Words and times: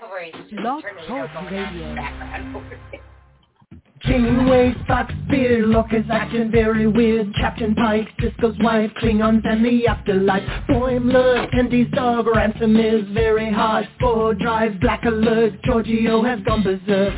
Blog 0.00 0.82
turn 0.82 0.96
the 0.96 1.06
Talk 1.06 1.50
Radio. 1.50 1.88
the 1.88 1.94
background. 1.94 2.72
Janeway, 4.00 4.74
Lorca's 5.66 6.06
acting 6.10 6.50
very 6.50 6.86
weird. 6.86 7.34
Captain 7.34 7.74
Pike, 7.74 8.06
Sisko's 8.20 8.56
wife, 8.62 8.90
Klingons 9.02 9.42
and 9.44 9.64
the 9.64 9.86
afterlife. 9.86 10.42
Boimler, 10.68 11.50
Tendi's 11.50 11.90
dog, 11.92 12.26
Ransom 12.26 12.76
is 12.76 13.08
very 13.14 13.50
hard. 13.50 13.88
Spore 13.96 14.34
drive, 14.34 14.78
Black 14.80 15.04
Alert, 15.04 15.54
Georgiou 15.62 16.24
has 16.28 16.40
gone 16.44 16.62
berserk. 16.62 17.14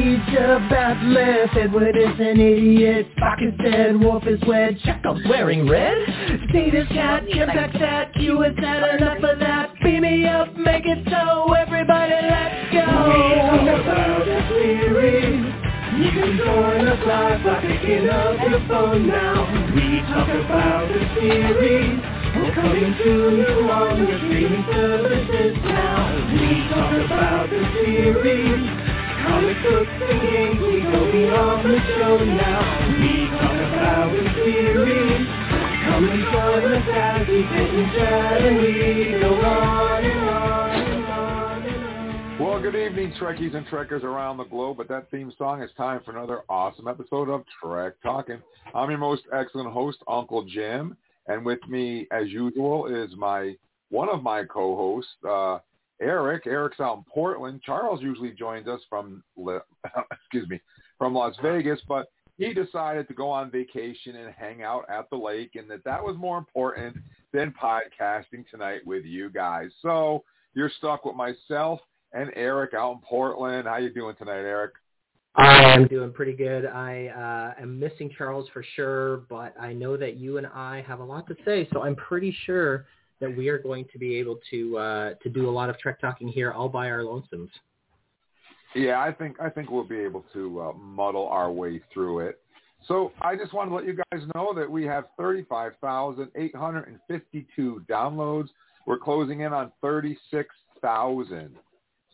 Teacher 0.00 0.56
Batless, 0.70 1.50
Edward 1.60 1.94
is 1.94 2.18
an 2.18 2.40
idiot. 2.40 3.06
Is 3.40 3.54
dead, 3.62 4.00
Worf 4.00 4.26
is 4.26 4.40
wed, 4.48 4.78
Chekhov's 4.82 5.20
wearing 5.28 5.68
red. 5.68 5.96
Status 6.48 6.88
cat, 6.88 7.24
Jim's 7.28 7.52
that, 7.78 8.14
Q 8.14 8.42
is 8.44 8.56
that, 8.62 8.94
enough 8.94 9.22
of 9.22 9.38
that. 9.40 9.74
Beam 9.82 10.00
me 10.00 10.26
up, 10.26 10.56
make 10.56 10.86
it 10.86 11.04
so, 11.04 11.52
everybody 11.52 12.14
let's 12.16 12.72
go. 12.72 12.80
We 12.80 13.28
talk 13.44 13.80
about 13.80 14.26
a. 14.26 15.60
You 16.00 16.10
can 16.16 16.36
join 16.38 16.88
us 16.88 17.06
live 17.06 17.44
by 17.44 17.60
picking 17.60 18.08
up 18.08 18.40
your 18.48 18.68
phone 18.68 19.06
now. 19.06 19.72
We 19.74 20.00
talk 20.08 20.28
about 20.28 20.88
the 20.88 21.20
series. 21.20 22.00
We're 22.36 22.54
coming 22.54 22.94
to 23.04 23.12
you 23.36 23.68
on 23.68 24.08
your 24.08 24.18
streaming 24.18 24.64
services 24.72 25.56
now. 25.64 26.32
We 26.32 26.68
talk 26.72 26.92
about 27.04 27.50
the 27.50 27.60
series. 27.84 28.89
Comic 29.22 29.56
we 29.60 30.80
go 30.82 31.12
beyond 31.12 31.68
the 31.68 31.78
show 31.96 32.16
now. 32.24 32.60
We 33.00 33.28
talk 33.36 33.60
about 33.72 34.08
the 34.12 34.22
series. 34.34 35.26
Chat 37.94 38.40
and 38.42 38.56
we 38.58 38.72
go 39.20 39.30
on 39.34 40.04
and 40.04 40.28
on. 40.28 40.50
Well, 42.40 42.60
good 42.62 42.74
evening, 42.74 43.12
Trekkies 43.20 43.54
and 43.54 43.66
Trekkers 43.66 44.02
around 44.02 44.38
the 44.38 44.44
globe. 44.44 44.78
But 44.78 44.88
that 44.88 45.10
theme 45.10 45.30
song, 45.36 45.60
it's 45.60 45.74
time 45.74 46.00
for 46.04 46.12
another 46.12 46.40
awesome 46.48 46.88
episode 46.88 47.28
of 47.28 47.44
Trek 47.62 47.96
Talking. 48.02 48.40
I'm 48.74 48.88
your 48.88 48.98
most 48.98 49.22
excellent 49.32 49.70
host, 49.72 49.98
Uncle 50.08 50.44
Jim, 50.44 50.96
and 51.26 51.44
with 51.44 51.60
me, 51.68 52.06
as 52.10 52.28
usual, 52.28 52.86
is 52.86 53.14
my 53.16 53.54
one 53.90 54.08
of 54.08 54.22
my 54.22 54.44
co-hosts, 54.44 55.10
uh, 55.28 55.58
Eric. 56.00 56.46
Eric's 56.46 56.80
out 56.80 56.98
in 56.98 57.04
Portland. 57.12 57.60
Charles 57.64 58.02
usually 58.02 58.32
joins 58.32 58.68
us 58.68 58.80
from, 58.88 59.22
excuse 60.12 60.48
me, 60.48 60.60
from 60.98 61.14
Las 61.14 61.34
Vegas, 61.42 61.80
but 61.88 62.06
he 62.36 62.54
decided 62.54 63.06
to 63.08 63.14
go 63.14 63.30
on 63.30 63.50
vacation 63.50 64.16
and 64.16 64.32
hang 64.34 64.62
out 64.62 64.84
at 64.88 65.10
the 65.10 65.16
lake, 65.16 65.56
and 65.56 65.70
that 65.70 65.84
that 65.84 66.02
was 66.02 66.16
more 66.16 66.38
important 66.38 66.96
than 67.32 67.52
podcasting 67.52 68.48
tonight 68.50 68.80
with 68.86 69.04
you 69.04 69.30
guys. 69.30 69.68
So 69.82 70.24
you're 70.54 70.70
stuck 70.78 71.04
with 71.04 71.16
myself 71.16 71.80
and 72.12 72.30
Eric 72.34 72.74
out 72.74 72.92
in 72.92 72.98
Portland. 73.00 73.68
How 73.68 73.76
you 73.76 73.92
doing 73.92 74.16
tonight, 74.16 74.40
Eric? 74.40 74.72
I 75.36 75.74
am 75.74 75.86
doing 75.86 76.12
pretty 76.12 76.32
good. 76.32 76.66
I 76.66 77.54
uh, 77.58 77.62
am 77.62 77.78
missing 77.78 78.10
Charles 78.16 78.48
for 78.52 78.64
sure, 78.74 79.18
but 79.28 79.54
I 79.60 79.72
know 79.72 79.96
that 79.96 80.16
you 80.16 80.38
and 80.38 80.46
I 80.46 80.84
have 80.88 80.98
a 80.98 81.04
lot 81.04 81.28
to 81.28 81.36
say, 81.44 81.68
so 81.72 81.82
I'm 81.82 81.94
pretty 81.94 82.34
sure 82.46 82.86
that 83.20 83.36
we 83.36 83.48
are 83.48 83.58
going 83.58 83.86
to 83.92 83.98
be 83.98 84.16
able 84.16 84.38
to 84.50 84.78
uh, 84.78 85.14
to 85.22 85.28
do 85.28 85.48
a 85.48 85.52
lot 85.52 85.70
of 85.70 85.78
Trek 85.78 86.00
talking 86.00 86.28
here 86.28 86.52
all 86.52 86.68
by 86.68 86.90
our 86.90 87.00
lonesomes. 87.00 87.50
Yeah, 88.74 89.00
I 89.00 89.12
think 89.12 89.40
I 89.40 89.50
think 89.50 89.70
we'll 89.70 89.84
be 89.84 90.00
able 90.00 90.24
to 90.32 90.60
uh, 90.60 90.72
muddle 90.72 91.28
our 91.28 91.50
way 91.50 91.80
through 91.92 92.20
it. 92.20 92.38
So 92.86 93.12
I 93.20 93.36
just 93.36 93.52
want 93.52 93.68
to 93.70 93.74
let 93.74 93.84
you 93.84 93.98
guys 94.10 94.22
know 94.34 94.54
that 94.54 94.70
we 94.70 94.86
have 94.86 95.04
35,852 95.18 97.84
downloads. 97.90 98.48
We're 98.86 98.98
closing 98.98 99.40
in 99.40 99.52
on 99.52 99.70
36,000. 99.82 101.56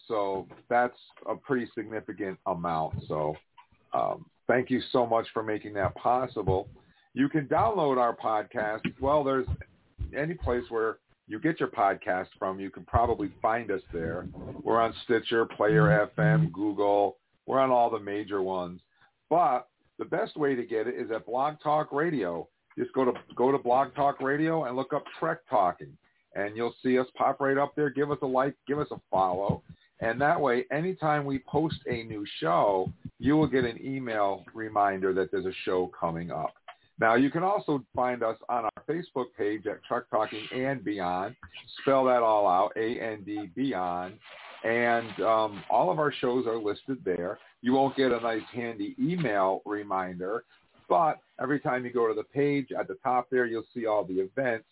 So 0.08 0.48
that's 0.68 0.98
a 1.28 1.36
pretty 1.36 1.68
significant 1.76 2.38
amount. 2.46 2.96
So 3.06 3.36
um, 3.92 4.26
thank 4.46 4.70
you 4.70 4.80
so 4.92 5.04
much 5.06 5.26
for 5.32 5.42
making 5.42 5.74
that 5.74 5.94
possible. 5.94 6.68
You 7.14 7.28
can 7.28 7.46
download 7.46 7.98
our 7.98 8.16
podcast. 8.16 8.80
Well, 9.00 9.22
there's 9.24 9.46
any 10.14 10.34
place 10.34 10.64
where 10.68 10.98
you 11.28 11.40
get 11.40 11.58
your 11.58 11.68
podcast 11.70 12.28
from, 12.38 12.60
you 12.60 12.70
can 12.70 12.84
probably 12.84 13.30
find 13.42 13.70
us 13.70 13.80
there. 13.92 14.28
We're 14.62 14.80
on 14.80 14.94
Stitcher, 15.04 15.44
Player 15.46 15.82
mm-hmm. 15.82 16.20
FM, 16.20 16.52
Google. 16.52 17.16
We're 17.46 17.60
on 17.60 17.70
all 17.70 17.90
the 17.90 18.00
major 18.00 18.42
ones. 18.42 18.80
But 19.28 19.68
the 19.98 20.04
best 20.04 20.36
way 20.36 20.54
to 20.54 20.64
get 20.64 20.86
it 20.86 20.94
is 20.94 21.10
at 21.10 21.26
Blog 21.26 21.54
Talk 21.62 21.92
Radio. 21.92 22.48
Just 22.78 22.92
go 22.92 23.04
to 23.04 23.12
go 23.34 23.50
to 23.50 23.58
Blog 23.58 23.94
Talk 23.94 24.20
Radio 24.20 24.64
and 24.64 24.76
look 24.76 24.92
up 24.92 25.04
Trek 25.18 25.38
Talking, 25.48 25.96
and 26.34 26.56
you'll 26.56 26.74
see 26.82 26.98
us 26.98 27.06
pop 27.16 27.40
right 27.40 27.56
up 27.56 27.74
there. 27.74 27.88
Give 27.88 28.10
us 28.10 28.18
a 28.22 28.26
like, 28.26 28.54
give 28.68 28.78
us 28.78 28.88
a 28.90 29.00
follow, 29.10 29.62
and 30.00 30.20
that 30.20 30.38
way, 30.38 30.66
anytime 30.70 31.24
we 31.24 31.38
post 31.38 31.76
a 31.86 32.02
new 32.02 32.24
show, 32.38 32.92
you 33.18 33.36
will 33.36 33.46
get 33.46 33.64
an 33.64 33.78
email 33.82 34.44
reminder 34.52 35.14
that 35.14 35.30
there's 35.32 35.46
a 35.46 35.54
show 35.64 35.90
coming 35.98 36.30
up. 36.30 36.52
Now, 36.98 37.14
you 37.14 37.30
can 37.30 37.42
also 37.42 37.84
find 37.94 38.22
us 38.22 38.36
on 38.48 38.64
our 38.64 38.84
Facebook 38.88 39.26
page 39.36 39.66
at 39.66 39.84
Trek 39.84 40.04
Talking 40.10 40.46
and 40.54 40.82
Beyond. 40.82 41.36
Spell 41.82 42.04
that 42.06 42.22
all 42.22 42.46
out, 42.46 42.72
A-N-D 42.76 43.50
Beyond. 43.54 44.14
And 44.64 45.20
um, 45.20 45.62
all 45.68 45.90
of 45.90 45.98
our 45.98 46.10
shows 46.10 46.46
are 46.46 46.56
listed 46.56 46.98
there. 47.04 47.38
You 47.60 47.74
won't 47.74 47.96
get 47.96 48.12
a 48.12 48.20
nice 48.20 48.42
handy 48.52 48.96
email 48.98 49.60
reminder, 49.66 50.44
but 50.88 51.20
every 51.40 51.60
time 51.60 51.84
you 51.84 51.92
go 51.92 52.08
to 52.08 52.14
the 52.14 52.24
page 52.24 52.68
at 52.78 52.88
the 52.88 52.96
top 53.04 53.28
there, 53.30 53.46
you'll 53.46 53.66
see 53.74 53.86
all 53.86 54.04
the 54.04 54.20
events. 54.20 54.66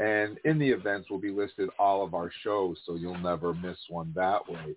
And 0.00 0.38
in 0.44 0.58
the 0.58 0.68
events 0.68 1.10
will 1.10 1.18
be 1.18 1.30
listed 1.30 1.68
all 1.78 2.04
of 2.04 2.14
our 2.14 2.30
shows, 2.42 2.78
so 2.86 2.94
you'll 2.94 3.18
never 3.18 3.54
miss 3.54 3.78
one 3.88 4.12
that 4.14 4.48
way. 4.48 4.74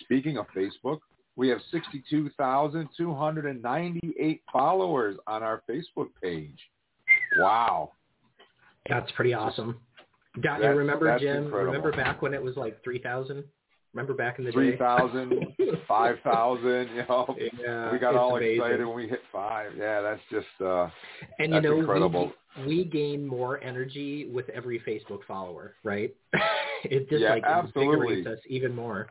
Speaking 0.00 0.36
of 0.36 0.46
Facebook, 0.54 1.00
we 1.36 1.48
have 1.48 1.58
62,298 1.70 4.42
followers 4.52 5.16
on 5.26 5.42
our 5.42 5.62
Facebook 5.68 6.08
page. 6.22 6.58
Wow. 7.38 7.92
That's 8.88 9.10
pretty 9.12 9.34
awesome. 9.34 9.78
Got 10.42 10.56
you 10.56 10.60
That's- 10.62 10.76
remember 10.78 11.18
Jim? 11.18 11.44
incredible. 11.44 11.72
Remember 11.72 11.92
back 11.92 12.22
when 12.22 12.34
it 12.34 12.42
was 12.42 12.56
like 12.56 12.82
three 12.84 12.98
thousand? 12.98 13.44
Remember 13.94 14.12
back 14.12 14.38
in 14.38 14.44
the 14.44 14.50
day? 14.50 14.76
3,000, 14.76 15.32
5,000, 15.88 16.88
you 16.94 17.02
know. 17.08 17.34
Yeah, 17.58 17.90
we 17.90 17.98
got 17.98 18.14
all 18.14 18.36
amazing. 18.36 18.56
excited 18.60 18.84
when 18.86 18.94
we 18.94 19.08
hit 19.08 19.22
five. 19.32 19.72
Yeah, 19.74 20.02
that's 20.02 20.20
just, 20.30 20.46
uh, 20.62 20.90
And 21.38 21.54
you 21.54 21.60
know, 21.62 21.78
incredible. 21.78 22.30
we 22.58 22.66
we 22.66 22.84
gain 22.84 23.26
more 23.26 23.58
energy 23.64 24.26
with 24.30 24.50
every 24.50 24.80
Facebook 24.80 25.20
follower, 25.26 25.76
right? 25.82 26.14
it 26.84 27.08
just 27.08 27.22
Yeah, 27.22 27.30
like 27.30 27.44
absolutely. 27.44 28.18
invigorates 28.18 28.26
us 28.26 28.38
even 28.50 28.74
more. 28.74 29.06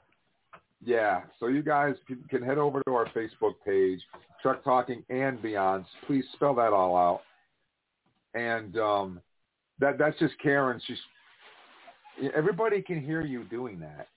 Yeah. 0.84 1.22
So 1.40 1.48
you 1.48 1.64
guys 1.64 1.96
can, 2.08 2.24
can 2.30 2.44
head 2.44 2.58
over 2.58 2.82
to 2.84 2.94
our 2.94 3.06
Facebook 3.08 3.54
page, 3.66 4.02
Trek 4.42 4.64
Talking 4.64 5.04
and 5.10 5.42
Beyond. 5.42 5.86
Please 6.08 6.26
spell 6.34 6.56
that 6.56 6.74
all 6.74 6.96
out. 6.96 7.22
And 8.34 8.78
um, 8.78 9.22
that 9.80 9.98
that's 9.98 10.18
just 10.20 10.34
Karen. 10.42 10.82
She's 10.86 10.98
everybody 12.36 12.82
can 12.82 13.02
hear 13.02 13.22
you 13.22 13.44
doing 13.46 13.80
that. 13.80 14.08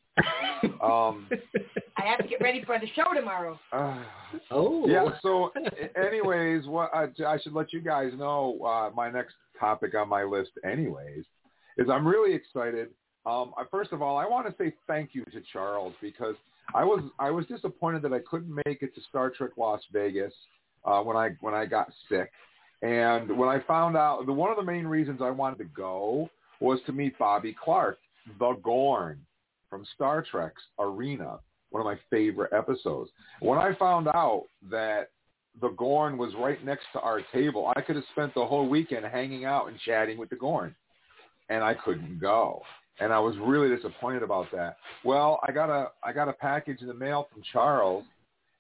Um, 0.82 1.28
I 1.96 2.06
have 2.06 2.19
to 2.19 2.28
get 2.28 2.41
ready 2.41 2.64
for 2.64 2.78
the 2.78 2.86
show 2.94 3.14
tomorrow. 3.14 3.58
uh, 3.72 4.02
oh, 4.50 4.88
yeah. 4.88 5.08
So, 5.22 5.52
anyways, 5.96 6.66
what 6.66 6.90
I, 6.94 7.06
I 7.26 7.38
should 7.38 7.52
let 7.52 7.72
you 7.72 7.80
guys 7.80 8.12
know. 8.16 8.58
Uh, 8.64 8.90
my 8.94 9.10
next 9.10 9.34
topic 9.58 9.94
on 9.94 10.08
my 10.08 10.25
list, 10.25 10.50
anyways, 10.64 11.25
is 11.76 11.88
I'm 11.90 12.06
really 12.06 12.34
excited. 12.34 12.88
Um, 13.27 13.53
first 13.71 13.93
of 13.93 14.01
all, 14.01 14.17
I 14.17 14.27
want 14.27 14.47
to 14.47 14.55
say 14.62 14.73
thank 14.87 15.11
you 15.12 15.25
to 15.27 15.43
Charles 15.53 15.95
because 16.01 16.34
I 16.75 16.84
was 16.84 17.03
I 17.19 17.31
was 17.31 17.47
disappointed 17.47 18.03
that 18.03 18.12
I 18.12 18.21
couldn't 18.21 18.55
make 18.67 18.83
it 18.83 18.95
to 18.95 19.01
Star 19.09 19.31
Trek 19.31 19.53
Las 19.56 19.81
Vegas 19.93 20.33
uh, 20.84 21.01
when 21.01 21.17
I 21.17 21.31
when 21.41 21.55
I 21.55 21.67
got 21.67 21.89
sick, 22.09 22.31
and 22.83 23.37
when 23.37 23.49
I 23.49 23.61
found 23.61 23.97
out 23.97 24.25
the 24.27 24.33
one 24.33 24.51
of 24.51 24.56
the 24.56 24.62
main 24.62 24.87
reasons 24.87 25.21
I 25.23 25.31
wanted 25.31 25.59
to 25.59 25.65
go 25.65 26.31
was 26.61 26.81
to 26.87 26.93
meet 26.93 27.19
Bobby 27.19 27.56
Clark, 27.62 27.99
the 28.38 28.55
Gorn 28.62 29.21
from 29.71 29.85
Star 29.94 30.25
Trek's 30.29 30.62
Arena, 30.79 31.38
one 31.71 31.81
of 31.81 31.87
my 31.87 31.99
favorite 32.11 32.53
episodes. 32.53 33.11
When 33.41 33.59
I 33.59 33.75
found 33.75 34.09
out 34.09 34.44
that 34.71 35.11
the 35.61 35.69
Gorn 35.71 36.19
was 36.19 36.32
right 36.38 36.62
next 36.64 36.87
to 36.93 37.00
our 37.00 37.21
table, 37.32 37.73
I 37.76 37.81
could 37.81 37.97
have 37.97 38.05
spent 38.12 38.35
the 38.35 38.44
whole 38.44 38.69
weekend 38.69 39.05
hanging 39.06 39.44
out 39.44 39.69
and 39.69 39.79
chatting 39.81 40.19
with 40.19 40.31
the 40.31 40.37
Gorn, 40.37 40.75
and 41.49 41.62
I 41.62 41.75
couldn't 41.75 42.21
go. 42.21 42.62
And 43.00 43.12
I 43.12 43.19
was 43.19 43.37
really 43.39 43.75
disappointed 43.75 44.23
about 44.23 44.50
that. 44.53 44.77
Well, 45.05 45.41
I 45.47 45.53
got 45.53 45.71
a 45.71 45.91
I 46.03 46.12
got 46.12 46.29
a 46.29 46.33
package 46.33 46.81
in 46.81 46.89
the 46.89 46.95
mail 46.95 47.29
from 47.33 47.43
Charles, 47.53 48.05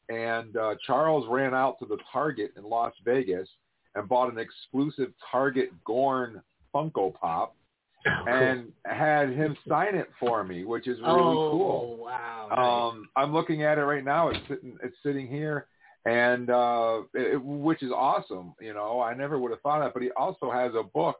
and 0.08 0.56
uh, 0.56 0.74
Charles 0.86 1.26
ran 1.28 1.54
out 1.54 1.78
to 1.80 1.86
the 1.86 1.98
Target 2.12 2.52
in 2.56 2.64
Las 2.64 2.92
Vegas 3.04 3.48
and 3.94 4.08
bought 4.08 4.32
an 4.32 4.38
exclusive 4.38 5.12
Target 5.30 5.70
Gorn 5.84 6.42
Funko 6.74 7.12
Pop 7.14 7.56
Oh, 8.06 8.24
and 8.28 8.72
had 8.84 9.30
him 9.30 9.56
sign 9.68 9.94
it 9.94 10.08
for 10.20 10.44
me, 10.44 10.64
which 10.64 10.86
is 10.86 10.98
really 11.00 11.12
oh, 11.12 11.50
cool. 11.50 11.98
wow. 12.00 12.90
Um, 12.92 13.08
I'm 13.16 13.32
looking 13.32 13.62
at 13.64 13.78
it 13.78 13.82
right 13.82 14.04
now. 14.04 14.28
It's 14.28 14.38
sitting, 14.48 14.78
it's 14.82 14.96
sitting 15.02 15.26
here, 15.26 15.66
and 16.06 16.48
uh, 16.48 17.00
it, 17.14 17.42
which 17.42 17.82
is 17.82 17.90
awesome. 17.90 18.54
You 18.60 18.72
know, 18.72 19.00
I 19.00 19.14
never 19.14 19.38
would 19.38 19.50
have 19.50 19.60
thought 19.62 19.82
of 19.82 19.86
that. 19.86 19.94
But 19.94 20.02
he 20.02 20.10
also 20.12 20.50
has 20.50 20.72
a 20.74 20.82
book 20.82 21.16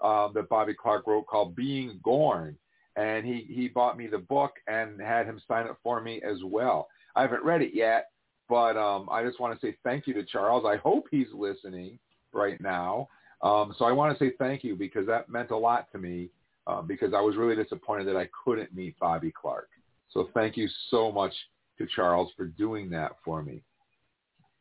um, 0.00 0.32
that 0.34 0.48
Bobby 0.48 0.74
Clark 0.74 1.06
wrote 1.06 1.26
called 1.26 1.54
Being 1.56 2.00
Gorn, 2.02 2.56
and 2.96 3.24
he 3.24 3.46
he 3.48 3.68
bought 3.68 3.98
me 3.98 4.06
the 4.06 4.18
book 4.18 4.52
and 4.66 5.00
had 5.00 5.26
him 5.26 5.40
sign 5.46 5.66
it 5.66 5.76
for 5.82 6.00
me 6.00 6.20
as 6.22 6.38
well. 6.44 6.88
I 7.16 7.22
haven't 7.22 7.44
read 7.44 7.62
it 7.62 7.74
yet, 7.74 8.10
but 8.48 8.76
um, 8.76 9.08
I 9.10 9.24
just 9.24 9.40
want 9.40 9.58
to 9.58 9.66
say 9.66 9.76
thank 9.84 10.06
you 10.06 10.14
to 10.14 10.24
Charles. 10.24 10.64
I 10.66 10.76
hope 10.76 11.06
he's 11.10 11.28
listening 11.34 11.98
right 12.32 12.60
now. 12.60 13.08
Um, 13.42 13.74
so 13.78 13.84
I 13.84 13.92
want 13.92 14.16
to 14.16 14.24
say 14.24 14.34
thank 14.38 14.62
you 14.64 14.76
because 14.76 15.06
that 15.06 15.28
meant 15.28 15.50
a 15.50 15.56
lot 15.56 15.90
to 15.92 15.98
me 15.98 16.28
uh, 16.66 16.82
because 16.82 17.14
I 17.14 17.20
was 17.20 17.36
really 17.36 17.56
disappointed 17.56 18.06
that 18.08 18.16
I 18.16 18.28
couldn't 18.44 18.74
meet 18.74 18.98
Bobby 18.98 19.32
Clark. 19.32 19.68
So 20.10 20.28
thank 20.34 20.56
you 20.56 20.68
so 20.90 21.10
much 21.10 21.32
to 21.78 21.86
Charles 21.94 22.30
for 22.36 22.46
doing 22.46 22.90
that 22.90 23.12
for 23.24 23.42
me. 23.42 23.62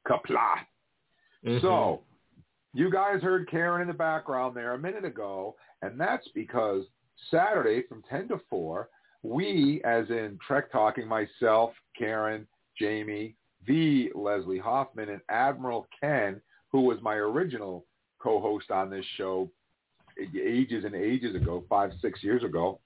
Qapla'. 0.07 0.63
Mm-hmm. 1.45 1.59
So 1.61 2.01
you 2.73 2.91
guys 2.91 3.21
heard 3.21 3.49
Karen 3.49 3.81
in 3.81 3.87
the 3.87 3.93
background 3.93 4.55
there 4.55 4.73
a 4.73 4.79
minute 4.79 5.05
ago, 5.05 5.55
and 5.81 5.99
that's 5.99 6.27
because 6.35 6.83
Saturday 7.31 7.83
from 7.87 8.03
10 8.09 8.29
to 8.29 8.39
4, 8.49 8.89
we, 9.23 9.81
as 9.83 10.09
in 10.09 10.37
Trek 10.45 10.71
Talking, 10.71 11.07
myself, 11.07 11.71
Karen, 11.97 12.47
Jamie, 12.77 13.35
the 13.67 14.11
Leslie 14.15 14.59
Hoffman, 14.59 15.09
and 15.09 15.21
Admiral 15.29 15.87
Ken, 15.99 16.41
who 16.71 16.81
was 16.81 16.97
my 17.01 17.15
original 17.15 17.85
co-host 18.19 18.71
on 18.71 18.89
this 18.89 19.05
show 19.17 19.49
ages 20.35 20.83
and 20.85 20.95
ages 20.95 21.35
ago, 21.35 21.63
five, 21.69 21.91
six 22.01 22.23
years 22.23 22.43
ago, 22.43 22.79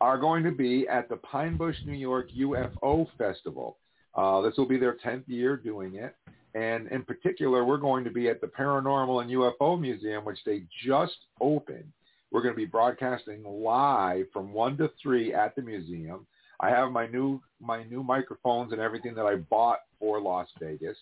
are 0.00 0.18
going 0.18 0.44
to 0.44 0.50
be 0.50 0.86
at 0.88 1.08
the 1.08 1.16
Pine 1.16 1.56
Bush, 1.56 1.76
New 1.84 1.92
York 1.92 2.28
UFO 2.36 3.06
Festival. 3.16 3.78
Uh, 4.14 4.40
this 4.42 4.54
will 4.56 4.66
be 4.66 4.78
their 4.78 4.96
10th 5.04 5.24
year 5.26 5.56
doing 5.56 5.96
it. 5.96 6.14
And 6.54 6.88
in 6.88 7.02
particular, 7.02 7.64
we're 7.64 7.76
going 7.76 8.04
to 8.04 8.10
be 8.10 8.28
at 8.28 8.40
the 8.40 8.46
Paranormal 8.46 9.22
and 9.22 9.30
UFO 9.30 9.78
Museum, 9.80 10.24
which 10.24 10.38
they 10.44 10.62
just 10.84 11.16
opened. 11.40 11.92
We're 12.30 12.42
going 12.42 12.54
to 12.54 12.58
be 12.58 12.66
broadcasting 12.66 13.42
live 13.44 14.26
from 14.32 14.52
1 14.52 14.76
to 14.78 14.90
3 15.02 15.34
at 15.34 15.54
the 15.56 15.62
museum. 15.62 16.26
I 16.60 16.70
have 16.70 16.90
my 16.90 17.06
new 17.06 17.40
my 17.60 17.84
new 17.84 18.02
microphones 18.02 18.72
and 18.72 18.80
everything 18.80 19.14
that 19.14 19.26
I 19.26 19.36
bought 19.36 19.80
for 19.98 20.20
Las 20.20 20.48
Vegas. 20.60 20.96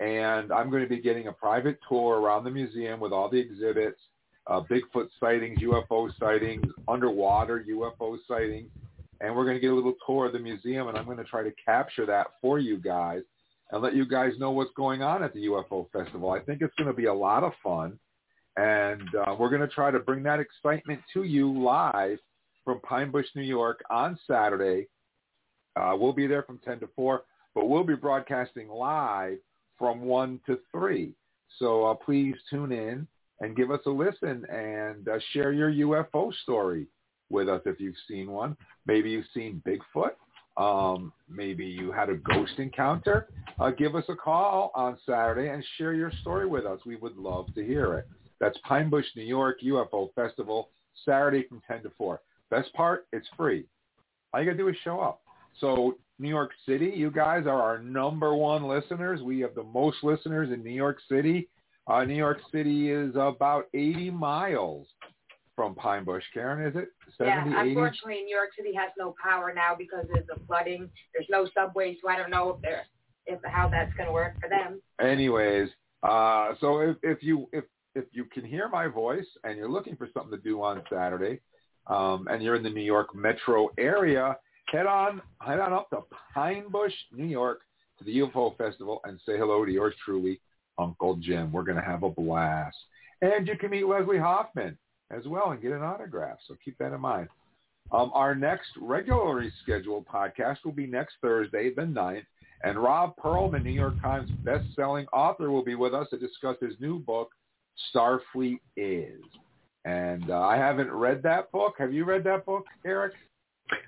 And 0.00 0.52
I'm 0.52 0.70
going 0.70 0.82
to 0.82 0.88
be 0.88 1.00
getting 1.00 1.28
a 1.28 1.32
private 1.32 1.78
tour 1.88 2.20
around 2.20 2.44
the 2.44 2.50
museum 2.50 3.00
with 3.00 3.12
all 3.12 3.30
the 3.30 3.38
exhibits, 3.38 3.98
uh, 4.46 4.60
Bigfoot 4.60 5.08
sightings, 5.18 5.58
UFO 5.60 6.10
sightings, 6.18 6.66
underwater 6.86 7.64
UFO 7.68 8.18
sightings. 8.28 8.68
And 9.20 9.34
we're 9.34 9.44
going 9.44 9.56
to 9.56 9.60
get 9.60 9.70
a 9.70 9.74
little 9.74 9.94
tour 10.06 10.26
of 10.26 10.32
the 10.32 10.38
museum, 10.38 10.88
and 10.88 10.98
I'm 10.98 11.06
going 11.06 11.16
to 11.16 11.24
try 11.24 11.42
to 11.42 11.52
capture 11.64 12.04
that 12.06 12.26
for 12.42 12.58
you 12.58 12.76
guys 12.76 13.22
and 13.70 13.82
let 13.82 13.94
you 13.94 14.06
guys 14.06 14.32
know 14.38 14.50
what's 14.50 14.72
going 14.76 15.02
on 15.02 15.22
at 15.22 15.32
the 15.34 15.46
UFO 15.46 15.90
Festival. 15.90 16.30
I 16.30 16.40
think 16.40 16.62
it's 16.62 16.74
going 16.76 16.88
to 16.88 16.94
be 16.94 17.06
a 17.06 17.14
lot 17.14 17.42
of 17.42 17.52
fun. 17.62 17.98
And 18.56 19.02
uh, 19.14 19.36
we're 19.38 19.50
going 19.50 19.60
to 19.60 19.68
try 19.68 19.90
to 19.90 19.98
bring 19.98 20.22
that 20.22 20.40
excitement 20.40 21.00
to 21.12 21.24
you 21.24 21.52
live 21.62 22.18
from 22.64 22.80
Pine 22.80 23.10
Bush, 23.10 23.26
New 23.34 23.42
York 23.42 23.82
on 23.90 24.18
Saturday. 24.26 24.86
Uh, 25.76 25.94
we'll 25.98 26.12
be 26.12 26.26
there 26.26 26.42
from 26.42 26.58
10 26.64 26.80
to 26.80 26.88
4, 26.96 27.22
but 27.54 27.68
we'll 27.68 27.84
be 27.84 27.94
broadcasting 27.94 28.68
live 28.68 29.38
from 29.78 30.00
1 30.02 30.40
to 30.46 30.58
3. 30.72 31.12
So 31.58 31.84
uh, 31.84 31.94
please 31.94 32.34
tune 32.48 32.72
in 32.72 33.06
and 33.40 33.56
give 33.56 33.70
us 33.70 33.80
a 33.86 33.90
listen 33.90 34.46
and 34.50 35.06
uh, 35.08 35.18
share 35.32 35.52
your 35.52 35.70
UFO 35.70 36.32
story 36.42 36.86
with 37.28 37.48
us 37.48 37.60
if 37.66 37.78
you've 37.78 37.96
seen 38.08 38.30
one. 38.30 38.56
Maybe 38.86 39.10
you've 39.10 39.26
seen 39.34 39.62
Bigfoot. 39.66 40.12
Um, 40.56 41.12
maybe 41.28 41.64
you 41.64 41.92
had 41.92 42.08
a 42.08 42.16
ghost 42.16 42.52
encounter. 42.58 43.28
Uh, 43.58 43.70
give 43.70 43.94
us 43.94 44.04
a 44.08 44.14
call 44.14 44.70
on 44.74 44.98
Saturday 45.06 45.48
and 45.48 45.64
share 45.76 45.92
your 45.92 46.12
story 46.20 46.46
with 46.46 46.64
us. 46.64 46.80
We 46.86 46.96
would 46.96 47.16
love 47.16 47.46
to 47.54 47.64
hear 47.64 47.94
it. 47.94 48.08
That's 48.40 48.58
Pine 48.64 48.90
Bush, 48.90 49.06
New 49.16 49.24
York 49.24 49.58
UFO 49.64 50.12
Festival, 50.14 50.70
Saturday 51.04 51.46
from 51.48 51.62
10 51.66 51.82
to 51.84 51.90
4. 51.96 52.20
Best 52.50 52.72
part, 52.74 53.06
it's 53.12 53.28
free. 53.36 53.66
All 54.32 54.40
you 54.40 54.46
got 54.46 54.52
to 54.52 54.58
do 54.58 54.68
is 54.68 54.76
show 54.84 55.00
up. 55.00 55.22
So 55.58 55.96
New 56.18 56.28
York 56.28 56.50
City, 56.66 56.92
you 56.94 57.10
guys 57.10 57.46
are 57.46 57.60
our 57.60 57.78
number 57.78 58.34
one 58.34 58.64
listeners. 58.64 59.22
We 59.22 59.40
have 59.40 59.54
the 59.54 59.62
most 59.62 59.98
listeners 60.02 60.50
in 60.52 60.62
New 60.62 60.70
York 60.70 60.98
City. 61.10 61.48
Uh, 61.86 62.04
New 62.04 62.16
York 62.16 62.38
City 62.52 62.90
is 62.90 63.14
about 63.14 63.66
80 63.74 64.10
miles 64.10 64.86
from 65.56 65.74
Pine 65.74 66.04
Bush. 66.04 66.22
Karen, 66.32 66.64
is 66.64 66.76
it? 66.76 66.90
70, 67.18 67.50
yeah, 67.50 67.62
unfortunately, 67.62 68.14
80? 68.14 68.24
New 68.24 68.36
York 68.36 68.50
City 68.56 68.72
has 68.74 68.92
no 68.96 69.14
power 69.20 69.52
now 69.54 69.74
because 69.76 70.04
of 70.14 70.26
the 70.26 70.44
flooding. 70.46 70.88
There's 71.14 71.26
no 71.30 71.48
subway, 71.54 71.96
so 72.00 72.08
I 72.08 72.16
don't 72.16 72.30
know 72.30 72.50
if 72.50 72.62
there, 72.62 72.84
if 73.26 73.40
how 73.44 73.68
that's 73.68 73.92
going 73.94 74.06
to 74.06 74.12
work 74.12 74.34
for 74.40 74.48
them. 74.48 74.80
Anyways, 75.00 75.70
uh, 76.02 76.52
so 76.60 76.80
if, 76.80 76.96
if 77.02 77.22
you 77.22 77.48
if 77.52 77.64
if 77.94 78.04
you 78.12 78.26
can 78.26 78.44
hear 78.44 78.68
my 78.68 78.86
voice 78.86 79.26
and 79.42 79.56
you're 79.56 79.70
looking 79.70 79.96
for 79.96 80.08
something 80.12 80.38
to 80.38 80.44
do 80.44 80.62
on 80.62 80.82
Saturday, 80.92 81.40
um, 81.86 82.28
and 82.30 82.42
you're 82.42 82.54
in 82.54 82.62
the 82.62 82.70
New 82.70 82.82
York 82.82 83.14
metro 83.14 83.70
area, 83.78 84.36
head 84.70 84.86
on 84.86 85.22
head 85.40 85.58
on 85.58 85.72
up 85.72 85.88
to 85.90 86.00
Pine 86.34 86.68
Bush, 86.70 86.92
New 87.10 87.24
York, 87.24 87.60
to 87.98 88.04
the 88.04 88.18
UFO 88.18 88.56
Festival 88.58 89.00
and 89.04 89.18
say 89.24 89.38
hello 89.38 89.64
to 89.64 89.72
yours 89.72 89.94
truly, 90.04 90.38
Uncle 90.78 91.16
Jim. 91.16 91.50
We're 91.50 91.62
going 91.62 91.78
to 91.78 91.84
have 91.84 92.02
a 92.02 92.10
blast, 92.10 92.76
and 93.22 93.48
you 93.48 93.56
can 93.56 93.70
meet 93.70 93.86
Leslie 93.86 94.18
Hoffman 94.18 94.76
as 95.10 95.26
well 95.26 95.50
and 95.50 95.62
get 95.62 95.72
an 95.72 95.82
autograph. 95.82 96.38
So 96.46 96.56
keep 96.64 96.76
that 96.78 96.92
in 96.92 97.00
mind. 97.00 97.28
Um, 97.92 98.10
our 98.14 98.34
next 98.34 98.70
regularly 98.80 99.50
scheduled 99.62 100.06
podcast 100.06 100.58
will 100.64 100.72
be 100.72 100.86
next 100.86 101.14
Thursday, 101.22 101.72
the 101.74 101.82
9th, 101.82 102.24
and 102.64 102.78
Robb 102.78 103.14
Pearlman, 103.22 103.62
New 103.62 103.70
York 103.70 104.00
Times 104.02 104.28
best-selling 104.44 105.06
author, 105.12 105.50
will 105.50 105.64
be 105.64 105.76
with 105.76 105.94
us 105.94 106.08
to 106.10 106.18
discuss 106.18 106.56
his 106.60 106.74
new 106.80 106.98
book, 106.98 107.30
Starfleet 107.94 108.58
Is. 108.76 109.20
And 109.84 110.30
uh, 110.30 110.40
I 110.40 110.56
haven't 110.56 110.90
read 110.90 111.22
that 111.22 111.52
book. 111.52 111.74
Have 111.78 111.92
you 111.92 112.04
read 112.04 112.24
that 112.24 112.44
book, 112.44 112.64
Eric? 112.84 113.12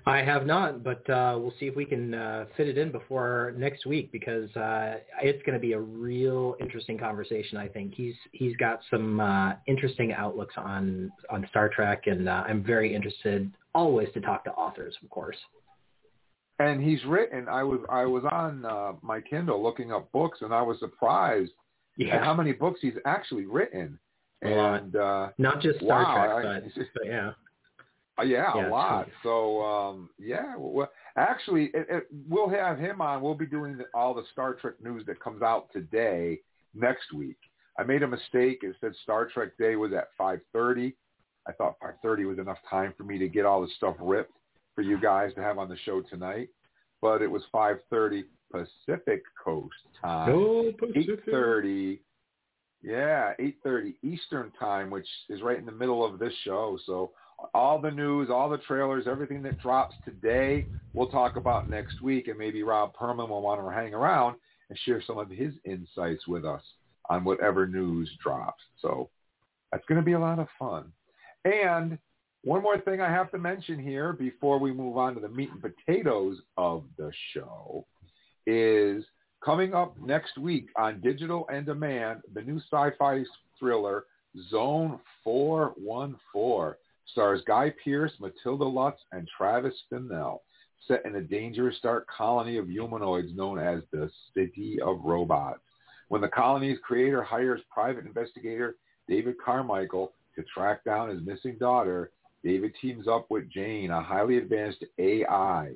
I 0.05 0.17
have 0.17 0.45
not, 0.45 0.83
but 0.83 1.09
uh, 1.09 1.37
we'll 1.39 1.53
see 1.59 1.67
if 1.67 1.75
we 1.75 1.85
can 1.85 2.13
uh, 2.13 2.45
fit 2.57 2.67
it 2.67 2.77
in 2.77 2.91
before 2.91 3.53
next 3.57 3.85
week 3.85 4.11
because 4.11 4.53
uh, 4.55 4.95
it's 5.21 5.41
going 5.43 5.53
to 5.53 5.59
be 5.59 5.73
a 5.73 5.79
real 5.79 6.55
interesting 6.59 6.97
conversation. 6.97 7.57
I 7.57 7.67
think 7.67 7.93
he's 7.93 8.15
he's 8.33 8.55
got 8.57 8.81
some 8.89 9.19
uh, 9.19 9.53
interesting 9.67 10.13
outlooks 10.13 10.55
on 10.57 11.11
on 11.29 11.45
Star 11.49 11.69
Trek, 11.69 12.03
and 12.07 12.27
uh, 12.27 12.43
I'm 12.47 12.63
very 12.63 12.93
interested 12.93 13.49
always 13.73 14.09
to 14.15 14.21
talk 14.21 14.43
to 14.45 14.51
authors, 14.51 14.95
of 15.01 15.09
course. 15.09 15.37
And 16.59 16.83
he's 16.83 17.03
written. 17.05 17.47
I 17.47 17.63
was 17.63 17.79
I 17.89 18.05
was 18.05 18.23
on 18.29 18.65
uh, 18.65 18.93
my 19.01 19.21
Kindle 19.21 19.63
looking 19.63 19.93
up 19.93 20.11
books, 20.11 20.39
and 20.41 20.53
I 20.53 20.61
was 20.61 20.77
surprised 20.79 21.51
yeah. 21.95 22.17
at 22.17 22.23
how 22.23 22.33
many 22.33 22.51
books 22.51 22.79
he's 22.81 22.97
actually 23.05 23.45
written. 23.45 23.97
And 24.41 24.95
uh, 24.95 25.29
not 25.37 25.61
just 25.61 25.79
Star 25.79 26.03
wow, 26.03 26.39
Trek, 26.41 26.63
but, 26.75 26.83
but 26.95 27.05
yeah. 27.05 27.31
Uh, 28.19 28.23
yeah, 28.23 28.51
yeah, 28.55 28.67
a 28.67 28.69
lot. 28.69 29.07
So 29.23 29.61
um, 29.63 30.09
yeah, 30.19 30.55
well, 30.57 30.89
actually, 31.15 31.65
it, 31.73 31.87
it, 31.89 32.07
we'll 32.27 32.49
have 32.49 32.77
him 32.77 33.01
on. 33.01 33.21
We'll 33.21 33.35
be 33.35 33.45
doing 33.45 33.77
the, 33.77 33.85
all 33.93 34.13
the 34.13 34.23
Star 34.31 34.55
Trek 34.55 34.75
news 34.81 35.03
that 35.07 35.19
comes 35.19 35.41
out 35.41 35.67
today 35.71 36.39
next 36.73 37.13
week. 37.13 37.37
I 37.77 37.83
made 37.83 38.03
a 38.03 38.07
mistake. 38.07 38.59
It 38.61 38.75
said 38.81 38.93
Star 39.03 39.27
Trek 39.27 39.51
Day 39.57 39.75
was 39.75 39.93
at 39.93 40.09
5:30. 40.19 40.93
I 41.47 41.51
thought 41.53 41.75
5:30 41.79 42.27
was 42.27 42.39
enough 42.39 42.57
time 42.69 42.93
for 42.97 43.03
me 43.03 43.17
to 43.17 43.27
get 43.27 43.45
all 43.45 43.61
the 43.61 43.69
stuff 43.77 43.95
ripped 43.99 44.33
for 44.75 44.81
you 44.81 44.99
guys 44.99 45.33
to 45.35 45.41
have 45.41 45.57
on 45.57 45.69
the 45.69 45.77
show 45.85 46.01
tonight, 46.01 46.49
but 47.01 47.21
it 47.21 47.31
was 47.31 47.43
5:30 47.53 48.23
Pacific 48.51 49.23
Coast 49.41 49.75
time. 50.01 50.33
Oh, 50.33 50.71
Pacific. 50.77 51.25
8:30. 51.27 51.99
Yeah, 52.81 53.33
8:30 53.39 53.95
Eastern 54.03 54.51
time, 54.59 54.89
which 54.89 55.07
is 55.29 55.41
right 55.41 55.57
in 55.57 55.65
the 55.65 55.71
middle 55.71 56.05
of 56.05 56.19
this 56.19 56.33
show. 56.43 56.77
So 56.85 57.11
all 57.53 57.79
the 57.79 57.91
news, 57.91 58.29
all 58.29 58.49
the 58.49 58.57
trailers, 58.59 59.05
everything 59.07 59.41
that 59.43 59.59
drops 59.59 59.95
today, 60.05 60.65
we'll 60.93 61.09
talk 61.09 61.35
about 61.35 61.69
next 61.69 62.01
week, 62.01 62.27
and 62.27 62.37
maybe 62.37 62.63
Robb 62.63 62.95
Pearlman 62.95 63.29
will 63.29 63.41
want 63.41 63.61
to 63.61 63.69
hang 63.69 63.93
around 63.93 64.35
and 64.69 64.79
share 64.85 65.01
some 65.05 65.17
of 65.17 65.29
his 65.29 65.53
insights 65.65 66.27
with 66.27 66.45
us 66.45 66.61
on 67.09 67.23
whatever 67.23 67.67
news 67.67 68.09
drops. 68.21 68.61
So 68.81 69.09
that's 69.71 69.85
going 69.85 69.99
to 69.99 70.05
be 70.05 70.13
a 70.13 70.19
lot 70.19 70.39
of 70.39 70.47
fun. 70.57 70.91
And 71.45 71.97
one 72.43 72.61
more 72.61 72.79
thing 72.79 73.01
I 73.01 73.09
have 73.09 73.31
to 73.31 73.37
mention 73.37 73.79
here 73.79 74.13
before 74.13 74.59
we 74.59 74.71
move 74.71 74.97
on 74.97 75.15
to 75.15 75.19
the 75.19 75.29
meat 75.29 75.49
and 75.51 75.61
potatoes 75.61 76.37
of 76.57 76.83
the 76.97 77.11
show 77.33 77.85
is 78.45 79.03
coming 79.43 79.73
up 79.73 79.95
next 79.99 80.37
week 80.37 80.69
on 80.75 81.01
digital 81.01 81.47
and 81.51 81.65
demand, 81.65 82.21
the 82.33 82.41
new 82.41 82.59
sci-fi 82.59 83.23
thriller 83.59 84.05
Zone 84.49 84.99
414 85.23 86.75
stars 87.11 87.41
Guy 87.47 87.73
Pearce, 87.83 88.13
Matilda 88.19 88.65
Lutz, 88.65 89.01
and 89.11 89.27
Travis 89.37 89.73
Fimmel, 89.91 90.39
set 90.87 91.05
in 91.05 91.15
a 91.15 91.21
dangerous 91.21 91.77
dark 91.81 92.07
colony 92.07 92.57
of 92.57 92.67
humanoids 92.67 93.35
known 93.35 93.59
as 93.59 93.81
the 93.91 94.09
City 94.33 94.79
of 94.81 95.01
Robots. 95.03 95.59
When 96.07 96.21
the 96.21 96.27
colony's 96.27 96.79
creator 96.83 97.23
hires 97.23 97.61
private 97.71 98.05
investigator 98.05 98.75
David 99.07 99.35
Carmichael 99.43 100.13
to 100.35 100.43
track 100.53 100.83
down 100.83 101.09
his 101.09 101.21
missing 101.21 101.57
daughter, 101.59 102.11
David 102.43 102.73
teams 102.81 103.07
up 103.07 103.27
with 103.29 103.49
Jane, 103.49 103.91
a 103.91 104.01
highly 104.01 104.37
advanced 104.37 104.83
AI, 104.97 105.73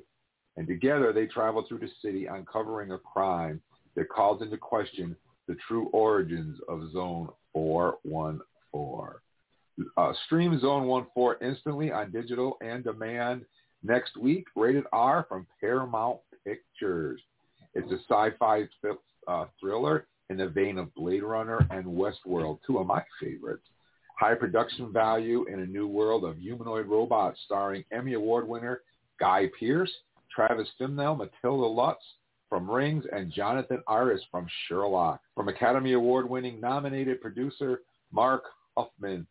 and 0.56 0.66
together 0.66 1.12
they 1.12 1.26
travel 1.26 1.64
through 1.68 1.80
the 1.80 1.90
city 2.02 2.26
uncovering 2.26 2.92
a 2.92 2.98
crime 2.98 3.60
that 3.96 4.08
calls 4.08 4.40
into 4.40 4.56
question 4.56 5.14
the 5.46 5.56
true 5.68 5.88
origins 5.92 6.58
of 6.68 6.90
Zone 6.92 7.28
414. 7.52 9.20
Uh, 9.96 10.12
stream 10.26 10.58
Zone 10.60 11.06
14 11.14 11.48
instantly 11.48 11.90
on 11.90 12.12
digital 12.12 12.56
and 12.60 12.84
demand 12.84 13.44
next 13.82 14.16
week. 14.16 14.46
Rated 14.54 14.84
R 14.92 15.26
from 15.28 15.46
Paramount 15.60 16.18
Pictures. 16.44 17.20
It's 17.74 17.90
a 17.90 17.98
sci-fi 18.08 18.68
uh, 19.26 19.46
thriller 19.60 20.06
in 20.30 20.36
the 20.36 20.48
vein 20.48 20.78
of 20.78 20.94
Blade 20.94 21.22
Runner 21.22 21.66
and 21.70 21.84
Westworld, 21.84 22.58
two 22.66 22.78
of 22.78 22.86
my 22.86 23.02
favorites. 23.20 23.66
High 24.18 24.34
production 24.34 24.92
value 24.92 25.44
in 25.52 25.60
a 25.60 25.66
new 25.66 25.88
world 25.88 26.24
of 26.24 26.38
humanoid 26.38 26.86
robots 26.86 27.40
starring 27.44 27.84
Emmy 27.90 28.14
Award 28.14 28.46
winner 28.46 28.82
Guy 29.18 29.50
Pearce, 29.58 29.90
Travis 30.34 30.68
Fimmel, 30.80 31.16
Matilda 31.16 31.66
Lutz 31.66 32.04
from 32.48 32.70
Rings, 32.70 33.04
and 33.12 33.32
Jonathan 33.32 33.82
Aris 33.88 34.22
from 34.30 34.46
Sherlock. 34.68 35.20
From 35.34 35.48
Academy 35.48 35.94
Award 35.94 36.28
winning 36.28 36.60
nominated 36.60 37.20
producer 37.20 37.80
Mark 38.12 38.44
Hoffman 38.76 39.26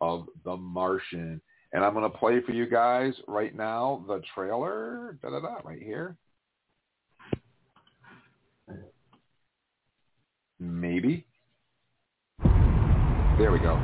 of 0.00 0.26
The 0.44 0.56
Martian. 0.56 1.40
And 1.72 1.84
I'm 1.84 1.94
going 1.94 2.10
to 2.10 2.18
play 2.18 2.40
for 2.40 2.52
you 2.52 2.66
guys 2.66 3.12
right 3.26 3.54
now 3.54 4.04
the 4.06 4.22
trailer, 4.34 5.18
da 5.22 5.30
da 5.30 5.40
da, 5.40 5.56
right 5.64 5.82
here. 5.82 6.16
Maybe. 10.58 11.26
There 13.38 13.52
we 13.52 13.58
go. 13.58 13.76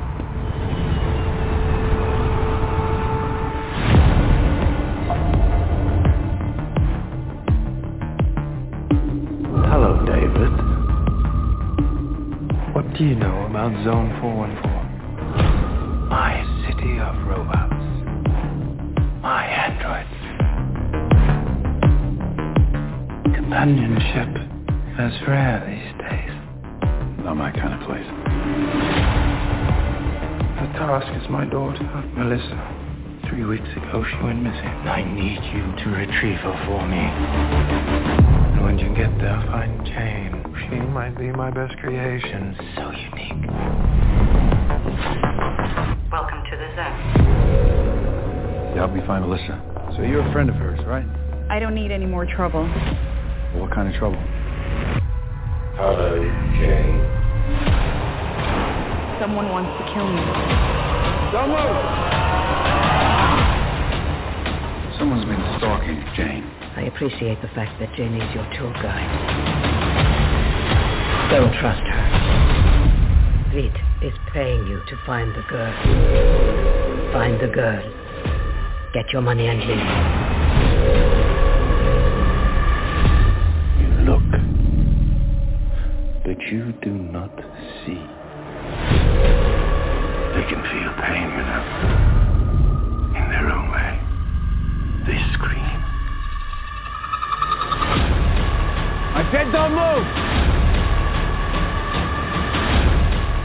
Hello, 9.69 10.03
David. 10.05 10.51
What 12.73 12.97
do 12.97 13.03
you 13.03 13.15
know 13.15 13.45
about 13.45 13.71
Zone 13.83 14.17
414? 14.19 14.72
My 16.13 16.45
city 16.67 16.99
of 16.99 17.15
robots. 17.25 17.73
My 19.23 19.45
androids. 19.49 20.13
Companionship 23.35 24.29
is 24.99 25.13
rare 25.27 25.59
these 25.65 25.91
days. 26.05 26.35
Not 27.25 27.35
my 27.35 27.49
kind 27.49 27.73
of 27.73 27.79
place. 27.89 28.05
The 30.61 30.67
task 30.77 31.09
is 31.19 31.25
my 31.31 31.45
daughter, 31.45 31.83
Melissa. 32.15 32.61
Three 33.27 33.45
weeks 33.45 33.71
ago, 33.75 34.05
she 34.07 34.17
went 34.23 34.43
missing. 34.43 34.69
I 34.85 35.01
need 35.01 35.41
you 35.49 35.63
to 35.83 35.89
retrieve 35.97 36.37
her 36.37 36.55
for 36.67 36.85
me. 36.87 37.09
And 38.53 38.63
when 38.63 38.77
you 38.77 38.89
get 38.89 39.17
there, 39.17 39.41
find 39.49 39.83
Jane. 39.83 40.43
She 40.69 40.75
might 40.93 41.17
be 41.17 41.31
my 41.31 41.49
best 41.49 41.75
creation. 41.79 42.55
So 42.75 42.91
unique. 42.91 43.49
Welcome 46.13 46.43
to 46.45 46.55
the 46.55 46.69
zone. 46.77 46.97
You 48.69 48.77
helped 48.77 48.93
me 48.93 49.01
find 49.07 49.25
Melissa. 49.25 49.57
So 49.97 50.03
you're 50.03 50.21
a 50.21 50.31
friend 50.31 50.47
of 50.47 50.53
hers, 50.57 50.79
right? 50.85 51.07
I 51.49 51.57
don't 51.57 51.73
need 51.73 51.89
any 51.89 52.05
more 52.05 52.27
trouble. 52.27 52.61
Well, 52.61 53.65
what 53.65 53.73
kind 53.73 53.89
of 53.89 53.95
trouble? 53.97 54.21
Hello, 55.73 56.13
Jane. 56.61 57.01
Someone 59.19 59.49
wants 59.49 59.73
to 59.73 59.89
kill 59.89 60.05
me. 60.05 60.21
Someone's 64.99 65.25
been 65.25 65.41
stalking 65.57 65.97
you, 65.97 66.05
Jane. 66.13 66.45
I 66.77 66.83
appreciate 66.93 67.41
the 67.41 67.49
fact 67.57 67.79
that 67.79 67.89
Jane 67.97 68.21
is 68.21 68.35
your 68.35 68.45
tour 68.53 68.71
guide. 68.85 69.09
Don't 71.31 71.51
trust 71.57 71.81
her. 71.81 72.42
Reed 73.53 73.73
is 74.01 74.13
paying 74.31 74.65
you 74.65 74.81
to 74.87 74.97
find 75.05 75.29
the 75.35 75.43
girl. 75.47 75.73
Find 77.13 77.39
the 77.39 77.47
girl. 77.47 77.83
Get 78.95 79.13
your 79.13 79.21
money 79.21 79.45
and 79.45 79.59
leave. 79.59 79.77
You 83.79 83.89
look, 84.09 84.29
but 86.23 86.41
you 86.51 86.73
do 86.81 86.89
not 86.89 87.29
see. 87.85 88.01
They 90.33 90.45
can 90.49 90.63
feel 90.73 90.91
pain, 91.05 91.29
you 91.29 91.45
know, 91.45 91.63
in 93.17 93.25
their 93.29 93.51
own 93.51 93.69
way. 93.69 94.01
They 95.05 95.19
scream. 95.33 95.83
I 99.15 99.29
said 99.31 99.51
don't 99.51 99.75
move! 99.75 100.52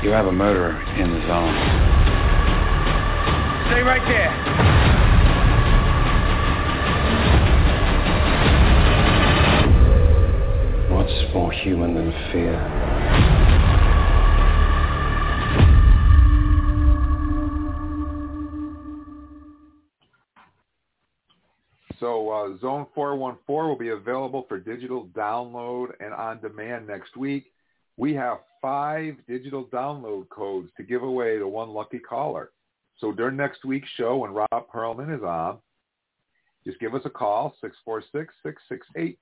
You 0.01 0.11
have 0.11 0.27
a 0.27 0.33
murderer 0.33 0.81
in 0.97 1.11
the 1.11 1.21
zone. 1.27 1.55
Stay 3.67 3.81
right 3.83 4.01
there. 4.07 4.33
What's 10.95 11.35
more 11.35 11.51
human 11.51 11.95
than 11.95 12.13
fear? 12.33 12.79
So 21.99 22.31
uh, 22.31 22.57
Zone 22.61 22.87
414 22.95 23.69
will 23.69 23.77
be 23.77 23.89
available 23.89 24.47
for 24.49 24.61
digital 24.61 25.09
download 25.09 25.89
and 25.99 26.15
on 26.15 26.41
demand 26.41 26.87
next 26.87 27.17
week. 27.17 27.53
We 27.97 28.15
have 28.15 28.39
five 28.61 29.15
digital 29.27 29.65
download 29.67 30.29
codes 30.29 30.71
to 30.77 30.83
give 30.83 31.03
away 31.03 31.39
to 31.39 31.49
one 31.49 31.71
lucky 31.71 31.99
caller. 31.99 32.51
So 32.99 33.13
during 33.13 33.37
next 33.37 33.65
week's 33.65 33.89
show 33.97 34.19
when 34.19 34.33
Robb 34.33 34.69
Pearlman 34.73 35.17
is 35.17 35.23
on, 35.23 35.59
just 36.65 36.81
give 36.81 36.95
us 36.95 37.03
a 37.05 37.11
call, 37.11 37.55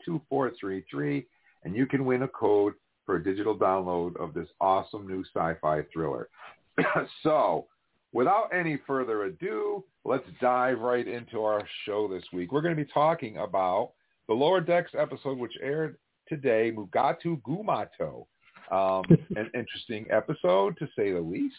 646-668-2433, 0.04 1.26
and 1.64 1.76
you 1.76 1.86
can 1.86 2.04
win 2.04 2.22
a 2.22 2.28
code 2.28 2.74
for 3.04 3.16
a 3.16 3.22
digital 3.22 3.56
download 3.56 4.16
of 4.16 4.34
this 4.34 4.48
awesome 4.60 5.06
new 5.06 5.22
sci-fi 5.34 5.82
thriller. 5.92 6.28
so 7.22 7.66
without 8.12 8.48
any 8.52 8.78
further 8.86 9.24
ado, 9.24 9.84
let's 10.04 10.26
dive 10.40 10.80
right 10.80 11.06
into 11.06 11.42
our 11.42 11.62
show 11.84 12.08
this 12.08 12.24
week. 12.32 12.50
We're 12.50 12.62
going 12.62 12.76
to 12.76 12.84
be 12.84 12.90
talking 12.92 13.36
about 13.36 13.92
the 14.26 14.34
Lower 14.34 14.60
Decks 14.60 14.92
episode, 14.98 15.38
which 15.38 15.54
aired 15.62 15.98
today, 16.28 16.72
Mugato 16.74 17.40
Gumato. 17.42 18.26
Um, 18.70 19.04
an 19.36 19.50
interesting 19.54 20.06
episode, 20.10 20.76
to 20.78 20.88
say 20.96 21.12
the 21.12 21.20
least. 21.20 21.56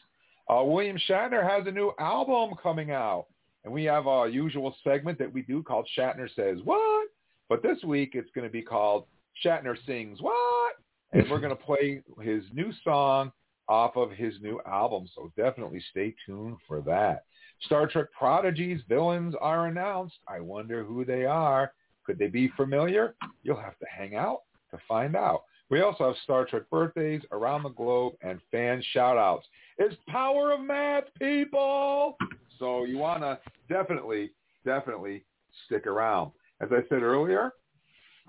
Uh, 0.50 0.64
William 0.64 0.98
Shatner 1.10 1.48
has 1.48 1.68
a 1.68 1.72
new 1.72 1.92
album 2.00 2.56
coming 2.62 2.92
out, 2.92 3.28
and 3.64 3.74
we 3.74 3.84
have 3.86 4.08
our 4.08 4.30
usual 4.30 4.76
segment 4.84 5.20
that 5.20 5.32
we 5.32 5.42
do 5.42 5.62
called 5.64 5.88
Shatner 5.98 6.30
Says 6.36 6.60
What? 6.64 7.08
But 7.50 7.64
this 7.64 7.84
week 7.84 8.12
it's 8.14 8.30
going 8.34 8.48
to 8.48 8.52
be 8.52 8.62
called 8.62 9.06
Shatner 9.46 9.76
Sings 9.86 10.22
What? 10.22 10.76
And 11.14 11.30
we're 11.30 11.40
going 11.40 11.56
to 11.56 11.64
play 11.64 12.02
his 12.22 12.44
new 12.54 12.72
song 12.84 13.32
off 13.70 13.96
of 13.98 14.12
his 14.12 14.34
new 14.42 14.62
album, 14.66 15.08
so 15.14 15.32
definitely 15.36 15.84
stay 15.92 16.14
tuned 16.26 16.58
for 16.68 16.82
that. 16.82 17.24
Star 17.64 17.88
Trek 17.88 18.08
Prodigy's, 18.18 18.82
villains 18.88 19.36
are 19.42 19.68
announced. 19.68 20.16
I 20.28 20.40
wonder 20.40 20.84
who 20.84 21.04
they 21.04 21.26
are. 21.26 21.74
Could 22.06 22.20
they 22.20 22.28
be 22.28 22.50
familiar? 22.56 23.16
You'll 23.44 23.60
have 23.60 23.78
to 23.80 23.86
hang 23.90 24.16
out 24.16 24.44
to 24.72 24.78
find 24.88 25.16
out. 25.16 25.44
We 25.69 25.81
also 25.81 26.05
have 26.07 26.15
Star 26.24 26.45
Trek 26.45 26.63
birthdays 26.71 27.21
around 27.31 27.63
the 27.63 27.69
globe 27.69 28.13
and 28.21 28.39
fan 28.51 28.81
shout-outs. 28.93 29.45
It's 29.77 29.95
power 30.07 30.53
of 30.53 30.62
math, 30.62 31.03
people! 31.19 32.15
So 32.57 32.86
you 32.86 32.97
want 32.97 33.21
to 33.21 33.38
definitely, 33.67 34.31
definitely 34.65 35.25
stick 35.65 35.86
around. 35.86 36.31
As 36.62 36.69
I 36.71 36.88
said 36.88 37.03
earlier, 37.03 37.51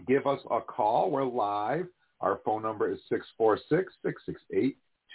give 0.06 0.26
us 0.26 0.40
a 0.50 0.60
call. 0.60 1.12
We're 1.12 1.24
live. 1.24 1.86
Our 2.20 2.40
phone 2.44 2.62
number 2.62 2.90
is 2.92 2.98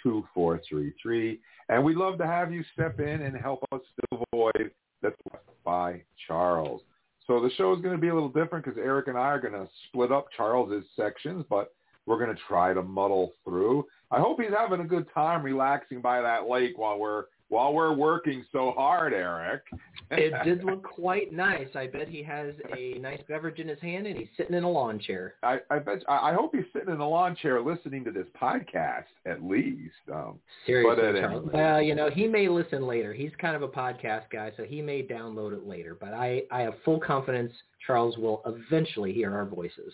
646-668-2433. 0.04 1.38
And 1.68 1.84
we'd 1.84 1.96
love 1.96 2.16
to 2.18 2.26
have 2.26 2.50
you 2.52 2.64
step 2.72 3.00
in 3.00 3.20
and 3.20 3.36
help 3.36 3.62
us 3.70 3.82
fill 4.08 4.20
the 4.20 4.24
void 4.32 4.70
that's 5.02 5.20
left 5.30 5.44
by 5.62 6.02
Charles. 6.26 6.80
So 7.26 7.40
the 7.40 7.50
show 7.56 7.74
is 7.74 7.82
going 7.82 7.94
to 7.94 8.00
be 8.00 8.08
a 8.08 8.14
little 8.14 8.30
different 8.30 8.64
because 8.64 8.78
Eric 8.82 9.08
and 9.08 9.18
I 9.18 9.28
are 9.28 9.40
going 9.40 9.52
to 9.52 9.68
split 9.88 10.10
up 10.10 10.26
Charles's 10.36 10.84
sections, 10.96 11.44
but 11.48 11.74
we're 12.06 12.18
going 12.18 12.34
to 12.34 12.42
try 12.48 12.74
to 12.74 12.82
muddle 12.82 13.32
through. 13.44 13.86
I 14.10 14.20
hope 14.20 14.40
he's 14.40 14.50
having 14.56 14.80
a 14.80 14.88
good 14.88 15.06
time 15.12 15.42
relaxing 15.42 16.00
by 16.00 16.20
that 16.22 16.48
lake 16.48 16.78
while 16.78 16.98
we're 16.98 17.24
while 17.48 17.72
we're 17.72 17.92
working 17.92 18.44
so 18.52 18.72
hard, 18.76 19.12
Eric. 19.12 19.62
it 20.10 20.32
did 20.44 20.64
look 20.64 20.82
quite 20.82 21.32
nice. 21.32 21.68
I 21.74 21.86
bet 21.86 22.08
he 22.08 22.22
has 22.22 22.54
a 22.76 22.98
nice 22.98 23.20
beverage 23.28 23.60
in 23.60 23.68
his 23.68 23.78
hand 23.80 24.06
and 24.06 24.16
he's 24.16 24.28
sitting 24.36 24.56
in 24.56 24.64
a 24.64 24.70
lawn 24.70 24.98
chair. 24.98 25.34
I, 25.42 25.58
I 25.70 25.78
bet. 25.78 26.02
I, 26.08 26.32
hope 26.32 26.54
he's 26.54 26.64
sitting 26.72 26.92
in 26.92 27.00
a 27.00 27.08
lawn 27.08 27.36
chair 27.36 27.60
listening 27.60 28.02
to 28.04 28.10
this 28.10 28.26
podcast 28.40 29.04
at 29.26 29.44
least. 29.44 29.94
Um, 30.12 30.40
Seriously, 30.66 31.20
Charles. 31.20 31.48
Well, 31.52 31.82
you 31.82 31.94
know, 31.94 32.10
he 32.10 32.26
may 32.26 32.48
listen 32.48 32.86
later. 32.86 33.12
He's 33.12 33.32
kind 33.38 33.54
of 33.54 33.62
a 33.62 33.68
podcast 33.68 34.24
guy, 34.32 34.50
so 34.56 34.64
he 34.64 34.82
may 34.82 35.02
download 35.02 35.52
it 35.52 35.66
later. 35.66 35.96
But 35.98 36.14
I, 36.14 36.42
I 36.50 36.62
have 36.62 36.74
full 36.84 36.98
confidence 36.98 37.52
Charles 37.86 38.16
will 38.16 38.42
eventually 38.46 39.12
hear 39.12 39.34
our 39.34 39.44
voices. 39.44 39.92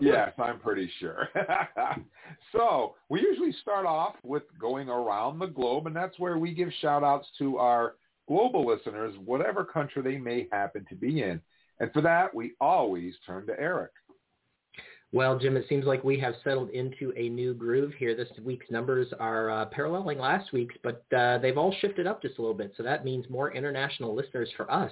Yes, 0.00 0.32
I'm 0.38 0.58
pretty 0.58 0.90
sure. 0.98 1.28
so 2.52 2.94
we 3.08 3.20
usually 3.20 3.52
start 3.62 3.86
off 3.86 4.14
with 4.22 4.42
going 4.60 4.88
around 4.88 5.38
the 5.38 5.46
globe, 5.46 5.86
and 5.86 5.94
that's 5.94 6.18
where 6.18 6.38
we 6.38 6.52
give 6.52 6.68
shout 6.80 7.04
outs 7.04 7.28
to 7.38 7.58
our 7.58 7.94
global 8.28 8.66
listeners, 8.66 9.14
whatever 9.24 9.64
country 9.64 10.02
they 10.02 10.18
may 10.18 10.48
happen 10.50 10.84
to 10.88 10.94
be 10.94 11.22
in. 11.22 11.40
And 11.78 11.92
for 11.92 12.00
that, 12.02 12.34
we 12.34 12.54
always 12.60 13.14
turn 13.26 13.46
to 13.46 13.60
Eric. 13.60 13.92
Well, 15.12 15.38
Jim, 15.38 15.56
it 15.56 15.66
seems 15.68 15.84
like 15.86 16.02
we 16.02 16.18
have 16.18 16.34
settled 16.42 16.70
into 16.70 17.12
a 17.16 17.28
new 17.28 17.54
groove 17.54 17.92
here. 17.96 18.16
This 18.16 18.28
week's 18.42 18.70
numbers 18.70 19.06
are 19.20 19.50
uh, 19.50 19.66
paralleling 19.66 20.18
last 20.18 20.52
week's, 20.52 20.74
but 20.82 21.04
uh, 21.16 21.38
they've 21.38 21.56
all 21.56 21.74
shifted 21.80 22.06
up 22.06 22.20
just 22.20 22.38
a 22.38 22.42
little 22.42 22.56
bit. 22.56 22.74
So 22.76 22.82
that 22.82 23.04
means 23.04 23.24
more 23.30 23.52
international 23.52 24.14
listeners 24.14 24.50
for 24.56 24.70
us. 24.70 24.90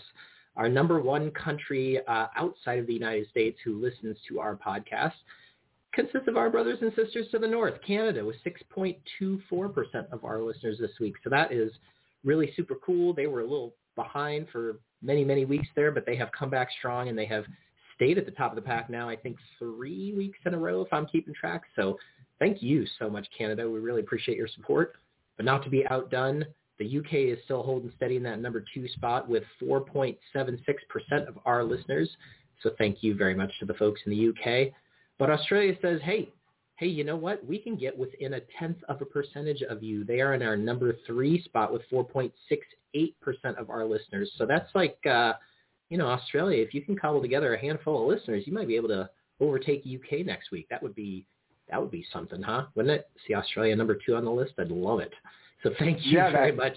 Our 0.56 0.68
number 0.68 1.00
one 1.00 1.30
country 1.32 2.00
uh, 2.06 2.26
outside 2.37 2.78
of 2.78 2.87
the 2.87 2.94
United 2.94 3.28
States 3.28 3.58
who 3.64 3.80
listens 3.80 4.16
to 4.28 4.40
our 4.40 4.56
podcast 4.56 5.12
consists 5.92 6.28
of 6.28 6.37
our 6.37 6.50
brothers 6.50 6.78
and 6.80 6.92
sisters 6.94 7.26
to 7.30 7.38
the 7.38 7.46
north, 7.46 7.75
Canada, 7.87 8.25
with 8.25 8.37
6.24% 8.44 8.99
of 10.12 10.25
our 10.25 10.42
listeners 10.42 10.78
this 10.80 10.90
week. 11.00 11.14
So 11.23 11.30
that 11.30 11.52
is 11.52 11.73
really 12.25 12.52
super 12.56 12.76
cool. 12.84 13.14
They 13.14 13.26
were 13.26 13.40
a 13.40 13.46
little 13.46 13.75
behind 13.96 14.49
for 14.50 14.78
many, 15.02 15.25
many 15.25 15.44
weeks 15.44 15.68
there, 15.76 15.92
but 15.92 16.06
they 16.06 16.16
have 16.16 16.30
come 16.37 16.50
back 16.50 16.68
strong 16.78 17.08
and 17.08 17.18
they 17.18 17.26
have 17.26 17.44
stayed 17.94 18.18
at 18.18 18.26
the 18.26 18.32
top 18.32 18.50
of 18.50 18.56
the 18.56 18.62
pack 18.62 18.90
now, 18.90 19.08
I 19.08 19.16
think 19.16 19.37
three 19.58 20.12
weeks 20.16 20.38
in 20.44 20.54
a 20.54 20.58
row 20.58 20.82
if 20.82 20.92
I'm 20.92 21.06
keeping 21.06 21.34
track. 21.34 21.62
So 21.76 21.99
thank 22.38 22.62
you 22.62 22.87
so 22.99 23.08
much, 23.08 23.26
Canada. 23.37 23.68
We 23.70 23.78
really 23.78 24.00
appreciate 24.00 24.37
your 24.37 24.49
support. 24.49 24.96
But 25.37 25.46
not 25.46 25.64
to 25.64 25.70
be 25.70 25.87
outdone, 25.88 26.44
the 26.78 26.99
UK 26.99 27.37
is 27.37 27.38
still 27.45 27.62
holding 27.62 27.93
steady 27.97 28.16
in 28.16 28.23
that 28.25 28.40
number 28.40 28.64
two 28.75 28.88
spot 28.88 29.28
with 29.28 29.45
4.76% 29.62 30.16
of 31.28 31.38
our 31.45 31.62
listeners. 31.62 32.11
So 32.62 32.71
thank 32.78 33.02
you 33.02 33.14
very 33.14 33.35
much 33.35 33.50
to 33.61 33.66
the 33.66 33.75
folks 33.75 34.00
in 34.07 34.12
the 34.12 34.28
UK. 34.28 34.73
But 35.19 35.31
Australia 35.31 35.75
says, 35.81 36.00
hey, 36.02 36.33
hey, 36.76 36.87
you 36.87 37.04
know 37.04 37.16
what? 37.16 37.45
We 37.47 37.59
can 37.59 37.76
get 37.76 37.97
within 37.97 38.35
a 38.35 38.40
tenth 38.59 38.78
of 38.88 39.00
a 39.00 39.04
percentage 39.04 39.62
of 39.62 39.83
you. 39.83 40.04
They 40.04 40.21
are 40.21 40.35
in 40.35 40.43
our 40.43 40.57
number 40.57 40.97
three 41.07 41.43
spot 41.43 41.73
with 41.73 41.83
4.68% 41.93 42.33
of 43.57 43.71
our 43.71 43.85
listeners. 43.85 44.33
So 44.37 44.47
that's 44.47 44.75
like, 44.75 44.99
uh, 45.09 45.35
you 45.90 45.99
know, 45.99 46.09
Australia, 46.09 46.62
if 46.62 46.75
you 46.75 46.83
can 46.83 46.97
cobble 46.97 47.23
together 47.23 47.54
a 47.54 47.61
handful 47.61 48.02
of 48.02 48.09
listeners, 48.09 48.45
you 48.47 48.52
might 48.52 48.66
be 48.69 48.76
able 48.76 48.88
to 48.88 49.09
overtake 49.40 49.85
UK 49.87 50.26
next 50.26 50.50
week. 50.50 50.66
That 50.71 50.83
would 50.83 50.95
be 50.95 51.26
that 51.71 51.81
would 51.81 51.90
be 51.90 52.04
something, 52.12 52.43
huh? 52.43 52.66
Wouldn't 52.75 52.95
it? 52.95 53.09
See 53.26 53.35
Australia 53.35 53.75
number 53.75 53.97
two 54.04 54.16
on 54.16 54.25
the 54.25 54.31
list? 54.31 54.52
I'd 54.59 54.69
love 54.69 55.00
it. 55.00 55.12
So 55.64 55.71
thank 55.78 56.04
you 56.04 56.18
yeah, 56.18 56.30
very 56.30 56.50
that, 56.52 56.56
much. 56.56 56.76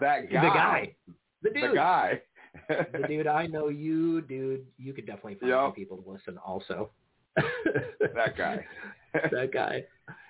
That 0.00 0.30
guy. 0.32 0.40
The 0.40 0.48
guy. 0.48 0.94
The 1.42 1.50
dude. 1.50 1.70
The 1.70 1.74
guy. 1.74 2.20
the 2.68 3.06
dude, 3.06 3.26
I 3.26 3.46
know 3.46 3.68
you, 3.68 4.22
dude. 4.22 4.64
You 4.78 4.94
could 4.94 5.06
definitely 5.06 5.34
find 5.34 5.50
Yep. 5.50 5.58
some 5.58 5.72
people 5.72 5.98
to 5.98 6.10
listen 6.10 6.38
also. 6.38 6.90
that 7.36 8.36
guy. 8.36 8.64
that 9.32 9.52
guy. 9.52 9.84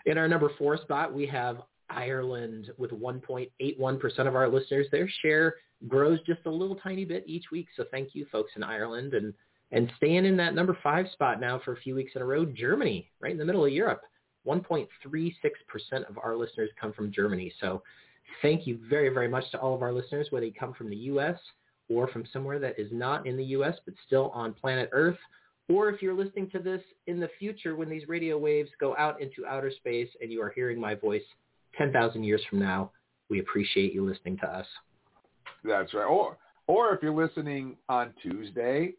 In 0.06 0.18
our 0.18 0.26
number 0.26 0.50
four 0.58 0.76
spot, 0.78 1.14
we 1.14 1.26
have 1.26 1.58
Ireland 1.90 2.70
with 2.78 2.90
1.81% 2.90 4.26
of 4.26 4.34
our 4.34 4.48
listeners. 4.48 4.86
Their 4.90 5.08
share 5.22 5.54
grows 5.86 6.18
just 6.26 6.40
a 6.46 6.50
little 6.50 6.76
tiny 6.76 7.04
bit 7.04 7.24
each 7.26 7.44
week. 7.52 7.68
So 7.76 7.84
thank 7.90 8.14
you, 8.14 8.26
folks 8.32 8.52
in 8.56 8.62
Ireland. 8.62 9.14
And, 9.14 9.32
and 9.70 9.92
staying 9.96 10.24
in 10.24 10.36
that 10.38 10.54
number 10.54 10.76
five 10.82 11.06
spot 11.12 11.40
now 11.40 11.60
for 11.64 11.72
a 11.72 11.76
few 11.76 11.94
weeks 11.94 12.12
in 12.14 12.22
a 12.22 12.24
row, 12.24 12.44
Germany, 12.46 13.10
right 13.20 13.32
in 13.32 13.38
the 13.38 13.44
middle 13.44 13.64
of 13.64 13.72
Europe. 13.72 14.00
1.36% 14.48 16.08
of 16.08 16.18
our 16.22 16.36
listeners 16.36 16.70
come 16.80 16.92
from 16.92 17.12
Germany. 17.12 17.52
So 17.60 17.82
thank 18.40 18.66
you 18.66 18.78
very, 18.88 19.10
very 19.10 19.28
much 19.28 19.50
to 19.50 19.58
all 19.58 19.74
of 19.74 19.82
our 19.82 19.92
listeners, 19.92 20.28
whether 20.30 20.46
you 20.46 20.52
come 20.58 20.72
from 20.72 20.88
the 20.88 20.96
U.S. 20.96 21.38
or 21.88 22.08
from 22.08 22.24
somewhere 22.32 22.58
that 22.58 22.78
is 22.78 22.88
not 22.90 23.26
in 23.26 23.36
the 23.36 23.44
U.S. 23.44 23.74
but 23.84 23.94
still 24.06 24.30
on 24.30 24.54
planet 24.54 24.88
Earth, 24.92 25.18
or 25.68 25.90
if 25.90 26.00
you're 26.00 26.14
listening 26.16 26.48
to 26.50 26.58
this 26.58 26.80
in 27.06 27.20
the 27.20 27.28
future 27.38 27.76
when 27.76 27.90
these 27.90 28.08
radio 28.08 28.38
waves 28.38 28.70
go 28.80 28.96
out 28.96 29.20
into 29.20 29.46
outer 29.46 29.70
space 29.70 30.08
and 30.22 30.32
you 30.32 30.40
are 30.40 30.50
hearing 30.50 30.80
my 30.80 30.94
voice 30.94 31.22
10,000 31.76 32.24
years 32.24 32.40
from 32.48 32.58
now, 32.58 32.90
we 33.28 33.40
appreciate 33.40 33.92
you 33.92 34.04
listening 34.08 34.38
to 34.38 34.46
us. 34.46 34.66
That's 35.64 35.92
right. 35.92 36.04
Or 36.04 36.38
or 36.66 36.94
if 36.94 37.02
you're 37.02 37.14
listening 37.14 37.76
on 37.88 38.12
Tuesday 38.22 38.94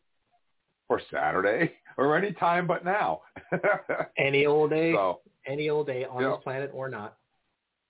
or 0.89 1.01
Saturday 1.11 1.71
or 1.97 2.17
any 2.17 2.33
time 2.33 2.67
but 2.67 2.83
now. 2.83 3.21
Any 4.17 4.45
old 4.45 4.71
day, 4.71 4.93
so, 4.93 5.21
any 5.45 5.69
old 5.69 5.87
day 5.87 6.05
on 6.05 6.21
Yep. 6.21 6.31
this 6.37 6.43
planet 6.43 6.71
or 6.73 6.89
not. 6.89 7.17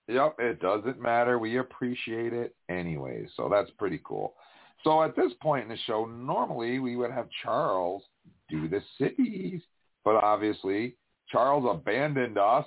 yep, 0.07 0.35
it 0.39 0.59
doesn't 0.59 0.99
matter. 0.99 1.37
We 1.37 1.57
appreciate 1.57 2.33
it 2.33 2.55
anyway. 2.67 3.27
So 3.35 3.47
that's 3.49 3.69
pretty 3.77 3.99
cool. 4.03 4.33
So 4.83 5.03
at 5.03 5.15
this 5.15 5.33
point 5.41 5.63
in 5.63 5.69
the 5.69 5.77
show, 5.85 6.05
normally 6.05 6.79
we 6.79 6.95
would 6.95 7.11
have 7.11 7.27
Charles 7.43 8.03
do 8.49 8.67
the 8.67 8.81
cities, 8.97 9.61
but 10.03 10.15
obviously 10.15 10.95
Charles 11.27 11.65
abandoned 11.69 12.37
us, 12.39 12.65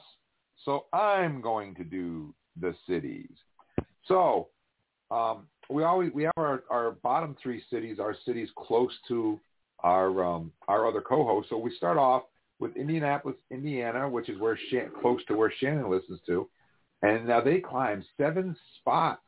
so 0.64 0.86
I'm 0.92 1.40
going 1.40 1.74
to 1.76 1.84
do 1.84 2.32
the 2.60 2.74
cities. 2.88 3.30
So 4.04 4.48
um, 5.10 5.48
we 5.70 5.82
always 5.84 6.12
we 6.12 6.24
have 6.24 6.32
our, 6.36 6.62
our 6.70 6.92
bottom 7.02 7.34
three 7.42 7.62
cities, 7.70 7.98
our 7.98 8.14
cities 8.24 8.50
close 8.56 8.92
to 9.08 9.40
our 9.80 10.24
um, 10.24 10.52
our 10.68 10.86
other 10.86 11.00
co-hosts. 11.00 11.50
So 11.50 11.56
we 11.58 11.74
start 11.76 11.98
off 11.98 12.22
with 12.62 12.76
Indianapolis, 12.76 13.36
Indiana, 13.50 14.08
which 14.08 14.28
is 14.28 14.38
where 14.40 14.56
Shan- 14.70 14.92
close 15.02 15.22
to 15.26 15.34
where 15.36 15.52
Shannon 15.58 15.90
listens 15.90 16.20
to, 16.26 16.48
and 17.02 17.26
now 17.26 17.40
they 17.40 17.58
climb 17.60 18.04
seven 18.16 18.56
spots 18.78 19.26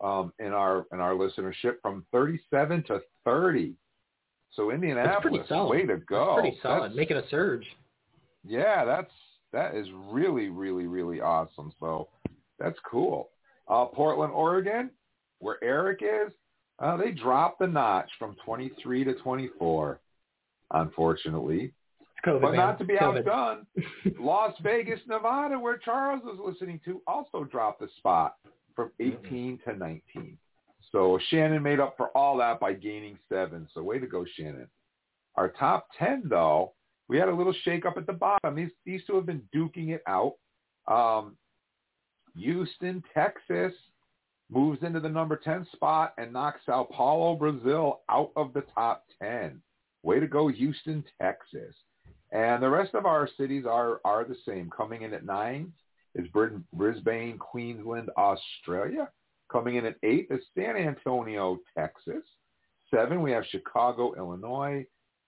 um, 0.00 0.32
in 0.38 0.52
our 0.52 0.86
in 0.92 1.00
our 1.00 1.12
listenership 1.14 1.80
from 1.82 2.06
37 2.12 2.84
to 2.84 3.00
30. 3.24 3.74
So 4.52 4.70
Indianapolis, 4.70 5.48
solid. 5.48 5.68
way 5.70 5.86
to 5.86 5.96
go! 5.98 6.36
That's 6.36 6.40
pretty 6.40 6.58
solid, 6.62 6.80
That's- 6.82 6.96
making 6.96 7.16
a 7.16 7.28
surge. 7.28 7.66
yeah, 8.44 8.84
that's 8.84 9.10
that 9.52 9.74
is 9.74 9.88
really, 10.10 10.48
really, 10.48 10.86
really 10.86 11.20
awesome. 11.20 11.72
So 11.80 12.08
that's 12.60 12.78
cool. 12.88 13.30
Uh, 13.66 13.86
Portland, 13.86 14.32
Oregon, 14.32 14.90
where 15.40 15.62
Eric 15.64 16.00
is, 16.02 16.32
uh, 16.78 16.96
they 16.96 17.10
dropped 17.10 17.58
the 17.58 17.66
notch 17.66 18.08
from 18.18 18.36
23 18.44 19.04
to 19.04 19.14
24, 19.14 20.00
unfortunately. 20.72 21.72
COVID, 22.26 22.40
But 22.42 22.50
man. 22.52 22.56
not 22.56 22.78
to 22.78 22.84
be 22.84 22.94
COVID. 22.96 23.26
outdone, 23.28 23.66
Las 24.18 24.54
Vegas, 24.62 25.00
Nevada, 25.06 25.58
where 25.58 25.78
Charles 25.78 26.22
is 26.32 26.38
listening 26.44 26.80
to, 26.84 27.00
also 27.06 27.44
dropped 27.44 27.80
the 27.80 27.88
spot 27.98 28.36
from 28.74 28.90
18 29.00 29.58
to 29.66 29.74
19. 29.76 30.38
So 30.90 31.18
Shannon 31.28 31.62
made 31.62 31.80
up 31.80 31.94
for 31.96 32.08
all 32.16 32.36
that 32.38 32.60
by 32.60 32.72
gaining 32.72 33.18
seven. 33.28 33.68
So 33.74 33.82
way 33.82 33.98
to 33.98 34.06
go, 34.06 34.24
Shannon. 34.36 34.68
Our 35.36 35.50
top 35.50 35.88
10, 35.98 36.24
though, 36.26 36.72
we 37.08 37.18
had 37.18 37.28
a 37.28 37.34
little 37.34 37.54
shake 37.64 37.86
up 37.86 37.96
at 37.96 38.06
the 38.06 38.12
bottom. 38.12 38.54
These, 38.56 38.70
these 38.84 39.02
two 39.06 39.14
have 39.16 39.26
been 39.26 39.42
duking 39.54 39.90
it 39.90 40.02
out. 40.06 40.34
Um, 40.86 41.36
Houston, 42.36 43.02
Texas 43.14 43.72
moves 44.50 44.82
into 44.82 45.00
the 45.00 45.08
number 45.08 45.36
10 45.36 45.66
spot 45.72 46.14
and 46.18 46.32
knocks 46.32 46.60
Sao 46.64 46.84
Paulo, 46.90 47.34
Brazil 47.36 48.00
out 48.10 48.30
of 48.36 48.52
the 48.54 48.62
top 48.74 49.04
10. 49.20 49.60
Way 50.02 50.20
to 50.20 50.26
go, 50.26 50.48
Houston, 50.48 51.04
Texas. 51.20 51.74
And 52.30 52.62
the 52.62 52.68
rest 52.68 52.94
of 52.94 53.06
our 53.06 53.28
cities 53.38 53.64
are, 53.66 54.00
are 54.04 54.24
the 54.24 54.36
same. 54.46 54.70
Coming 54.70 55.02
in 55.02 55.14
at 55.14 55.24
nine 55.24 55.72
is 56.14 56.26
Brisbane, 56.72 57.38
Queensland, 57.38 58.10
Australia. 58.16 59.08
Coming 59.50 59.76
in 59.76 59.86
at 59.86 59.96
eight 60.02 60.28
is 60.30 60.40
San 60.54 60.76
Antonio, 60.76 61.58
Texas. 61.76 62.22
Seven, 62.90 63.22
we 63.22 63.32
have 63.32 63.44
Chicago, 63.46 64.14
Illinois. 64.14 64.84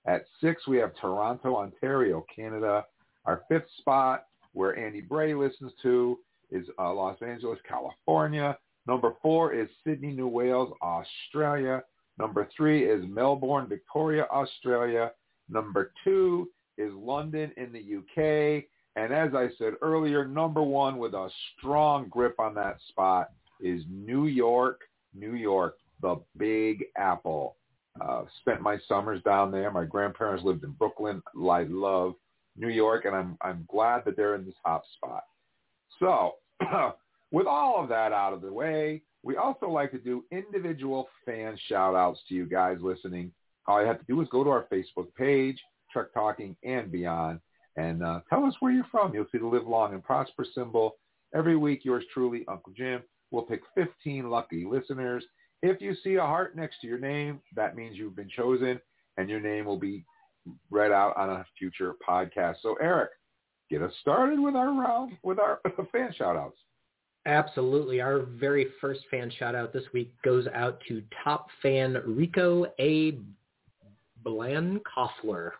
At 0.06 0.24
six, 0.42 0.66
we 0.66 0.76
have 0.78 0.94
Toronto, 1.00 1.56
Ontario, 1.56 2.24
Canada. 2.34 2.84
Our 3.24 3.42
fifth 3.48 3.68
spot, 3.78 4.24
where 4.52 4.78
Andy 4.78 5.00
Bray 5.00 5.34
listens 5.34 5.72
to, 5.82 6.18
is 6.50 6.66
uh, 6.78 6.92
Los 6.92 7.20
Angeles, 7.22 7.58
California. 7.66 8.58
Number 8.86 9.14
four 9.22 9.52
is 9.54 9.68
Sydney, 9.84 10.12
New 10.12 10.28
Wales, 10.28 10.72
Australia. 10.82 11.82
Number 12.18 12.48
three 12.54 12.84
is 12.84 13.04
Melbourne, 13.08 13.68
Victoria, 13.68 14.26
Australia. 14.32 15.12
Number 15.48 15.92
two 16.04 16.48
is 16.80 16.92
London 16.94 17.52
in 17.56 17.72
the 17.72 17.78
UK. 17.78 18.64
And 18.96 19.12
as 19.12 19.34
I 19.34 19.48
said 19.58 19.74
earlier, 19.82 20.26
number 20.26 20.62
one 20.62 20.98
with 20.98 21.14
a 21.14 21.30
strong 21.56 22.08
grip 22.08 22.40
on 22.40 22.54
that 22.54 22.78
spot 22.88 23.30
is 23.60 23.82
New 23.88 24.26
York, 24.26 24.80
New 25.14 25.34
York, 25.34 25.76
the 26.02 26.16
Big 26.36 26.84
Apple. 26.96 27.56
Uh, 28.00 28.22
spent 28.40 28.60
my 28.60 28.78
summers 28.88 29.22
down 29.22 29.50
there. 29.50 29.70
My 29.70 29.84
grandparents 29.84 30.44
lived 30.44 30.64
in 30.64 30.70
Brooklyn. 30.72 31.22
I 31.50 31.64
love 31.64 32.14
New 32.56 32.68
York, 32.68 33.04
and 33.04 33.14
I'm 33.14 33.36
I'm 33.42 33.66
glad 33.70 34.04
that 34.04 34.16
they're 34.16 34.34
in 34.34 34.44
this 34.44 34.54
top 34.64 34.84
spot. 34.96 35.24
So, 35.98 36.34
with 37.30 37.46
all 37.46 37.82
of 37.82 37.88
that 37.88 38.12
out 38.12 38.32
of 38.32 38.42
the 38.42 38.52
way, 38.52 39.02
we 39.22 39.36
also 39.36 39.68
like 39.68 39.90
to 39.90 39.98
do 39.98 40.24
individual 40.30 41.08
fan 41.26 41.58
shout 41.68 41.94
outs 41.94 42.20
to 42.28 42.34
you 42.34 42.46
guys 42.46 42.78
listening. 42.80 43.32
All 43.66 43.80
you 43.80 43.86
have 43.86 43.98
to 43.98 44.06
do 44.06 44.20
is 44.20 44.28
go 44.30 44.42
to 44.42 44.50
our 44.50 44.66
Facebook 44.72 45.14
page, 45.16 45.60
Trek 45.92 46.12
Talking 46.14 46.57
and 46.64 46.90
Beyond, 46.90 47.40
and 47.76 48.03
uh, 48.03 48.20
tell 48.29 48.44
us 48.44 48.55
where 48.61 48.72
you're 48.72 48.87
from. 48.90 49.14
You'll 49.14 49.26
see 49.33 49.38
the 49.38 49.46
Live 49.46 49.66
Long 49.66 49.94
and 49.94 50.03
Prosper 50.03 50.44
symbol. 50.55 50.96
Every 51.35 51.57
week, 51.57 51.85
yours 51.85 52.05
truly, 52.12 52.44
Uncle 52.48 52.72
Jim, 52.76 53.03
will 53.31 53.42
pick 53.42 53.62
15 53.74 54.29
lucky 54.29 54.64
listeners. 54.64 55.24
If 55.62 55.81
you 55.81 55.94
see 56.03 56.14
a 56.14 56.22
heart 56.22 56.57
next 56.57 56.81
to 56.81 56.87
your 56.87 56.98
name, 56.98 57.40
that 57.55 57.76
means 57.76 57.96
you've 57.96 58.16
been 58.16 58.31
chosen, 58.31 58.81
and 59.16 59.29
your 59.29 59.40
name 59.40 59.66
will 59.66 59.79
be 59.79 60.05
read 60.70 60.90
out 60.90 61.16
on 61.16 61.31
a 61.31 61.46
future 61.59 61.94
podcast. 62.07 62.57
So 62.62 62.76
Eric, 62.81 63.11
get 63.70 63.83
us 63.83 63.92
started 64.00 64.40
with 64.40 64.57
our 64.57 64.72
round 64.72 65.12
with 65.22 65.38
our 65.38 65.61
fan 65.92 66.12
shout 66.16 66.37
outs. 66.37 66.57
Absolutely. 67.26 68.00
Our 68.00 68.20
very 68.20 68.68
first 68.81 69.00
fan 69.11 69.31
shout 69.38 69.55
out 69.55 69.72
this 69.72 69.85
week 69.92 70.12
goes 70.24 70.46
out 70.55 70.81
to 70.88 71.03
top 71.22 71.48
fan 71.62 71.98
Rico 72.07 72.66
A. 72.81 73.18
Blankoffler. 74.24 75.50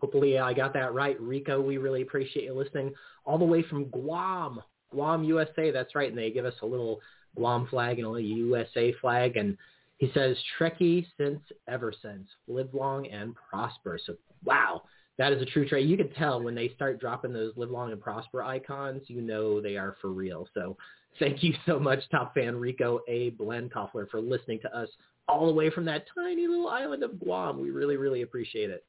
Hopefully 0.00 0.38
I 0.38 0.52
got 0.52 0.72
that 0.74 0.94
right. 0.94 1.20
Rico, 1.20 1.60
we 1.60 1.78
really 1.78 2.02
appreciate 2.02 2.44
you 2.44 2.54
listening 2.54 2.92
all 3.24 3.38
the 3.38 3.44
way 3.44 3.62
from 3.62 3.84
Guam, 3.86 4.60
Guam, 4.90 5.24
USA. 5.24 5.70
That's 5.70 5.94
right. 5.94 6.08
And 6.08 6.18
they 6.18 6.30
give 6.30 6.44
us 6.44 6.54
a 6.62 6.66
little 6.66 7.00
Guam 7.36 7.66
flag 7.68 7.98
and 7.98 8.06
a 8.06 8.10
little 8.10 8.28
USA 8.28 8.94
flag. 9.00 9.36
And 9.36 9.56
he 9.98 10.10
says, 10.14 10.36
Trekkie 10.58 11.06
since 11.18 11.40
ever 11.68 11.92
since. 12.02 12.28
Live 12.46 12.72
long 12.72 13.06
and 13.08 13.34
prosper. 13.50 13.98
So, 14.04 14.14
wow, 14.44 14.82
that 15.18 15.32
is 15.32 15.42
a 15.42 15.46
true 15.46 15.68
trait. 15.68 15.86
You 15.86 15.96
can 15.96 16.10
tell 16.14 16.40
when 16.40 16.54
they 16.54 16.68
start 16.70 17.00
dropping 17.00 17.32
those 17.32 17.52
live 17.56 17.70
long 17.70 17.92
and 17.92 18.00
prosper 18.00 18.42
icons, 18.42 19.02
you 19.08 19.20
know 19.20 19.60
they 19.60 19.76
are 19.76 19.96
for 20.00 20.10
real. 20.10 20.48
So 20.54 20.76
thank 21.18 21.42
you 21.42 21.52
so 21.66 21.78
much, 21.78 21.98
top 22.10 22.34
fan 22.34 22.56
Rico 22.56 23.00
A. 23.08 23.32
Blenkoffler, 23.32 24.08
for 24.08 24.20
listening 24.20 24.60
to 24.60 24.76
us 24.76 24.88
all 25.26 25.46
the 25.46 25.52
way 25.52 25.70
from 25.70 25.84
that 25.84 26.04
tiny 26.14 26.46
little 26.46 26.68
island 26.68 27.02
of 27.02 27.18
Guam. 27.20 27.60
We 27.60 27.70
really, 27.70 27.96
really 27.96 28.22
appreciate 28.22 28.70
it. 28.70 28.84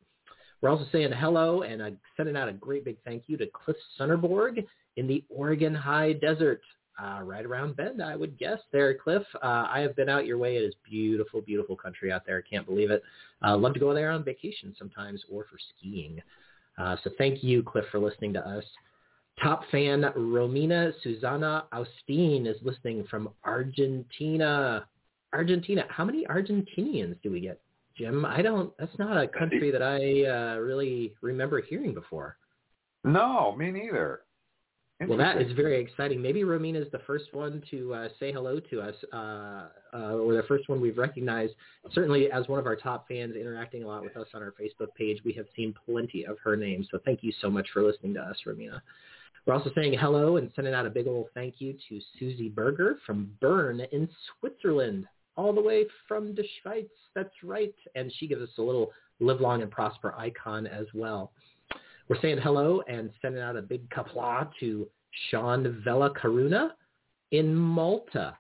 We're 0.61 0.69
also 0.69 0.85
saying 0.91 1.11
hello 1.13 1.61
and 1.61 1.81
uh, 1.81 1.89
sending 2.17 2.35
out 2.35 2.49
a 2.49 2.53
great 2.53 2.85
big 2.85 2.97
thank 3.05 3.23
you 3.27 3.37
to 3.37 3.47
Cliff 3.47 3.77
Sunnerborg 3.99 4.65
in 4.97 5.07
the 5.07 5.23
Oregon 5.29 5.73
High 5.73 6.13
Desert 6.13 6.61
uh, 7.01 7.21
right 7.23 7.45
around 7.45 7.77
Bend, 7.77 8.01
I 8.01 8.15
would 8.15 8.37
guess. 8.37 8.59
There, 8.71 8.93
Cliff. 8.93 9.23
Uh, 9.41 9.67
I 9.69 9.79
have 9.79 9.95
been 9.95 10.09
out 10.09 10.25
your 10.25 10.37
way. 10.37 10.57
It 10.57 10.63
is 10.63 10.73
beautiful, 10.83 11.41
beautiful 11.41 11.75
country 11.75 12.11
out 12.11 12.25
there. 12.25 12.43
I 12.45 12.49
can't 12.49 12.65
believe 12.65 12.91
it. 12.91 13.01
Uh, 13.45 13.55
love 13.55 13.73
to 13.73 13.79
go 13.79 13.93
there 13.93 14.11
on 14.11 14.23
vacation 14.23 14.75
sometimes 14.77 15.23
or 15.31 15.45
for 15.45 15.57
skiing. 15.77 16.21
Uh, 16.77 16.97
so 17.03 17.11
thank 17.17 17.43
you, 17.43 17.63
Cliff, 17.63 17.85
for 17.91 17.99
listening 17.99 18.33
to 18.33 18.45
us. 18.45 18.63
Top 19.41 19.63
fan 19.71 20.01
Romina 20.17 20.91
Susana 21.01 21.65
Austin 21.71 22.45
is 22.45 22.57
listening 22.61 23.05
from 23.09 23.29
Argentina. 23.45 24.85
Argentina. 25.33 25.85
How 25.89 26.03
many 26.03 26.25
Argentinians 26.25 27.15
do 27.23 27.31
we 27.31 27.39
get, 27.39 27.61
Jim? 27.99 28.25
I 28.25 28.41
don't. 28.41 28.75
That's 28.79 28.97
not 28.97 29.21
a 29.21 29.27
country 29.27 29.69
that 29.71 29.83
I 29.83 30.25
uh, 30.25 30.59
really 30.59 31.13
remember 31.21 31.61
hearing 31.61 31.93
before. 31.93 32.37
No, 33.03 33.55
me 33.55 33.71
neither. 33.71 34.21
Well, 35.07 35.17
that 35.17 35.41
is 35.41 35.53
very 35.53 35.79
exciting. 35.81 36.21
Maybe 36.21 36.41
Romina 36.41 36.85
is 36.85 36.91
the 36.91 36.99
first 37.07 37.33
one 37.33 37.63
to 37.71 37.93
uh, 37.93 38.07
say 38.19 38.33
hello 38.33 38.59
to 38.59 38.81
us, 38.81 38.95
uh, 39.13 39.67
uh, 39.93 40.15
or 40.15 40.33
the 40.33 40.43
first 40.45 40.67
one 40.67 40.81
we've 40.81 40.97
recognized. 40.97 41.53
Certainly, 41.93 42.29
as 42.31 42.49
one 42.49 42.59
of 42.59 42.65
our 42.65 42.75
top 42.75 43.07
fans 43.07 43.37
interacting 43.37 43.83
a 43.83 43.87
lot 43.87 44.03
with 44.03 44.17
us 44.17 44.27
on 44.33 44.41
our 44.41 44.53
Facebook 44.59 44.93
page, 44.97 45.19
we 45.23 45.31
have 45.33 45.45
seen 45.55 45.73
plenty 45.85 46.25
of 46.25 46.37
her 46.43 46.57
name. 46.57 46.85
So 46.91 46.99
thank 47.05 47.23
you 47.23 47.31
so 47.39 47.49
much 47.49 47.67
for 47.71 47.81
listening 47.81 48.13
to 48.15 48.19
us, 48.19 48.35
Romina. 48.45 48.81
We're 49.45 49.53
also 49.53 49.71
saying 49.73 49.97
hello 49.97 50.35
and 50.35 50.51
sending 50.53 50.73
out 50.73 50.85
a 50.85 50.89
big 50.89 51.07
old 51.07 51.27
thank 51.33 51.55
you 51.59 51.77
to 51.87 51.99
Susie 52.19 52.49
Berger 52.49 52.97
from 53.05 53.31
Bern 53.39 53.81
in 53.93 54.09
Switzerland, 54.39 55.05
all 55.39 55.53
the 55.53 55.61
way 55.61 55.85
from 56.05 56.35
the 56.35 56.43
Schweiz. 56.43 56.89
That's 57.15 57.33
right. 57.43 57.73
And 57.95 58.11
she 58.17 58.27
gives 58.27 58.41
us 58.41 58.49
a 58.57 58.61
little 58.61 58.91
live 59.21 59.39
long 59.39 59.61
and 59.61 59.71
prosper 59.71 60.13
icon 60.17 60.67
as 60.67 60.85
well. 60.93 61.31
We're 62.09 62.19
saying 62.21 62.39
hello 62.43 62.81
and 62.89 63.09
sending 63.21 63.41
out 63.41 63.55
a 63.55 63.61
big 63.61 63.89
Qapla' 63.89 64.49
to 64.59 64.89
Sean 65.29 65.81
Vella 65.83 66.13
Karuna 66.13 66.71
in 67.31 67.55
Malta. 67.55 68.37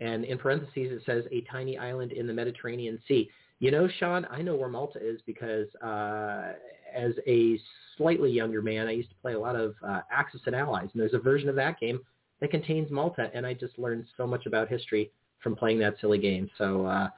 And 0.00 0.24
in 0.24 0.38
parentheses, 0.38 0.92
it 0.92 1.02
says 1.04 1.24
a 1.30 1.42
tiny 1.42 1.76
island 1.76 2.12
in 2.12 2.26
the 2.26 2.32
Mediterranean 2.32 2.98
Sea. 3.06 3.28
You 3.58 3.70
know, 3.70 3.86
Sean, 3.98 4.26
I 4.30 4.40
know 4.40 4.56
where 4.56 4.70
Malta 4.70 4.98
is 4.98 5.20
because 5.26 5.66
uh, 5.84 6.52
as 6.96 7.12
a 7.26 7.58
slightly 7.98 8.30
younger 8.30 8.62
man, 8.62 8.86
I 8.86 8.92
used 8.92 9.10
to 9.10 9.16
play 9.16 9.34
a 9.34 9.38
lot 9.38 9.56
of 9.56 9.74
uh, 9.86 10.00
Axis 10.10 10.40
and 10.46 10.56
Allies. 10.56 10.88
And 10.94 11.02
there's 11.02 11.12
a 11.12 11.18
version 11.18 11.50
of 11.50 11.56
that 11.56 11.78
game 11.78 12.00
that 12.40 12.50
contains 12.50 12.90
Malta. 12.90 13.30
And 13.34 13.44
I 13.44 13.52
just 13.52 13.78
learned 13.78 14.06
so 14.16 14.26
much 14.26 14.46
about 14.46 14.68
history 14.68 15.10
from 15.42 15.56
playing 15.56 15.78
that 15.80 15.94
silly 16.00 16.18
game. 16.18 16.50
So 16.58 16.86
uh, 16.86 17.08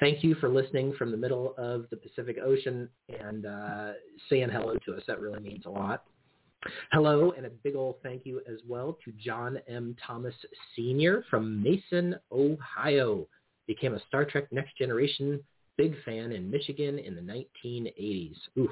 thank 0.00 0.22
you 0.22 0.34
for 0.36 0.48
listening 0.48 0.94
from 0.98 1.10
the 1.10 1.16
middle 1.16 1.54
of 1.58 1.86
the 1.90 1.96
Pacific 1.96 2.38
Ocean 2.44 2.88
and 3.08 3.46
uh, 3.46 3.92
saying 4.28 4.48
hello 4.50 4.76
to 4.86 4.94
us. 4.94 5.02
That 5.06 5.20
really 5.20 5.40
means 5.40 5.66
a 5.66 5.70
lot. 5.70 6.04
Hello, 6.92 7.32
and 7.36 7.44
a 7.44 7.50
big 7.50 7.74
old 7.74 7.96
thank 8.04 8.24
you 8.24 8.40
as 8.48 8.58
well 8.68 8.96
to 9.04 9.12
John 9.12 9.58
M. 9.68 9.96
Thomas 10.06 10.34
Sr. 10.76 11.24
from 11.28 11.60
Mason, 11.60 12.14
Ohio. 12.30 13.26
Became 13.66 13.94
a 13.94 14.02
Star 14.06 14.24
Trek 14.24 14.44
Next 14.52 14.76
Generation 14.78 15.40
big 15.76 15.94
fan 16.04 16.32
in 16.32 16.50
Michigan 16.50 16.98
in 16.98 17.14
the 17.14 17.20
1980s. 17.64 18.36
Ooh, 18.58 18.68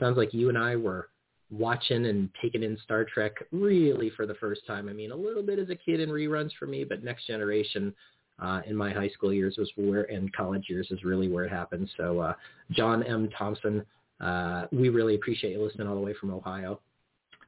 sounds 0.00 0.16
like 0.16 0.34
you 0.34 0.48
and 0.48 0.58
I 0.58 0.76
were 0.76 1.10
watching 1.50 2.06
and 2.06 2.28
taking 2.42 2.62
in 2.62 2.76
Star 2.82 3.04
Trek 3.04 3.32
really 3.52 4.10
for 4.10 4.26
the 4.26 4.34
first 4.34 4.66
time. 4.66 4.88
I 4.88 4.92
mean, 4.92 5.12
a 5.12 5.16
little 5.16 5.42
bit 5.42 5.58
as 5.58 5.70
a 5.70 5.76
kid 5.76 6.00
in 6.00 6.10
reruns 6.10 6.50
for 6.58 6.66
me, 6.66 6.84
but 6.84 7.04
Next 7.04 7.26
Generation 7.26 7.94
uh, 8.40 8.60
in 8.66 8.76
my 8.76 8.92
high 8.92 9.08
school 9.08 9.32
years 9.32 9.56
was 9.58 9.70
where, 9.76 10.04
and 10.04 10.32
college 10.32 10.66
years 10.68 10.88
is 10.90 11.04
really 11.04 11.28
where 11.28 11.44
it 11.44 11.50
happened. 11.50 11.88
So 11.96 12.20
uh, 12.20 12.34
John 12.70 13.02
M. 13.02 13.28
Thompson, 13.36 13.84
uh, 14.20 14.66
we 14.70 14.88
really 14.88 15.14
appreciate 15.14 15.52
you 15.52 15.62
listening 15.62 15.88
all 15.88 15.94
the 15.94 16.00
way 16.00 16.14
from 16.14 16.30
Ohio. 16.30 16.80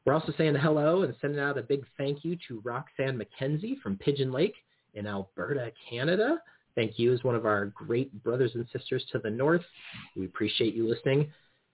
We're 0.05 0.15
also 0.15 0.33
saying 0.37 0.55
hello 0.57 1.03
and 1.03 1.15
sending 1.21 1.41
out 1.41 1.59
a 1.59 1.63
big 1.63 1.85
thank 1.99 2.25
you 2.25 2.37
to 2.49 2.61
Roxanne 2.65 3.21
McKenzie 3.21 3.81
from 3.81 3.97
Pigeon 3.99 4.33
Lake 4.33 4.55
in 4.95 5.07
Alberta, 5.07 5.71
Canada. 5.89 6.41
Thank 6.75 6.99
you 6.99 7.13
as 7.13 7.23
one 7.23 7.35
of 7.35 7.47
our 7.47 7.67
great 7.67 8.23
brothers 8.23 8.53
and 8.55 8.67
sisters 8.73 9.05
to 9.13 9.19
the 9.19 9.31
north. 9.31 9.63
We 10.17 10.25
appreciate 10.25 10.75
you 10.75 10.89
listening. 10.89 11.31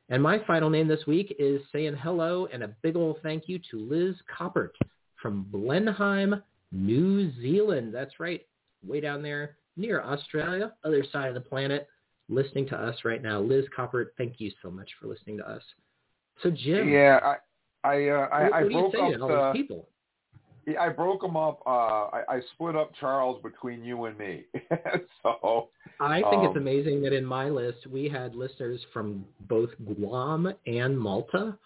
And 0.09 0.23
my 0.23 0.41
final 0.47 0.71
name 0.71 0.89
this 0.89 1.07
week 1.07 1.35
is 1.39 1.61
saying 1.73 1.97
hello 2.03 2.49
and 2.53 2.63
a 2.63 2.69
big 2.83 2.97
old 2.97 3.19
thank 3.23 3.49
you 3.49 3.61
to 3.71 3.79
Liz 3.79 4.17
Coppert 4.39 4.71
from 5.21 5.47
Blenheim, 5.51 6.43
New 6.73 7.33
Zealand. 7.41 7.95
That's 7.95 8.19
right 8.19 8.43
way 8.85 9.01
down 9.01 9.23
there 9.23 9.57
near 9.77 10.03
Australia, 10.03 10.73
other 10.85 11.05
side 11.13 11.29
of 11.29 11.35
the 11.35 11.41
planet, 11.41 11.89
listening 12.29 12.67
to 12.69 12.77
us 12.77 12.97
right 13.05 13.23
now. 13.23 13.41
Liz 13.41 13.65
Coppert, 13.77 14.07
thank 14.17 14.35
you 14.39 14.51
so 14.63 14.71
much 14.71 14.89
for 15.01 15.07
listening 15.07 15.39
to 15.39 15.49
us. 15.49 15.63
So 16.43 16.51
Jim, 16.51 16.89
yeah, 16.89 17.19
I 17.23 17.37
I 17.89 18.09
uh, 18.09 18.29
I, 18.33 18.43
what, 18.43 18.53
I 18.53 18.63
what 18.63 18.73
broke 18.73 18.93
do 18.93 18.99
you 18.99 19.09
say 19.09 19.15
up 19.15 19.19
to 19.19 19.23
all 19.23 19.29
the, 19.29 19.53
these 19.53 19.63
people? 19.63 19.89
Yeah, 20.67 20.81
I 20.81 20.89
broke 20.89 21.21
them 21.21 21.37
up. 21.37 21.61
Uh, 21.65 21.71
I, 21.71 22.23
I 22.29 22.41
split 22.55 22.75
up 22.75 22.91
Charles 22.99 23.41
between 23.43 23.85
you 23.85 24.07
and 24.07 24.19
me. 24.19 24.45
so 25.23 25.69
I 26.01 26.17
think 26.17 26.35
um, 26.35 26.47
it's 26.47 26.57
amazing 26.57 27.03
that 27.03 27.13
in 27.13 27.25
my 27.25 27.49
list 27.49 27.87
we 27.87 28.09
had 28.09 28.35
listeners 28.35 28.81
from 28.93 29.25
both 29.49 29.71
Guam 29.85 30.53
and 30.67 30.99
Malta. 30.99 31.57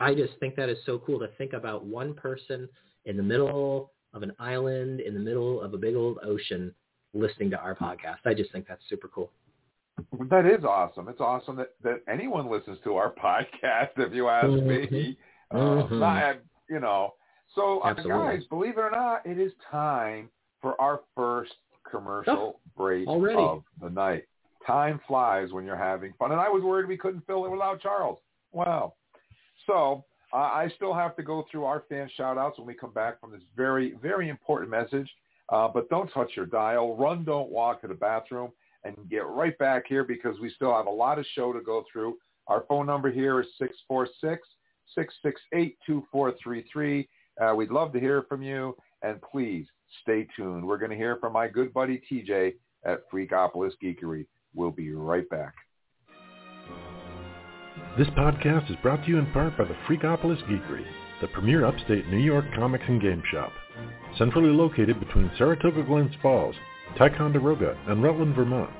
I 0.00 0.14
just 0.14 0.34
think 0.38 0.54
that 0.56 0.68
is 0.68 0.76
so 0.84 0.98
cool 0.98 1.18
to 1.20 1.28
think 1.38 1.54
about 1.54 1.84
one 1.84 2.12
person 2.12 2.68
in 3.06 3.16
the 3.16 3.22
middle 3.22 3.92
of 4.14 4.22
an 4.22 4.32
island 4.38 5.00
in 5.00 5.14
the 5.14 5.20
middle 5.20 5.60
of 5.60 5.74
a 5.74 5.78
big 5.78 5.94
old 5.94 6.18
ocean 6.24 6.74
listening 7.14 7.50
to 7.50 7.58
our 7.58 7.74
podcast. 7.74 8.18
I 8.24 8.34
just 8.34 8.52
think 8.52 8.66
that's 8.66 8.82
super 8.88 9.08
cool. 9.08 9.30
That 10.30 10.46
is 10.46 10.64
awesome. 10.64 11.08
It's 11.08 11.20
awesome 11.20 11.56
that, 11.56 11.74
that 11.82 12.02
anyone 12.08 12.50
listens 12.50 12.78
to 12.84 12.96
our 12.96 13.12
podcast, 13.22 13.90
if 13.98 14.12
you 14.12 14.28
ask 14.28 14.48
Mm-hmm. 14.48 14.94
me. 14.94 15.18
Uh, 15.50 15.54
Mhm. 15.56 15.98
not, 15.98 16.36
you 16.70 16.80
know, 16.80 17.12
so 17.54 17.80
uh, 17.80 17.92
guys, 17.92 18.42
believe 18.48 18.78
it 18.78 18.80
or 18.80 18.90
not, 18.90 19.26
it 19.26 19.38
is 19.38 19.52
time 19.70 20.30
for 20.62 20.80
our 20.80 21.00
first 21.14 21.52
commercial 21.90 22.60
break 22.76 23.06
already. 23.06 23.36
of 23.42 23.62
the 23.82 23.90
night. 23.90 24.24
Time 24.66 24.98
flies 25.06 25.52
when 25.52 25.66
you're 25.66 25.76
having 25.76 26.14
fun, 26.18 26.32
and 26.32 26.40
I 26.40 26.48
was 26.48 26.62
worried 26.62 26.88
we 26.88 26.96
couldn't 26.96 27.26
fill 27.26 27.44
it 27.44 27.50
without 27.50 27.80
Charles. 27.82 28.18
Wow. 28.52 28.94
So 29.66 30.04
uh, 30.32 30.36
I 30.36 30.70
still 30.76 30.94
have 30.94 31.14
to 31.16 31.22
go 31.22 31.44
through 31.50 31.64
our 31.64 31.84
fan 31.88 32.08
shout-outs 32.16 32.58
when 32.58 32.66
we 32.66 32.74
come 32.74 32.92
back 32.92 33.20
from 33.20 33.32
this 33.32 33.42
very, 33.56 33.94
very 34.02 34.28
important 34.28 34.70
message. 34.70 35.10
Uh, 35.48 35.68
but 35.68 35.88
don't 35.90 36.08
touch 36.12 36.30
your 36.34 36.46
dial. 36.46 36.96
Run, 36.96 37.24
don't 37.24 37.50
walk 37.50 37.82
to 37.82 37.88
the 37.88 37.94
bathroom, 37.94 38.50
and 38.84 38.96
get 39.10 39.26
right 39.26 39.56
back 39.58 39.84
here 39.86 40.04
because 40.04 40.40
we 40.40 40.50
still 40.50 40.74
have 40.74 40.86
a 40.86 40.90
lot 40.90 41.18
of 41.18 41.26
show 41.34 41.52
to 41.52 41.60
go 41.60 41.84
through. 41.92 42.16
Our 42.46 42.64
phone 42.68 42.86
number 42.86 43.10
here 43.10 43.40
is 43.40 43.46
six 43.58 43.76
four 43.86 44.08
six 44.20 44.48
six 44.94 45.14
six 45.22 45.40
eight 45.54 45.76
two 45.86 46.04
four 46.10 46.34
three 46.42 46.64
three. 46.72 47.08
Uh, 47.40 47.54
we'd 47.54 47.70
love 47.70 47.92
to 47.92 48.00
hear 48.00 48.22
from 48.28 48.42
you, 48.42 48.76
and 49.02 49.20
please 49.22 49.66
stay 50.02 50.26
tuned. 50.36 50.66
We're 50.66 50.78
going 50.78 50.90
to 50.90 50.96
hear 50.96 51.16
from 51.16 51.32
my 51.34 51.48
good 51.48 51.72
buddy 51.72 52.00
TJ 52.10 52.54
at 52.84 53.10
Freakopolis 53.10 53.72
Geekery. 53.82 54.26
We'll 54.54 54.70
be 54.70 54.92
right 54.92 55.28
back. 55.28 55.54
This 57.98 58.08
podcast 58.08 58.70
is 58.70 58.76
brought 58.82 59.04
to 59.04 59.08
you 59.10 59.18
in 59.18 59.26
part 59.32 59.58
by 59.58 59.64
the 59.64 59.76
Freakopolis 59.86 60.42
Geekery, 60.44 60.86
the 61.20 61.26
premier 61.28 61.66
upstate 61.66 62.08
New 62.08 62.16
York 62.16 62.46
comics 62.54 62.86
and 62.88 63.02
game 63.02 63.22
shop. 63.30 63.52
Centrally 64.16 64.48
located 64.48 64.98
between 64.98 65.30
Saratoga 65.36 65.82
Glens 65.82 66.14
Falls, 66.22 66.56
Ticonderoga, 66.96 67.76
and 67.88 68.02
Rutland, 68.02 68.34
Vermont, 68.34 68.70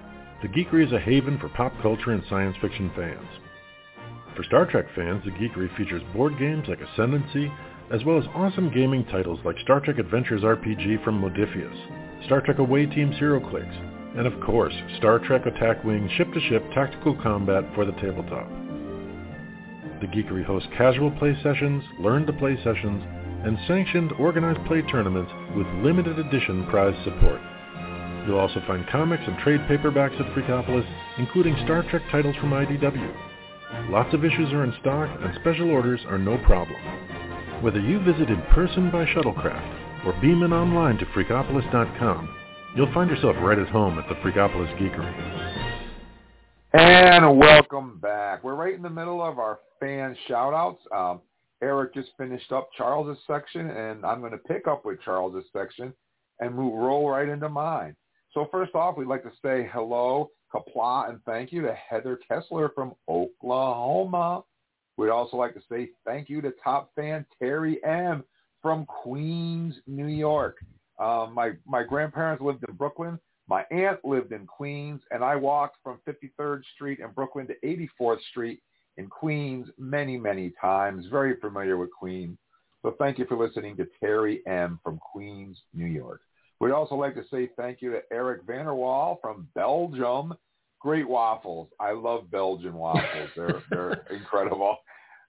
the 0.41 0.49
Geekery 0.49 0.87
is 0.87 0.93
a 0.95 0.99
haven 0.99 1.39
for 1.39 1.51
pop 1.51 1.75
culture 1.83 2.13
and 2.13 2.23
science 2.31 2.57
fiction 2.63 2.91
fans. 2.97 3.29
For 4.35 4.45
Star 4.45 4.65
Trek 4.65 4.87
fans, 4.97 5.23
the 5.27 5.31
Geekery 5.33 5.77
features 5.77 6.03
board 6.15 6.39
games 6.39 6.65
like 6.67 6.81
Ascendancy, 6.81 7.53
as 7.93 8.03
well 8.05 8.17
as 8.19 8.25
awesome 8.35 8.73
gaming 8.73 9.05
titles 9.05 9.41
like 9.45 9.59
Star 9.59 9.81
Trek 9.81 9.99
Adventures 9.99 10.41
RPG 10.41 11.05
from 11.05 11.21
Modiphius, 11.21 12.25
Star 12.25 12.41
Trek 12.41 12.61
Away 12.61 12.87
Team's 12.87 13.17
HeroClix, 13.17 14.17
and 14.17 14.27
of 14.27 14.41
course, 14.41 14.75
Star 14.97 15.19
Trek 15.19 15.45
Attack 15.45 15.85
Wing 15.85 16.09
ship-to-ship 16.17 16.65
tactical 16.73 17.15
combat 17.23 17.65
for 17.75 17.85
the 17.85 17.93
tabletop. 18.01 18.49
The 20.03 20.09
Geekery 20.09 20.45
hosts 20.45 20.69
casual 20.77 21.13
play 21.13 21.33
sessions, 21.45 21.85
learn 22.01 22.27
to 22.27 22.33
play 22.33 22.57
sessions, 22.65 23.05
and 23.45 23.57
sanctioned 23.69 24.11
organized 24.19 24.59
play 24.67 24.83
tournaments 24.83 25.31
with 25.57 25.65
limited 25.85 26.19
edition 26.19 26.67
prize 26.67 26.97
support. 27.05 27.41
You'll 28.27 28.41
also 28.41 28.61
find 28.67 28.85
comics 28.89 29.23
and 29.25 29.39
trade 29.39 29.61
paperbacks 29.71 30.19
at 30.19 30.35
Freakopolis, 30.35 30.85
including 31.19 31.55
Star 31.63 31.85
Trek 31.89 32.03
titles 32.11 32.35
from 32.41 32.51
IDW. 32.51 33.15
Lots 33.91 34.13
of 34.13 34.25
issues 34.25 34.53
are 34.53 34.65
in 34.65 34.75
stock, 34.81 35.09
and 35.23 35.39
special 35.41 35.71
orders 35.71 36.01
are 36.09 36.19
no 36.19 36.37
problem. 36.39 36.81
Whether 37.63 37.79
you 37.79 38.01
visit 38.01 38.29
in 38.29 38.43
person 38.51 38.91
by 38.91 39.05
shuttlecraft 39.07 40.05
or 40.05 40.21
beam 40.21 40.43
in 40.43 40.53
online 40.53 40.99
to 40.99 41.07
Freakopolis.com, 41.07 42.29
you'll 42.75 42.93
find 42.93 43.09
yourself 43.09 43.37
right 43.39 43.59
at 43.59 43.69
home 43.69 44.01
at 44.01 44.09
the 44.09 44.17
Freakopolis 44.17 44.77
Geekery. 44.79 45.42
And 46.75 47.39
welcome 47.39 47.99
back. 47.99 48.43
We're 48.43 48.55
right 48.55 48.75
in 48.75 48.81
the 48.81 48.89
middle 48.89 49.23
of 49.23 49.39
our 49.39 49.59
fan 49.79 50.17
shout-outs. 50.27 50.81
Um, 50.91 51.21
Eric 51.63 51.93
just 51.93 52.09
finished 52.17 52.51
up 52.51 52.71
Charles's 52.77 53.23
section, 53.27 53.69
and 53.69 54.07
I'm 54.07 54.21
going 54.21 54.33
to 54.33 54.39
pick 54.39 54.67
up 54.67 54.87
with 54.87 55.03
Charles's 55.03 55.45
section 55.53 55.93
and 56.41 56.55
move 56.55 56.73
roll 56.73 57.11
right 57.11 57.29
into 57.29 57.51
mine. 57.51 57.95
So 58.33 58.49
first 58.51 58.75
off, 58.75 58.97
we'd 58.97 59.07
like 59.07 59.23
to 59.25 59.33
say 59.45 59.69
hello, 59.71 60.31
Qapla', 60.51 61.11
and 61.11 61.21
thank 61.27 61.53
you 61.53 61.61
to 61.61 61.75
Heather 61.75 62.19
Kessler 62.27 62.71
from 62.75 62.95
Oklahoma. 63.07 64.43
We'd 64.97 65.11
also 65.11 65.37
like 65.37 65.53
to 65.53 65.63
say 65.71 65.91
thank 66.07 66.31
you 66.31 66.41
to 66.41 66.55
top 66.65 66.91
fan 66.95 67.27
Terry 67.39 67.85
M 67.85 68.25
from 68.63 68.87
Queens, 68.87 69.75
New 69.87 70.09
York. 70.09 70.57
Um, 70.99 71.35
my 71.35 71.53
my 71.67 71.83
grandparents 71.83 72.43
lived 72.43 72.65
in 72.67 72.75
Brooklyn. 72.77 73.19
My 73.49 73.65
aunt 73.71 74.05
lived 74.05 74.33
in 74.33 74.47
Queens, 74.47 75.03
and 75.11 75.25
I 75.25 75.37
walked 75.37 75.79
from 75.83 76.01
53rd 76.07 76.63
Street 76.75 77.01
in 77.01 77.11
Brooklyn 77.11 77.49
to 77.49 77.55
84th 78.01 78.21
Street 78.31 78.63
in 78.97 79.09
Queens 79.09 79.69
many, 79.79 80.17
many 80.17 80.53
times. 80.61 81.07
Very 81.11 81.37
familiar 81.41 81.77
with 81.77 81.91
Queens. 81.91 82.39
So 82.83 82.95
thank 82.99 83.19
you 83.19 83.27
for 83.27 83.37
listening 83.37 83.77
to 83.77 83.87
Terry 84.01 84.43
M. 84.47 84.81
from 84.83 84.99
Queens, 84.99 85.59
New 85.73 85.87
York. 85.87 86.21
We'd 86.61 86.73
also 86.73 86.95
like 86.95 87.15
to 87.15 87.25
say 87.31 87.51
thank 87.57 87.83
you 87.83 87.91
to 87.93 88.03
Eric 88.13 88.47
Vanderwall 88.47 89.21
from 89.21 89.49
Belgium. 89.55 90.35
Great 90.81 91.09
waffles. 91.09 91.69
I 91.81 91.93
love 91.93 92.31
Belgian 92.31 92.75
waffles. 92.75 93.31
They're 93.37 93.63
they're 93.71 93.93
incredible. 94.11 94.77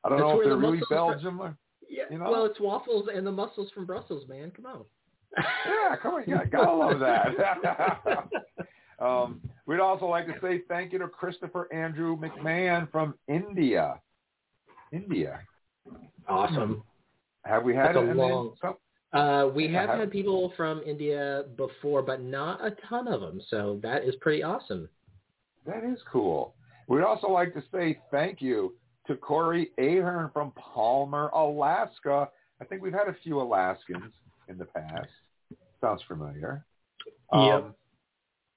I 0.04 0.10
don't 0.10 0.20
That's 0.20 0.28
know 0.28 0.40
if 0.40 0.46
they're 0.46 0.56
the 0.56 0.60
really 0.60 0.82
Belgium. 0.90 1.38
From, 1.38 1.58
yeah. 1.90 2.04
You 2.12 2.20
know? 2.20 2.30
Well, 2.30 2.46
it's 2.46 2.60
waffles 2.60 3.08
and 3.14 3.26
the 3.26 3.32
muscles 3.32 3.70
from 3.74 3.86
Brussels, 3.86 4.28
man. 4.28 4.52
Come 4.56 4.66
on. 4.66 4.84
Yeah, 5.38 5.96
come 6.02 6.16
on. 6.16 6.24
Yeah, 6.28 6.46
gotta 6.52 6.72
love 6.74 7.00
that. 7.00 8.28
um, 9.06 9.42
we'd 9.66 9.80
also 9.80 10.06
like 10.06 10.26
to 10.28 10.34
say 10.42 10.62
thank 10.68 10.94
you 10.94 11.00
to 11.00 11.08
Christopher 11.08 11.72
Andrew 11.74 12.18
McMahon 12.18 12.90
from 12.92 13.16
India. 13.28 14.00
India. 14.92 15.40
Awesome. 16.28 16.84
Have 17.46 17.64
we 17.64 17.76
had 17.76 17.88
That's 17.96 17.98
a 17.98 18.10
it? 18.12 18.16
long- 18.16 18.56
Some, 18.62 18.76
Uh, 19.12 19.50
we 19.54 19.68
Yeah, 19.68 19.82
have 19.88 20.00
had 20.00 20.12
people 20.12 20.54
from 20.56 20.82
India 20.86 21.46
before, 21.58 22.02
but 22.02 22.22
not 22.22 22.64
a 22.66 22.72
ton 22.90 23.08
of 23.08 23.22
them. 23.22 23.42
So 23.50 23.80
that 23.84 24.04
is 24.04 24.16
pretty 24.22 24.44
awesome. 24.44 24.88
That 25.66 25.84
is 25.84 26.00
cool. 26.12 26.56
We'd 26.88 27.04
also 27.04 27.28
like 27.30 27.54
to 27.54 27.64
say 27.72 28.00
thank 28.12 28.42
you 28.42 28.76
to 29.08 29.16
Corey 29.16 29.72
Ahern 29.78 30.30
from 30.34 30.52
Palmer, 30.52 31.30
Alaska. 31.30 32.30
I 32.62 32.66
think 32.66 32.82
we've 32.82 32.94
had 32.94 33.08
a 33.08 33.16
few 33.24 33.40
Alaskans 33.42 34.14
in 34.48 34.58
the 34.58 34.66
past. 34.66 35.08
Sounds 35.84 36.02
familiar. 36.08 36.66
Yep. 37.34 37.42
Um, 37.42 37.76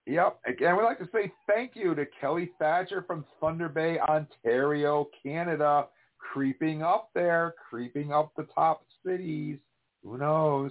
yep. 0.06 0.38
Again, 0.46 0.76
we'd 0.76 0.84
like 0.84 1.00
to 1.00 1.08
say 1.12 1.32
thank 1.48 1.72
you 1.74 1.92
to 1.96 2.06
Kelly 2.20 2.52
Thatcher 2.60 3.02
from 3.04 3.24
Thunder 3.40 3.68
Bay, 3.68 3.98
Ontario, 3.98 5.08
Canada, 5.24 5.88
creeping 6.18 6.82
up 6.82 7.10
there, 7.14 7.54
creeping 7.68 8.12
up 8.12 8.30
the 8.36 8.46
top 8.54 8.84
cities. 9.04 9.58
Who 10.04 10.18
knows? 10.18 10.70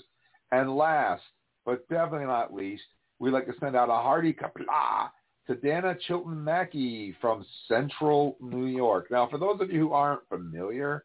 And 0.54 0.78
last, 0.78 1.24
but 1.66 1.88
definitely 1.90 2.28
not 2.28 2.54
least, 2.54 2.84
we'd 3.20 3.32
like 3.32 3.48
to 3.48 3.54
send 3.60 3.76
out 3.76 3.90
a 3.90 3.94
hearty 3.94 4.32
Qapla' 4.32 5.10
to 5.48 5.56
Dana 5.56 5.98
Chilton 6.08 6.42
Mackey 6.42 7.14
from 7.20 7.46
Central 7.68 8.38
New 8.40 8.68
York. 8.68 9.08
Now, 9.12 9.28
for 9.28 9.38
those 9.38 9.60
of 9.60 9.72
you 9.72 9.80
who 9.82 9.94
aren't 9.94 10.28
familiar, 10.30 11.04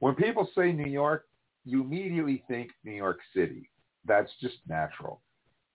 when 0.00 0.16
people 0.16 0.48
say 0.56 0.72
New 0.72 0.90
York, 0.90 1.26
you 1.64 1.82
immediately 1.82 2.42
think 2.48 2.70
New 2.82 2.92
York 2.92 3.20
City. 3.32 3.70
That's 4.08 4.30
just 4.40 4.56
natural. 4.66 5.20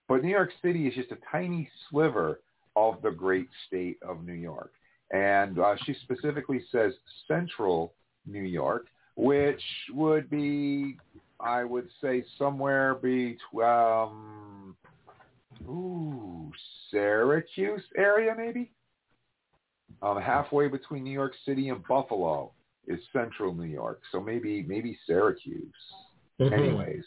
But 0.10 0.24
New 0.24 0.30
York 0.30 0.52
City 0.62 0.88
is 0.88 0.96
just 0.96 1.12
a 1.12 1.18
tiny 1.32 1.70
sliver 1.90 2.42
of 2.76 3.02
the 3.02 3.12
great 3.12 3.48
state 3.68 3.98
of 4.08 4.26
New 4.26 4.34
York. 4.34 4.74
And 5.12 5.60
uh, 5.60 5.76
she 5.86 5.96
specifically 6.04 6.64
says 6.72 6.94
Central 7.28 7.94
New 8.26 8.42
York, 8.42 8.88
which 9.16 9.62
would 9.94 10.30
be, 10.30 10.98
I 11.40 11.64
would 11.64 11.88
say, 12.02 12.26
somewhere 12.38 12.96
between, 12.96 13.38
um, 13.64 14.76
ooh, 15.68 16.52
Syracuse 16.90 17.84
area 17.96 18.34
maybe? 18.36 18.72
Um, 20.02 20.20
halfway 20.20 20.68
between 20.68 21.04
New 21.04 21.12
York 21.12 21.34
City 21.46 21.70
and 21.70 21.86
Buffalo 21.88 22.52
is 22.88 23.00
Central 23.14 23.54
New 23.54 23.64
York. 23.64 24.02
So 24.12 24.20
maybe 24.20 24.64
maybe 24.64 24.98
Syracuse. 25.06 25.72
Mhm. 26.40 26.52
Anyways, 26.52 27.06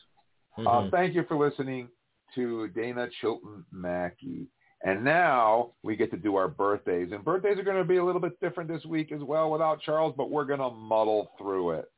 uh, 0.59 0.61
Mhm. 0.61 0.91
thank 0.91 1.15
you 1.15 1.25
for 1.25 1.37
listening 1.37 1.89
to 2.35 2.69
Dana 2.69 3.09
Chilton 3.21 3.65
Mackey. 3.71 4.49
And 4.85 5.03
now 5.03 5.73
we 5.83 5.97
get 5.97 6.11
to 6.11 6.17
do 6.17 6.37
our 6.37 6.49
birthdays. 6.49 7.11
And 7.13 7.25
birthdays 7.25 7.59
are 7.59 7.63
going 7.63 7.79
to 7.79 7.85
be 7.85 7.97
a 7.97 8.05
little 8.05 8.21
bit 8.21 8.39
different 8.41 8.69
this 8.69 8.85
week 8.85 9.11
as 9.11 9.23
well 9.23 9.51
without 9.51 9.81
Charles, 9.81 10.15
but 10.17 10.31
we're 10.31 10.45
going 10.45 10.61
to 10.61 10.71
muddle 10.71 11.31
through 11.39 11.71
it. 11.73 11.91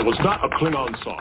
That 0.00 0.06
was 0.06 0.18
not 0.20 0.42
a 0.42 0.48
Klingon 0.56 1.04
song. 1.04 1.20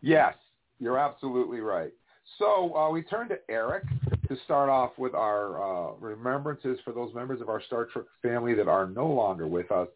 Yes, 0.00 0.34
you're 0.80 0.98
absolutely 0.98 1.60
right. 1.60 1.92
So 2.40 2.74
uh, 2.74 2.90
we 2.90 3.02
turn 3.02 3.28
to 3.28 3.38
Eric 3.48 3.84
to 4.26 4.36
start 4.44 4.68
off 4.68 4.98
with 4.98 5.14
our 5.14 5.62
uh, 5.62 5.92
remembrances 6.00 6.80
for 6.84 6.92
those 6.92 7.14
members 7.14 7.40
of 7.40 7.48
our 7.48 7.62
Star 7.62 7.84
Trek 7.84 8.06
family 8.20 8.54
that 8.54 8.66
are 8.66 8.88
no 8.88 9.06
longer 9.06 9.46
with 9.46 9.70
us. 9.70 9.86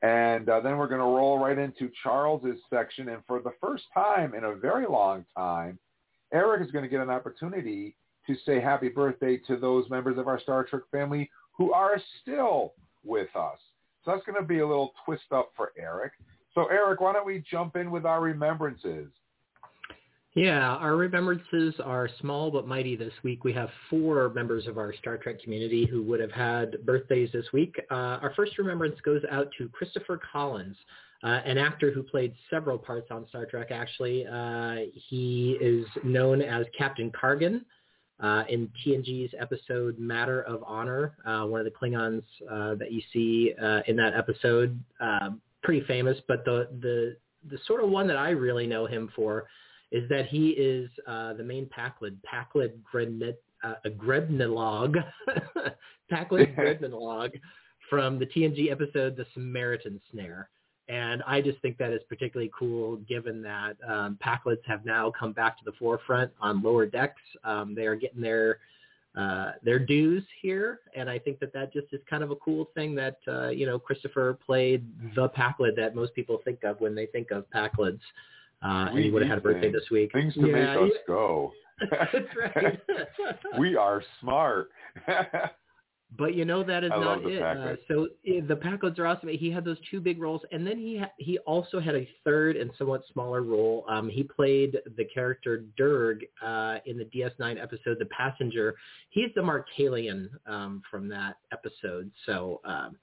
And 0.00 0.48
uh, 0.48 0.60
then 0.60 0.78
we're 0.78 0.88
going 0.88 1.02
to 1.02 1.06
roll 1.06 1.38
right 1.38 1.58
into 1.58 1.90
Charles's 2.02 2.58
section. 2.70 3.10
And 3.10 3.22
for 3.26 3.42
the 3.42 3.52
first 3.60 3.84
time 3.92 4.32
in 4.32 4.44
a 4.44 4.54
very 4.54 4.86
long 4.86 5.26
time, 5.36 5.78
Eric 6.32 6.64
is 6.64 6.70
going 6.70 6.84
to 6.84 6.88
get 6.88 7.02
an 7.02 7.10
opportunity 7.10 7.94
to 8.26 8.34
say 8.46 8.58
happy 8.58 8.88
birthday 8.88 9.36
to 9.48 9.58
those 9.58 9.84
members 9.90 10.16
of 10.16 10.28
our 10.28 10.40
Star 10.40 10.64
Trek 10.64 10.84
family 10.90 11.28
who 11.58 11.74
are 11.74 12.00
still 12.22 12.72
with 13.04 13.28
us. 13.36 13.58
So 14.02 14.12
that's 14.12 14.24
going 14.24 14.40
to 14.40 14.48
be 14.48 14.60
a 14.60 14.66
little 14.66 14.94
twist 15.04 15.24
up 15.30 15.50
for 15.58 15.72
Eric. 15.78 16.12
So 16.56 16.64
Eric, 16.70 17.02
why 17.02 17.12
don't 17.12 17.26
we 17.26 17.44
jump 17.50 17.76
in 17.76 17.90
with 17.90 18.06
our 18.06 18.22
remembrances? 18.22 19.08
Yeah, 20.34 20.66
our 20.76 20.96
remembrances 20.96 21.74
are 21.84 22.08
small 22.20 22.50
but 22.50 22.66
mighty 22.66 22.96
this 22.96 23.12
week. 23.22 23.44
We 23.44 23.52
have 23.52 23.68
four 23.90 24.30
members 24.30 24.66
of 24.66 24.78
our 24.78 24.94
Star 24.94 25.18
Trek 25.18 25.40
community 25.42 25.84
who 25.84 26.02
would 26.04 26.18
have 26.18 26.32
had 26.32 26.84
birthdays 26.86 27.30
this 27.32 27.44
week. 27.52 27.78
Uh, 27.90 28.20
our 28.22 28.32
first 28.34 28.56
remembrance 28.56 28.98
goes 29.02 29.20
out 29.30 29.48
to 29.58 29.68
Christopher 29.68 30.18
Collins, 30.32 30.76
uh, 31.22 31.40
an 31.44 31.58
actor 31.58 31.90
who 31.90 32.02
played 32.02 32.34
several 32.48 32.78
parts 32.78 33.08
on 33.10 33.28
Star 33.28 33.44
Trek, 33.44 33.68
actually. 33.70 34.26
Uh, 34.26 34.90
he 35.08 35.58
is 35.60 35.86
known 36.04 36.40
as 36.40 36.64
Captain 36.76 37.10
Kargan 37.10 37.62
uh, 38.20 38.44
in 38.48 38.70
TNG's 38.84 39.34
episode 39.38 39.98
Matter 39.98 40.42
of 40.42 40.64
Honor, 40.66 41.16
uh, 41.26 41.44
one 41.44 41.60
of 41.60 41.66
the 41.66 41.70
Klingons 41.70 42.22
uh, 42.50 42.74
that 42.76 42.92
you 42.92 43.02
see 43.12 43.54
in 43.86 43.96
that 43.96 44.14
episode. 44.14 44.78
Uh, 44.98 45.30
pretty 45.66 45.84
famous, 45.86 46.16
but 46.28 46.44
the, 46.44 46.68
the, 46.80 47.16
the 47.50 47.58
sort 47.66 47.82
of 47.82 47.90
one 47.90 48.06
that 48.06 48.16
I 48.16 48.30
really 48.30 48.68
know 48.68 48.86
him 48.86 49.10
for 49.16 49.48
is 49.90 50.08
that 50.08 50.26
he 50.28 50.50
is 50.50 50.88
uh, 51.08 51.34
the 51.34 51.42
main 51.42 51.66
Pakled, 51.66 52.16
Pakled 52.24 52.70
Grednet, 52.82 53.34
uh, 53.64 53.74
Grebnilog, 53.98 54.94
Pakled 56.10 56.54
Grebnilog 56.56 57.32
from 57.90 58.18
the 58.18 58.26
TNG 58.26 58.70
episode 58.70 59.16
The 59.16 59.26
Samaritan 59.34 60.00
Snare. 60.12 60.48
And 60.88 61.20
I 61.26 61.40
just 61.40 61.60
think 61.62 61.78
that 61.78 61.90
is 61.92 62.00
particularly 62.08 62.50
cool 62.56 62.98
given 63.08 63.42
that 63.42 63.76
um, 63.88 64.18
Pakleds 64.24 64.64
have 64.66 64.84
now 64.84 65.10
come 65.18 65.32
back 65.32 65.58
to 65.58 65.64
the 65.64 65.72
forefront 65.80 66.30
on 66.40 66.62
lower 66.62 66.86
decks. 66.86 67.20
Um, 67.42 67.74
they 67.74 67.86
are 67.86 67.96
getting 67.96 68.20
their 68.20 68.60
uh, 69.16 69.52
their 69.62 69.78
dues 69.78 70.22
here, 70.42 70.80
and 70.94 71.08
I 71.08 71.18
think 71.18 71.40
that 71.40 71.52
that 71.54 71.72
just 71.72 71.86
is 71.92 72.00
kind 72.08 72.22
of 72.22 72.30
a 72.30 72.36
cool 72.36 72.70
thing 72.74 72.94
that 72.96 73.18
uh, 73.26 73.48
you 73.48 73.66
know 73.66 73.78
Christopher 73.78 74.38
played 74.44 74.86
the 75.14 75.28
Pakled 75.30 75.76
that 75.76 75.94
most 75.94 76.14
people 76.14 76.40
think 76.44 76.64
of 76.64 76.80
when 76.80 76.94
they 76.94 77.06
think 77.06 77.30
of 77.30 77.44
Pakleds. 77.50 78.00
Uh, 78.62 78.88
and 78.90 78.98
he 78.98 79.10
would 79.10 79.22
have 79.22 79.30
had 79.30 79.38
a 79.38 79.40
birthday 79.40 79.72
things- 79.72 79.74
this 79.74 79.90
week. 79.90 80.12
Things 80.12 80.34
to 80.34 80.40
yeah, 80.40 80.74
make 80.76 80.92
us 80.92 80.98
go. 81.06 81.52
That's 81.90 82.14
right. 82.56 82.80
we 83.58 83.76
are 83.76 84.02
smart. 84.20 84.70
But 86.16 86.34
you 86.34 86.44
know 86.44 86.62
that 86.62 86.84
is 86.84 86.92
I 86.94 87.00
not 87.00 87.24
it. 87.24 87.42
Uh, 87.42 87.74
so 87.88 88.08
eh, 88.26 88.40
the 88.46 88.54
Pakleds 88.54 88.98
are 88.98 89.06
awesome. 89.06 89.28
He 89.28 89.50
had 89.50 89.64
those 89.64 89.78
two 89.90 90.00
big 90.00 90.20
roles, 90.20 90.40
and 90.52 90.64
then 90.64 90.78
he 90.78 90.98
ha- 90.98 91.10
he 91.18 91.38
also 91.38 91.80
had 91.80 91.96
a 91.96 92.08
third 92.24 92.56
and 92.56 92.70
somewhat 92.78 93.02
smaller 93.12 93.42
role. 93.42 93.84
Um, 93.88 94.08
he 94.08 94.22
played 94.22 94.78
the 94.96 95.04
character 95.04 95.64
Durg 95.78 96.22
uh, 96.40 96.78
in 96.86 96.96
the 96.96 97.04
DS9 97.06 97.60
episode 97.60 97.98
The 97.98 98.06
Passenger. 98.06 98.76
He's 99.10 99.30
the 99.34 99.40
Markalian 99.40 100.28
um, 100.46 100.80
from 100.88 101.08
that 101.08 101.38
episode. 101.52 102.10
So 102.24 102.60
um, 102.64 102.96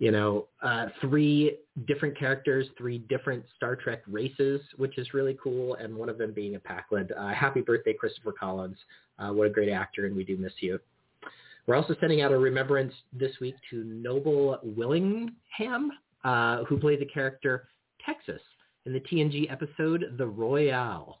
you 0.00 0.10
know, 0.10 0.46
uh, 0.62 0.86
three 1.02 1.58
different 1.86 2.18
characters, 2.18 2.66
three 2.78 2.98
different 2.98 3.44
Star 3.56 3.76
Trek 3.76 4.00
races, 4.08 4.60
which 4.76 4.96
is 4.98 5.12
really 5.12 5.36
cool, 5.42 5.74
and 5.74 5.94
one 5.94 6.08
of 6.08 6.16
them 6.16 6.32
being 6.32 6.54
a 6.54 6.58
Pakled. 6.58 7.10
Uh, 7.16 7.34
happy 7.34 7.60
birthday, 7.60 7.92
Christopher 7.92 8.32
Collins. 8.32 8.78
Uh, 9.18 9.28
what 9.28 9.46
a 9.46 9.50
great 9.50 9.68
actor, 9.68 10.06
and 10.06 10.16
we 10.16 10.24
do 10.24 10.38
miss 10.38 10.54
you. 10.60 10.80
We're 11.70 11.76
also 11.76 11.94
sending 12.00 12.20
out 12.20 12.32
a 12.32 12.36
remembrance 12.36 12.92
this 13.12 13.30
week 13.40 13.54
to 13.70 13.84
Noble 13.84 14.58
Willingham, 14.64 15.92
uh, 16.24 16.64
who 16.64 16.76
played 16.80 17.00
the 17.00 17.06
character 17.06 17.68
Texas 18.04 18.40
in 18.86 18.92
the 18.92 18.98
TNG 18.98 19.48
episode 19.48 20.16
The 20.18 20.26
Royale. 20.26 21.20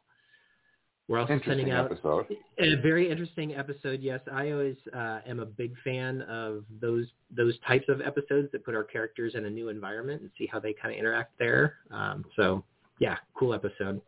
We're 1.06 1.20
also 1.20 1.38
sending 1.46 1.70
out 1.70 1.92
episode. 1.92 2.26
a 2.58 2.74
very 2.82 3.08
interesting 3.08 3.54
episode. 3.54 4.00
Yes, 4.00 4.18
I 4.32 4.50
always 4.50 4.74
uh, 4.92 5.20
am 5.24 5.38
a 5.38 5.46
big 5.46 5.72
fan 5.84 6.22
of 6.22 6.64
those 6.80 7.06
those 7.30 7.54
types 7.64 7.84
of 7.88 8.00
episodes 8.00 8.48
that 8.50 8.64
put 8.64 8.74
our 8.74 8.82
characters 8.82 9.36
in 9.36 9.44
a 9.44 9.50
new 9.50 9.68
environment 9.68 10.22
and 10.22 10.32
see 10.36 10.46
how 10.46 10.58
they 10.58 10.72
kind 10.72 10.92
of 10.92 10.98
interact 10.98 11.30
there. 11.38 11.76
Um, 11.92 12.24
so 12.34 12.64
yeah, 12.98 13.18
cool 13.34 13.54
episode. 13.54 14.00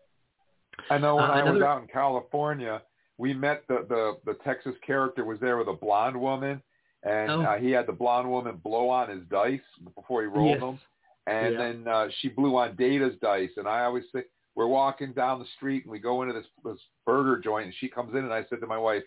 I 0.91 0.99
know 0.99 1.15
when 1.15 1.25
Uh, 1.25 1.35
I 1.35 1.49
was 1.53 1.63
out 1.63 1.83
in 1.83 1.87
California, 1.87 2.83
we 3.19 3.35
met 3.35 3.63
the, 3.69 3.85
the, 3.89 4.17
the 4.33 4.39
Texas 4.45 4.75
character 4.87 5.25
was 5.25 5.39
there 5.41 5.57
with 5.59 5.69
a 5.69 5.73
blonde 5.75 6.19
woman, 6.21 6.63
and 7.05 7.31
Oh. 7.31 7.43
uh, 7.43 7.59
he 7.59 7.71
had 7.71 7.87
the 7.87 7.93
blonde 7.93 8.29
woman 8.31 8.57
blow 8.57 8.89
on 8.89 9.09
his 9.11 9.25
dice 9.29 9.61
before 9.95 10.23
he 10.23 10.29
rolled 10.29 10.51
Yes. 10.53 10.61
them, 10.61 10.79
and 11.27 11.53
Yeah. 11.53 11.59
then 11.59 11.89
uh, 11.89 12.09
she 12.21 12.29
blew 12.29 12.57
on 12.57 12.75
Data's 12.77 13.17
dice, 13.21 13.51
and 13.57 13.69
I 13.69 13.85
always 13.85 14.05
say 14.13 14.25
we're 14.55 14.67
walking 14.67 15.13
down 15.13 15.39
the 15.39 15.47
street 15.57 15.85
and 15.85 15.91
we 15.93 15.99
go 15.99 16.23
into 16.23 16.35
this 16.35 16.47
this 16.65 16.79
burger 17.07 17.39
joint, 17.41 17.67
and 17.67 17.75
she 17.77 17.89
comes 17.89 18.13
in, 18.15 18.25
and 18.25 18.33
I 18.33 18.45
said 18.51 18.61
to 18.61 18.67
my 18.67 18.79
wife, 18.79 19.03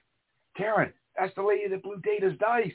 Karen, 0.58 0.92
that's 1.18 1.34
the 1.36 1.44
lady 1.44 1.68
that 1.70 1.84
blew 1.84 1.98
Data's 2.04 2.38
dice, 2.40 2.74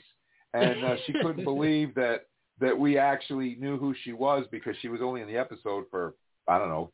and 0.53 0.83
uh, 0.83 0.95
she 1.05 1.13
couldn't 1.13 1.43
believe 1.53 1.93
that 1.95 2.27
that 2.59 2.77
we 2.77 2.97
actually 2.97 3.55
knew 3.59 3.77
who 3.77 3.93
she 4.03 4.13
was 4.13 4.45
because 4.51 4.75
she 4.81 4.87
was 4.89 5.01
only 5.01 5.21
in 5.21 5.27
the 5.27 5.37
episode 5.37 5.85
for 5.89 6.13
I 6.47 6.57
don't 6.59 6.69
know 6.69 6.91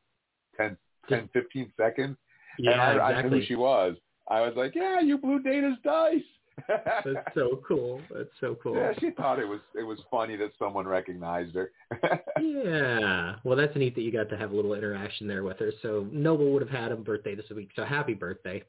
10, 0.57 0.77
10 1.09 1.29
15 1.33 1.71
seconds. 1.77 2.17
Yeah, 2.59 2.71
and 2.71 2.81
I, 2.81 2.85
I 2.85 2.93
knew 2.93 3.17
exactly. 3.17 3.39
who 3.39 3.45
she 3.45 3.55
was. 3.55 3.95
I 4.29 4.41
was 4.41 4.53
like, 4.55 4.75
yeah, 4.75 4.99
you 4.99 5.17
blew 5.17 5.41
Dana's 5.41 5.77
dice. 5.83 6.21
That's 6.67 7.33
so 7.35 7.61
cool. 7.67 8.01
That's 8.13 8.29
so 8.41 8.57
cool. 8.61 8.75
yeah, 8.75 8.91
she 8.99 9.11
thought 9.11 9.39
it 9.39 9.47
was 9.47 9.59
it 9.75 9.83
was 9.83 9.99
funny 10.09 10.35
that 10.37 10.51
someone 10.57 10.87
recognized 10.87 11.55
her. 11.55 11.71
Yeah. 12.39 13.35
Well, 13.43 13.57
that's 13.57 13.75
neat 13.75 13.95
that 13.95 14.01
you 14.01 14.11
got 14.11 14.29
to 14.29 14.37
have 14.37 14.51
a 14.51 14.55
little 14.55 14.75
interaction 14.75 15.27
there 15.27 15.43
with 15.43 15.57
her. 15.57 15.71
So 15.81 16.07
Noble 16.11 16.51
would 16.53 16.61
have 16.61 16.69
had 16.69 16.91
a 16.91 16.95
birthday 16.95 17.33
this 17.33 17.45
week. 17.55 17.69
So 17.75 17.83
happy 17.83 18.13
birthday. 18.13 18.63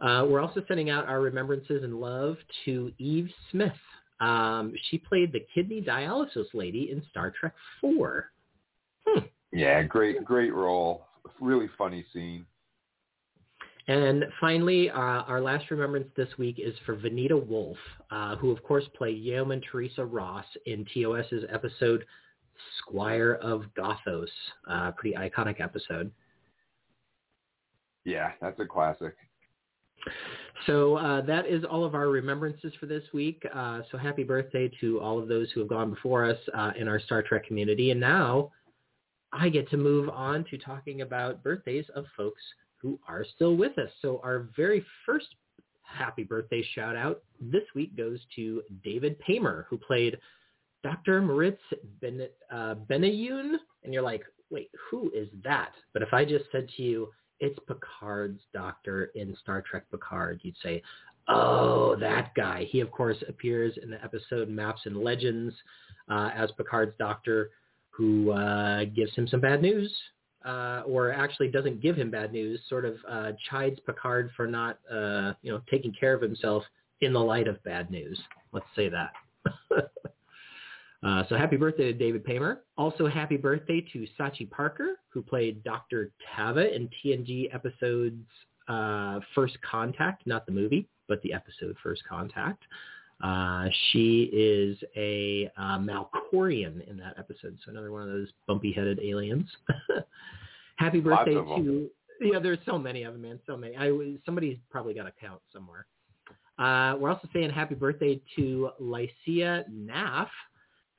Uh, 0.00 0.26
we're 0.28 0.40
also 0.40 0.62
sending 0.68 0.90
out 0.90 1.06
our 1.06 1.20
remembrances 1.20 1.82
and 1.82 1.98
love 1.98 2.36
to 2.66 2.92
Eve 2.98 3.30
Smith. 3.50 3.72
Um, 4.20 4.74
she 4.90 4.98
played 4.98 5.32
the 5.32 5.46
kidney 5.54 5.80
dialysis 5.80 6.46
lady 6.52 6.90
in 6.90 7.02
Star 7.10 7.32
Trek 7.38 7.54
4. 7.80 8.30
yeah, 9.52 9.82
great 9.82 10.24
great 10.24 10.54
role. 10.54 11.06
Really 11.40 11.68
funny 11.78 12.04
scene. 12.12 12.44
And 13.88 14.26
finally, 14.38 14.90
uh, 14.90 14.94
our 14.98 15.40
last 15.40 15.70
remembrance 15.70 16.08
this 16.14 16.28
week 16.36 16.58
is 16.58 16.74
for 16.84 16.94
Venita 16.94 17.46
Wolf, 17.46 17.78
uh, 18.10 18.36
who 18.36 18.50
of 18.50 18.62
course 18.62 18.84
played 18.94 19.16
Yeoman 19.16 19.62
Teresa 19.62 20.04
Ross 20.04 20.44
in 20.66 20.86
TOS's 20.92 21.44
episode 21.50 22.04
Squire 22.78 23.38
of 23.40 23.64
Gothos. 23.76 24.28
Uh, 24.68 24.92
pretty 24.92 25.16
iconic 25.16 25.60
episode. 25.60 26.10
Yeah, 28.04 28.32
that's 28.42 28.60
a 28.60 28.66
classic. 28.66 29.16
So 30.66 30.96
uh, 30.96 31.22
that 31.22 31.46
is 31.46 31.64
all 31.64 31.84
of 31.84 31.94
our 31.94 32.08
remembrances 32.08 32.72
for 32.78 32.86
this 32.86 33.04
week. 33.14 33.42
Uh, 33.54 33.80
so 33.90 33.96
happy 33.96 34.22
birthday 34.22 34.70
to 34.80 35.00
all 35.00 35.18
of 35.18 35.28
those 35.28 35.50
who 35.52 35.60
have 35.60 35.68
gone 35.68 35.90
before 35.90 36.26
us 36.26 36.38
uh, 36.54 36.72
in 36.78 36.88
our 36.88 37.00
Star 37.00 37.22
Trek 37.22 37.46
community. 37.46 37.90
And 37.90 38.00
now 38.00 38.50
I 39.32 39.48
get 39.48 39.70
to 39.70 39.78
move 39.78 40.10
on 40.10 40.44
to 40.50 40.58
talking 40.58 41.00
about 41.00 41.42
birthdays 41.42 41.86
of 41.94 42.04
folks 42.16 42.42
who 42.80 42.98
are 43.08 43.24
still 43.34 43.56
with 43.56 43.76
us. 43.78 43.90
So 44.02 44.20
our 44.24 44.48
very 44.56 44.84
first 45.04 45.26
happy 45.82 46.22
birthday 46.22 46.64
shout 46.74 46.96
out 46.96 47.22
this 47.40 47.62
week 47.74 47.96
goes 47.96 48.20
to 48.36 48.62
David 48.84 49.16
Paymer, 49.20 49.66
who 49.68 49.78
played 49.78 50.18
Dr. 50.82 51.20
Moritz 51.22 51.60
ben, 52.00 52.28
uh, 52.52 52.74
Benayoun. 52.88 53.56
And 53.84 53.92
you're 53.92 54.02
like, 54.02 54.22
wait, 54.50 54.70
who 54.90 55.10
is 55.14 55.28
that? 55.44 55.72
But 55.92 56.02
if 56.02 56.12
I 56.12 56.24
just 56.24 56.44
said 56.52 56.68
to 56.76 56.82
you, 56.82 57.08
it's 57.40 57.58
Picard's 57.68 58.40
doctor 58.52 59.10
in 59.14 59.36
Star 59.40 59.62
Trek 59.62 59.84
Picard, 59.90 60.40
you'd 60.42 60.56
say, 60.62 60.82
oh, 61.28 61.96
that 61.96 62.32
guy. 62.34 62.66
He, 62.70 62.80
of 62.80 62.90
course, 62.90 63.16
appears 63.28 63.74
in 63.82 63.90
the 63.90 64.02
episode 64.02 64.48
Maps 64.48 64.82
and 64.84 64.96
Legends 64.96 65.54
uh, 66.08 66.30
as 66.34 66.50
Picard's 66.56 66.94
doctor 66.98 67.50
who 67.90 68.30
uh, 68.30 68.84
gives 68.84 69.12
him 69.14 69.26
some 69.26 69.40
bad 69.40 69.60
news, 69.60 69.92
uh, 70.48 70.82
or 70.86 71.12
actually 71.12 71.48
doesn't 71.48 71.80
give 71.80 71.94
him 71.94 72.10
bad 72.10 72.32
news, 72.32 72.60
sort 72.68 72.86
of 72.86 72.96
uh, 73.06 73.32
chides 73.50 73.78
Picard 73.84 74.30
for 74.34 74.46
not, 74.46 74.78
uh, 74.90 75.34
you 75.42 75.52
know, 75.52 75.60
taking 75.70 75.92
care 75.92 76.14
of 76.14 76.22
himself 76.22 76.64
in 77.02 77.12
the 77.12 77.20
light 77.20 77.46
of 77.46 77.62
bad 77.64 77.90
news. 77.90 78.18
Let's 78.52 78.66
say 78.74 78.88
that. 78.88 79.12
Uh, 81.00 81.22
so 81.28 81.36
happy 81.36 81.56
birthday 81.56 81.92
to 81.92 81.96
David 81.96 82.24
Paymer. 82.24 82.58
Also 82.76 83.06
happy 83.06 83.36
birthday 83.36 83.80
to 83.92 84.04
Sachi 84.18 84.50
Parker, 84.50 84.98
who 85.10 85.22
played 85.22 85.62
Dr. 85.62 86.10
Tava 86.34 86.74
in 86.74 86.88
TNG 86.88 87.54
episodes 87.54 88.26
uh, 88.66 89.20
First 89.32 89.58
Contact, 89.62 90.26
not 90.26 90.44
the 90.44 90.50
movie, 90.50 90.88
but 91.06 91.22
the 91.22 91.32
episode 91.32 91.76
First 91.84 92.02
Contact. 92.08 92.64
Uh, 93.22 93.66
she 93.90 94.30
is 94.32 94.78
a 94.96 95.50
uh, 95.56 95.78
Malcorian 95.78 96.88
in 96.88 96.96
that 96.98 97.18
episode, 97.18 97.58
so 97.64 97.70
another 97.70 97.90
one 97.90 98.02
of 98.02 98.08
those 98.08 98.28
bumpy-headed 98.46 99.00
aliens. 99.00 99.48
happy 100.76 101.00
birthday 101.00 101.34
to 101.34 101.90
yeah, 102.20 102.38
there's 102.38 102.58
so 102.66 102.78
many 102.78 103.04
of 103.04 103.12
them, 103.12 103.22
man, 103.22 103.38
so 103.46 103.56
many. 103.56 103.76
I 103.76 103.92
somebody's 104.24 104.58
probably 104.70 104.94
got 104.94 105.06
a 105.06 105.12
count 105.20 105.40
somewhere. 105.52 105.86
Uh, 106.58 106.96
we're 106.98 107.10
also 107.10 107.28
saying 107.32 107.50
happy 107.50 107.74
birthday 107.74 108.20
to 108.36 108.70
Lycia 108.80 109.64
Naff. 109.72 110.28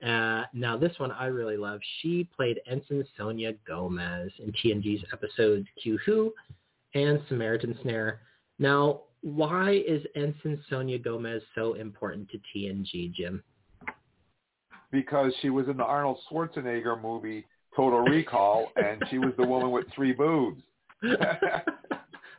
Uh, 0.01 0.45
now 0.53 0.77
this 0.77 0.93
one 0.97 1.11
I 1.11 1.25
really 1.25 1.57
love. 1.57 1.81
She 2.01 2.29
played 2.35 2.61
Ensign 2.69 3.03
Sonia 3.17 3.53
Gomez 3.67 4.31
in 4.39 4.53
TNG's 4.53 5.03
episodes 5.11 5.67
Q 5.81 5.99
Who 6.05 6.33
and 6.93 7.21
Samaritan 7.27 7.77
Snare. 7.81 8.21
Now, 8.59 9.01
why 9.21 9.71
is 9.71 10.01
Ensign 10.15 10.63
Sonia 10.69 10.97
Gomez 10.97 11.41
so 11.55 11.73
important 11.73 12.29
to 12.29 12.39
TNG, 12.55 13.13
Jim? 13.13 13.43
Because 14.91 15.33
she 15.41 15.49
was 15.49 15.67
in 15.67 15.77
the 15.77 15.83
Arnold 15.83 16.19
Schwarzenegger 16.29 17.01
movie 17.01 17.45
Total 17.75 17.99
Recall, 17.99 18.71
and 18.75 19.03
she 19.09 19.19
was 19.19 19.33
the 19.37 19.45
woman 19.45 19.71
with 19.71 19.85
three 19.93 20.13
boobs. 20.13 20.61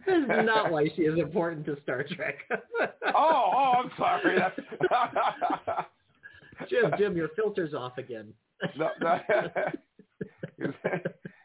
That's 0.07 0.47
not 0.47 0.71
why 0.71 0.89
she 0.97 1.03
is 1.03 1.19
important 1.19 1.67
to 1.67 1.77
Star 1.83 2.05
Trek. 2.15 2.39
oh, 2.51 3.13
oh, 3.15 3.73
I'm 3.77 3.91
sorry. 3.97 4.39
Jim, 6.69 6.93
Jim, 6.99 7.17
your 7.17 7.29
filter's 7.37 7.75
off 7.75 7.99
again. 7.99 8.33
no, 8.77 8.91
no. 9.01 9.21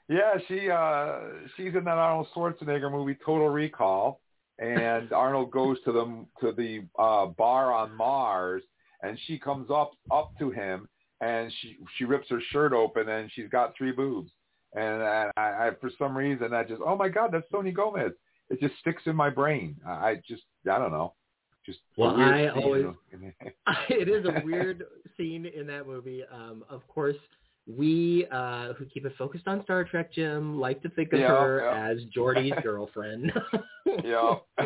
yeah, 0.09 0.33
she 0.47 0.69
uh 0.69 1.19
she's 1.55 1.73
in 1.75 1.83
that 1.85 1.97
Arnold 1.97 2.27
Schwarzenegger 2.35 2.91
movie 2.91 3.17
Total 3.25 3.49
Recall, 3.49 4.19
and 4.59 5.11
Arnold 5.11 5.51
goes 5.51 5.77
to 5.83 5.91
the 5.91 6.25
to 6.41 6.53
the 6.53 6.85
uh 7.01 7.27
bar 7.27 7.73
on 7.73 7.95
Mars, 7.95 8.63
and 9.01 9.17
she 9.25 9.37
comes 9.37 9.69
up 9.69 9.91
up 10.11 10.31
to 10.39 10.49
him, 10.49 10.87
and 11.21 11.51
she 11.61 11.77
she 11.97 12.05
rips 12.05 12.29
her 12.29 12.41
shirt 12.51 12.73
open, 12.73 13.09
and 13.09 13.31
she's 13.33 13.49
got 13.49 13.75
three 13.77 13.91
boobs, 13.91 14.31
and 14.73 15.03
I, 15.03 15.31
I 15.37 15.71
for 15.81 15.89
some 15.97 16.17
reason 16.17 16.53
I 16.53 16.63
just 16.63 16.81
oh 16.85 16.95
my 16.95 17.09
god 17.09 17.31
that's 17.33 17.49
Sonia 17.51 17.73
Gomez. 17.73 18.13
It 18.49 18.59
just 18.61 18.77
sticks 18.79 19.03
in 19.05 19.15
my 19.15 19.29
brain. 19.29 19.75
I 19.85 20.21
just 20.27 20.43
I 20.71 20.77
don't 20.77 20.91
know. 20.91 21.13
Just 21.65 21.79
Well, 21.97 22.15
I 22.15 22.47
always 22.47 22.85
it 23.89 24.07
is 24.07 24.25
a 24.25 24.45
weird 24.45 24.85
scene 25.17 25.45
in 25.45 25.67
that 25.67 25.87
movie. 25.87 26.23
Um, 26.31 26.63
of 26.69 26.87
course, 26.87 27.15
we 27.67 28.27
uh, 28.31 28.73
who 28.73 28.85
keep 28.85 29.05
it 29.05 29.13
focused 29.17 29.47
on 29.47 29.63
Star 29.63 29.83
Trek, 29.83 30.13
Jim, 30.13 30.59
like 30.59 30.81
to 30.83 30.89
think 30.89 31.13
of 31.13 31.19
Yeah, 31.19 31.29
her 31.29 31.61
yeah. 31.63 31.87
as 31.89 31.97
Geordi's 32.15 32.53
girlfriend. 32.63 33.31
yeah. 34.03 34.35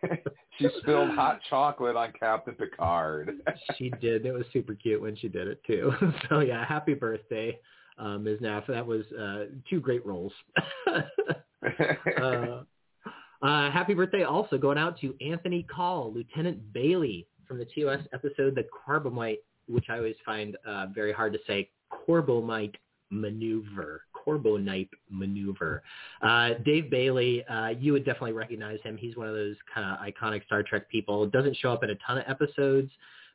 she 0.58 0.68
spilled 0.80 1.10
hot 1.10 1.40
chocolate 1.50 1.96
on 1.96 2.12
Captain 2.18 2.54
Picard. 2.54 3.40
she 3.76 3.90
did. 4.00 4.26
It 4.26 4.32
was 4.32 4.44
super 4.52 4.74
cute 4.74 5.00
when 5.02 5.16
she 5.16 5.28
did 5.28 5.48
it 5.48 5.60
too. 5.66 5.92
So 6.28 6.40
yeah, 6.40 6.64
happy 6.64 6.94
birthday, 6.94 7.58
uh, 7.98 8.16
Ms. 8.18 8.38
Naff. 8.40 8.66
That 8.68 8.86
was 8.86 9.04
uh, 9.12 9.46
two 9.68 9.80
great 9.80 10.04
roles. 10.06 10.32
uh, 10.86 12.62
uh, 13.42 13.70
happy 13.70 13.94
birthday 13.94 14.22
also 14.24 14.58
going 14.58 14.78
out 14.78 14.98
to 15.00 15.14
Anthony 15.24 15.64
Call, 15.64 16.12
Lieutenant 16.12 16.72
Bailey 16.72 17.26
from 17.46 17.58
the 17.58 17.64
TOS 17.66 18.00
episode, 18.12 18.54
the 18.54 18.64
Corbomite, 18.86 19.38
which 19.68 19.86
I 19.88 19.96
always 19.98 20.16
find 20.24 20.56
uh, 20.66 20.86
very 20.94 21.12
hard 21.12 21.32
to 21.32 21.38
say, 21.46 21.70
Corbomite 21.92 22.74
maneuver, 23.10 24.02
Corbonite 24.14 24.90
maneuver. 25.10 25.82
Uh, 26.22 26.50
Dave 26.64 26.90
Bailey, 26.90 27.44
uh, 27.46 27.68
you 27.68 27.92
would 27.92 28.04
definitely 28.04 28.32
recognize 28.32 28.78
him. 28.82 28.96
He's 28.96 29.16
one 29.16 29.28
of 29.28 29.34
those 29.34 29.56
kind 29.74 29.86
of 29.86 30.06
iconic 30.06 30.44
Star 30.46 30.62
Trek 30.62 30.88
people. 30.90 31.26
Doesn't 31.26 31.56
show 31.56 31.72
up 31.72 31.82
in 31.82 31.90
a 31.90 31.94
ton 32.06 32.18
of 32.18 32.24
episodes, 32.28 32.90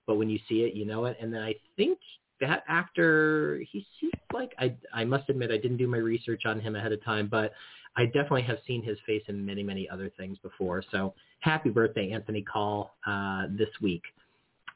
but 0.06 0.16
when 0.16 0.30
you 0.30 0.40
see 0.48 0.62
it, 0.62 0.74
you 0.74 0.86
know 0.86 1.06
it. 1.06 1.18
And 1.22 1.34
then 1.34 1.42
I 1.42 1.56
think 1.76 1.98
that 2.42 2.64
actor, 2.68 3.64
he 3.72 3.86
seems 4.00 4.14
like 4.34 4.54
I 4.60 4.76
I 4.94 5.06
must 5.06 5.30
admit 5.30 5.52
I 5.52 5.58
didn't 5.58 5.78
do 5.78 5.88
my 5.88 5.98
research 5.98 6.44
on 6.46 6.60
him 6.60 6.76
ahead 6.76 6.92
of 6.92 7.04
time, 7.04 7.28
but 7.30 7.54
I 7.96 8.06
definitely 8.06 8.42
have 8.44 8.58
seen 8.68 8.84
his 8.84 8.98
face 9.06 9.24
in 9.28 9.46
many 9.46 9.64
many 9.64 9.90
other 9.90 10.12
things 10.18 10.38
before. 10.40 10.84
So 10.92 11.14
happy 11.40 11.70
birthday, 11.70 12.12
Anthony 12.12 12.42
Call, 12.42 12.96
uh, 13.08 13.46
this 13.52 13.70
week. 13.82 14.04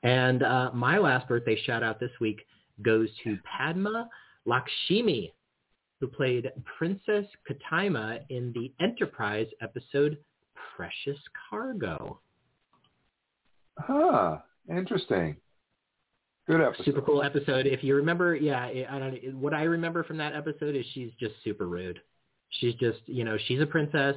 And 0.03 0.43
uh, 0.43 0.71
my 0.73 0.97
last 0.97 1.28
birthday 1.28 1.59
shout 1.65 1.84
out 1.84 1.99
this 1.99 2.11
week 2.21 2.45
goes 2.82 3.09
to 3.23 3.38
Padma 3.43 4.09
Lakshmi, 4.45 5.34
who 5.99 6.07
played 6.07 6.51
Princess 6.78 7.25
Kaitaama 7.49 8.19
in 8.30 8.53
the 8.53 8.71
Enterprise 8.84 9.47
episode 9.61 10.17
Precious 10.75 11.19
Cargo. 11.49 12.19
Huh. 13.78 14.38
Interesting. 14.69 15.38
Good 16.47 16.61
episode. 16.61 16.86
Super 16.86 17.01
cool 17.01 17.23
episode. 17.23 17.67
If 17.67 17.84
you 17.84 17.95
remember, 17.95 18.36
yeah, 18.36 18.63
I 18.65 18.99
don't. 18.99 19.36
What 19.36 19.53
I 19.53 19.63
remember 19.63 20.03
from 20.03 20.17
that 20.17 20.34
episode 20.34 20.75
is 20.75 20.86
she's 20.93 21.11
just 21.19 21.36
super 21.43 21.67
rude. 21.67 21.99
She's 22.49 22.73
just, 22.75 22.99
you 23.05 23.25
know, 23.25 23.38
she's 23.47 23.59
a 23.59 23.65
princess 23.65 24.15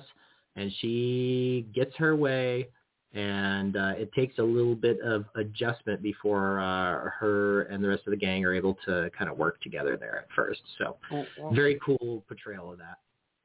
and 0.55 0.71
she 0.81 1.67
gets 1.75 1.97
her 1.97 2.15
way, 2.15 2.69
and 3.13 3.77
uh, 3.77 3.93
it 3.97 4.13
takes 4.13 4.39
a 4.39 4.43
little 4.43 4.75
bit 4.77 5.01
of 5.01 5.25
adjustment 5.35 6.01
before 6.03 6.61
uh, 6.61 7.11
her 7.19 7.63
and 7.63 7.83
the 7.83 7.89
rest 7.89 8.03
of 8.07 8.13
the 8.13 8.17
gang 8.17 8.45
are 8.45 8.55
able 8.55 8.77
to 8.87 9.11
kind 9.19 9.31
of 9.31 9.37
work 9.37 9.61
together 9.63 9.97
there 9.97 10.19
at 10.19 10.29
first. 10.37 10.61
So, 10.79 10.97
Well, 11.11 11.27
well, 11.41 11.53
very 11.53 11.79
cool 11.85 12.23
portrayal 12.29 12.73
of 12.73 12.79
that 12.79 12.99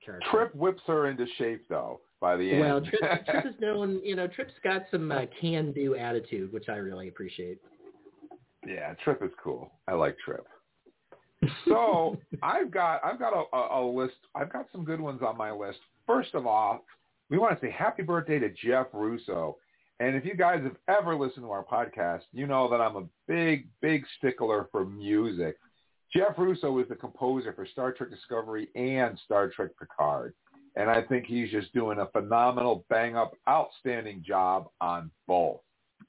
character. 0.05 0.28
Trip 0.30 0.55
whips 0.55 0.82
her 0.86 1.09
into 1.09 1.26
shape 1.38 1.66
though 1.68 1.99
by 2.22 2.36
the 2.38 2.51
end. 2.51 2.59
Well, 2.59 2.82
Trip, 2.82 3.26
Trip 3.26 3.45
is 3.47 3.59
known, 3.59 4.01
you 4.03 4.16
know, 4.16 4.28
Trip's 4.28 4.53
got 4.63 4.84
some 4.91 5.11
uh, 5.11 5.22
can-do 5.41 5.95
attitude, 5.95 6.53
which 6.53 6.70
I 6.70 6.76
really 6.76 7.07
appreciate. 7.07 7.59
yeah, 8.68 8.93
Trip 9.03 9.24
is 9.24 9.32
cool. 9.43 9.72
I 9.88 9.93
like 9.93 10.16
Trip. 10.24 10.45
So 11.68 12.18
I've 12.43 12.72
got 12.72 13.03
I've 13.03 13.20
got 13.20 13.34
a, 13.34 13.55
a, 13.55 13.82
a 13.82 13.91
list. 13.91 14.16
I've 14.36 14.51
got 14.53 14.68
some 14.72 14.86
good 14.86 15.01
ones 15.01 15.22
on 15.26 15.38
my 15.38 15.51
list. 15.51 15.80
First 16.05 16.34
of 16.36 16.45
all, 16.45 16.86
we 17.30 17.38
want 17.38 17.59
to 17.59 17.65
say 17.65 17.71
happy 17.71 18.03
birthday 18.03 18.39
to 18.39 18.49
Jeff 18.49 18.88
Russo. 18.93 19.57
And 19.99 20.15
if 20.15 20.26
you 20.26 20.36
guys 20.36 20.61
have 20.63 20.76
ever 20.89 21.15
listened 21.15 21.45
to 21.45 21.51
our 21.51 21.63
podcast, 21.63 22.23
you 22.34 22.47
know 22.47 22.69
that 22.69 22.82
I'm 22.82 22.95
a 22.97 23.05
big, 23.28 23.67
big 23.82 24.03
stickler 24.17 24.67
for 24.71 24.86
music. 24.86 25.57
Jeff 26.13 26.38
Russo 26.38 26.78
is 26.80 26.88
the 26.89 26.95
composer 26.95 27.53
for 27.53 27.65
Star 27.65 27.91
Trek 27.91 28.09
Discovery 28.09 28.69
and 28.76 29.17
Star 29.26 29.49
Trek 29.49 29.71
Picard. 29.80 30.34
And 30.76 30.89
I 30.89 31.01
think 31.01 31.26
he's 31.26 31.49
just 31.49 31.73
doing 31.73 31.99
a 31.99 32.07
phenomenal, 32.07 32.86
bang 32.89 33.15
up, 33.15 33.34
outstanding 33.47 34.23
job 34.26 34.67
on 34.82 35.09
both. 35.28 35.61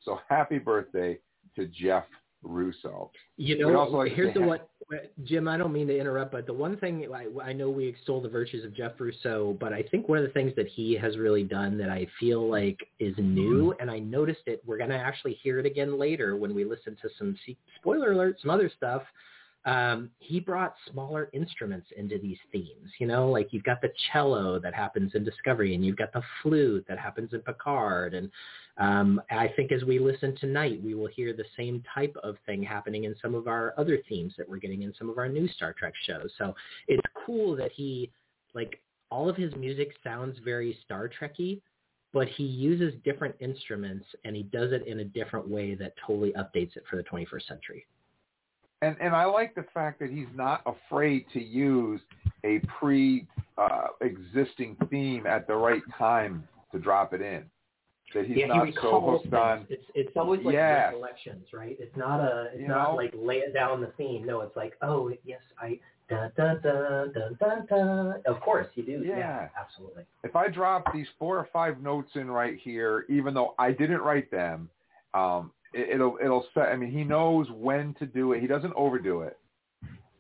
So 0.03 0.19
happy 0.29 0.59
birthday 0.59 1.19
to 1.55 1.67
Jeff 1.67 2.05
Russo. 2.47 3.11
You 3.37 3.59
know, 3.59 3.77
also 3.77 3.97
like 3.97 4.13
here's 4.13 4.33
the 4.35 4.41
one, 4.41 4.61
Jim. 5.25 5.49
I 5.49 5.57
don't 5.57 5.73
mean 5.73 5.87
to 5.89 5.99
interrupt, 5.99 6.33
but 6.33 6.47
the 6.47 6.53
one 6.53 6.77
thing 6.77 7.07
I, 7.13 7.27
I 7.43 7.53
know 7.53 7.69
we 7.69 7.87
extol 7.87 8.21
the 8.21 8.29
virtues 8.29 8.65
of 8.65 8.75
Jeff 8.75 8.93
Russo, 8.99 9.57
but 9.61 9.73
I 9.73 9.83
think 9.83 10.09
one 10.09 10.19
of 10.19 10.25
the 10.25 10.31
things 10.31 10.53
that 10.57 10.69
he 10.69 10.95
has 10.95 11.19
really 11.19 11.43
done 11.43 11.77
that 11.79 11.91
I 11.91 12.07
feel 12.21 12.49
like 12.49 12.79
is 12.99 13.15
new, 13.19 13.57
Mm-hmm. 13.57 13.81
and 13.81 13.91
I 13.91 13.99
noticed 13.99 14.43
it. 14.47 14.63
We're 14.65 14.79
going 14.79 14.91
to 14.91 14.97
actually 14.97 15.35
hear 15.43 15.59
it 15.59 15.67
again 15.67 15.99
later 15.99 16.37
when 16.37 16.55
we 16.55 16.65
listen 16.65 16.97
to 17.03 17.09
some 17.19 17.37
spoiler 17.81 18.13
alert, 18.13 18.37
some 18.41 18.51
other 18.51 18.71
stuff. 18.77 19.03
Um, 19.65 20.11
he 20.21 20.39
brought 20.39 20.75
smaller 20.93 21.29
instruments 21.33 21.89
into 21.97 22.19
these 22.19 22.39
themes. 22.53 22.91
You 23.01 23.09
know, 23.09 23.29
like 23.29 23.49
you've 23.51 23.65
got 23.65 23.81
the 23.81 23.91
cello 24.13 24.61
that 24.61 24.75
happens 24.75 25.13
in 25.15 25.25
Discovery, 25.25 25.75
and 25.75 25.85
you've 25.85 25.97
got 25.97 26.13
the 26.13 26.23
flute 26.43 26.85
that 26.89 26.99
happens 26.99 27.33
in 27.33 27.41
Picard, 27.41 28.15
and 28.15 28.31
um, 28.79 29.21
I 29.31 29.49
think 29.57 29.73
as 29.73 29.85
we 29.85 29.99
listen 29.99 30.37
tonight, 30.37 30.81
we 30.83 30.95
will 30.95 31.07
hear 31.07 31.33
the 31.33 31.45
same 31.57 31.83
type 31.95 32.15
of 32.23 32.37
thing 32.45 32.63
happening 32.63 33.05
in 33.05 33.15
some 33.23 33.35
of 33.35 33.49
our 33.49 33.73
other 33.79 33.99
themes 34.09 34.35
that 34.37 34.49
we're 34.49 34.59
getting 34.59 34.83
in 34.83 34.93
some 34.99 35.09
of 35.09 35.17
our 35.19 35.29
new 35.29 35.49
Star 35.49 35.73
Trek 35.73 35.95
shows. 36.07 36.31
So 36.37 36.55
it's 36.87 37.03
cool 37.25 37.57
that 37.57 37.73
he, 37.73 38.11
like, 38.55 38.81
all 39.11 39.29
of 39.29 39.37
his 39.37 39.55
music 39.57 39.93
sounds 40.05 40.37
very 40.45 40.77
Star 40.85 41.09
Trekky, 41.09 41.63
but 42.13 42.29
he 42.29 42.45
uses 42.45 42.93
different 43.05 43.35
instruments 43.41 44.05
and 44.25 44.37
he 44.37 44.43
does 44.43 44.73
it 44.73 44.87
in 44.87 45.01
a 45.01 45.05
different 45.05 45.49
way 45.49 45.75
that 45.75 45.95
totally 46.07 46.33
updates 46.33 46.77
it 46.77 46.85
for 46.91 46.97
the 46.97 47.03
21st 47.05 47.47
century. 47.47 47.87
and 48.83 48.97
and 49.01 49.15
I 49.15 49.25
like 49.25 49.55
the 49.55 49.65
fact 49.73 50.01
that 50.01 50.11
he's 50.11 50.27
not 50.35 50.63
afraid 50.67 51.27
to 51.33 51.43
use 51.43 52.01
a 52.45 52.61
pre 52.79 53.27
uh, 53.57 53.89
existing 54.03 54.77
theme 54.91 55.27
at 55.27 55.47
the 55.47 55.55
right 55.55 55.83
time 55.99 56.47
to 56.73 56.79
drop 56.79 57.15
it 57.15 57.23
in. 57.23 57.45
That 58.15 58.27
he's 58.27 58.37
yeah, 58.37 58.47
not 58.47 58.67
he 58.69 58.75
so 58.81 59.01
hooked 59.01 59.35
on. 59.35 59.67
It's 59.69 59.85
it's 59.95 60.17
always 60.17 60.41
like 60.45 60.55
Yes. 60.55 60.93
recollections, 60.93 61.47
right? 61.53 61.77
It's 61.81 61.97
not 61.97 62.21
a 62.21 62.51
it's 62.53 62.63
You 62.63 62.69
not 62.69 62.91
know? 62.91 62.97
like 62.97 63.13
lay 63.17 63.39
it 63.39 63.53
down 63.53 63.81
the 63.81 63.93
theme. 63.99 64.25
No, 64.25 64.41
it's 64.43 64.57
like 64.57 64.75
oh 64.83 65.13
yes 65.25 65.41
I 65.61 65.81
da 66.09 66.29
da 66.37 66.55
da 66.55 67.07
da 67.07 67.29
da 67.41 67.55
da. 67.69 68.13
Of 68.27 68.41
course 68.41 68.69
you 68.75 68.85
do. 68.85 69.03
Yeah. 69.05 69.49
absolutely. 69.61 70.05
If 70.23 70.37
I 70.37 70.49
drop 70.49 70.93
these 70.95 71.09
four 71.19 71.37
or 71.37 71.49
five 71.53 71.83
notes 71.83 72.11
in 72.15 72.31
right 72.31 72.57
here, 72.57 73.07
even 73.09 73.35
though 73.35 73.55
I 73.59 73.73
didn't 73.73 74.03
write 74.03 74.31
them, 74.31 74.71
um, 75.13 75.51
it, 75.75 75.89
it'll 75.97 76.17
it'll 76.23 76.47
set. 76.55 76.69
I 76.69 76.77
mean, 76.77 76.93
he 76.93 77.03
knows 77.03 77.49
when 77.51 77.93
to 77.95 78.07
do 78.07 78.35
it. 78.35 78.41
He 78.41 78.47
doesn't 78.47 78.73
overdo 78.77 79.23
it, 79.23 79.37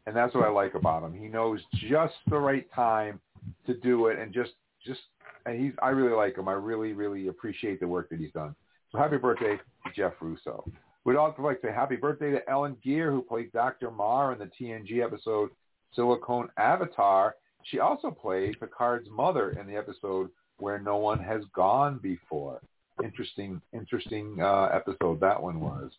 and 0.07 0.16
that's 0.16 0.34
what 0.34 0.45
I 0.45 0.51
like 0.51 0.74
about 0.74 1.05
him. 1.05 1.14
He 1.14 1.28
knows 1.28 1.61
just 1.89 2.14
the 2.28 2.39
right 2.39 2.66
time 2.74 3.20
to 3.66 3.74
do 3.74 4.07
it, 4.09 4.18
and 4.18 4.34
just 4.34 4.53
just. 4.84 5.01
And 5.47 5.59
he's. 5.59 5.72
I 5.80 5.90
really 5.90 6.14
like 6.14 6.36
him. 6.36 6.49
I 6.49 6.53
really 6.53 6.92
really 6.92 7.28
appreciate 7.28 7.80
the 7.80 7.88
work 7.88 8.11
that 8.11 8.18
he's 8.18 8.32
done. 8.32 8.55
So 8.92 8.99
happy 8.99 9.16
birthday 9.16 9.57
to 9.57 9.92
Jeff 9.94 10.12
Russo. 10.20 10.64
We'd 11.05 11.16
also 11.16 11.42
like 11.42 11.61
to 11.61 11.68
say 11.68 11.72
happy 11.72 11.97
birthday 11.97 12.32
to 12.32 12.51
Ellen 12.51 12.76
Geer, 12.82 13.11
who 13.12 13.22
played 13.22 13.53
Dr. 13.53 13.90
Marr 13.90 14.32
in 14.32 14.38
the 14.38 14.51
TNG 14.61 15.05
episode 15.05 15.51
Silicon 15.94 16.49
Avatar. 16.57 17.36
She 17.62 17.78
also 17.80 18.11
played 18.11 18.59
Picard's 18.61 19.09
mother 19.11 19.51
in 19.51 19.66
the 19.66 19.76
episode 19.76 20.30
Where 20.59 20.78
No 20.78 20.97
One 20.97 21.18
Has 21.18 21.42
Gone 21.55 21.99
Before. 22.03 22.61
Interesting, 23.03 23.61
interesting 23.72 24.38
uh, 24.40 24.68
episode 24.72 25.20
that 25.20 25.40
one 25.40 25.61
was. 25.61 25.90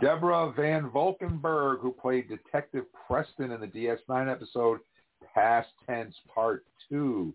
Deborah 0.00 0.52
Van 0.56 0.90
Valkenburgh, 0.90 1.80
who 1.80 1.92
played 1.92 2.28
Detective 2.28 2.84
Preston 3.06 3.52
in 3.52 3.60
the 3.60 3.66
DS9 3.66 4.30
episode 4.30 4.80
Past 5.34 5.68
Tense 5.86 6.14
Part 6.32 6.64
2. 6.88 7.32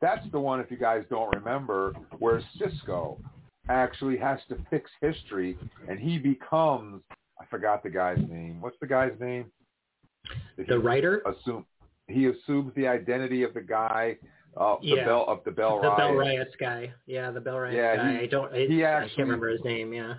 That's 0.00 0.24
the 0.30 0.38
one, 0.40 0.60
if 0.60 0.70
you 0.70 0.76
guys 0.76 1.04
don't 1.10 1.34
remember, 1.34 1.92
where 2.18 2.42
Sisko 2.58 3.18
actually 3.68 4.16
has 4.16 4.38
to 4.48 4.56
fix 4.70 4.90
history 5.00 5.58
and 5.88 5.98
he 5.98 6.18
becomes, 6.18 7.02
I 7.40 7.44
forgot 7.50 7.82
the 7.82 7.90
guy's 7.90 8.18
name. 8.28 8.60
What's 8.60 8.76
the 8.80 8.86
guy's 8.86 9.12
name? 9.20 9.46
The 10.56 10.64
he 10.64 10.72
writer, 10.74 11.22
Assume, 11.26 11.64
he 12.06 12.26
assumes 12.26 12.72
the 12.76 12.86
identity 12.86 13.42
of 13.42 13.54
the 13.54 13.60
guy 13.60 14.16
uh, 14.56 14.76
the 14.80 14.86
Yeah. 14.88 15.04
Bell 15.04 15.24
of 15.28 15.44
the 15.44 15.50
Bell 15.52 15.76
the 15.82 15.90
Bell 15.96 16.14
Riot. 16.14 16.38
Riots 16.38 16.56
guy. 16.58 16.92
Yeah, 17.06 17.30
the 17.30 17.40
Bell 17.40 17.58
Riots 17.58 17.76
Yeah, 17.76 17.96
guy. 17.96 18.12
he- 18.12 18.18
I 18.20 18.26
don't. 18.26 18.52
I, 18.52 18.66
he 18.66 18.84
I 18.84 19.00
can't 19.00 19.18
remember 19.18 19.48
his 19.50 19.62
name. 19.62 19.92
Yeah. 19.92 20.14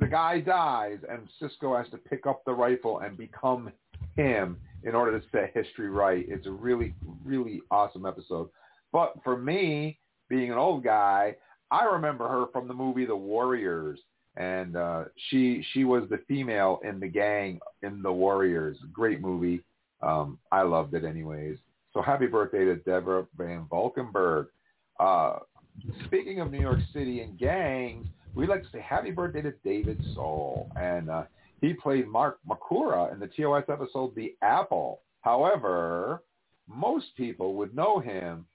the 0.00 0.06
guy 0.06 0.40
dies 0.40 0.98
and 1.08 1.28
Sisko 1.40 1.76
has 1.80 1.88
to 1.92 1.96
pick 1.96 2.26
up 2.26 2.44
the 2.44 2.52
rifle 2.52 2.98
and 3.00 3.16
become 3.16 3.72
him 4.16 4.58
in 4.82 4.94
order 4.94 5.18
to 5.18 5.24
set 5.30 5.52
history 5.54 5.88
right. 5.88 6.26
It's 6.28 6.46
a 6.46 6.50
really, 6.50 6.94
really 7.24 7.60
awesome 7.70 8.04
episode. 8.04 8.48
But 8.96 9.12
for 9.24 9.36
me, 9.36 9.98
being 10.30 10.50
an 10.50 10.56
old 10.56 10.82
guy, 10.82 11.36
I 11.70 11.84
remember 11.84 12.26
her 12.28 12.46
from 12.50 12.66
the 12.66 12.72
movie 12.72 13.04
The 13.04 13.14
Warriors. 13.14 14.00
And 14.38 14.74
uh, 14.74 15.04
she 15.28 15.62
she 15.74 15.84
was 15.84 16.04
the 16.08 16.20
female 16.26 16.80
in 16.82 16.98
the 16.98 17.06
gang 17.06 17.60
in 17.82 18.00
The 18.00 18.10
Warriors. 18.10 18.78
Great 18.94 19.20
movie. 19.20 19.62
Um, 20.00 20.38
I 20.50 20.62
loved 20.62 20.94
it 20.94 21.04
anyways. 21.04 21.58
So 21.92 22.00
happy 22.00 22.26
birthday 22.26 22.64
to 22.64 22.76
Deborah 22.76 23.26
Van 23.36 23.66
Valkenburgh. 23.68 24.46
Uh, 24.98 25.40
speaking 26.06 26.40
of 26.40 26.50
New 26.50 26.62
York 26.62 26.80
City 26.94 27.20
and 27.20 27.38
gangs, 27.38 28.06
we'd 28.34 28.48
like 28.48 28.62
to 28.62 28.68
say 28.72 28.80
happy 28.80 29.10
birthday 29.10 29.42
to 29.42 29.52
David 29.62 30.02
Soul. 30.14 30.70
And 30.74 31.10
uh, 31.10 31.24
he 31.60 31.74
played 31.74 32.08
Mark 32.08 32.38
Makora 32.48 33.12
in 33.12 33.20
the 33.20 33.26
TOS 33.26 33.64
episode 33.68 34.14
The 34.14 34.34
Apple. 34.40 35.02
However, 35.20 36.22
most 36.66 37.14
people 37.18 37.52
would 37.56 37.76
know 37.76 37.98
him 37.98 38.46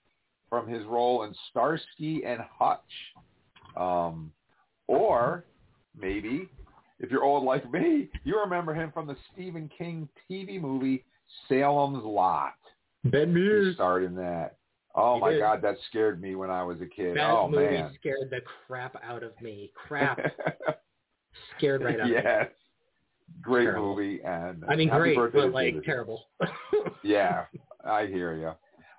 from 0.52 0.68
his 0.68 0.86
role 0.86 1.24
in 1.24 1.34
Starsky 1.49 2.24
and 2.26 2.41
Hutch. 2.60 2.80
Um, 3.76 4.32
or 4.88 5.45
maybe, 5.99 6.49
if 6.99 7.10
you're 7.10 7.24
old 7.24 7.43
like 7.43 7.72
me, 7.72 8.10
you 8.26 8.38
remember 8.39 8.76
him 8.76 8.91
from 8.93 9.08
the 9.08 9.16
Stephen 9.34 9.72
King 9.76 10.08
TV 10.30 10.62
movie 10.62 11.06
Salem's 11.47 12.04
Lot. 12.04 12.54
Ben 13.06 13.34
He 13.36 13.74
starred 13.74 14.04
in 14.04 14.14
that. 14.16 14.58
Oh 14.93 15.16
You 15.16 15.22
my 15.22 15.30
did. 15.32 15.39
God, 15.39 15.62
that 15.62 15.78
scared 15.89 16.22
me 16.22 16.36
when 16.36 16.49
I 16.52 16.64
was 16.64 16.78
a 16.82 16.86
kid. 16.86 17.16
That 17.16 17.32
oh 17.32 17.47
movie 17.49 17.78
man. 17.78 17.91
scared 17.97 18.28
the 18.30 18.41
crap 18.68 18.95
out 19.02 19.24
of 19.24 19.32
me. 19.41 19.72
Crap. 19.74 20.20
scared 21.58 21.82
right 21.82 21.95
out 21.95 22.02
of 22.02 22.08
me. 22.08 22.14
yes. 22.22 22.47
Great 23.41 23.64
Terrible. 23.64 23.95
movie 23.95 24.20
and 24.26 24.66
I 24.68 24.76
mean, 24.76 24.89
great, 24.89 25.16
but 25.16 25.54
like 25.54 25.82
terrible. 25.86 26.26
Yeah, 27.04 27.45
I 27.86 28.06
hear 28.06 28.36
you. 28.36 28.52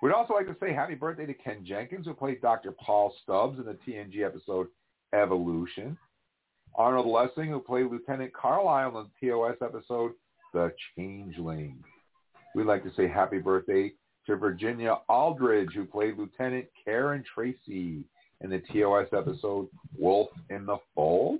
We'd 0.03 0.11
also 0.11 0.33
like 0.33 0.47
to 0.47 0.55
say 0.59 0.73
happy 0.73 0.95
birthday 0.95 1.25
to 1.25 1.33
Ken 1.33 1.63
Jenkins, 1.65 2.05
who 2.05 2.13
played 2.13 2.41
Dr. 2.41 2.73
Paul 2.73 3.15
Stubbs 3.23 3.57
in 3.57 3.63
the 3.63 3.77
TNG 3.87 4.25
episode 4.25 4.67
Evolution. 5.13 5.97
Arnold 6.75 7.07
Lessing, 7.07 7.49
who 7.49 7.61
played 7.61 7.85
Lieutenant 7.85 8.33
Carlisle 8.33 8.99
in 8.99 9.05
the 9.21 9.29
TOS 9.29 9.55
episode 9.61 10.11
The 10.53 10.73
Changeling. 10.93 11.81
We'd 12.53 12.65
like 12.65 12.83
to 12.83 12.91
say 12.97 13.07
happy 13.07 13.37
birthday 13.37 13.93
to 14.27 14.35
Virginia 14.35 14.97
Aldridge, 15.07 15.71
who 15.73 15.85
played 15.85 16.17
Lieutenant 16.17 16.65
Karen 16.83 17.23
Tracy 17.33 18.03
in 18.41 18.49
the 18.49 18.61
TOS 18.73 19.07
episode 19.13 19.69
Wolf 19.97 20.31
in 20.49 20.65
the 20.65 20.79
Fold. 20.93 21.39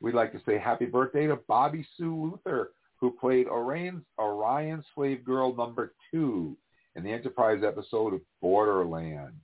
We'd 0.00 0.14
like 0.14 0.32
to 0.32 0.40
say 0.46 0.58
happy 0.58 0.86
birthday 0.86 1.26
to 1.26 1.36
Bobbie 1.36 1.86
Sue 1.98 2.30
Luther, 2.30 2.70
who 2.96 3.10
played 3.10 3.46
Orion's, 3.46 4.04
Orion 4.18 4.82
Slave 4.94 5.22
Girl 5.22 5.54
number 5.54 5.92
two 6.10 6.56
in 6.96 7.04
the 7.04 7.12
Enterprise 7.12 7.62
episode 7.66 8.14
of 8.14 8.20
Borderland. 8.40 9.34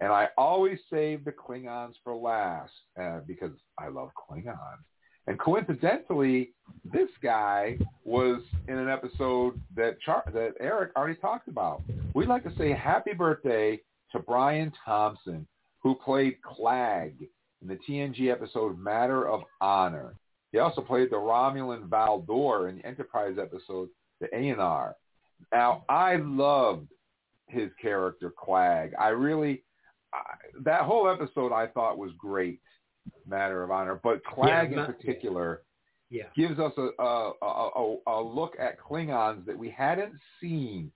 And 0.00 0.12
I 0.12 0.28
always 0.36 0.78
save 0.90 1.24
the 1.24 1.32
Klingons 1.32 1.94
for 2.04 2.14
last 2.14 2.72
uh, 3.00 3.20
because 3.26 3.52
I 3.78 3.88
love 3.88 4.10
Klingons. 4.16 4.84
And 5.26 5.38
coincidentally, 5.38 6.52
this 6.90 7.10
guy 7.22 7.78
was 8.04 8.40
in 8.66 8.78
an 8.78 8.88
episode 8.88 9.60
that 9.76 10.00
Char- 10.00 10.24
that 10.32 10.54
Eric 10.58 10.92
already 10.96 11.16
talked 11.20 11.48
about. 11.48 11.82
We'd 12.14 12.28
like 12.28 12.44
to 12.44 12.56
say 12.56 12.72
happy 12.72 13.12
birthday 13.12 13.80
to 14.12 14.20
Brian 14.20 14.72
Thompson, 14.86 15.46
who 15.82 15.96
played 15.96 16.36
Klag 16.40 17.12
in 17.60 17.68
the 17.68 17.78
TNG 17.88 18.32
episode 18.32 18.78
Matter 18.78 19.28
of 19.28 19.42
Honor. 19.60 20.14
He 20.52 20.58
also 20.58 20.80
played 20.80 21.10
the 21.10 21.16
Romulan 21.16 21.88
Valdore 21.88 22.70
in 22.70 22.78
the 22.78 22.86
Enterprise 22.86 23.36
episode 23.38 23.88
The 24.20 24.28
Aenar. 24.28 24.94
Now, 25.52 25.84
I 25.88 26.16
loved 26.16 26.88
his 27.48 27.70
character 27.80 28.32
Klag. 28.38 28.92
I 28.98 29.08
really, 29.08 29.64
I, 30.12 30.20
that 30.62 30.82
whole 30.82 31.08
episode 31.08 31.52
I 31.52 31.66
thought 31.66 31.98
was 31.98 32.10
great, 32.18 32.60
Matter 33.26 33.62
of 33.62 33.70
Honor. 33.70 34.00
But 34.02 34.22
Klag 34.24 34.72
Yeah, 34.72 34.80
in 34.80 34.86
particular 34.86 35.62
yeah. 36.10 36.24
gives 36.36 36.58
us 36.58 36.72
a, 36.76 37.02
a, 37.02 37.32
a, 37.42 37.96
a, 38.06 38.22
look 38.22 38.54
at 38.58 38.78
Klingons 38.80 39.44
that 39.46 39.58
we 39.58 39.70
hadn't 39.70 40.14
seen 40.40 40.90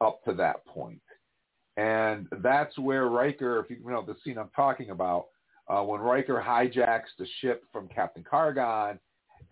up 0.00 0.22
to 0.24 0.34
that 0.34 0.64
point. 0.66 1.00
And 1.76 2.28
that's 2.42 2.78
where 2.78 3.08
Riker, 3.08 3.58
if 3.58 3.70
you 3.70 3.76
you 3.84 3.90
know 3.90 4.04
the 4.06 4.16
scene 4.24 4.38
I'm 4.38 4.50
talking 4.54 4.90
about, 4.90 5.26
uh, 5.68 5.82
when 5.82 6.00
Riker 6.00 6.42
hijacks 6.44 7.12
the 7.18 7.26
ship 7.40 7.64
from 7.72 7.88
Captain 7.88 8.22
Kargan 8.22 8.98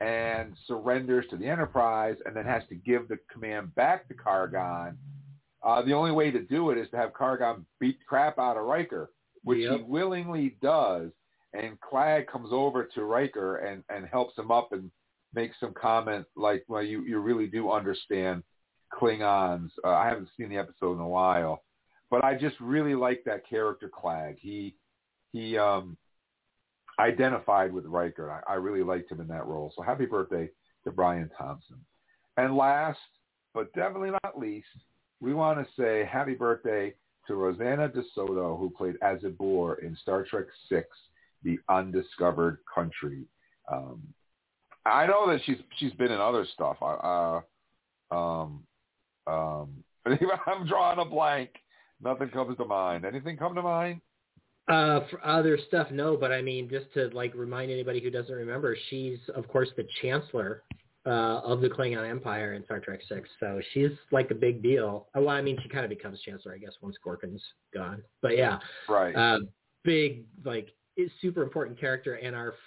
and 0.03 0.55
surrenders 0.67 1.25
to 1.31 1.37
the 1.37 1.47
Enterprise 1.47 2.17
and 2.27 2.35
then 2.35 2.45
has 2.45 2.63
to 2.69 2.75
give 2.75 3.09
the 3.09 3.19
command 3.33 3.75
back 3.75 4.09
to 4.09 4.15
Kargan, 4.15 4.97
uh, 5.63 5.83
the 5.83 5.93
only 5.93 6.11
way 6.11 6.31
to 6.31 6.41
do 6.41 6.71
it 6.71 6.79
is 6.79 6.91
to 6.91 6.97
have 6.97 7.13
Kargan 7.13 7.65
beat 7.79 7.99
crap 8.07 8.39
out 8.39 8.57
of 8.57 8.65
Riker, 8.65 9.11
which 9.45 9.61
Yep. 9.61 9.77
he 9.77 9.83
willingly 9.85 10.57
does. 10.61 11.11
And 11.55 11.79
Klag 11.81 12.27
comes 12.27 12.49
over 12.51 12.85
to 12.85 13.05
Riker 13.05 13.59
and, 13.59 13.85
and 13.91 14.07
helps 14.07 14.37
him 14.39 14.51
up 14.51 14.73
and 14.73 14.91
makes 15.35 15.55
some 15.61 15.75
comment 15.75 16.27
like, 16.35 16.65
well, 16.67 16.83
you, 16.83 17.03
you 17.03 17.19
really 17.21 17.47
do 17.47 17.71
understand 17.71 18.43
Klingons. 18.93 19.71
Uh, 19.85 19.91
I 19.91 20.09
haven't 20.09 20.31
seen 20.37 20.49
the 20.49 20.57
episode 20.57 20.95
in 20.95 21.01
a 21.01 21.09
while, 21.09 21.63
but 22.11 22.25
I 22.25 22.35
just 22.35 22.57
really 22.61 22.95
like 22.95 23.23
that 23.25 23.47
character 23.49 23.89
Klag. 23.89 24.37
He 24.39 24.75
he 25.33 25.57
um, 25.57 25.97
identified 26.99 27.73
with 27.73 27.85
Riker. 27.87 28.31
I, 28.31 28.53
I 28.53 28.57
really 28.57 28.83
liked 28.83 29.11
him 29.11 29.21
in 29.21 29.29
that 29.29 29.47
role. 29.47 29.73
So 29.77 29.83
happy 29.83 30.07
birthday 30.07 30.49
to 30.85 30.91
Brian 30.91 31.31
Thompson. 31.39 31.79
And 32.37 32.57
last, 32.57 32.99
but 33.55 33.73
definitely 33.75 34.11
not 34.11 34.39
least, 34.39 34.67
we 35.21 35.35
want 35.35 35.59
to 35.59 35.67
say 35.81 36.09
happy 36.11 36.35
birthday 36.35 36.95
to 37.27 37.35
Rosanna 37.35 37.89
DeSoto, 37.89 38.59
who 38.59 38.73
played 38.77 38.97
Azetbur 39.03 39.83
in 39.83 39.97
Star 40.03 40.25
Trek 40.25 40.47
VI, 40.71 40.83
The 41.45 41.59
Undiscovered 41.69 42.59
Country. 42.75 43.25
Um, 43.71 44.03
I 44.85 45.07
know 45.07 45.31
that 45.31 45.41
she's 45.45 45.59
she's 45.79 45.93
been 45.93 46.11
in 46.11 46.21
other 46.21 46.45
stuff. 46.55 46.77
Uh, 46.83 47.41
um, 48.15 48.65
um, 49.27 49.85
I'm 50.07 50.67
drawing 50.67 50.99
a 50.99 51.05
blank. 51.05 51.51
Nothing 52.03 52.31
comes 52.31 52.57
to 52.57 52.65
mind. 52.65 53.05
Anything 53.05 53.37
come 53.37 53.55
to 53.55 53.63
mind? 53.63 54.01
Uh, 54.69 55.01
for 55.11 55.25
other 55.27 55.59
stuff, 55.69 55.91
no, 55.91 56.17
but 56.17 56.31
I 56.31 56.41
mean, 56.41 56.69
just 56.71 56.87
to 56.95 57.09
like 57.13 57.35
remind 57.35 57.71
anybody 57.73 58.01
who 58.01 58.11
doesn't 58.11 58.35
remember, 58.35 58.77
she's 58.91 59.19
of 59.35 59.49
course 59.49 59.69
the 59.77 59.85
chancellor 60.01 60.63
uh, 61.05 61.41
of 61.45 61.61
the 61.61 61.69
Klingon 61.69 62.09
Empire 62.09 62.55
in 62.55 62.65
Star 62.65 62.79
Trek 62.79 63.01
Six, 63.09 63.29
so 63.41 63.61
she's 63.73 63.91
like 64.13 64.31
a 64.31 64.35
big 64.37 64.63
deal. 64.63 65.09
Uh, 65.17 65.21
Well, 65.21 65.31
I 65.31 65.43
mean, 65.43 65.59
she 65.63 65.69
kind 65.69 65.85
of 65.85 65.89
becomes 65.91 66.21
chancellor, 66.21 66.55
I 66.55 66.59
guess, 66.59 66.75
once 66.81 66.97
Gorkon's 67.05 67.43
gone. 67.75 68.03
But 68.23 68.37
yeah, 68.39 68.61
Right. 68.89 69.15
uh, 69.17 69.41
big 69.83 70.27
like 70.45 70.69
is 70.97 71.11
super 71.21 71.43
important 71.43 71.79
character, 71.81 72.15
and 72.15 72.37
our 72.37 72.53
f- 72.53 72.59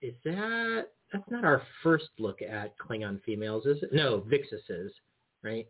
is 0.00 0.14
that 0.24 0.88
that's 1.12 1.30
not 1.30 1.44
our 1.44 1.62
first 1.84 2.08
look 2.18 2.42
at 2.42 2.76
Klingon 2.78 3.22
females, 3.22 3.64
is 3.66 3.80
it? 3.84 3.92
No, 3.92 4.22
Vixis 4.22 4.68
is 4.68 4.92
right. 5.44 5.68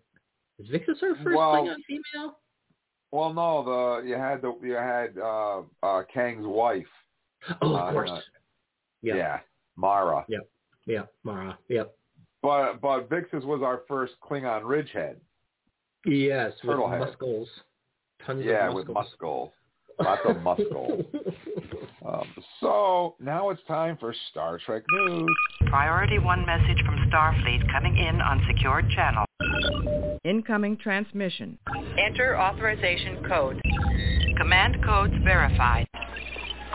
Is 0.59 0.69
Vixis 0.71 1.03
our 1.03 1.15
first 1.17 1.37
Well, 1.37 1.53
Klingon 1.53 1.77
female? 1.87 2.39
Well, 3.13 3.33
no, 3.35 3.63
the 4.03 4.09
you 4.09 4.15
had 4.15 4.41
the 4.43 4.55
you 4.63 4.73
had 4.73 5.17
uh, 5.19 5.61
uh, 5.83 6.03
Kang's 6.13 6.47
wife. 6.47 6.87
Oh, 7.61 7.75
uh, 7.77 7.79
of 7.89 7.93
course. 7.93 8.11
uh, 8.11 8.21
Yeah. 9.03 9.15
yeah, 9.17 9.39
Mara. 9.77 10.25
Yep. 10.29 10.49
Yeah, 10.87 11.03
Mara. 11.23 11.59
Yep. 11.69 11.95
But 12.43 12.81
but 12.81 13.09
Vixis 13.11 13.45
was 13.45 13.61
our 13.63 13.83
first 13.87 14.15
Klingon 14.23 14.63
Ridgehead. 14.65 15.21
Yes, 16.07 16.53
with 16.65 16.77
Turtlehead. 16.79 16.99
muscles. 17.01 17.49
Tons 18.27 18.45
Yeah, 18.45 18.69
of 18.69 18.75
with 18.75 18.89
muscles. 18.89 19.13
muscle. 19.21 19.53
Lots 20.01 20.23
of 20.25 20.43
muscle. 20.43 21.05
um, 22.07 22.25
so 22.61 23.15
now 23.21 23.51
it's 23.51 23.61
time 23.69 23.97
for 24.01 24.15
Star 24.31 24.59
Trek 24.65 24.83
news. 24.91 25.29
Priority 25.67 26.19
1 26.19 26.47
message 26.47 26.83
from 26.87 26.97
Starfleet 27.11 27.71
coming 27.71 27.99
in 27.99 28.21
on 28.21 28.43
secured 28.49 28.89
channel. 28.97 29.25
Incoming 30.25 30.77
transmission. 30.77 31.59
Enter 31.99 32.39
authorization 32.39 33.25
code. 33.29 33.61
Command 34.39 34.77
codes 34.85 35.12
verified. 35.25 35.85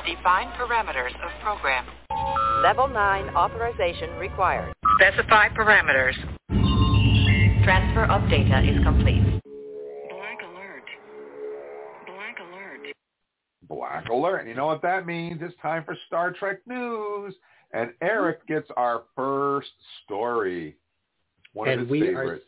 Define 0.06 0.48
parameters 0.58 1.16
of 1.24 1.32
program. 1.42 1.86
Level 2.62 2.90
9 2.90 3.30
authorization 3.30 4.10
required. 4.18 4.74
Specify 5.00 5.48
parameters. 5.56 6.14
Transfer 7.64 8.04
of 8.12 8.30
data 8.30 8.70
is 8.70 8.84
complete. 8.84 9.24
Black 10.10 10.40
alert. 10.44 10.84
Black 12.06 12.36
alert. 12.52 12.96
Black 13.70 14.10
alert. 14.10 14.46
You 14.46 14.56
know 14.56 14.66
what 14.66 14.82
that 14.82 15.06
means? 15.06 15.40
It's 15.42 15.56
time 15.62 15.86
for 15.86 15.96
Star 16.08 16.34
Trek 16.34 16.58
news. 16.66 17.34
And 17.72 17.94
Eric 18.02 18.46
gets 18.46 18.68
our 18.76 19.04
first 19.16 19.72
story. 20.04 20.76
One 21.54 21.70
of 21.70 21.80
his 21.80 21.90
we 21.90 22.02
favorites. 22.02 22.44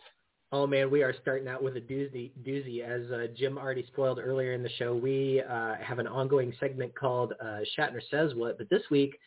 Oh 0.52 0.68
man, 0.68 0.90
we 0.90 1.04
are 1.04 1.14
starting 1.22 1.48
out 1.48 1.64
with 1.64 1.78
a 1.78 1.82
doozy. 1.82 2.32
Doozy, 2.46 2.82
as 2.84 3.12
uh, 3.12 3.28
Jim 3.36 3.58
already 3.58 3.86
spoiled 3.88 4.20
earlier 4.20 4.54
in 4.54 4.64
the 4.64 4.70
show. 4.78 4.96
We 4.96 5.42
uh, 5.50 5.76
have 5.76 6.00
an 6.00 6.08
ongoing 6.08 6.54
segment 6.60 6.96
called 6.96 7.34
uh, 7.42 7.60
Shatner 7.78 8.02
Says 8.10 8.34
What, 8.36 8.58
but 8.58 8.70
this 8.70 8.84
week 8.90 9.18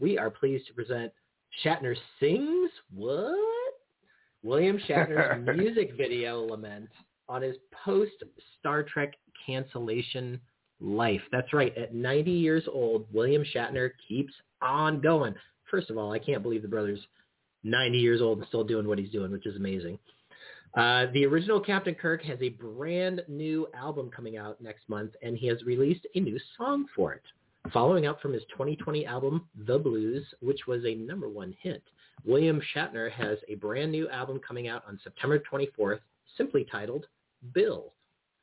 we 0.00 0.18
are 0.18 0.30
pleased 0.30 0.66
to 0.68 0.74
present 0.74 1.12
Shatner 1.64 1.94
Sings 2.20 2.70
What? 2.94 3.38
William 4.42 4.78
Shatner's 4.88 5.46
music 5.56 5.92
video 5.96 6.40
lament 6.40 6.88
on 7.28 7.42
his 7.42 7.56
post 7.84 8.12
Star 8.58 8.82
Trek 8.82 9.14
cancellation 9.46 10.40
life. 10.80 11.20
That's 11.30 11.52
right. 11.52 11.76
At 11.76 11.94
90 11.94 12.30
years 12.30 12.64
old, 12.70 13.06
William 13.12 13.44
Shatner 13.54 13.90
keeps 14.08 14.32
on 14.60 15.00
going. 15.00 15.34
First 15.70 15.90
of 15.90 15.96
all, 15.96 16.12
I 16.12 16.18
can't 16.18 16.42
believe 16.42 16.62
the 16.62 16.68
brother's 16.68 17.00
90 17.64 17.98
years 17.98 18.20
old 18.20 18.38
and 18.38 18.46
still 18.48 18.64
doing 18.64 18.88
what 18.88 18.98
he's 18.98 19.10
doing, 19.10 19.30
which 19.30 19.46
is 19.46 19.56
amazing. 19.56 19.98
Uh, 20.74 21.06
the 21.12 21.26
original 21.26 21.60
Captain 21.60 21.94
Kirk 21.94 22.22
has 22.22 22.38
a 22.40 22.48
brand 22.48 23.22
new 23.28 23.68
album 23.74 24.10
coming 24.14 24.38
out 24.38 24.60
next 24.60 24.88
month, 24.88 25.12
and 25.22 25.36
he 25.36 25.46
has 25.48 25.62
released 25.64 26.06
a 26.14 26.20
new 26.20 26.38
song 26.56 26.86
for 26.96 27.12
it. 27.12 27.22
Following 27.72 28.06
up 28.06 28.20
from 28.22 28.32
his 28.32 28.42
2020 28.52 29.04
album, 29.04 29.46
The 29.66 29.78
Blues, 29.78 30.24
which 30.40 30.66
was 30.66 30.82
a 30.84 30.94
number 30.94 31.28
one 31.28 31.54
hit, 31.60 31.82
William 32.24 32.60
Shatner 32.74 33.10
has 33.12 33.38
a 33.48 33.56
brand 33.56 33.92
new 33.92 34.08
album 34.08 34.40
coming 34.46 34.66
out 34.66 34.82
on 34.88 34.98
September 35.04 35.38
24th, 35.40 36.00
simply 36.38 36.66
titled 36.70 37.06
Bill. 37.52 37.92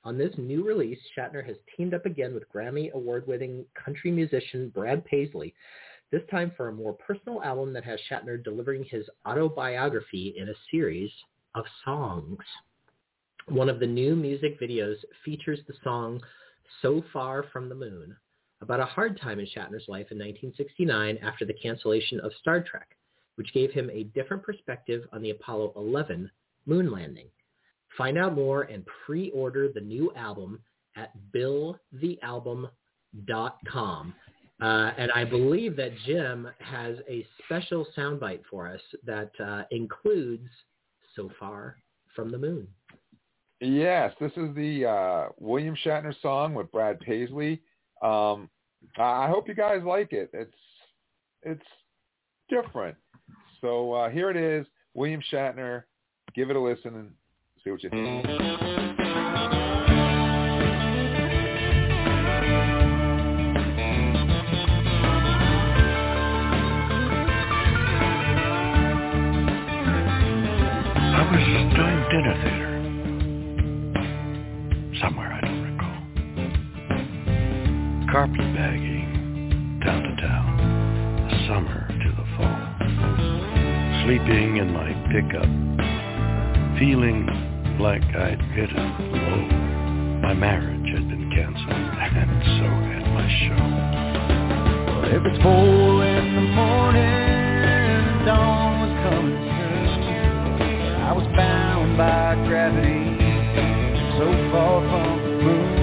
On 0.03 0.17
this 0.17 0.34
new 0.38 0.63
release, 0.63 0.99
Shatner 1.17 1.45
has 1.45 1.57
teamed 1.75 1.95
up 1.95 2.05
again 2.05 2.34
with 2.36 2.49
Grammy 2.53 2.91
award-winning 2.93 3.65
country 3.73 4.11
musician 4.11 4.69
Brad 4.69 5.03
Paisley, 5.03 5.55
this 6.11 6.21
time 6.30 6.51
for 6.55 6.67
a 6.67 6.73
more 6.73 6.93
personal 6.93 7.41
album 7.43 7.73
that 7.73 7.84
has 7.84 7.99
Shatner 8.09 8.43
delivering 8.43 8.84
his 8.84 9.05
autobiography 9.27 10.36
in 10.38 10.49
a 10.49 10.53
series 10.71 11.11
of 11.55 11.65
songs. 11.83 12.37
One 13.47 13.69
of 13.69 13.79
the 13.79 13.87
new 13.87 14.15
music 14.15 14.59
videos 14.59 14.97
features 15.25 15.59
the 15.67 15.73
song 15.83 16.21
So 16.81 17.03
Far 17.11 17.43
from 17.51 17.69
the 17.69 17.75
Moon, 17.75 18.15
about 18.61 18.79
a 18.79 18.85
hard 18.85 19.19
time 19.19 19.39
in 19.39 19.45
Shatner's 19.45 19.87
life 19.87 20.11
in 20.11 20.19
1969 20.19 21.17
after 21.23 21.45
the 21.45 21.53
cancellation 21.53 22.19
of 22.19 22.31
Star 22.39 22.61
Trek, 22.61 22.89
which 23.35 23.53
gave 23.53 23.71
him 23.71 23.89
a 23.91 24.03
different 24.15 24.43
perspective 24.43 25.03
on 25.13 25.21
the 25.21 25.31
Apollo 25.31 25.73
11 25.75 26.29
moon 26.65 26.91
landing. 26.91 27.27
Find 27.97 28.17
out 28.17 28.35
more 28.35 28.63
and 28.63 28.85
pre-order 29.05 29.69
the 29.73 29.81
new 29.81 30.11
album 30.15 30.59
at 30.95 31.11
billthealbum.com. 31.33 34.13
Uh, 34.61 34.91
and 34.97 35.09
I 35.13 35.23
believe 35.23 35.77
that 35.77 35.97
Jim 36.05 36.49
has 36.59 36.97
a 37.09 37.25
special 37.45 37.87
soundbite 37.97 38.41
for 38.49 38.67
us 38.67 38.81
that 39.05 39.31
uh, 39.39 39.63
includes 39.71 40.49
So 41.16 41.30
Far 41.39 41.78
from 42.16 42.32
the 42.32 42.38
Moon. 42.38 42.68
Yes, 43.62 44.14
this 44.22 44.32
is 44.38 44.55
the 44.55 44.86
uh, 44.86 45.30
William 45.38 45.76
Shatner 45.86 46.14
song 46.22 46.53
with 46.53 46.72
Brad 46.72 46.99
Paisley. 47.01 47.62
Um, 48.01 48.49
I 48.97 49.28
hope 49.28 49.47
you 49.47 49.53
guys 49.53 49.82
like 49.86 50.14
it. 50.14 50.30
It's 50.34 50.53
it's 51.43 51.66
different. 52.49 52.95
So 53.62 53.93
uh, 53.93 54.10
here 54.10 54.30
it 54.30 54.38
is, 54.38 54.66
William 54.93 55.22
Shatner. 55.32 55.84
Give 56.36 56.49
it 56.49 56.55
a 56.55 56.60
listen 56.60 56.95
and 56.95 57.12
see 57.64 57.72
what 57.72 57.84
you 57.84 57.89
think. 57.89 58.78
Sleeping 84.10 84.57
in 84.57 84.74
my 84.74 84.89
pickup. 85.14 85.45
Feeling 86.80 87.30
like 87.80 88.01
I'd 88.01 88.41
hit 88.57 88.72
a 88.72 88.82
low. 89.05 89.41
My 90.24 90.34
marriage 90.34 90.89
had 90.95 91.07
been 91.07 91.30
canceled 91.30 91.70
and 91.70 92.41
so 92.57 92.66
had 92.89 93.05
my 93.14 93.30
show. 93.45 93.66
Well, 94.97 95.14
if 95.14 95.22
it's 95.30 95.43
four 95.43 96.03
in 96.03 96.26
the 96.34 96.41
morning, 96.41 98.26
dawn 98.26 98.82
was 98.82 98.93
coming 99.05 99.38
soon. 99.45 100.95
I 101.05 101.14
was 101.14 101.28
bound 101.38 101.95
by 101.95 102.34
gravity, 102.47 103.14
so 104.18 104.26
far 104.51 104.82
from 104.89 105.22
the 105.22 105.43
moon. 105.43 105.78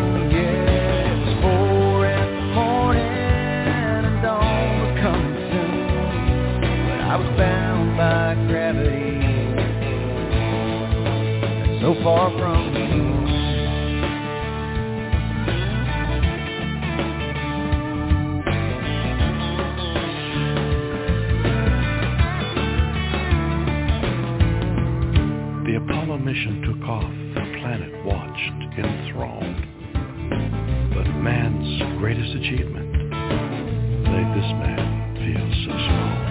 Far 12.07 12.31
from 12.39 12.73
the. 12.73 12.87
The 25.67 25.75
Apollo 25.83 26.19
mission 26.19 26.63
took 26.63 26.79
off. 26.87 27.11
The 27.35 27.43
planet 27.59 27.91
watched, 28.05 28.79
enthralled. 28.79 29.57
But 30.95 31.11
man's 31.19 31.99
greatest 31.99 32.37
achievement 32.37 32.93
made 34.07 34.31
this 34.31 34.51
man 34.63 35.11
feel 35.27 35.47
so 35.67 35.73
small. 35.75 36.23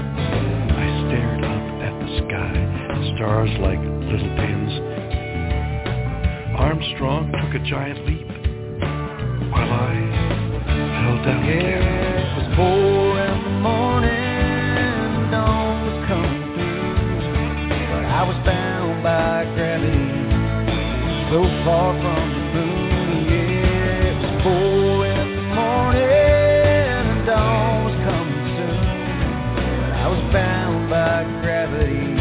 I 0.71 0.87
stared 1.03 1.43
up 1.43 1.65
at 1.83 1.99
the 1.99 2.07
sky, 2.23 2.55
stars 3.17 3.51
like 3.59 3.81
little 4.07 4.35
pins. 4.37 5.04
Armstrong 6.85 7.31
took 7.31 7.53
a 7.59 7.63
giant 7.65 8.05
leap, 8.05 8.27
while 9.49 9.73
I 9.73 9.97
fell 10.69 11.17
down. 11.25 11.41
Yeah, 11.45 11.81
it 12.21 12.29
was 12.37 12.47
four 12.55 13.19
in 13.25 13.37
the 13.43 13.49
morning, 13.65 15.31
dawn 15.31 15.81
was 15.81 15.97
coming 16.05 16.45
through. 16.53 16.93
But 17.89 18.05
I 18.05 18.21
was 18.21 18.37
bound 18.45 19.01
by 19.01 19.45
gravity, 19.57 20.05
so 21.33 21.41
far 21.65 21.89
from 21.97 22.25
the 22.29 22.43
moon. 22.53 23.33
Yeah, 23.33 24.13
it 24.13 24.17
was 24.21 24.33
four 24.45 25.09
in 25.09 25.27
the 25.37 25.45
morning, 25.57 27.25
dawn 27.25 27.73
was 27.85 27.97
coming 28.05 28.45
soon. 28.61 28.77
But 29.81 29.89
I 29.89 30.05
was 30.05 30.21
bound 30.31 30.85
by 30.93 31.25
gravity, 31.41 32.13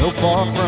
so 0.00 0.08
far 0.22 0.48
from 0.56 0.67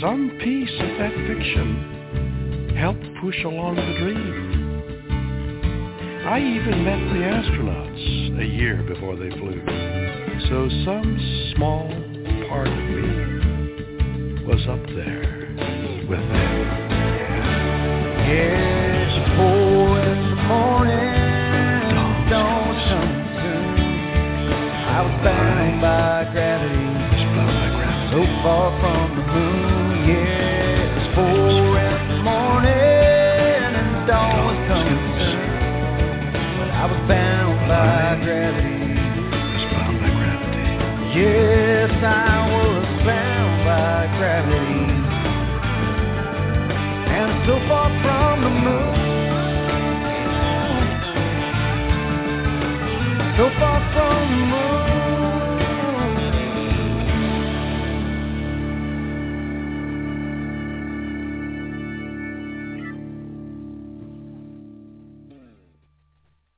some 0.00 0.30
piece 0.42 0.72
of 0.80 0.88
that 0.98 1.12
fiction 1.28 2.74
helped 2.74 3.04
push 3.20 3.36
along 3.44 3.76
the 3.76 3.94
dream. 4.00 4.56
I 6.26 6.38
even 6.40 6.84
met 6.84 7.00
the 7.12 7.20
astronauts 7.20 8.40
a 8.40 8.44
year 8.46 8.82
before 8.82 9.16
they 9.16 9.28
flew. 9.30 9.60
So 10.48 10.68
some 10.86 11.18
small 11.54 11.88
part 12.48 12.68
of 12.68 12.74
me 12.74 14.44
was 14.46 14.66
up 14.68 14.86
there 14.96 15.52
with 16.08 16.20
them. 16.20 16.66
Yeah, 18.24 19.36
four 19.36 20.00
in 20.00 20.20
the 20.30 20.36
morning, 20.48 21.12
dawn 22.30 22.72
soon. 22.88 23.12
I 24.88 24.98
was 25.04 25.16
bound 25.24 25.80
by 25.82 26.24
gravity, 26.32 26.88
so 28.12 28.20
far 28.42 28.66
from 28.80 28.89
so 47.50 47.58
far 47.66 47.90
from 48.02 48.44
the 48.44 48.50
moon. 48.50 48.94
So 53.36 53.50
far 53.58 53.78
from 53.92 54.30
the 54.30 54.36
moon. 54.36 54.70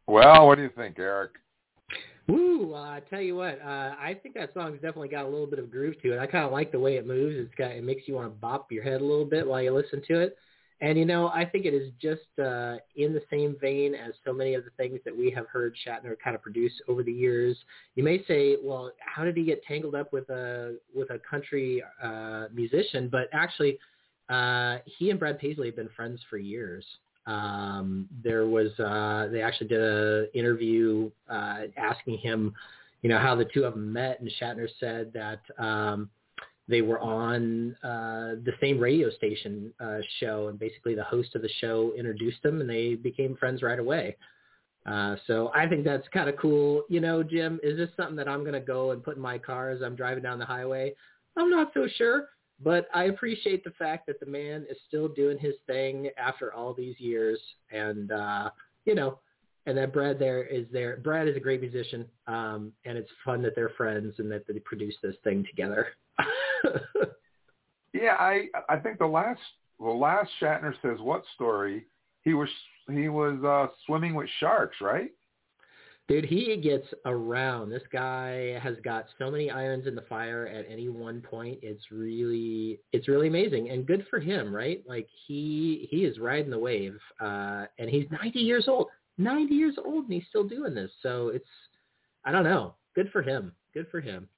Well, 0.07 0.47
what 0.47 0.57
do 0.57 0.63
you 0.63 0.69
think, 0.77 0.99
Eric? 0.99 1.31
Ooh, 2.31 2.75
Uh, 2.75 2.81
I 2.83 3.01
tell 3.09 3.23
you 3.23 3.37
what, 3.37 3.61
uh, 3.63 3.95
I 3.99 4.19
think 4.23 4.35
that 4.35 4.53
song's 4.53 4.75
definitely 4.75 5.09
got 5.09 5.25
a 5.25 5.29
little 5.29 5.47
bit 5.47 5.59
of 5.59 5.71
groove 5.71 6.01
to 6.03 6.13
it. 6.13 6.19
I 6.19 6.27
kind 6.27 6.45
of 6.45 6.53
like 6.53 6.71
the 6.71 6.79
way 6.79 6.97
it 6.97 7.07
moves. 7.07 7.37
It's 7.39 7.55
got 7.55 7.71
it 7.71 7.83
makes 7.83 8.07
you 8.07 8.15
want 8.15 8.27
to 8.27 8.39
bop 8.41 8.71
your 8.71 8.85
head 8.85 9.01
a 9.01 9.05
little 9.05 9.25
bit 9.25 9.47
while 9.47 9.63
you 9.63 9.73
listen 9.73 10.03
to 10.09 10.21
it. 10.21 10.37
And 10.83 10.99
you 10.99 11.05
know, 11.05 11.29
I 11.29 11.45
think 11.45 11.65
it 11.65 11.75
is 11.75 11.93
just 12.01 12.27
uh, 12.41 12.75
in 12.97 13.15
the 13.15 13.23
same 13.31 13.57
vein 13.61 13.95
as 13.95 14.15
so 14.27 14.33
many 14.33 14.55
of 14.55 14.65
the 14.65 14.71
things 14.77 14.99
that 15.05 15.17
we 15.17 15.31
have 15.31 15.47
heard 15.47 15.77
Shatner 15.87 16.17
kind 16.23 16.35
of 16.35 16.43
produce 16.43 16.73
over 16.89 17.05
the 17.05 17.13
years. 17.13 17.57
You 17.95 18.03
may 18.03 18.25
say, 18.25 18.57
well, 18.61 18.91
how 18.99 19.25
did 19.25 19.37
he 19.37 19.45
get 19.45 19.63
tangled 19.63 19.95
up 19.95 20.13
with 20.13 20.29
a 20.29 20.77
with 20.93 21.11
a 21.11 21.21
country 21.21 21.85
uh, 22.03 22.47
musician? 22.53 23.09
But 23.09 23.29
actually, 23.33 23.79
uh, 24.29 24.79
he 24.99 25.11
and 25.11 25.21
Brad 25.21 25.39
Paisley 25.39 25.67
have 25.67 25.77
been 25.77 25.89
friends 25.95 26.21
for 26.29 26.37
years. 26.37 26.85
Um, 27.27 28.09
there 28.25 28.49
was 28.49 28.77
uh, 28.81 29.29
they 29.31 29.41
actually 29.41 29.69
did 29.69 29.81
a 29.81 30.37
interview 30.37 31.13
uh, 31.31 31.61
asking 31.77 32.19
him, 32.19 32.53
you 33.03 33.09
know, 33.09 33.21
how 33.21 33.37
the 33.37 33.45
two 33.45 33.63
of 33.63 33.75
them 33.75 33.93
met, 33.93 34.19
and 34.19 34.29
Shatner 34.41 34.67
said 34.81 35.13
that 35.13 35.43
um, 35.65 36.11
they 36.69 36.83
were 36.83 37.01
on 37.01 37.77
uh, 37.83 38.37
the 38.45 38.53
same 38.61 38.79
radio 38.79 39.11
station 39.11 39.73
uh, 39.81 39.99
show, 40.21 40.49
and 40.49 40.59
basically 40.59 40.95
the 40.95 41.05
host 41.05 41.35
of 41.35 41.43
the 41.43 41.51
show 41.61 41.93
introduced 41.97 42.43
them, 42.43 42.61
and 42.61 42.71
they 42.71 42.95
became 42.95 43.37
friends 43.37 43.63
right 43.63 43.79
away. 43.79 44.17
Uh, 44.87 45.17
so 45.27 45.51
I 45.55 45.69
think 45.69 45.85
that's 45.85 46.07
kind 46.09 46.29
of 46.29 46.37
cool. 46.37 46.83
You 46.89 47.01
know, 47.01 47.23
Jim, 47.23 47.61
is 47.63 47.77
this 47.77 47.91
something 47.97 48.17
that 48.17 48.29
I'm 48.29 48.41
going 48.41 48.53
to 48.55 48.61
go 48.61 48.91
and 48.91 49.03
put 49.03 49.17
in 49.17 49.23
my 49.23 49.39
car 49.39 49.71
as 49.71 49.83
I'm 49.83 49.95
driving 49.95 50.23
down 50.23 50.39
the 50.39 50.45
highway? 50.45 50.95
I'm 51.37 51.51
not 51.51 51.71
so 51.75 51.87
sure. 51.97 52.29
But 52.65 52.87
I 52.95 53.05
appreciate 53.05 53.65
the 53.65 53.73
fact 53.73 54.07
that 54.07 54.21
the 54.21 54.27
man 54.27 54.67
is 54.71 54.77
still 54.87 55.09
doing 55.09 55.39
his 55.39 55.55
thing 55.67 56.11
after 56.17 56.53
all 56.53 56.73
these 56.73 56.95
years, 56.99 57.41
and 57.73 58.13
uh, 58.13 58.51
you 58.85 58.95
know, 58.95 59.19
and 59.67 59.77
that 59.79 59.93
Brad 59.93 60.19
there 60.19 60.45
is 60.45 60.67
there. 60.73 60.99
Brad 60.99 61.29
is 61.29 61.37
a 61.37 61.41
great 61.41 61.61
musician, 61.61 62.07
um, 62.27 62.73
and 62.85 62.99
it's 62.99 63.11
fun 63.25 63.43
that 63.43 63.55
they're 63.55 63.73
friends 63.77 64.15
and 64.19 64.31
that 64.31 64.47
they 64.47 64.59
produce 64.61 64.95
this 65.03 65.17
thing 65.25 65.45
together. 65.49 65.89
yeah, 67.93 68.17
I 68.19 68.47
I 68.69 68.77
think 68.77 68.99
the 68.99 69.07
last 69.07 69.41
the 69.79 69.87
last 69.87 70.31
Shatner 70.41 70.75
says 70.83 70.99
what 71.01 71.23
story 71.35 71.87
he 72.23 72.35
was 72.35 72.49
he 72.91 73.09
was 73.09 73.43
uh, 73.45 73.73
swimming 73.87 74.15
with 74.15 74.29
sharks, 74.41 74.77
right? 74.81 75.11
Dude, 76.09 76.25
he 76.25 76.57
gets 76.57 76.87
around. 77.07 77.71
This 77.71 77.83
guy 77.93 78.59
has 78.61 78.75
got 78.85 79.07
so 79.19 79.31
many 79.31 79.51
irons 79.51 79.87
in 79.87 79.95
the 79.95 80.03
fire 80.03 80.47
at 80.49 80.67
any 80.69 80.89
one 80.89 81.21
point. 81.21 81.61
It's 81.63 81.91
really 81.93 82.81
it's 82.93 83.07
really 83.07 83.29
amazing 83.29 83.71
and 83.71 83.87
good 83.87 84.05
for 84.11 84.19
him, 84.19 84.55
right? 84.55 84.83
Like 84.87 85.09
he 85.27 85.87
he 85.91 86.05
is 86.05 86.19
riding 86.19 86.51
the 86.51 86.59
wave. 86.59 86.99
Uh 87.21 87.67
and 87.79 87.89
he's 87.89 88.07
90 88.11 88.41
years 88.41 88.67
old. 88.67 88.89
90 89.19 89.55
years 89.55 89.77
old 89.85 90.05
and 90.05 90.13
he's 90.13 90.25
still 90.29 90.47
doing 90.47 90.75
this. 90.75 90.91
So 91.03 91.29
it's 91.29 91.49
I 92.25 92.33
don't 92.33 92.45
know. 92.45 92.77
Good 92.95 93.11
for 93.13 93.23
him. 93.23 93.53
Good 93.75 93.87
for 93.91 94.01
him. 94.01 94.29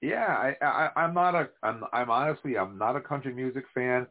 Yeah, 0.00 0.26
I, 0.26 0.54
I 0.64 0.90
I'm 0.96 1.14
not 1.14 1.34
a 1.34 1.48
I'm 1.62 1.84
I'm 1.92 2.10
honestly 2.10 2.58
I'm 2.58 2.76
not 2.78 2.96
a 2.96 3.00
country 3.00 3.32
music 3.32 3.64
fan. 3.74 4.06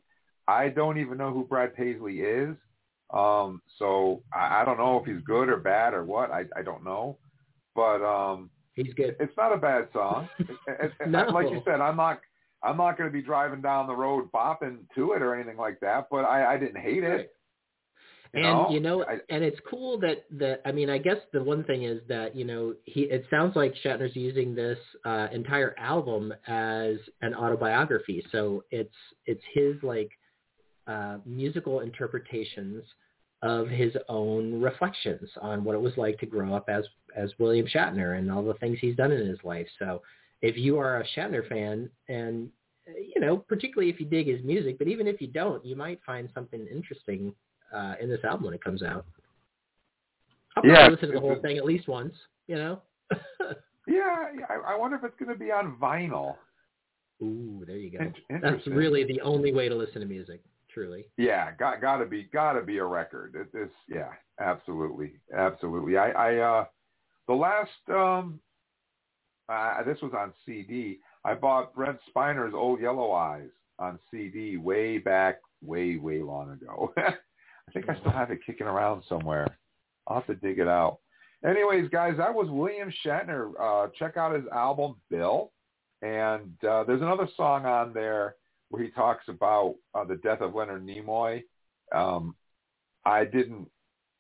I 0.47 0.70
don't 0.70 0.97
even 0.97 1.18
know 1.18 1.32
who 1.32 1.45
Brad 1.45 1.76
Paisley 1.76 2.20
is. 2.20 2.55
Um, 3.14 3.61
so 3.78 4.24
I, 4.34 4.61
I 4.61 4.66
don't 4.66 4.78
know 4.78 4.97
if 4.97 5.05
he's 5.05 5.24
good 5.24 5.49
or 5.49 5.57
bad 5.57 5.93
or 5.93 6.03
what. 6.03 6.32
I, 6.32 6.45
I 6.55 6.64
don't 6.64 6.84
know, 6.84 7.20
but 7.76 8.03
um, 8.03 8.49
he's 8.74 8.93
good. 8.95 9.16
It's 9.20 9.38
not 9.38 9.53
a 9.53 9.57
bad 9.57 9.88
song. 9.93 10.28
it, 10.39 10.57
it, 10.68 11.09
no. 11.09 11.26
Like 11.28 11.51
you 11.51 11.61
said, 11.64 11.80
I'm 11.80 11.95
not 11.95 12.22
I'm 12.64 12.78
not 12.78 12.97
going 12.97 13.09
to 13.09 13.14
be 13.14 13.22
driving 13.22 13.61
down 13.61 13.88
the 13.88 13.95
road 13.95 14.32
bopping 14.34 14.80
to 14.95 15.14
it 15.14 15.22
or 15.22 15.36
anything 15.36 15.57
like 15.57 15.80
that. 15.82 16.07
But 16.09 16.26
I, 16.26 16.55
I 16.55 16.57
didn't 16.57 16.82
hate 16.82 17.03
it. 17.03 17.32
And 18.36 18.74
you 18.74 18.80
know, 18.80 19.04
I, 19.04 19.20
and 19.30 19.44
it's 19.44 19.60
cool 19.70 20.00
that 20.00 20.26
that 20.40 20.62
I 20.66 20.72
mean, 20.72 20.90
I 20.90 20.98
guess 20.98 21.18
the 21.34 21.44
one 21.44 21.64
thing 21.66 21.84
is 21.84 22.02
that 22.08 22.36
you 22.36 22.46
know 22.46 22.74
he. 22.86 23.02
It 23.02 23.26
sounds 23.30 23.56
like 23.56 23.76
Shatner's 23.86 24.16
using 24.16 24.56
this 24.56 24.80
uh, 25.06 25.28
entire 25.32 25.76
album 25.78 26.34
as 26.48 26.96
an 27.22 27.36
autobiography. 27.36 28.26
So 28.32 28.64
it's 28.72 28.96
it's 29.28 29.44
his 29.54 29.76
like 29.84 30.10
uh, 30.88 31.18
musical 31.28 31.82
interpretations 31.82 32.84
of 33.44 33.68
his 33.68 33.94
own 34.10 34.62
reflections 34.62 35.30
on 35.42 35.64
what 35.64 35.76
it 35.76 35.82
was 35.82 35.96
like 35.96 36.18
to 36.20 36.26
grow 36.26 36.56
up 36.56 36.70
as 36.70 36.86
as 37.16 37.32
William 37.38 37.68
Shatner 37.68 38.18
and 38.18 38.32
all 38.32 38.44
the 38.44 38.56
things 38.56 38.80
he's 38.82 38.96
done 38.96 39.12
in 39.12 39.28
his 39.28 39.40
life. 39.44 39.68
So 39.78 40.02
if 40.42 40.58
you 40.58 40.80
are 40.80 41.02
a 41.02 41.08
Shatner 41.16 41.48
fan 41.48 41.88
and 42.10 42.50
you 42.98 43.22
know, 43.22 43.38
particularly 43.38 43.92
if 43.92 44.00
you 44.00 44.08
dig 44.08 44.28
his 44.28 44.44
music, 44.44 44.80
but 44.80 44.88
even 44.88 45.08
if 45.08 45.22
you 45.22 45.28
don't, 45.28 45.64
you 45.64 45.76
might 45.76 46.00
find 46.04 46.30
something 46.34 46.66
interesting 46.72 47.34
uh, 47.74 47.96
in 48.02 48.10
this 48.10 48.24
album 48.24 48.46
when 48.46 48.54
it 48.54 48.64
comes 48.64 48.84
out. 48.84 49.06
I'll 50.56 50.66
yeah, 50.66 50.88
listen 50.88 51.10
to 51.10 51.16
the 51.16 51.20
whole 51.20 51.40
thing 51.42 51.58
at 51.58 51.66
least 51.66 51.88
once, 51.88 52.14
you 52.48 52.56
know. 52.56 52.82
yeah, 53.88 54.28
I, 54.50 54.74
I 54.74 54.78
wonder 54.78 54.98
if 54.98 55.04
it's 55.04 55.16
going 55.18 55.34
to 55.34 55.40
be 55.40 55.52
on 55.52 55.76
vinyl. 55.82 56.36
Ooh, 57.22 57.64
there 57.66 57.78
you 57.78 57.90
go. 57.90 58.00
In- 58.30 58.42
That's 58.42 58.66
really 58.68 59.04
the 59.04 59.22
only 59.22 59.52
way 59.52 59.70
to 59.70 59.76
listen 59.76 60.02
to 60.02 60.08
music 60.08 60.42
truly. 60.74 61.06
Yeah, 61.18 61.52
got 61.56 61.82
got 61.82 61.98
to 61.98 62.06
be 62.06 62.24
got 62.34 62.54
to 62.54 62.64
be 62.64 62.78
a 62.78 62.86
record. 62.86 63.36
It, 63.36 63.48
it's 63.58 63.74
yeah, 63.88 64.10
absolutely, 64.40 65.14
absolutely. 65.36 65.98
I, 65.98 66.10
I 66.12 66.36
uh, 66.38 66.66
the 67.28 67.34
last 67.34 67.70
um, 67.90 68.40
uh, 69.50 69.84
this 69.84 70.02
was 70.02 70.14
on 70.18 70.34
CD. 70.46 71.00
I 71.26 71.34
bought 71.36 71.74
Brent 71.74 72.00
Spiner's 72.10 72.54
Old 72.54 72.82
Yellow 72.82 73.12
Eyes 73.12 73.50
on 73.80 74.00
CD 74.12 74.58
way 74.58 74.98
back, 74.98 75.40
way 75.62 75.98
way 75.98 76.22
long 76.22 76.52
ago. 76.52 76.94
I 77.68 77.72
think 77.72 77.89
I 77.89 77.99
still 77.99 78.11
have 78.11 78.32
it 78.32 78.45
kicking 78.45 78.68
around 78.68 79.03
somewhere. 79.07 79.57
I'll 80.07 80.18
have 80.18 80.28
to 80.28 80.36
dig 80.36 80.59
it 80.59 80.68
out. 80.68 80.99
Anyways, 81.45 81.89
guys, 81.89 82.16
that 82.18 82.34
was 82.34 82.49
William 82.49 82.91
Shatner. 83.05 83.51
Uh, 83.59 83.89
check 83.97 84.16
out 84.18 84.36
his 84.36 84.45
album 84.53 84.95
Bill, 85.09 85.51
and 86.01 86.53
uh, 86.68 86.84
there's 86.84 87.01
another 87.01 87.28
song 87.36 87.66
on 87.66 87.93
there 87.93 88.36
where 88.70 88.84
he 88.84 88.89
talks 88.91 89.26
about 89.28 89.76
uh, 89.93 90.03
the 90.03 90.16
death 90.16 90.41
of 90.41 90.55
Leonard 90.55 90.86
Nimoy. 90.86 91.43
Um, 91.93 92.36
I 93.05 93.26
didn't 93.26 93.68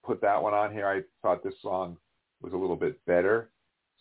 put 0.05 0.21
that 0.21 0.41
one 0.41 0.53
on 0.53 0.73
here. 0.73 0.87
I 0.87 1.01
thought 1.21 1.43
this 1.43 1.53
song 1.61 1.97
was 2.41 2.53
a 2.53 2.57
little 2.57 2.75
bit 2.75 3.03
better, 3.05 3.49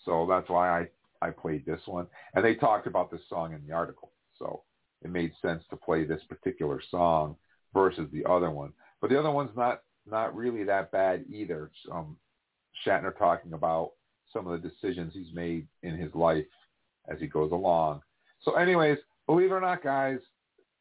so 0.05 0.27
that's 0.29 0.49
why 0.49 0.81
I 0.81 0.89
I 1.27 1.31
played 1.31 1.65
this 1.65 1.81
one. 1.87 2.09
And 2.35 2.45
they 2.45 2.57
talked 2.57 2.89
about 2.89 3.11
this 3.11 3.21
song 3.29 3.55
in 3.55 3.65
the 3.67 3.73
article, 3.73 4.11
so 4.37 4.65
it 5.03 5.11
made 5.11 5.33
sense 5.41 5.63
to 5.71 5.77
play 5.77 6.05
this 6.05 6.23
particular 6.29 6.81
song 6.91 7.37
versus 7.73 8.09
the 8.13 8.25
other 8.29 8.51
one. 8.51 8.73
But 9.03 9.11
the 9.11 9.19
other 9.19 9.31
one's 9.31 9.55
not 9.57 9.83
not 10.07 10.35
really 10.35 10.65
that 10.65 10.91
bad 10.91 11.25
either. 11.29 11.71
Um, 11.93 12.17
Shatner 12.87 13.17
talking 13.17 13.53
about 13.53 13.91
some 14.33 14.47
of 14.47 14.63
the 14.63 14.69
decisions 14.69 15.13
he's 15.13 15.35
made 15.35 15.67
in 15.83 15.97
his 15.97 16.15
life 16.15 16.47
as 17.09 17.21
he 17.21 17.27
goes 17.27 17.53
along. 17.53 18.01
So, 18.41 18.55
anyways, 18.55 18.99
believe 19.27 19.51
it 19.51 19.55
or 19.55 19.61
not, 19.61 19.83
guys, 19.83 20.19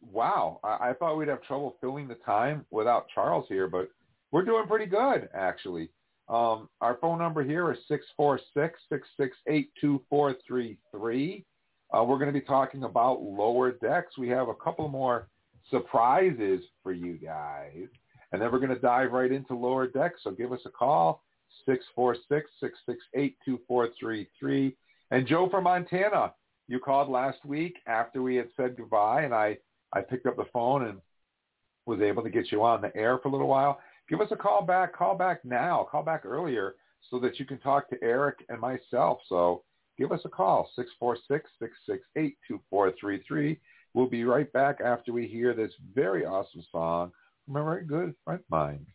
wow, 0.02 0.60
I, 0.64 0.90
I 0.90 0.94
thought 0.94 1.18
we'd 1.18 1.28
have 1.28 1.44
trouble 1.44 1.76
filling 1.82 2.08
the 2.08 2.16
time 2.16 2.66
without 2.72 3.08
Charles 3.14 3.46
here, 3.50 3.68
but 3.68 3.90
we're 4.32 4.46
doing 4.46 4.66
pretty 4.68 4.86
good, 4.86 5.30
actually. 5.34 5.90
Um, 6.30 6.70
our 6.80 6.98
phone 7.02 7.20
number 7.20 7.44
here 7.44 7.72
is 7.72 7.78
six 7.88 8.06
four 8.16 8.40
six 8.54 8.80
six 8.90 9.08
six 9.20 9.36
eight 9.48 9.72
two 9.82 10.02
four 10.10 10.36
three 10.48 10.78
three. 10.92 11.44
Uh, 11.94 12.04
we're 12.04 12.18
going 12.18 12.34
to 12.34 12.40
be 12.40 12.46
talking 12.46 12.84
about 12.84 13.22
lower 13.22 13.72
decks. 13.72 14.18
We 14.18 14.30
have 14.30 14.48
a 14.48 14.56
couple 14.56 14.88
more 14.88 15.28
surprises 15.70 16.62
for 16.82 16.94
you 16.94 17.14
guys, 17.18 17.88
and 18.32 18.42
then 18.42 18.52
we're 18.52 18.60
going 18.60 18.74
to 18.74 18.80
dive 18.80 19.12
right 19.12 19.32
into 19.32 19.56
lower 19.56 19.88
decks. 19.88 20.22
So 20.24 20.32
give 20.32 20.54
us 20.54 20.62
a 20.66 20.70
call, 20.70 21.24
six 21.66 21.84
four 21.96 22.16
six 22.30 22.50
six 22.60 22.78
six 22.86 23.00
eight 23.16 23.38
two 23.44 23.60
four 23.68 23.90
three 24.00 24.28
three. 24.40 24.76
And 25.12 25.28
Joe 25.28 25.50
from 25.50 25.66
Montana, 25.66 26.34
you 26.68 26.80
called 26.80 27.10
last 27.10 27.44
week 27.46 27.78
after 27.88 28.22
we 28.22 28.36
had 28.36 28.48
said 28.56 28.78
goodbye, 28.78 29.24
and 29.24 29.34
I 29.34 29.58
I 29.94 30.02
picked 30.02 30.26
up 30.26 30.38
the 30.38 30.46
phone 30.54 30.88
and 30.88 31.00
was 31.86 32.02
able 32.02 32.24
to 32.24 32.30
get 32.30 32.52
you 32.52 32.64
on 32.64 32.82
the 32.82 32.96
air 32.96 33.18
for 33.18 33.28
a 33.28 33.32
little 33.32 33.48
while. 33.48 33.80
Give 34.10 34.22
us 34.22 34.30
a 34.32 34.36
call 34.36 34.62
back. 34.62 34.96
Call 34.96 35.16
back 35.16 35.44
now. 35.44 35.88
Call 35.90 36.04
back 36.04 36.26
earlier 36.26 36.76
so 37.10 37.20
that 37.20 37.40
you 37.40 37.46
can 37.46 37.58
talk 37.60 37.90
to 37.90 37.98
Eric 38.02 38.46
and 38.50 38.60
myself. 38.60 39.20
So 39.28 39.64
give 39.98 40.12
us 40.12 40.22
a 40.26 40.30
call, 40.30 40.70
646-668-2433. 42.62 43.58
We'll 43.94 44.08
be 44.08 44.24
right 44.24 44.52
back 44.54 44.80
after 44.84 45.12
we 45.12 45.28
hear 45.28 45.54
this 45.54 45.72
very 45.94 46.26
awesome 46.26 46.64
song 46.72 47.12
from 47.46 47.56
a 47.56 47.64
very 47.64 47.86
good 47.86 48.16
friend 48.24 48.39
of 48.39 48.46
mine. 48.50 48.86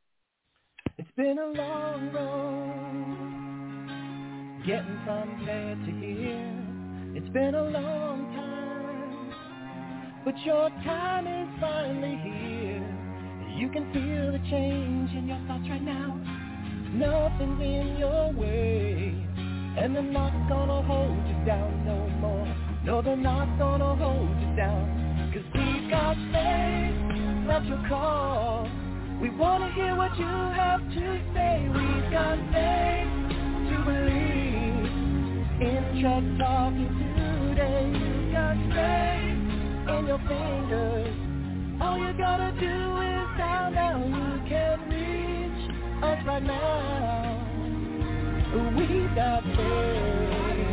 It's 0.98 1.10
been 1.16 1.38
a 1.38 1.46
long 1.46 2.10
road 2.12 3.36
getting 4.66 4.98
from 5.04 5.44
there 5.46 5.74
to 5.74 5.90
here. 6.00 6.62
It's 7.16 7.28
been 7.32 7.54
a 7.54 7.64
long 7.64 8.32
time, 8.34 9.32
but 10.24 10.38
your 10.44 10.70
time 10.84 11.26
is 11.26 11.48
finally 11.60 12.16
here. 12.22 12.84
You 13.58 13.68
can 13.70 13.92
feel 13.92 14.32
the 14.32 14.40
change 14.50 15.12
in 15.12 15.28
your 15.28 15.38
thoughts 15.46 15.68
right 15.68 15.82
now. 15.82 16.20
Nothing's 16.92 17.60
in 17.60 17.96
your 17.98 18.32
way, 18.32 19.14
and 19.78 19.94
they're 19.94 20.02
not 20.02 20.32
gonna 20.48 20.82
hold 20.82 21.26
you 21.28 21.44
down 21.44 21.84
no 21.86 22.08
more. 22.20 22.46
No, 22.84 23.02
they're 23.02 23.16
not 23.16 23.58
gonna 23.58 23.96
hold 23.96 24.40
you 24.40 24.56
down, 24.56 25.32
cause 25.32 25.44
we've 25.54 25.90
got 25.90 26.16
faith 26.32 27.15
that 27.46 27.64
you'll 27.66 27.78
call. 27.88 28.68
We 29.20 29.30
wanna 29.30 29.70
hear 29.72 29.94
what 29.94 30.18
you 30.18 30.26
have 30.26 30.80
to 30.80 31.20
say. 31.32 31.68
We've 31.68 32.10
got 32.10 32.38
faith 32.52 33.08
to 33.70 33.76
believe 33.84 34.90
in 35.62 36.00
Trek 36.00 36.24
Talking 36.38 36.90
today. 37.16 37.86
You've 37.94 38.32
got 38.32 38.56
faith 38.74 39.46
in 39.94 40.06
your 40.06 40.18
fingers. 40.26 41.14
All 41.80 41.98
you 41.98 42.12
gotta 42.18 42.52
do 42.58 43.00
is 43.00 43.28
down 43.38 43.74
now. 43.74 43.98
You 44.04 44.40
can 44.48 44.78
reach 44.90 45.70
us 46.02 46.26
right 46.26 46.42
now. 46.42 47.46
We've 48.76 49.14
got 49.14 49.42
faith. 49.44 50.66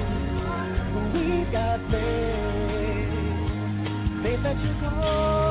We've 1.14 1.52
got 1.52 1.80
faith. 1.92 3.14
Faith 4.24 4.42
that 4.44 4.58
you 4.64 4.74
call. 4.82 5.43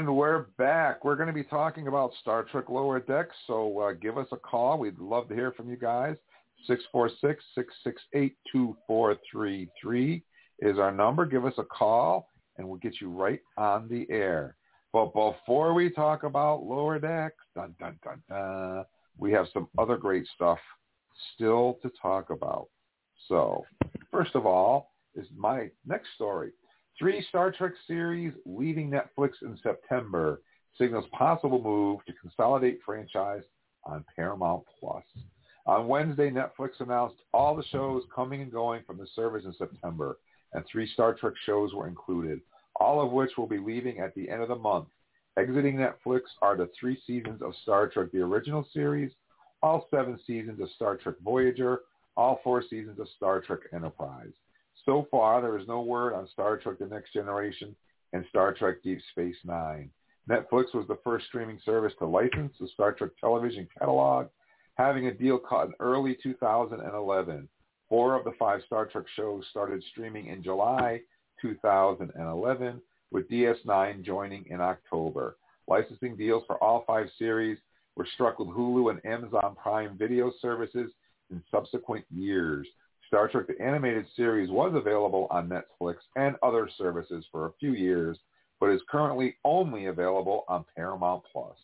And 0.00 0.16
we're 0.16 0.46
back. 0.56 1.04
We're 1.04 1.14
going 1.14 1.26
to 1.26 1.34
be 1.34 1.44
talking 1.44 1.86
about 1.86 2.14
Star 2.22 2.44
Trek 2.44 2.70
Lower 2.70 3.00
Decks, 3.00 3.36
so 3.46 3.80
uh, 3.80 3.92
give 3.92 4.16
us 4.16 4.28
a 4.32 4.38
call. 4.38 4.78
We'd 4.78 4.98
love 4.98 5.28
to 5.28 5.34
hear 5.34 5.52
from 5.52 5.68
you 5.68 5.76
guys. 5.76 6.16
646-668-2433 8.48 10.22
is 10.60 10.78
our 10.78 10.90
number. 10.90 11.26
Give 11.26 11.44
us 11.44 11.52
a 11.58 11.64
call, 11.64 12.28
and 12.56 12.66
we'll 12.66 12.78
get 12.78 12.98
you 13.02 13.10
right 13.10 13.40
on 13.58 13.90
the 13.90 14.06
air. 14.08 14.56
But 14.90 15.12
before 15.12 15.74
we 15.74 15.90
talk 15.90 16.22
about 16.22 16.62
Lower 16.62 16.98
Decks, 16.98 17.44
dun, 17.54 17.74
dun, 17.78 17.98
dun, 18.02 18.22
dun, 18.30 18.86
we 19.18 19.32
have 19.32 19.48
some 19.52 19.68
other 19.76 19.98
great 19.98 20.26
stuff 20.34 20.60
still 21.34 21.78
to 21.82 21.92
talk 22.00 22.30
about. 22.30 22.68
So, 23.28 23.66
first 24.10 24.34
of 24.34 24.46
all, 24.46 24.92
is 25.14 25.26
my 25.36 25.68
next 25.86 26.08
story. 26.14 26.52
Three 27.00 27.24
Star 27.30 27.50
Trek 27.50 27.72
series 27.86 28.34
leaving 28.44 28.90
Netflix 28.90 29.30
in 29.40 29.58
September 29.62 30.42
signals 30.76 31.06
possible 31.12 31.58
move 31.62 32.04
to 32.04 32.12
consolidate 32.20 32.78
franchise 32.84 33.40
on 33.84 34.04
Paramount 34.14 34.64
Plus. 34.78 35.02
On 35.64 35.88
Wednesday, 35.88 36.30
Netflix 36.30 36.78
announced 36.78 37.16
all 37.32 37.56
the 37.56 37.64
shows 37.72 38.02
coming 38.14 38.42
and 38.42 38.52
going 38.52 38.82
from 38.86 38.98
the 38.98 39.06
service 39.16 39.46
in 39.46 39.54
September, 39.54 40.18
and 40.52 40.62
three 40.70 40.86
Star 40.92 41.14
Trek 41.14 41.32
shows 41.46 41.72
were 41.72 41.88
included, 41.88 42.42
all 42.76 43.00
of 43.00 43.12
which 43.12 43.30
will 43.38 43.46
be 43.46 43.58
leaving 43.58 44.00
at 44.00 44.14
the 44.14 44.28
end 44.28 44.42
of 44.42 44.48
the 44.48 44.54
month. 44.54 44.88
Exiting 45.38 45.76
Netflix 45.76 46.20
are 46.42 46.54
the 46.54 46.68
three 46.78 47.00
seasons 47.06 47.40
of 47.40 47.54
Star 47.62 47.88
Trek 47.88 48.08
the 48.12 48.20
original 48.20 48.68
series, 48.74 49.10
all 49.62 49.86
seven 49.90 50.20
seasons 50.26 50.60
of 50.60 50.68
Star 50.76 50.98
Trek 50.98 51.14
Voyager, 51.24 51.80
all 52.18 52.40
four 52.44 52.62
seasons 52.68 52.98
of 53.00 53.08
Star 53.16 53.40
Trek 53.40 53.60
Enterprise. 53.72 54.32
So 54.84 55.06
far, 55.10 55.40
there 55.40 55.58
is 55.58 55.68
no 55.68 55.82
word 55.82 56.14
on 56.14 56.28
Star 56.28 56.56
Trek 56.56 56.78
The 56.78 56.86
Next 56.86 57.12
Generation 57.12 57.74
and 58.12 58.24
Star 58.28 58.54
Trek 58.54 58.76
Deep 58.82 59.00
Space 59.12 59.36
Nine. 59.44 59.90
Netflix 60.28 60.74
was 60.74 60.86
the 60.88 60.98
first 61.02 61.26
streaming 61.26 61.58
service 61.64 61.92
to 61.98 62.06
license 62.06 62.54
the 62.60 62.68
Star 62.68 62.92
Trek 62.92 63.10
television 63.20 63.68
catalog, 63.78 64.28
having 64.74 65.06
a 65.06 65.14
deal 65.14 65.38
cut 65.38 65.66
in 65.66 65.74
early 65.80 66.16
2011. 66.22 67.48
Four 67.88 68.14
of 68.14 68.24
the 68.24 68.32
five 68.38 68.60
Star 68.66 68.86
Trek 68.86 69.04
shows 69.16 69.44
started 69.50 69.82
streaming 69.90 70.26
in 70.26 70.42
July 70.42 71.00
2011, 71.42 72.80
with 73.10 73.28
DS9 73.28 74.04
joining 74.04 74.46
in 74.46 74.60
October. 74.60 75.36
Licensing 75.66 76.16
deals 76.16 76.44
for 76.46 76.62
all 76.62 76.84
five 76.86 77.08
series 77.18 77.58
were 77.96 78.06
struck 78.14 78.38
with 78.38 78.48
Hulu 78.48 78.90
and 78.90 79.04
Amazon 79.04 79.56
Prime 79.60 79.96
video 79.98 80.32
services 80.40 80.90
in 81.30 81.42
subsequent 81.50 82.04
years. 82.10 82.66
Star 83.10 83.26
Trek 83.26 83.48
the 83.48 83.60
Animated 83.60 84.06
Series 84.14 84.50
was 84.50 84.72
available 84.72 85.26
on 85.32 85.48
Netflix 85.48 85.96
and 86.14 86.36
other 86.44 86.70
services 86.78 87.24
for 87.32 87.46
a 87.46 87.52
few 87.58 87.72
years, 87.72 88.16
but 88.60 88.70
is 88.70 88.80
currently 88.88 89.34
only 89.44 89.86
available 89.86 90.44
on 90.46 90.64
Paramount 90.76 91.24
Plus. 91.32 91.56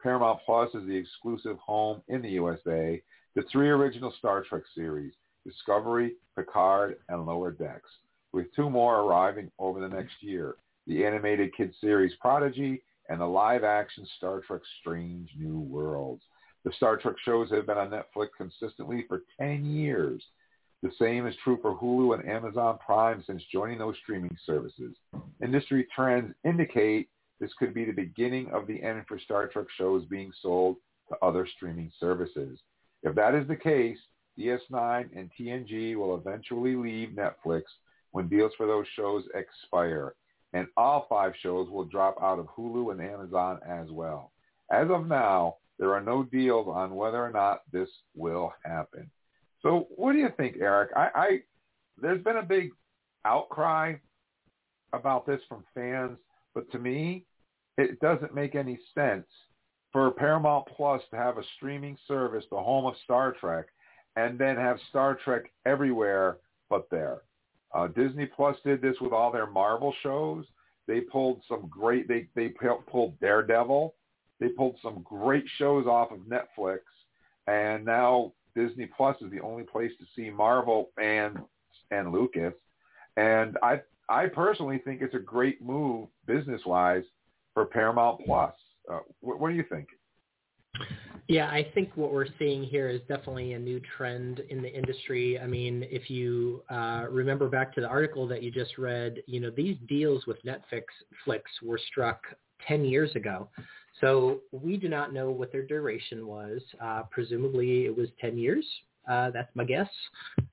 Paramount 0.00 0.38
Plus 0.46 0.72
is 0.76 0.86
the 0.86 0.94
exclusive 0.94 1.56
home 1.58 2.02
in 2.06 2.22
the 2.22 2.28
USA 2.28 3.02
to 3.36 3.42
three 3.50 3.68
original 3.68 4.14
Star 4.16 4.44
Trek 4.48 4.62
series, 4.76 5.12
Discovery, 5.44 6.12
Picard, 6.36 6.98
and 7.08 7.26
Lower 7.26 7.50
Decks, 7.50 7.90
with 8.32 8.54
two 8.54 8.70
more 8.70 9.00
arriving 9.00 9.50
over 9.58 9.80
the 9.80 9.88
next 9.88 10.14
year, 10.20 10.54
the 10.86 11.04
animated 11.04 11.52
kid 11.56 11.74
series 11.80 12.12
Prodigy 12.20 12.80
and 13.08 13.20
the 13.20 13.26
live-action 13.26 14.06
Star 14.18 14.40
Trek 14.46 14.60
Strange 14.80 15.30
New 15.36 15.58
Worlds. 15.58 16.22
The 16.64 16.70
Star 16.76 16.96
Trek 16.96 17.16
shows 17.24 17.50
have 17.50 17.66
been 17.66 17.76
on 17.76 17.90
Netflix 17.90 18.28
consistently 18.38 19.04
for 19.08 19.22
10 19.40 19.64
years. 19.64 20.22
The 20.82 20.90
same 20.98 21.28
is 21.28 21.34
true 21.44 21.58
for 21.62 21.78
Hulu 21.78 22.18
and 22.18 22.28
Amazon 22.28 22.76
Prime 22.84 23.22
since 23.24 23.42
joining 23.52 23.78
those 23.78 23.96
streaming 24.02 24.36
services. 24.44 24.96
Industry 25.40 25.86
trends 25.94 26.34
indicate 26.44 27.08
this 27.38 27.52
could 27.58 27.72
be 27.72 27.84
the 27.84 27.92
beginning 27.92 28.50
of 28.50 28.66
the 28.66 28.82
end 28.82 29.04
for 29.06 29.18
Star 29.20 29.46
Trek 29.46 29.66
shows 29.78 30.04
being 30.06 30.32
sold 30.42 30.76
to 31.08 31.16
other 31.24 31.46
streaming 31.56 31.92
services. 32.00 32.58
If 33.04 33.14
that 33.14 33.34
is 33.34 33.46
the 33.46 33.56
case, 33.56 33.98
DS9 34.38 35.16
and 35.16 35.30
TNG 35.38 35.94
will 35.94 36.16
eventually 36.16 36.74
leave 36.74 37.10
Netflix 37.10 37.62
when 38.10 38.28
deals 38.28 38.52
for 38.56 38.66
those 38.66 38.86
shows 38.96 39.22
expire, 39.34 40.14
and 40.52 40.66
all 40.76 41.06
five 41.08 41.32
shows 41.42 41.70
will 41.70 41.84
drop 41.84 42.16
out 42.20 42.38
of 42.40 42.46
Hulu 42.46 42.90
and 42.90 43.00
Amazon 43.00 43.60
as 43.68 43.88
well. 43.90 44.32
As 44.70 44.90
of 44.90 45.06
now, 45.06 45.56
there 45.78 45.94
are 45.94 46.00
no 46.00 46.24
deals 46.24 46.66
on 46.68 46.96
whether 46.96 47.22
or 47.24 47.30
not 47.30 47.62
this 47.72 47.88
will 48.16 48.52
happen. 48.64 49.10
So 49.62 49.86
what 49.96 50.12
do 50.12 50.18
you 50.18 50.28
think, 50.36 50.56
Eric? 50.60 50.90
I, 50.96 51.08
I 51.14 51.38
there's 52.00 52.22
been 52.22 52.38
a 52.38 52.42
big 52.42 52.70
outcry 53.24 53.94
about 54.92 55.26
this 55.26 55.40
from 55.48 55.64
fans, 55.74 56.18
but 56.54 56.70
to 56.72 56.78
me, 56.78 57.24
it 57.78 58.00
doesn't 58.00 58.34
make 58.34 58.54
any 58.54 58.78
sense 58.94 59.26
for 59.92 60.10
Paramount 60.10 60.66
Plus 60.76 61.02
to 61.10 61.16
have 61.16 61.38
a 61.38 61.44
streaming 61.56 61.96
service, 62.08 62.44
the 62.50 62.56
home 62.56 62.86
of 62.86 62.94
Star 63.04 63.34
Trek, 63.38 63.66
and 64.16 64.38
then 64.38 64.56
have 64.56 64.78
Star 64.90 65.18
Trek 65.22 65.52
everywhere 65.64 66.38
but 66.68 66.88
there. 66.90 67.22
Uh, 67.74 67.88
Disney 67.88 68.26
Plus 68.26 68.56
did 68.64 68.82
this 68.82 68.96
with 69.00 69.12
all 69.12 69.30
their 69.30 69.46
Marvel 69.46 69.94
shows. 70.02 70.44
They 70.86 71.00
pulled 71.00 71.42
some 71.48 71.68
great. 71.70 72.08
They 72.08 72.28
they 72.34 72.52
pulled 72.90 73.18
Daredevil. 73.20 73.94
They 74.40 74.48
pulled 74.48 74.76
some 74.82 75.02
great 75.04 75.44
shows 75.56 75.86
off 75.86 76.10
of 76.10 76.18
Netflix, 76.20 76.80
and 77.46 77.84
now 77.84 78.32
Disney 78.54 78.86
Plus 78.96 79.16
is 79.20 79.30
the 79.30 79.40
only 79.40 79.64
place 79.64 79.92
to 79.98 80.06
see 80.14 80.30
Marvel 80.30 80.90
and 81.00 81.38
and 81.90 82.12
Lucas. 82.12 82.54
And 83.16 83.56
I 83.62 83.80
I 84.08 84.26
personally 84.26 84.78
think 84.84 85.02
it's 85.02 85.14
a 85.14 85.18
great 85.18 85.62
move 85.62 86.08
business 86.26 86.62
wise 86.66 87.04
for 87.54 87.66
Paramount 87.66 88.20
Plus. 88.24 88.54
Uh, 88.90 89.00
what, 89.20 89.38
what 89.38 89.50
do 89.50 89.54
you 89.54 89.64
think? 89.70 89.88
Yeah, 91.28 91.46
I 91.48 91.66
think 91.74 91.90
what 91.94 92.12
we're 92.12 92.26
seeing 92.38 92.64
here 92.64 92.88
is 92.88 93.00
definitely 93.08 93.52
a 93.52 93.58
new 93.58 93.80
trend 93.96 94.40
in 94.50 94.60
the 94.60 94.72
industry. 94.72 95.38
I 95.38 95.46
mean, 95.46 95.86
if 95.88 96.10
you 96.10 96.62
uh, 96.68 97.06
remember 97.10 97.48
back 97.48 97.74
to 97.74 97.80
the 97.80 97.86
article 97.86 98.26
that 98.28 98.42
you 98.42 98.50
just 98.50 98.76
read, 98.76 99.22
you 99.26 99.38
know, 99.38 99.50
these 99.50 99.76
deals 99.88 100.26
with 100.26 100.38
Netflix 100.44 100.82
flicks 101.24 101.50
were 101.62 101.78
struck 101.78 102.22
10 102.66 102.84
years 102.84 103.14
ago. 103.14 103.48
So 104.02 104.40
we 104.50 104.76
do 104.76 104.88
not 104.88 105.14
know 105.14 105.30
what 105.30 105.52
their 105.52 105.62
duration 105.62 106.26
was. 106.26 106.60
Uh, 106.82 107.04
presumably 107.10 107.86
it 107.86 107.96
was 107.96 108.08
10 108.20 108.36
years. 108.36 108.66
Uh, 109.08 109.30
that's 109.30 109.50
my 109.54 109.64
guess, 109.64 109.88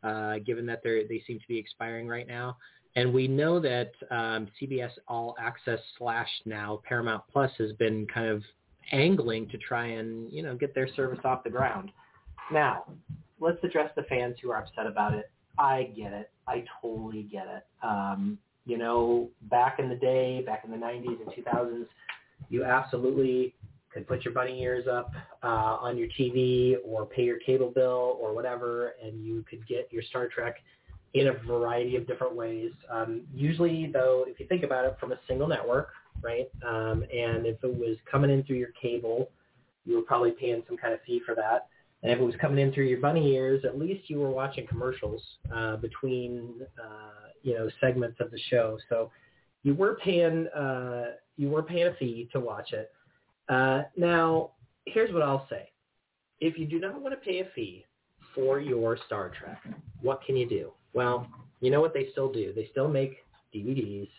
uh, 0.03 0.39
given 0.39 0.65
that 0.65 0.81
they 0.83 1.03
they 1.07 1.21
seem 1.27 1.39
to 1.39 1.47
be 1.47 1.57
expiring 1.57 2.07
right 2.07 2.27
now. 2.27 2.57
And 2.95 3.13
we 3.13 3.27
know 3.27 3.59
that 3.59 3.91
um, 4.09 4.47
CBS 4.59 4.89
All 5.07 5.35
Access 5.39 5.79
slash 5.97 6.29
now 6.45 6.81
Paramount 6.87 7.23
Plus 7.31 7.51
has 7.59 7.73
been 7.73 8.07
kind 8.07 8.27
of 8.27 8.41
angling 8.91 9.47
to 9.49 9.57
try 9.57 9.85
and 9.85 10.31
you 10.31 10.41
know 10.41 10.55
get 10.55 10.73
their 10.73 10.87
service 10.95 11.19
off 11.23 11.43
the 11.43 11.49
ground. 11.49 11.91
Now, 12.51 12.85
let's 13.39 13.63
address 13.63 13.91
the 13.95 14.03
fans 14.03 14.35
who 14.41 14.49
are 14.49 14.63
upset 14.63 14.87
about 14.87 15.13
it. 15.13 15.29
I 15.59 15.91
get 15.95 16.13
it. 16.13 16.31
I 16.47 16.63
totally 16.81 17.23
get 17.23 17.45
it. 17.47 17.65
Um, 17.83 18.39
you 18.65 18.77
know, 18.77 19.29
back 19.43 19.77
in 19.79 19.89
the 19.89 19.95
day, 19.95 20.41
back 20.45 20.63
in 20.65 20.71
the 20.71 20.77
90s 20.77 21.17
and 21.21 21.45
2000s, 21.45 21.85
you 22.49 22.63
absolutely 22.63 23.53
could 23.91 24.07
put 24.07 24.23
your 24.23 24.33
bunny 24.33 24.61
ears 24.61 24.87
up 24.87 25.11
uh, 25.43 25.77
on 25.81 25.97
your 25.97 26.07
TV 26.07 26.75
or 26.85 27.05
pay 27.05 27.23
your 27.23 27.39
cable 27.39 27.71
bill 27.73 28.17
or 28.21 28.33
whatever, 28.33 28.93
and 29.03 29.25
you 29.25 29.43
could 29.49 29.65
get 29.67 29.89
your 29.91 30.03
Star 30.03 30.27
Trek 30.27 30.55
in 31.15 31.27
a 31.27 31.33
variety 31.47 31.95
of 31.95 32.05
different 32.05 32.35
ways. 32.35 32.71
Um, 32.91 33.21
usually, 33.33 33.89
though, 33.91 34.25
if 34.27 34.39
you 34.39 34.45
think 34.45 34.63
about 34.63 34.85
it, 34.85 34.97
from 34.99 35.11
a 35.11 35.19
single 35.27 35.47
network, 35.47 35.89
right? 36.21 36.47
Um, 36.67 37.03
and 37.03 37.45
if 37.45 37.63
it 37.63 37.73
was 37.73 37.97
coming 38.09 38.29
in 38.29 38.43
through 38.43 38.57
your 38.57 38.71
cable, 38.79 39.29
you 39.85 39.95
were 39.95 40.03
probably 40.03 40.31
paying 40.31 40.61
some 40.67 40.77
kind 40.77 40.93
of 40.93 40.99
fee 41.01 41.21
for 41.25 41.33
that. 41.35 41.67
And 42.03 42.11
if 42.11 42.19
it 42.19 42.23
was 42.23 42.35
coming 42.39 42.59
in 42.59 42.71
through 42.71 42.85
your 42.85 42.99
bunny 42.99 43.33
ears, 43.33 43.65
at 43.65 43.77
least 43.77 44.09
you 44.09 44.19
were 44.19 44.29
watching 44.29 44.65
commercials 44.67 45.21
uh, 45.53 45.77
between, 45.77 46.61
uh, 46.81 47.29
you 47.43 47.55
know, 47.55 47.69
segments 47.81 48.17
of 48.19 48.31
the 48.31 48.39
show. 48.49 48.77
So 48.87 49.11
you 49.63 49.73
were 49.73 49.97
paying 50.03 50.47
uh, 50.47 51.11
you 51.37 51.49
were 51.49 51.63
paying 51.63 51.87
a 51.87 51.93
fee 51.95 52.29
to 52.33 52.39
watch 52.39 52.73
it. 52.73 52.91
Uh, 53.47 53.83
now, 53.97 54.51
here's 54.85 55.13
what 55.13 55.21
I'll 55.21 55.47
say: 55.49 55.69
if 56.39 56.57
you 56.57 56.65
do 56.65 56.79
not 56.79 57.01
want 57.01 57.13
to 57.13 57.19
pay 57.19 57.39
a 57.39 57.47
fee 57.55 57.85
for 58.35 58.59
your 58.59 58.97
Star 59.05 59.29
Trek, 59.29 59.61
what 60.01 60.23
can 60.23 60.37
you 60.37 60.47
do? 60.47 60.71
Well, 60.93 61.27
you 61.61 61.71
know 61.71 61.81
what 61.81 61.93
they 61.93 62.07
still 62.11 62.31
do? 62.31 62.53
They 62.53 62.67
still 62.71 62.87
make 62.87 63.17
DVDs. 63.53 64.09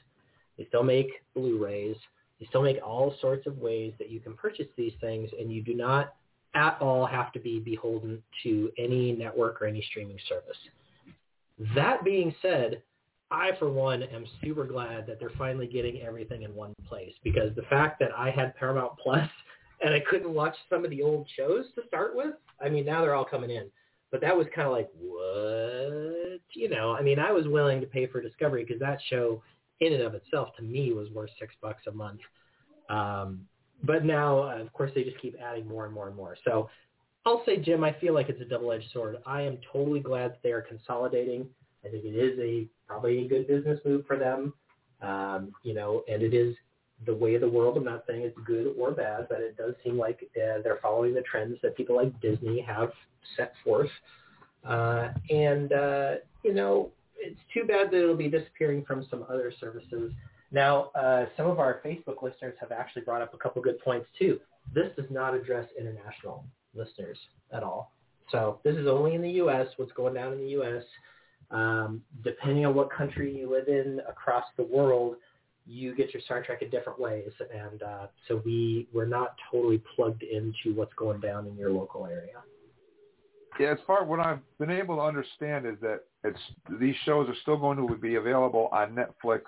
They 0.58 0.66
still 0.66 0.82
make 0.82 1.08
Blu-rays. 1.34 1.96
They 2.38 2.46
still 2.46 2.62
make 2.62 2.78
all 2.84 3.14
sorts 3.20 3.46
of 3.46 3.58
ways 3.58 3.92
that 3.98 4.10
you 4.10 4.20
can 4.20 4.34
purchase 4.34 4.66
these 4.76 4.92
things, 5.00 5.30
and 5.38 5.52
you 5.52 5.62
do 5.62 5.74
not 5.74 6.14
at 6.54 6.76
all 6.80 7.06
have 7.06 7.32
to 7.32 7.38
be 7.38 7.60
beholden 7.60 8.22
to 8.42 8.70
any 8.76 9.12
network 9.12 9.62
or 9.62 9.66
any 9.66 9.82
streaming 9.90 10.18
service. 10.28 10.56
That 11.74 12.04
being 12.04 12.34
said, 12.42 12.82
I, 13.30 13.50
for 13.58 13.70
one, 13.70 14.02
am 14.02 14.24
super 14.42 14.64
glad 14.64 15.06
that 15.06 15.20
they're 15.20 15.30
finally 15.38 15.66
getting 15.66 16.02
everything 16.02 16.42
in 16.42 16.54
one 16.54 16.74
place 16.88 17.14
because 17.22 17.54
the 17.54 17.62
fact 17.62 18.00
that 18.00 18.10
I 18.16 18.30
had 18.30 18.56
Paramount 18.56 18.92
Plus 18.98 19.28
and 19.84 19.94
I 19.94 20.00
couldn't 20.00 20.34
watch 20.34 20.54
some 20.68 20.84
of 20.84 20.90
the 20.90 21.02
old 21.02 21.28
shows 21.36 21.66
to 21.76 21.82
start 21.86 22.16
with, 22.16 22.34
I 22.64 22.68
mean, 22.68 22.84
now 22.84 23.02
they're 23.02 23.14
all 23.14 23.24
coming 23.24 23.50
in. 23.50 23.70
But 24.10 24.20
that 24.22 24.36
was 24.36 24.46
kind 24.54 24.66
of 24.66 24.72
like, 24.72 24.90
what? 24.98 26.40
You 26.52 26.68
know, 26.68 26.94
I 26.94 27.02
mean, 27.02 27.18
I 27.20 27.30
was 27.30 27.46
willing 27.46 27.80
to 27.80 27.86
pay 27.86 28.06
for 28.06 28.20
Discovery 28.20 28.64
because 28.64 28.80
that 28.80 28.98
show 29.08 29.40
in 29.80 29.92
and 29.92 30.02
of 30.02 30.14
itself 30.14 30.48
to 30.56 30.62
me 30.62 30.92
was 30.92 31.08
worth 31.10 31.30
six 31.38 31.54
bucks 31.62 31.82
a 31.86 31.92
month. 31.92 32.20
Um, 32.88 33.46
but 33.82 34.04
now, 34.04 34.42
of 34.60 34.72
course, 34.72 34.90
they 34.94 35.04
just 35.04 35.20
keep 35.20 35.36
adding 35.40 35.66
more 35.66 35.86
and 35.86 35.94
more 35.94 36.08
and 36.08 36.16
more. 36.16 36.36
So 36.44 36.68
I'll 37.24 37.42
say, 37.46 37.58
Jim, 37.58 37.84
I 37.84 37.94
feel 38.00 38.14
like 38.14 38.28
it's 38.28 38.40
a 38.40 38.44
double-edged 38.44 38.90
sword. 38.92 39.16
I 39.24 39.42
am 39.42 39.58
totally 39.72 40.00
glad 40.00 40.32
that 40.32 40.42
they 40.42 40.52
are 40.52 40.62
consolidating. 40.62 41.46
I 41.84 41.88
think 41.88 42.04
it 42.04 42.16
is 42.16 42.38
a 42.38 42.66
probably 42.86 43.24
a 43.24 43.28
good 43.28 43.46
business 43.46 43.80
move 43.84 44.06
for 44.06 44.16
them. 44.16 44.52
Um, 45.02 45.52
you 45.62 45.74
know, 45.74 46.02
and 46.08 46.22
it 46.22 46.34
is 46.34 46.54
the 47.06 47.14
way 47.14 47.34
of 47.34 47.40
the 47.40 47.48
world. 47.48 47.76
I'm 47.76 47.84
not 47.84 48.04
saying 48.06 48.22
it's 48.22 48.38
good 48.46 48.74
or 48.78 48.90
bad, 48.92 49.26
but 49.30 49.40
it 49.40 49.56
does 49.56 49.74
seem 49.82 49.96
like 49.96 50.28
uh, 50.36 50.60
they're 50.62 50.78
following 50.82 51.14
the 51.14 51.22
trends 51.22 51.56
that 51.62 51.76
people 51.76 51.96
like 51.96 52.20
Disney 52.20 52.60
have 52.60 52.90
set 53.36 53.54
forth. 53.64 53.90
Uh, 54.64 55.08
and 55.30 55.72
uh, 55.72 56.14
you 56.42 56.52
know, 56.52 56.90
it's 57.16 57.40
too 57.52 57.64
bad 57.64 57.90
that 57.90 58.02
it'll 58.02 58.16
be 58.16 58.28
disappearing 58.28 58.84
from 58.84 59.06
some 59.10 59.24
other 59.28 59.52
services. 59.60 60.12
Now, 60.52 60.90
uh, 60.94 61.26
some 61.36 61.46
of 61.46 61.58
our 61.58 61.80
Facebook 61.84 62.22
listeners 62.22 62.54
have 62.60 62.72
actually 62.72 63.02
brought 63.02 63.22
up 63.22 63.32
a 63.32 63.38
couple 63.38 63.62
good 63.62 63.80
points 63.80 64.06
too. 64.18 64.40
This 64.74 64.88
does 64.96 65.06
not 65.10 65.34
address 65.34 65.66
international 65.78 66.44
listeners 66.74 67.18
at 67.52 67.62
all. 67.62 67.92
So 68.30 68.60
this 68.64 68.76
is 68.76 68.86
only 68.86 69.14
in 69.14 69.22
the 69.22 69.30
U.S. 69.32 69.66
What's 69.76 69.92
going 69.92 70.14
down 70.14 70.32
in 70.32 70.40
the 70.40 70.50
U.S. 70.50 70.82
Um, 71.50 72.02
depending 72.22 72.64
on 72.64 72.74
what 72.74 72.92
country 72.92 73.36
you 73.36 73.50
live 73.50 73.68
in 73.68 74.00
across 74.08 74.44
the 74.56 74.62
world, 74.62 75.16
you 75.66 75.94
get 75.94 76.12
your 76.14 76.22
Star 76.22 76.42
Trek 76.42 76.62
in 76.62 76.70
different 76.70 76.98
ways, 76.98 77.30
and 77.52 77.82
uh, 77.82 78.06
so 78.26 78.40
we 78.44 78.88
we're 78.92 79.06
not 79.06 79.34
totally 79.50 79.82
plugged 79.94 80.22
into 80.22 80.74
what's 80.74 80.94
going 80.94 81.20
down 81.20 81.46
in 81.46 81.56
your 81.56 81.70
local 81.70 82.06
area. 82.06 82.42
Yeah, 83.58 83.72
as 83.72 83.78
far 83.86 84.04
what 84.04 84.20
I've 84.20 84.40
been 84.58 84.70
able 84.70 84.96
to 84.96 85.02
understand 85.02 85.66
is 85.66 85.74
that 85.82 86.00
it's 86.24 86.38
these 86.80 86.94
shows 87.04 87.28
are 87.28 87.34
still 87.42 87.56
going 87.56 87.76
to 87.76 87.96
be 87.96 88.14
available 88.14 88.68
on 88.72 88.94
Netflix 88.94 89.42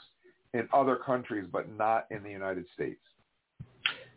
in 0.55 0.68
other 0.72 0.96
countries, 0.96 1.46
but 1.50 1.72
not 1.76 2.07
in 2.11 2.22
the 2.22 2.30
United 2.30 2.66
States. 2.74 3.00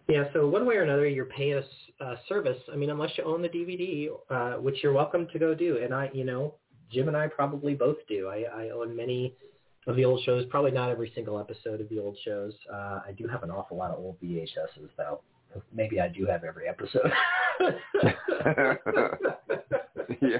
Yeah, 0.07 0.25
so 0.33 0.47
one 0.47 0.67
way 0.67 0.75
or 0.75 0.83
another, 0.83 1.07
you're 1.07 1.25
paying 1.25 1.63
a 1.99 2.03
uh, 2.03 2.15
service. 2.29 2.57
I 2.71 2.75
mean, 2.75 2.91
unless 2.91 3.11
you 3.17 3.23
own 3.23 3.41
the 3.41 3.49
DVD, 3.49 4.09
uh, 4.29 4.59
which 4.61 4.83
you're 4.83 4.93
welcome 4.93 5.27
to 5.33 5.39
go 5.39 5.55
do. 5.55 5.79
And 5.83 5.93
I, 5.93 6.11
you 6.13 6.25
know, 6.25 6.55
Jim 6.91 7.07
and 7.07 7.17
I 7.17 7.27
probably 7.27 7.73
both 7.73 7.97
do. 8.07 8.27
I, 8.27 8.43
I 8.43 8.69
own 8.69 8.95
many 8.95 9.33
of 9.87 9.95
the 9.95 10.05
old 10.05 10.23
shows. 10.23 10.45
Probably 10.49 10.71
not 10.71 10.89
every 10.89 11.11
single 11.15 11.39
episode 11.39 11.81
of 11.81 11.89
the 11.89 11.99
old 11.99 12.17
shows. 12.23 12.53
Uh, 12.71 13.01
I 13.05 13.11
do 13.17 13.27
have 13.27 13.43
an 13.43 13.51
awful 13.51 13.77
lot 13.77 13.91
of 13.91 13.99
old 13.99 14.19
VHSs, 14.21 14.89
though. 14.97 15.21
Maybe 15.73 16.01
I 16.01 16.09
do 16.09 16.25
have 16.25 16.43
every 16.43 16.67
episode. 16.67 17.11
yeah. 20.21 20.39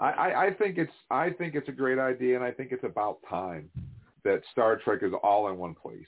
I, 0.00 0.46
I 0.46 0.50
think 0.56 0.78
it's 0.78 0.92
I 1.10 1.30
think 1.30 1.56
it's 1.56 1.68
a 1.68 1.72
great 1.72 1.98
idea, 1.98 2.36
and 2.36 2.44
I 2.44 2.52
think 2.52 2.70
it's 2.70 2.84
about 2.84 3.18
time 3.28 3.68
that 4.22 4.42
Star 4.52 4.76
Trek 4.76 5.00
is 5.02 5.10
all 5.24 5.48
in 5.48 5.58
one 5.58 5.74
place, 5.74 6.06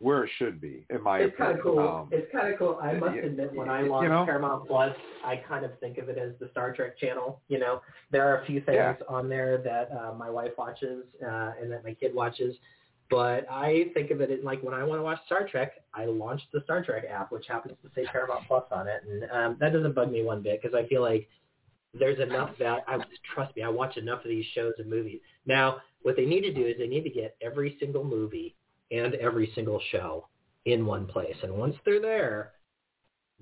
where 0.00 0.24
it 0.24 0.30
should 0.38 0.60
be, 0.62 0.86
in 0.88 1.02
my 1.02 1.18
it's 1.18 1.34
opinion. 1.34 1.56
Kind 1.56 1.58
of 1.58 1.62
cool. 1.62 1.78
Um, 1.78 2.08
it's 2.10 2.32
kind 2.32 2.50
of 2.52 2.58
cool. 2.58 2.78
I 2.82 2.94
must 2.94 3.18
admit, 3.18 3.52
when 3.54 3.68
I 3.68 3.82
you 3.82 4.08
know? 4.08 4.24
Paramount 4.24 4.66
Plus, 4.66 4.96
I 5.22 5.36
kind 5.36 5.62
of 5.64 5.78
think 5.78 5.98
of 5.98 6.08
it 6.08 6.16
as 6.16 6.32
the 6.40 6.48
Star 6.52 6.72
Trek 6.72 6.98
channel. 6.98 7.42
You 7.48 7.58
know, 7.58 7.82
there 8.10 8.26
are 8.26 8.40
a 8.42 8.46
few 8.46 8.60
things 8.62 8.76
Yeah. 8.76 8.94
on 9.08 9.28
there 9.28 9.58
that 9.58 9.90
uh, 9.92 10.14
my 10.14 10.30
wife 10.30 10.52
watches 10.56 11.04
uh, 11.22 11.52
and 11.60 11.70
that 11.70 11.84
my 11.84 11.92
kid 11.92 12.14
watches, 12.14 12.56
but 13.10 13.46
I 13.50 13.90
think 13.92 14.10
of 14.10 14.22
it 14.22 14.30
as 14.30 14.38
like 14.42 14.62
when 14.62 14.72
I 14.72 14.84
want 14.84 15.00
to 15.00 15.02
watch 15.02 15.18
Star 15.26 15.46
Trek, 15.46 15.72
I 15.92 16.06
launch 16.06 16.40
the 16.52 16.62
Star 16.64 16.82
Trek 16.82 17.04
app, 17.10 17.30
which 17.30 17.46
happens 17.46 17.76
to 17.82 17.90
say 17.94 18.06
Paramount 18.10 18.46
Plus 18.48 18.64
on 18.72 18.88
it, 18.88 19.02
and 19.06 19.30
um, 19.30 19.56
that 19.60 19.74
doesn't 19.74 19.94
bug 19.94 20.10
me 20.10 20.22
one 20.24 20.42
bit 20.42 20.62
because 20.62 20.74
I 20.74 20.88
feel 20.88 21.02
like 21.02 21.28
there's 21.92 22.20
enough 22.20 22.50
that 22.58 22.84
I 22.88 22.98
trust 23.34 23.54
me, 23.54 23.64
I 23.64 23.68
watch 23.68 23.98
enough 23.98 24.24
of 24.24 24.28
these 24.30 24.46
shows 24.54 24.72
and 24.78 24.88
movies. 24.88 25.20
Now, 25.44 25.78
what 26.02 26.16
they 26.16 26.24
need 26.24 26.42
to 26.42 26.54
do 26.54 26.64
is 26.64 26.76
they 26.78 26.86
need 26.86 27.02
to 27.04 27.10
get 27.10 27.36
every 27.42 27.76
single 27.80 28.04
movie 28.04 28.54
and 28.90 29.14
every 29.16 29.52
single 29.54 29.80
show 29.90 30.26
in 30.64 30.84
one 30.84 31.06
place, 31.06 31.36
and 31.42 31.52
once 31.52 31.76
they're 31.84 32.00
there, 32.00 32.52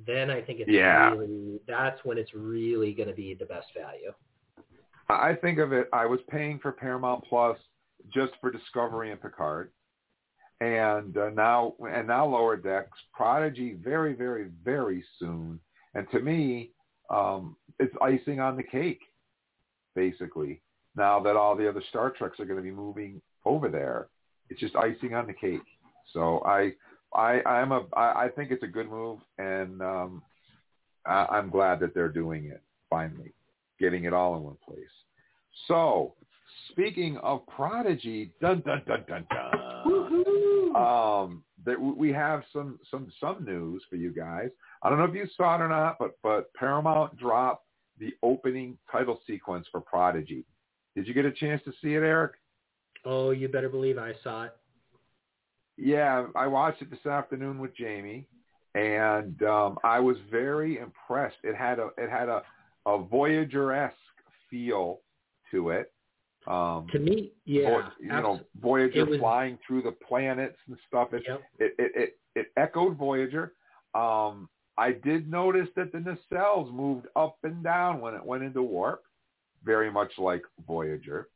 then 0.07 0.31
I 0.31 0.41
think 0.43 0.61
it's 0.61 0.71
Yeah. 0.71 1.11
really 1.11 1.61
that's 1.67 2.05
when 2.05 2.19
it's 2.19 2.33
really 2.35 2.93
going 2.93 3.09
to 3.09 3.15
be 3.15 3.35
the 3.35 3.47
best 3.47 3.67
value. 3.75 4.13
I 5.09 5.35
think 5.35 5.59
of 5.59 5.73
it. 5.73 5.89
I 5.93 6.07
was 6.07 6.21
paying 6.31 6.59
for 6.59 6.71
Paramount 6.71 7.25
Plus 7.25 7.59
just 8.13 8.33
for 8.41 8.51
Discovery 8.51 9.11
and 9.11 9.21
Picard, 9.21 9.73
and 10.61 11.17
uh, 11.17 11.31
now 11.31 11.75
and 11.81 12.07
now 12.07 12.27
Lower 12.27 12.57
Decks, 12.57 12.99
Prodigy, 13.13 13.75
very, 13.75 14.13
very, 14.15 14.51
very 14.63 15.05
soon. 15.19 15.59
And 15.95 16.09
to 16.11 16.21
me, 16.21 16.73
um, 17.11 17.57
it's 17.81 17.95
icing 18.01 18.39
on 18.39 18.57
the 18.57 18.63
cake, 18.63 19.01
basically. 19.95 20.63
Now 20.95 21.21
that 21.21 21.37
all 21.37 21.57
the 21.57 21.69
other 21.69 21.83
Star 21.89 22.11
Treks 22.11 22.39
are 22.39 22.45
going 22.45 22.59
to 22.59 22.63
be 22.63 22.71
moving 22.71 23.21
over 23.45 23.69
there, 23.69 24.09
it's 24.51 24.61
just 24.61 24.77
icing 24.77 25.15
on 25.15 25.27
the 25.27 25.33
cake. 25.33 25.63
So 26.13 26.41
I, 26.45 26.73
I, 27.15 27.43
I'm 27.43 27.73
a, 27.73 27.85
I, 27.95 28.25
I 28.25 28.29
think 28.35 28.51
it's 28.51 28.63
a 28.63 28.69
good 28.69 28.89
move, 28.91 29.19
and 29.39 29.81
um, 29.83 30.23
I, 31.07 31.27
I'm 31.31 31.51
glad 31.51 31.81
that 31.81 31.95
they're 31.95 32.09
doing 32.09 32.47
it 32.47 32.63
finally, 32.91 33.33
getting 33.79 34.05
it 34.05 34.13
all 34.13 34.37
in 34.37 34.43
one 34.43 34.57
place. 34.67 34.79
So, 35.67 36.15
speaking 36.71 37.17
of 37.19 37.47
Prodigy, 37.47 38.31
dun 38.41 38.63
dun 38.65 38.83
dun 38.87 39.05
dun 39.09 39.27
dun. 39.31 40.77
Um, 40.77 41.43
that 41.65 41.81
we 41.81 42.13
have 42.13 42.43
some 42.53 42.79
some 42.91 43.11
some 43.21 43.45
news 43.45 43.83
for 43.91 43.97
you 43.97 44.11
guys. 44.11 44.51
I 44.83 44.89
don't 44.89 44.99
know 44.99 45.05
if 45.05 45.15
you 45.15 45.27
saw 45.37 45.57
it 45.57 45.61
or 45.61 45.69
not, 45.69 45.97
but 45.99 46.13
but 46.23 46.53
Paramount 46.55 47.17
dropped 47.19 47.67
the 47.99 48.13
opening 48.23 48.79
title 48.91 49.21
sequence 49.27 49.67
for 49.71 49.81
Prodigy. 49.81 50.45
Did 50.95 51.07
you 51.07 51.15
get 51.15 51.25
a 51.25 51.33
chance 51.33 51.63
to 51.65 51.73
see 51.83 51.95
it, 51.95 52.03
Eric? 52.03 52.33
Oh, 53.05 53.31
you 53.31 53.49
better 53.49 53.69
believe 53.69 53.99
I 53.99 54.13
saw 54.23 54.45
it. 54.45 54.53
Yeah, 55.77 56.27
I 56.35 56.47
watched 56.47 56.83
it 56.83 56.91
this 56.91 57.07
afternoon 57.07 57.59
with 57.61 57.75
Jamie, 57.77 58.27
and 58.75 59.41
um, 59.45 59.79
I 59.85 60.01
was 60.01 60.17
very 60.31 60.79
impressed. 60.79 61.37
It 61.45 61.55
had 61.55 61.79
a 61.79 61.91
it 61.97 62.11
had 62.11 62.29
a, 62.29 62.43
a 62.87 62.99
Voyager 62.99 63.73
esque 63.73 63.95
feel 64.51 65.01
to 65.53 65.71
it. 65.71 65.93
Um, 66.47 66.87
To 66.93 66.99
me, 66.99 67.33
yeah, 67.45 67.91
you 68.01 68.09
know, 68.09 68.41
Voyager 68.61 69.05
was- 69.05 69.21
flying 69.21 69.59
through 69.67 69.83
the 69.83 69.93
planets 69.93 70.57
and 70.67 70.77
stuff. 70.89 71.13
It 71.13 71.23
Yep. 71.29 71.43
it, 71.61 71.75
it, 71.79 71.93
it, 71.95 72.19
it 72.35 72.47
echoed 72.57 72.97
Voyager. 72.97 73.53
Um, 73.95 74.49
I 74.77 74.93
did 74.93 75.31
notice 75.31 75.69
that 75.77 75.93
the 75.93 75.99
nacelles 75.99 76.73
moved 76.73 77.07
up 77.17 77.37
and 77.43 77.63
down 77.65 78.01
when 78.01 78.15
it 78.15 78.25
went 78.25 78.43
into 78.45 78.63
warp, 78.63 79.03
very 79.65 79.91
much 79.91 80.13
like 80.19 80.43
Voyager. 80.67 81.29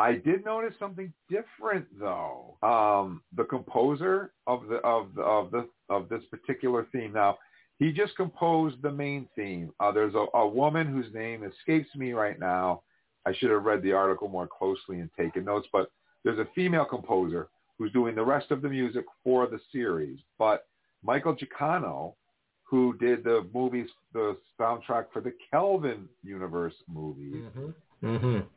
I 0.00 0.14
did 0.14 0.44
notice 0.44 0.74
something 0.78 1.12
different 1.28 1.86
though. 1.98 2.56
Um, 2.62 3.22
the 3.36 3.44
composer 3.44 4.32
of 4.46 4.66
the 4.68 4.76
of 4.76 5.14
the 5.14 5.22
of 5.22 5.50
the 5.50 5.68
of 5.88 6.08
this 6.08 6.22
particular 6.30 6.86
theme. 6.92 7.12
Now, 7.12 7.38
he 7.78 7.92
just 7.92 8.16
composed 8.16 8.80
the 8.82 8.90
main 8.90 9.28
theme. 9.36 9.72
Uh, 9.80 9.92
there's 9.92 10.14
a, 10.14 10.26
a 10.36 10.46
woman 10.46 10.86
whose 10.86 11.12
name 11.12 11.44
escapes 11.44 11.94
me 11.94 12.12
right 12.12 12.38
now. 12.38 12.82
I 13.26 13.34
should 13.34 13.50
have 13.50 13.64
read 13.64 13.82
the 13.82 13.92
article 13.92 14.28
more 14.28 14.48
closely 14.48 15.00
and 15.00 15.10
taken 15.18 15.44
notes, 15.44 15.68
but 15.72 15.90
there's 16.24 16.38
a 16.38 16.48
female 16.54 16.84
composer 16.86 17.48
who's 17.76 17.92
doing 17.92 18.14
the 18.14 18.24
rest 18.24 18.50
of 18.50 18.62
the 18.62 18.68
music 18.68 19.04
for 19.22 19.46
the 19.46 19.60
series. 19.72 20.18
But 20.38 20.66
Michael 21.02 21.36
Giacchino, 21.36 22.14
who 22.62 22.96
did 22.98 23.24
the 23.24 23.46
movies, 23.52 23.88
the 24.12 24.36
soundtrack 24.58 25.06
for 25.12 25.20
the 25.20 25.32
Kelvin 25.50 26.08
universe 26.22 26.74
movies, 26.88 27.34
Mm-hmm. 27.34 27.70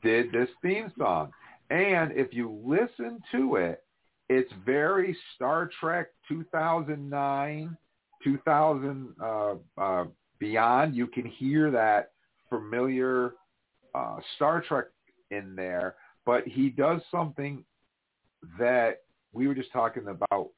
Did 0.02 0.32
this 0.32 0.50
theme 0.62 0.92
song. 0.98 1.32
And 1.70 2.12
if 2.12 2.34
you 2.34 2.52
listen 2.64 3.22
to 3.32 3.56
it, 3.56 3.84
it's 4.30 4.52
very 4.66 5.16
Star 5.36 5.70
Trek 5.80 6.08
2009, 6.28 7.78
2000 8.24 9.16
uh, 9.22 9.56
uh, 9.78 10.06
beyond. 10.40 10.96
You 10.96 11.08
can 11.08 11.26
hear 11.26 11.72
that 11.72 12.12
familiar 12.50 13.34
uh, 13.96 14.18
Star 14.36 14.62
Trek 14.62 14.86
in 15.32 15.56
there, 15.56 15.96
but 16.26 16.48
he 16.48 16.70
does 16.70 17.02
something 17.12 17.64
that 18.60 19.02
we 19.34 19.48
were 19.48 19.56
just 19.56 19.72
talking 19.72 20.08
about 20.08 20.50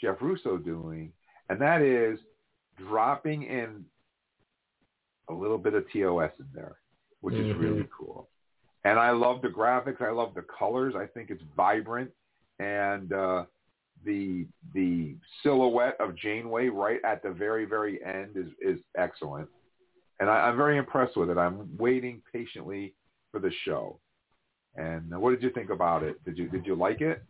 Jeff 0.00 0.16
Russo 0.20 0.56
doing, 0.56 1.12
and 1.48 1.60
that 1.60 1.82
is 1.82 2.18
dropping 2.76 3.44
in 3.44 3.84
a 5.28 5.32
little 5.32 5.58
bit 5.58 5.74
of 5.74 5.84
TOS 5.92 6.32
in 6.38 6.46
there, 6.54 6.76
which 7.20 7.34
is 7.36 7.46
Mhm. 7.46 7.60
really 7.60 7.88
cool. 7.96 8.28
And 8.84 8.98
I 8.98 9.10
love 9.10 9.40
the 9.40 9.48
graphics. 9.48 10.02
I 10.02 10.10
love 10.10 10.34
the 10.34 10.44
colors. 10.58 10.94
I 10.96 11.06
think 11.06 11.30
it's 11.30 11.42
vibrant, 11.56 12.10
and 12.58 13.12
uh, 13.12 13.44
the 14.04 14.46
the 14.74 15.16
silhouette 15.42 15.96
of 16.00 16.14
Janeway 16.16 16.68
right 16.68 17.00
at 17.04 17.22
the 17.22 17.30
very 17.30 17.64
very 17.64 18.04
end 18.04 18.36
is 18.36 18.48
is 18.60 18.78
excellent. 18.96 19.48
And 20.20 20.28
I, 20.28 20.34
I'm 20.34 20.56
very 20.56 20.76
impressed 20.76 21.16
with 21.16 21.30
it. 21.30 21.38
I'm 21.38 21.68
waiting 21.78 22.22
patiently 22.32 22.94
for 23.32 23.40
the 23.40 23.50
show. 23.64 23.98
And 24.76 25.10
what 25.20 25.30
did 25.30 25.42
you 25.42 25.50
think 25.50 25.70
about 25.70 26.02
it? 26.02 26.22
Did 26.24 26.36
you 26.36 26.48
did 26.48 26.66
you 26.66 26.74
like 26.74 27.00
it? 27.00 27.22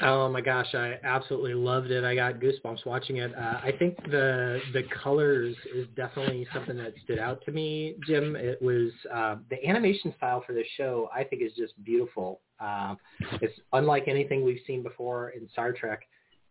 Oh 0.00 0.28
my 0.28 0.40
gosh, 0.40 0.74
I 0.74 0.94
absolutely 1.02 1.54
loved 1.54 1.90
it. 1.90 2.04
I 2.04 2.14
got 2.14 2.34
goosebumps 2.34 2.86
watching 2.86 3.16
it. 3.16 3.34
Uh, 3.34 3.60
I 3.62 3.72
think 3.78 3.96
the 4.04 4.60
the 4.72 4.84
colors 5.02 5.56
is 5.74 5.88
definitely 5.96 6.46
something 6.54 6.76
that 6.76 6.94
stood 7.02 7.18
out 7.18 7.44
to 7.46 7.52
me, 7.52 7.96
Jim. 8.06 8.36
It 8.36 8.62
was 8.62 8.92
uh, 9.12 9.36
the 9.50 9.64
animation 9.66 10.14
style 10.16 10.44
for 10.46 10.52
the 10.52 10.62
show. 10.76 11.08
I 11.14 11.24
think 11.24 11.42
is 11.42 11.52
just 11.56 11.72
beautiful. 11.84 12.40
Uh, 12.60 12.94
it's 13.40 13.58
unlike 13.72 14.04
anything 14.06 14.44
we've 14.44 14.60
seen 14.66 14.84
before 14.84 15.30
in 15.30 15.48
Star 15.50 15.72
Trek, 15.72 16.02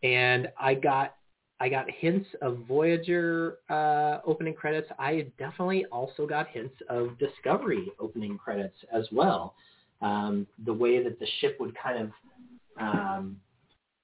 and 0.04 0.50
I 0.60 0.74
got 0.74 1.16
I 1.62 1.70
got 1.70 1.90
hints 1.90 2.28
of 2.42 2.60
Voyager 2.68 3.60
uh, 3.70 4.20
opening 4.26 4.56
credits. 4.56 4.90
I 5.00 5.28
definitely 5.40 5.86
also 5.86 6.28
got 6.28 6.50
hints 6.50 6.76
of 6.90 7.18
Discovery 7.18 7.94
opening 7.98 8.38
credits 8.38 8.78
as 8.94 9.08
well. 9.12 9.56
Um, 10.02 10.46
the 10.66 10.74
way 10.74 11.02
that 11.02 11.18
the 11.20 11.26
ship 11.40 11.58
would 11.60 11.76
kind 11.82 11.98
of 11.98 12.12
um, 12.80 13.38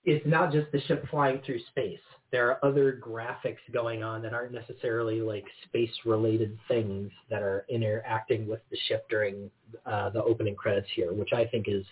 it's 0.06 0.26
not 0.26 0.52
just 0.52 0.72
the 0.72 0.82
ship 0.82 1.06
flying 1.10 1.42
through 1.46 1.60
space. 1.70 2.00
There 2.32 2.50
are 2.50 2.66
other 2.66 3.00
graphics 3.00 3.58
going 3.72 4.04
on 4.04 4.22
that 4.24 4.34
aren't 4.34 4.54
necessarily 4.54 5.22
like 5.22 5.46
space-related 5.66 6.58
things 6.68 7.12
that 7.30 7.44
are 7.44 7.66
interacting 7.70 8.48
with 8.48 8.62
the 8.72 8.78
ship 8.88 9.06
during 9.10 9.52
uh, 9.86 10.10
the 10.10 10.24
opening 10.24 10.56
credits 10.56 10.88
here, 10.96 11.14
which 11.14 11.32
I 11.34 11.46
think 11.46 11.68
is 11.68 11.86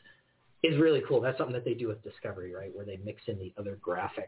is 0.64 0.78
really 0.80 1.02
cool. 1.08 1.22
That's 1.22 1.38
something 1.38 1.54
that 1.54 1.66
they 1.66 1.74
do 1.74 1.88
with 1.88 2.04
Discovery, 2.04 2.54
right, 2.54 2.76
where 2.76 2.86
they 2.86 3.00
mix 3.04 3.22
in 3.28 3.40
the 3.40 3.54
other 3.58 3.80
graphics 3.86 4.28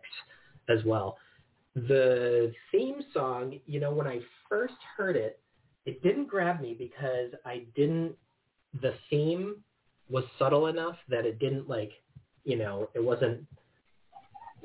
as 0.69 0.83
well. 0.83 1.17
The 1.75 2.53
theme 2.71 3.01
song, 3.13 3.59
you 3.65 3.79
know, 3.79 3.91
when 3.91 4.07
I 4.07 4.19
first 4.49 4.73
heard 4.97 5.15
it, 5.15 5.39
it 5.85 6.01
didn't 6.03 6.27
grab 6.27 6.61
me 6.61 6.75
because 6.77 7.31
I 7.45 7.65
didn't. 7.75 8.15
The 8.81 8.93
theme 9.09 9.57
was 10.09 10.23
subtle 10.39 10.67
enough 10.67 10.95
that 11.09 11.25
it 11.25 11.39
didn't 11.39 11.67
like 11.67 11.91
you 12.43 12.57
know, 12.57 12.89
it 12.93 13.03
wasn't 13.03 13.45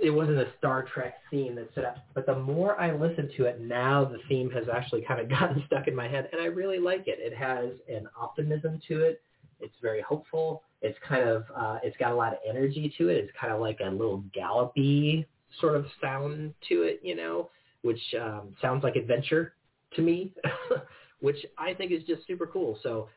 it 0.01 0.11
wasn't 0.11 0.39
a 0.39 0.47
Star 0.59 0.85
Trek 0.95 1.15
theme 1.31 1.57
that 1.57 1.75
set 1.75 1.85
up. 1.85 1.97
But 2.15 2.27
the 2.27 2.39
more 2.39 2.81
I 2.81 2.93
listen 2.93 3.31
to 3.37 3.47
it 3.47 3.61
now, 3.61 4.05
the 4.05 4.19
theme 4.29 4.51
has 4.51 4.65
actually 4.73 5.03
kind 5.09 5.21
of 5.21 5.29
gotten 5.29 5.63
stuck 5.67 5.89
in 5.89 5.95
my 5.95 6.09
head, 6.09 6.29
and 6.33 6.41
I 6.41 6.47
really 6.47 6.79
like 6.79 7.05
it. 7.07 7.19
It 7.19 7.37
has 7.37 7.71
an 7.89 8.09
optimism 8.19 8.81
to 8.89 9.03
it. 9.03 9.21
It's 9.61 9.75
very 9.83 10.01
hopeful. 10.01 10.63
It's 10.83 10.99
kind 11.07 11.29
of 11.29 11.45
uh, 11.57 11.79
it's 11.83 11.97
got 11.97 12.13
a 12.13 12.15
lot 12.15 12.33
of 12.33 12.39
energy 12.49 12.93
to 12.99 13.09
it. 13.09 13.17
It's 13.17 13.33
kind 13.39 13.53
of 13.53 13.61
like 13.61 13.81
a 13.85 13.91
little 13.91 14.23
gallopy 14.33 15.27
sort 15.61 15.77
of 15.77 15.87
sound 16.01 16.55
to 16.69 16.83
it, 16.83 17.01
you 17.03 17.17
know, 17.17 17.51
which 17.83 18.01
um, 18.21 18.55
sounds 18.61 18.85
like 18.85 18.97
adventure 18.97 19.55
to 19.97 20.03
me, 20.03 20.33
which 21.21 21.39
I 21.57 21.75
think 21.75 21.91
is 21.91 22.03
just 22.05 22.27
super 22.27 22.47
cool. 22.47 22.79
So 22.83 23.09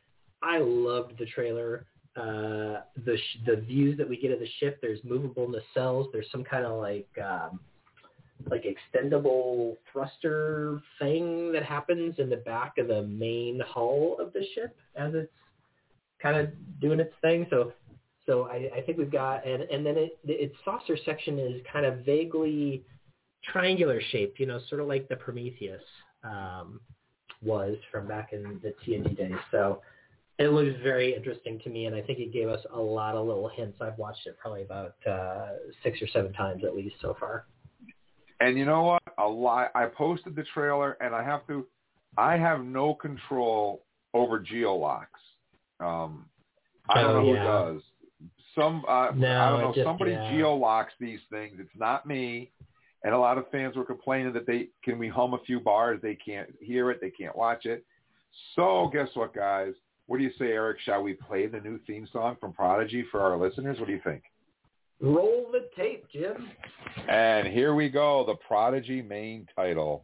I 0.41 0.57
loved 0.59 1.19
the 1.19 1.25
trailer 1.25 1.85
uh, 2.15 2.81
the 3.05 3.17
sh- 3.17 3.39
the 3.45 3.55
views 3.55 3.97
that 3.97 4.07
we 4.07 4.17
get 4.17 4.31
of 4.31 4.39
the 4.39 4.49
ship. 4.59 4.79
There's 4.81 4.99
movable 5.03 5.47
nacelles. 5.47 6.11
There's 6.11 6.27
some 6.31 6.43
kind 6.43 6.65
of 6.65 6.79
like 6.79 7.09
um, 7.23 7.59
like 8.49 8.65
extendable 8.65 9.77
thruster 9.91 10.81
thing 10.99 11.51
that 11.51 11.63
happens 11.63 12.15
in 12.17 12.29
the 12.29 12.37
back 12.37 12.77
of 12.77 12.87
the 12.87 13.03
main 13.03 13.61
hull 13.65 14.17
of 14.19 14.33
the 14.33 14.43
ship 14.55 14.75
as 14.95 15.13
it's 15.13 15.31
kind 16.21 16.37
of 16.37 16.51
doing 16.79 16.99
its 16.99 17.13
thing. 17.21 17.47
So 17.49 17.73
so 18.25 18.43
I, 18.43 18.69
I 18.77 18.81
think 18.81 18.97
we've 18.97 19.11
got 19.11 19.45
and 19.45 19.63
and 19.63 19.85
then 19.85 19.97
it 19.97 20.19
its 20.25 20.55
saucer 20.65 20.97
section 21.05 21.39
is 21.39 21.61
kind 21.71 21.85
of 21.85 22.05
vaguely 22.05 22.83
triangular 23.43 24.01
shaped, 24.11 24.39
you 24.39 24.45
know, 24.45 24.59
sort 24.69 24.81
of 24.81 24.87
like 24.87 25.07
the 25.09 25.15
Prometheus 25.15 25.81
um, 26.23 26.79
was 27.41 27.75
from 27.91 28.07
back 28.07 28.33
in 28.33 28.59
the 28.61 28.73
TNG 28.85 29.17
days. 29.17 29.33
So 29.49 29.81
it 30.39 30.47
looks 30.51 30.75
very 30.81 31.13
interesting 31.15 31.59
to 31.63 31.69
me, 31.69 31.85
and 31.85 31.95
I 31.95 32.01
think 32.01 32.19
it 32.19 32.33
gave 32.33 32.47
us 32.49 32.63
a 32.73 32.79
lot 32.79 33.15
of 33.15 33.27
little 33.27 33.49
hints. 33.49 33.77
I've 33.81 33.97
watched 33.97 34.25
it 34.25 34.37
probably 34.39 34.63
about 34.63 34.95
uh, 35.07 35.49
six 35.83 36.01
or 36.01 36.07
seven 36.07 36.33
times 36.33 36.63
at 36.63 36.75
least 36.75 36.95
so 37.01 37.15
far. 37.19 37.45
And 38.39 38.57
you 38.57 38.65
know 38.65 38.83
what? 38.83 39.03
A 39.19 39.27
lot. 39.27 39.69
I 39.75 39.85
posted 39.85 40.35
the 40.35 40.43
trailer, 40.53 40.97
and 40.99 41.13
I 41.13 41.23
have 41.23 41.45
to. 41.47 41.67
I 42.17 42.37
have 42.37 42.63
no 42.63 42.93
control 42.95 43.83
over 44.13 44.39
geolocks. 44.39 45.05
Um, 45.79 46.25
I 46.89 47.01
don't 47.01 47.11
Oh, 47.17 47.21
know 47.23 47.33
yeah. 47.33 47.39
who 47.67 47.73
does. 47.75 47.83
Some 48.55 48.83
uh, 48.87 49.11
No, 49.15 49.39
I 49.41 49.49
don't 49.49 49.61
know. 49.61 49.73
just- 49.73 49.85
somebody 49.85 50.11
yeah. 50.11 50.31
geolocks 50.33 50.89
these 50.99 51.19
things. 51.29 51.57
It's 51.59 51.69
not 51.75 52.05
me. 52.05 52.51
And 53.03 53.13
a 53.15 53.17
lot 53.17 53.37
of 53.37 53.49
fans 53.49 53.75
were 53.75 53.85
complaining 53.85 54.33
that 54.33 54.45
they 54.45 54.67
can 54.83 54.99
we 54.99 55.07
hum 55.07 55.33
a 55.33 55.39
few 55.39 55.59
bars, 55.59 55.99
they 56.03 56.15
can't 56.15 56.49
hear 56.59 56.91
it, 56.91 56.99
they 57.01 57.09
can't 57.09 57.35
watch 57.35 57.65
it. 57.65 57.83
So 58.55 58.89
guess 58.93 59.07
what, 59.15 59.33
guys? 59.33 59.73
What 60.11 60.17
do 60.17 60.25
you 60.25 60.33
say, 60.37 60.47
Eric? 60.47 60.77
Shall 60.83 61.01
we 61.01 61.13
play 61.13 61.47
the 61.47 61.61
new 61.61 61.79
theme 61.87 62.05
song 62.11 62.35
from 62.37 62.51
Prodigy 62.51 63.05
for 63.09 63.21
our 63.21 63.37
listeners? 63.37 63.79
What 63.79 63.85
do 63.87 63.93
you 63.93 64.01
think? 64.03 64.23
Roll 64.99 65.47
the 65.53 65.69
tape, 65.73 66.05
Jim. 66.11 66.49
And 67.07 67.47
here 67.47 67.73
we 67.73 67.87
go, 67.87 68.25
the 68.27 68.35
Prodigy 68.45 69.01
main 69.01 69.47
title. 69.55 70.03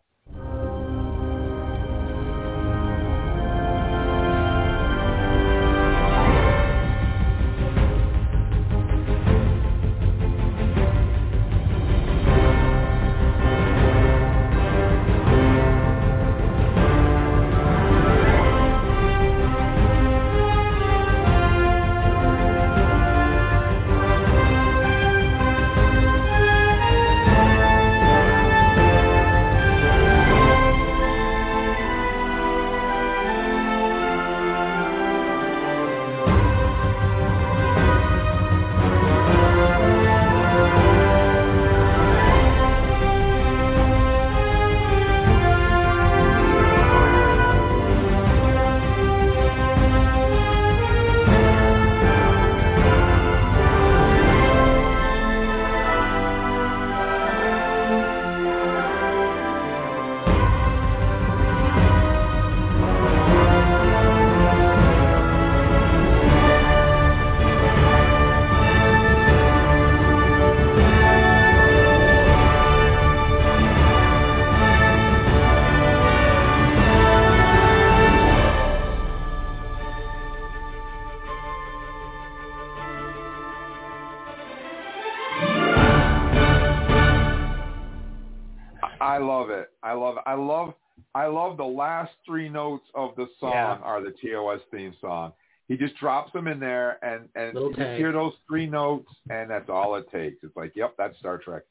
Last 92.08 92.18
three 92.26 92.50
notes 92.50 92.86
of 92.96 93.16
the 93.16 93.28
song 93.40 93.52
Yeah. 93.54 93.80
are 93.84 94.02
the 94.02 94.12
TOS 94.12 94.62
theme 94.72 94.94
song. 95.02 95.34
He 95.68 95.76
just 95.76 95.96
drops 95.98 96.32
them 96.32 96.48
in 96.48 96.60
there 96.60 97.04
and 97.04 97.28
and 97.36 97.54
Little 97.54 97.70
you 97.72 97.76
just 97.76 97.98
hear 97.98 98.12
those 98.12 98.34
three 98.48 98.68
notes 98.68 99.12
and 99.30 99.50
that's 99.50 99.70
all 99.70 99.96
it 99.96 100.10
takes. 100.12 100.44
It's 100.44 100.56
like, 100.56 100.76
yep, 100.76 100.96
that's 100.98 101.18
Star 101.20 101.38
Trek. 101.38 101.64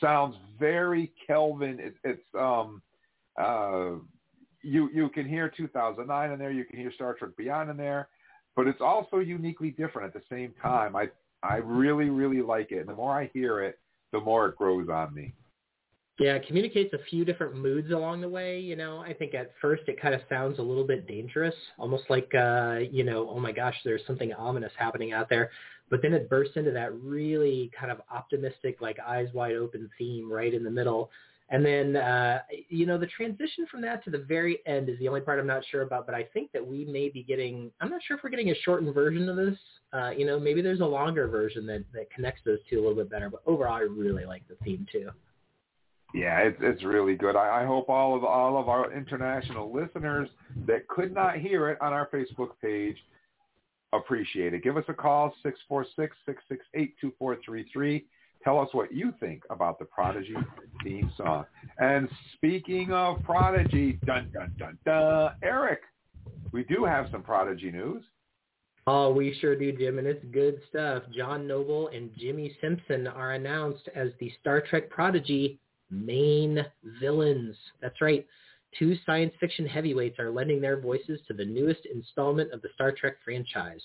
Sounds 0.00 0.36
very 0.58 1.12
Kelvin. 1.26 1.78
It, 1.80 1.94
it's 2.04 2.34
um 2.38 2.82
uh 3.40 3.90
you 4.62 4.90
you 4.92 5.08
can 5.10 5.26
hear 5.26 5.48
2009 5.48 6.32
in 6.32 6.38
there, 6.38 6.50
you 6.50 6.64
can 6.64 6.78
hear 6.78 6.92
Star 6.92 7.14
Trek 7.14 7.30
Beyond 7.36 7.70
in 7.70 7.76
there, 7.76 8.08
but 8.56 8.66
it's 8.66 8.80
also 8.80 9.18
uniquely 9.18 9.70
different 9.70 10.06
at 10.08 10.20
the 10.20 10.26
same 10.34 10.52
time. 10.60 10.96
I 10.96 11.08
I 11.42 11.56
really 11.58 12.10
really 12.10 12.42
like 12.42 12.72
it. 12.72 12.80
And 12.80 12.88
the 12.88 12.94
more 12.94 13.16
I 13.16 13.30
hear 13.32 13.62
it, 13.62 13.78
the 14.12 14.20
more 14.20 14.48
it 14.48 14.56
grows 14.56 14.88
on 14.88 15.14
me. 15.14 15.32
Yeah, 16.18 16.34
it 16.34 16.48
communicates 16.48 16.92
a 16.94 16.98
few 17.10 17.24
different 17.24 17.54
moods 17.54 17.92
along 17.92 18.22
the 18.22 18.28
way. 18.28 18.58
You 18.58 18.74
know, 18.74 18.98
I 18.98 19.14
think 19.14 19.34
at 19.34 19.52
first 19.60 19.84
it 19.86 20.00
kind 20.00 20.14
of 20.14 20.20
sounds 20.28 20.58
a 20.58 20.62
little 20.62 20.84
bit 20.84 21.06
dangerous, 21.06 21.54
almost 21.78 22.04
like, 22.10 22.28
uh, 22.34 22.78
you 22.90 23.04
know, 23.04 23.30
oh 23.30 23.38
my 23.38 23.52
gosh, 23.52 23.76
there's 23.84 24.02
something 24.04 24.32
ominous 24.34 24.72
happening 24.76 25.12
out 25.12 25.28
there. 25.28 25.50
But 25.90 26.02
then 26.02 26.12
it 26.12 26.28
bursts 26.28 26.56
into 26.56 26.72
that 26.72 26.92
really 27.00 27.70
kind 27.78 27.92
of 27.92 28.00
optimistic, 28.12 28.80
like 28.80 28.98
eyes 28.98 29.28
wide 29.32 29.54
open 29.54 29.88
theme 29.96 30.30
right 30.30 30.52
in 30.52 30.64
the 30.64 30.70
middle. 30.70 31.08
And 31.50 31.64
then, 31.64 31.94
uh, 31.96 32.40
you 32.68 32.84
know, 32.84 32.98
the 32.98 33.06
transition 33.06 33.66
from 33.70 33.80
that 33.82 34.04
to 34.04 34.10
the 34.10 34.18
very 34.18 34.58
end 34.66 34.88
is 34.88 34.98
the 34.98 35.08
only 35.08 35.20
part 35.20 35.38
I'm 35.38 35.46
not 35.46 35.64
sure 35.70 35.82
about. 35.82 36.04
But 36.04 36.16
I 36.16 36.24
think 36.34 36.50
that 36.50 36.66
we 36.66 36.84
may 36.84 37.10
be 37.10 37.22
getting, 37.22 37.70
I'm 37.80 37.90
not 37.90 38.02
sure 38.02 38.16
if 38.16 38.24
we're 38.24 38.30
getting 38.30 38.50
a 38.50 38.54
shortened 38.64 38.92
version 38.92 39.28
of 39.28 39.36
this. 39.36 39.56
Uh, 39.92 40.10
you 40.10 40.26
know, 40.26 40.38
maybe 40.38 40.62
there's 40.62 40.80
a 40.80 40.84
longer 40.84 41.28
version 41.28 41.64
that, 41.66 41.84
that 41.94 42.10
connects 42.10 42.42
those 42.44 42.58
two 42.68 42.80
a 42.80 42.82
little 42.82 42.96
bit 42.96 43.08
better. 43.08 43.30
But 43.30 43.42
overall, 43.46 43.74
I 43.74 43.82
really 43.82 44.26
like 44.26 44.42
the 44.48 44.56
theme 44.64 44.84
too. 44.90 45.10
Yeah, 46.14 46.38
it's 46.38 46.58
it's 46.60 46.84
really 46.84 47.16
good. 47.16 47.36
I, 47.36 47.62
I 47.62 47.66
hope 47.66 47.88
all 47.88 48.16
of 48.16 48.24
all 48.24 48.58
of 48.58 48.68
our 48.68 48.92
international 48.92 49.72
listeners 49.72 50.28
that 50.66 50.88
could 50.88 51.12
not 51.12 51.36
hear 51.36 51.68
it 51.68 51.78
on 51.82 51.92
our 51.92 52.08
Facebook 52.08 52.50
page 52.62 52.96
appreciate 53.92 54.54
it. 54.54 54.62
Give 54.62 54.76
us 54.76 54.84
a 54.88 54.94
call 54.94 55.34
six 55.42 55.58
four 55.68 55.84
six 55.96 56.16
six 56.24 56.42
six 56.48 56.64
eight 56.74 56.94
two 57.00 57.12
four 57.18 57.36
three 57.44 57.68
three. 57.72 58.06
Tell 58.42 58.58
us 58.58 58.68
what 58.72 58.92
you 58.92 59.12
think 59.20 59.42
about 59.50 59.78
the 59.78 59.84
Prodigy 59.84 60.36
theme 60.82 61.12
song. 61.16 61.44
And 61.78 62.08
speaking 62.34 62.92
of 62.92 63.22
Prodigy, 63.24 63.98
dun 64.06 64.30
dun 64.32 64.54
dun 64.58 64.78
dun, 64.86 65.32
Eric, 65.42 65.80
we 66.52 66.64
do 66.64 66.84
have 66.84 67.08
some 67.10 67.22
Prodigy 67.22 67.70
news. 67.70 68.04
Oh, 68.86 69.12
we 69.12 69.36
sure 69.40 69.54
do, 69.54 69.70
Jim, 69.72 69.98
and 69.98 70.06
it's 70.06 70.24
good 70.32 70.62
stuff. 70.70 71.02
John 71.14 71.46
Noble 71.46 71.88
and 71.88 72.10
Jimmy 72.16 72.56
Simpson 72.62 73.06
are 73.06 73.32
announced 73.32 73.86
as 73.94 74.08
the 74.18 74.32
Star 74.40 74.62
Trek 74.62 74.88
Prodigy 74.88 75.58
main 75.90 76.64
villains. 77.00 77.56
That's 77.80 78.00
right. 78.00 78.26
Two 78.78 78.96
science 79.06 79.32
fiction 79.40 79.66
heavyweights 79.66 80.18
are 80.18 80.30
lending 80.30 80.60
their 80.60 80.80
voices 80.80 81.20
to 81.26 81.34
the 81.34 81.44
newest 81.44 81.86
installment 81.86 82.52
of 82.52 82.60
the 82.62 82.68
Star 82.74 82.92
Trek 82.92 83.14
franchise. 83.24 83.80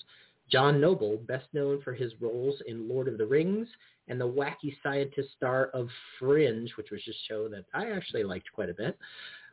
John 0.49 0.81
Noble, 0.81 1.17
best 1.27 1.47
known 1.53 1.81
for 1.81 1.93
his 1.93 2.11
roles 2.19 2.55
in 2.67 2.89
Lord 2.89 3.07
of 3.07 3.17
the 3.17 3.25
Rings 3.25 3.67
and 4.07 4.19
the 4.19 4.27
wacky 4.27 4.75
scientist 4.83 5.29
star 5.37 5.67
of 5.67 5.87
Fringe, 6.19 6.69
which 6.75 6.91
was 6.91 7.01
a 7.07 7.13
show 7.27 7.47
that 7.47 7.65
I 7.73 7.91
actually 7.91 8.23
liked 8.23 8.51
quite 8.53 8.69
a 8.69 8.73
bit, 8.73 8.97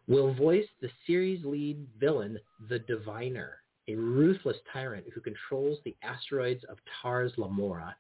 will 0.09 0.35
voice 0.35 0.67
the 0.81 0.91
series 1.07 1.45
lead 1.45 1.87
villain, 1.99 2.39
the 2.69 2.81
Diviner, 2.81 3.59
a 3.89 3.95
ruthless 3.95 4.57
tyrant 4.73 5.07
who 5.15 5.21
controls 5.21 5.79
the 5.85 5.97
asteroids 6.03 6.65
of 6.65 6.79
Tars 7.01 7.33
Lamora. 7.37 7.95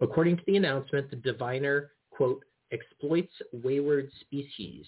According 0.00 0.36
to 0.36 0.42
the 0.46 0.56
announcement, 0.56 1.10
the 1.10 1.16
Diviner, 1.16 1.90
quote, 2.10 2.44
exploits 2.72 3.32
wayward 3.52 4.10
species, 4.20 4.86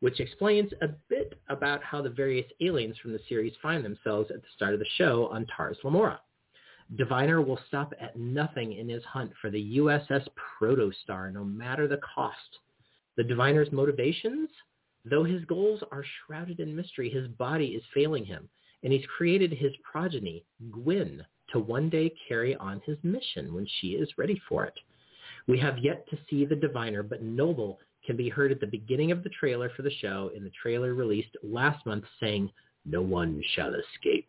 which 0.00 0.20
explains 0.20 0.72
a 0.82 0.88
bit 1.08 1.38
about 1.48 1.82
how 1.82 2.02
the 2.02 2.10
various 2.10 2.46
aliens 2.60 2.96
from 2.98 3.12
the 3.12 3.20
series 3.28 3.52
find 3.62 3.84
themselves 3.84 4.30
at 4.30 4.42
the 4.42 4.48
start 4.54 4.74
of 4.74 4.80
the 4.80 4.86
show 4.96 5.28
on 5.28 5.46
Tars 5.46 5.78
Lamora. 5.84 6.20
Diviner 6.96 7.40
will 7.40 7.60
stop 7.68 7.94
at 8.00 8.16
nothing 8.16 8.74
in 8.74 8.88
his 8.88 9.04
hunt 9.04 9.32
for 9.40 9.50
the 9.50 9.78
USS 9.78 10.26
Protostar, 10.60 11.32
no 11.32 11.44
matter 11.44 11.88
the 11.88 12.00
cost. 12.14 12.58
The 13.16 13.24
Diviner's 13.24 13.72
motivations? 13.72 14.50
Though 15.04 15.24
his 15.24 15.44
goals 15.46 15.82
are 15.90 16.04
shrouded 16.26 16.60
in 16.60 16.76
mystery, 16.76 17.08
his 17.08 17.28
body 17.28 17.68
is 17.68 17.82
failing 17.94 18.24
him, 18.24 18.48
and 18.82 18.92
he's 18.92 19.06
created 19.16 19.52
his 19.52 19.72
progeny, 19.82 20.44
Gwyn, 20.70 21.24
to 21.52 21.58
one 21.58 21.88
day 21.88 22.14
carry 22.28 22.56
on 22.56 22.80
his 22.84 22.98
mission 23.02 23.54
when 23.54 23.66
she 23.80 23.88
is 23.88 24.18
ready 24.18 24.40
for 24.48 24.64
it. 24.64 24.74
We 25.46 25.58
have 25.58 25.78
yet 25.78 26.08
to 26.10 26.18
see 26.28 26.44
the 26.44 26.56
diviner, 26.56 27.02
but 27.02 27.22
Noble 27.22 27.78
can 28.06 28.16
be 28.16 28.28
heard 28.28 28.52
at 28.52 28.60
the 28.60 28.66
beginning 28.66 29.12
of 29.12 29.22
the 29.22 29.30
trailer 29.30 29.70
for 29.76 29.82
the 29.82 29.94
show 30.00 30.30
in 30.34 30.44
the 30.44 30.52
trailer 30.60 30.94
released 30.94 31.36
last 31.42 31.84
month 31.86 32.04
saying, 32.20 32.50
no 32.84 33.02
one 33.02 33.42
shall 33.54 33.74
escape. 33.74 34.28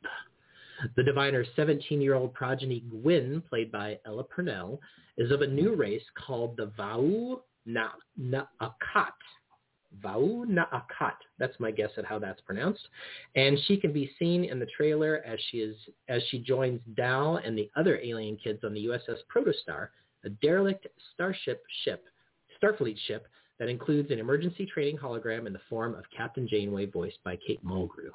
The 0.95 1.03
diviner's 1.03 1.47
17-year-old 1.57 2.33
progeny 2.33 2.81
Gwyn, 2.89 3.41
played 3.49 3.71
by 3.71 3.99
Ella 4.05 4.23
Purnell, 4.23 4.79
is 5.17 5.31
of 5.31 5.41
a 5.41 5.47
new 5.47 5.75
race 5.75 6.03
called 6.25 6.57
the 6.57 6.71
Vau 6.77 7.41
Na'akat. 7.67 9.13
Vau 10.01 10.45
Na'akat. 10.47 11.15
That's 11.39 11.59
my 11.59 11.71
guess 11.71 11.91
at 11.97 12.05
how 12.05 12.19
that's 12.19 12.41
pronounced. 12.41 12.87
And 13.35 13.57
she 13.65 13.77
can 13.77 13.93
be 13.93 14.11
seen 14.19 14.43
in 14.43 14.59
the 14.59 14.67
trailer 14.75 15.23
as 15.25 15.39
she 15.49 15.57
is 15.57 15.75
as 16.09 16.21
she 16.29 16.39
joins 16.39 16.81
Dal 16.95 17.37
and 17.37 17.57
the 17.57 17.69
other 17.75 17.99
alien 18.03 18.37
kids 18.37 18.63
on 18.63 18.73
the 18.73 18.85
USS 18.85 19.19
Protostar 19.33 19.89
a 20.23 20.29
derelict 20.29 20.87
starship 21.13 21.63
ship, 21.83 22.05
Starfleet 22.61 22.97
ship 23.07 23.27
that 23.59 23.69
includes 23.69 24.11
an 24.11 24.19
emergency 24.19 24.65
training 24.65 24.97
hologram 24.97 25.47
in 25.47 25.53
the 25.53 25.59
form 25.69 25.95
of 25.95 26.03
Captain 26.15 26.47
Janeway 26.47 26.85
voiced 26.87 27.19
by 27.23 27.37
Kate 27.45 27.63
Mulgrew. 27.65 28.11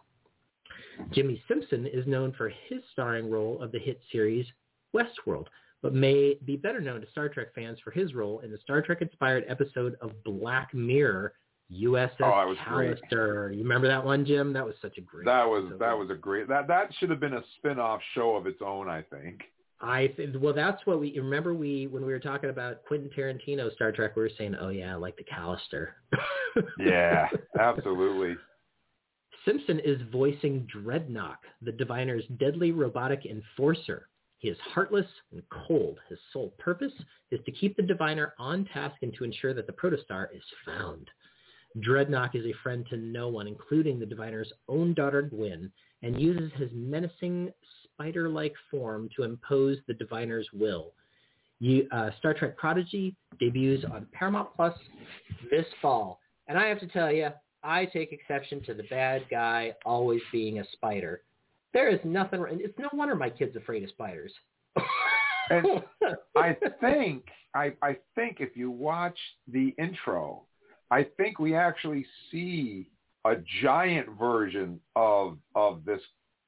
Jimmy 1.12 1.42
Simpson 1.48 1.86
is 1.86 2.06
known 2.06 2.32
for 2.32 2.48
his 2.68 2.80
starring 2.92 3.30
role 3.30 3.62
of 3.62 3.72
the 3.72 3.78
hit 3.78 4.00
series 4.10 4.46
Westworld, 4.94 5.46
but 5.82 5.94
may 5.94 6.38
be 6.44 6.56
better 6.56 6.80
known 6.80 7.00
to 7.00 7.10
Star 7.10 7.28
Trek 7.28 7.54
fans 7.54 7.78
for 7.84 7.90
his 7.90 8.14
role 8.14 8.40
in 8.40 8.50
the 8.50 8.58
Star 8.58 8.82
Trek-inspired 8.82 9.44
episode 9.48 9.96
of 10.00 10.12
Black 10.24 10.74
Mirror, 10.74 11.34
USS 11.72 12.10
oh, 12.20 12.54
Callister. 12.66 13.54
You 13.54 13.62
remember 13.62 13.86
that 13.86 14.04
one, 14.04 14.24
Jim? 14.24 14.52
That 14.52 14.64
was 14.64 14.74
such 14.80 14.98
a 14.98 15.02
great. 15.02 15.26
That 15.26 15.46
was 15.46 15.64
episode. 15.66 15.80
that 15.80 15.98
was 15.98 16.10
a 16.10 16.14
great. 16.14 16.48
That 16.48 16.66
that 16.68 16.90
should 16.98 17.10
have 17.10 17.20
been 17.20 17.34
a 17.34 17.42
spin-off 17.58 18.00
show 18.14 18.36
of 18.36 18.46
its 18.46 18.60
own, 18.64 18.88
I 18.88 19.02
think. 19.02 19.42
I 19.80 20.08
th- 20.08 20.34
well, 20.40 20.54
that's 20.54 20.84
what 20.86 21.00
we 21.00 21.16
remember. 21.18 21.54
We 21.54 21.86
when 21.86 22.04
we 22.04 22.12
were 22.12 22.18
talking 22.18 22.50
about 22.50 22.84
Quentin 22.84 23.10
Tarantino 23.16 23.72
Star 23.74 23.92
Trek, 23.92 24.16
we 24.16 24.22
were 24.22 24.30
saying, 24.36 24.56
"Oh 24.60 24.70
yeah, 24.70 24.96
like 24.96 25.16
the 25.16 25.24
Callister." 25.24 25.88
yeah, 26.78 27.28
absolutely. 27.60 28.36
Simpson 29.44 29.80
is 29.84 30.00
voicing 30.12 30.66
Dreadnought, 30.70 31.38
the 31.62 31.72
Diviner's 31.72 32.24
deadly 32.38 32.72
robotic 32.72 33.24
enforcer. 33.24 34.08
He 34.38 34.48
is 34.48 34.58
heartless 34.60 35.06
and 35.32 35.42
cold. 35.66 35.98
His 36.08 36.18
sole 36.32 36.54
purpose 36.58 36.92
is 37.30 37.40
to 37.44 37.52
keep 37.52 37.76
the 37.76 37.82
Diviner 37.82 38.34
on 38.38 38.64
task 38.66 38.96
and 39.02 39.14
to 39.14 39.24
ensure 39.24 39.54
that 39.54 39.66
the 39.66 39.72
Protostar 39.72 40.28
is 40.34 40.42
found. 40.66 41.08
Dreadnought 41.80 42.34
is 42.34 42.46
a 42.46 42.62
friend 42.62 42.86
to 42.90 42.96
no 42.96 43.28
one, 43.28 43.46
including 43.46 43.98
the 43.98 44.06
Diviner's 44.06 44.52
own 44.68 44.94
daughter 44.94 45.22
Gwyn, 45.22 45.72
and 46.02 46.20
uses 46.20 46.52
his 46.56 46.70
menacing 46.72 47.52
spider-like 47.98 48.54
form 48.70 49.08
to 49.16 49.24
impose 49.24 49.78
the 49.86 49.94
diviner's 49.94 50.48
will. 50.52 50.92
You, 51.60 51.88
uh, 51.90 52.10
Star 52.18 52.34
Trek 52.34 52.56
Prodigy 52.56 53.16
debuts 53.40 53.84
on 53.84 54.06
Paramount 54.12 54.54
Plus 54.54 54.74
this 55.50 55.66
fall. 55.82 56.20
And 56.46 56.56
I 56.56 56.68
have 56.68 56.78
to 56.80 56.86
tell 56.86 57.10
you, 57.10 57.28
I 57.64 57.86
take 57.86 58.12
exception 58.12 58.62
to 58.64 58.74
the 58.74 58.84
bad 58.84 59.22
guy 59.30 59.74
always 59.84 60.20
being 60.30 60.60
a 60.60 60.64
spider. 60.72 61.22
There 61.74 61.88
is 61.88 61.98
nothing. 62.04 62.44
And 62.48 62.60
it's 62.60 62.78
no 62.78 62.88
wonder 62.92 63.16
my 63.16 63.30
kid's 63.30 63.56
are 63.56 63.58
afraid 63.58 63.82
of 63.82 63.90
spiders. 63.90 64.32
I 66.36 66.56
think 66.80 67.24
I, 67.54 67.72
I 67.82 67.96
think 68.14 68.36
if 68.40 68.56
you 68.56 68.70
watch 68.70 69.18
the 69.50 69.74
intro, 69.78 70.42
I 70.90 71.06
think 71.16 71.38
we 71.38 71.54
actually 71.54 72.06
see 72.30 72.90
a 73.24 73.34
giant 73.62 74.08
version 74.18 74.78
of 74.94 75.38
of 75.54 75.84
this 75.84 76.00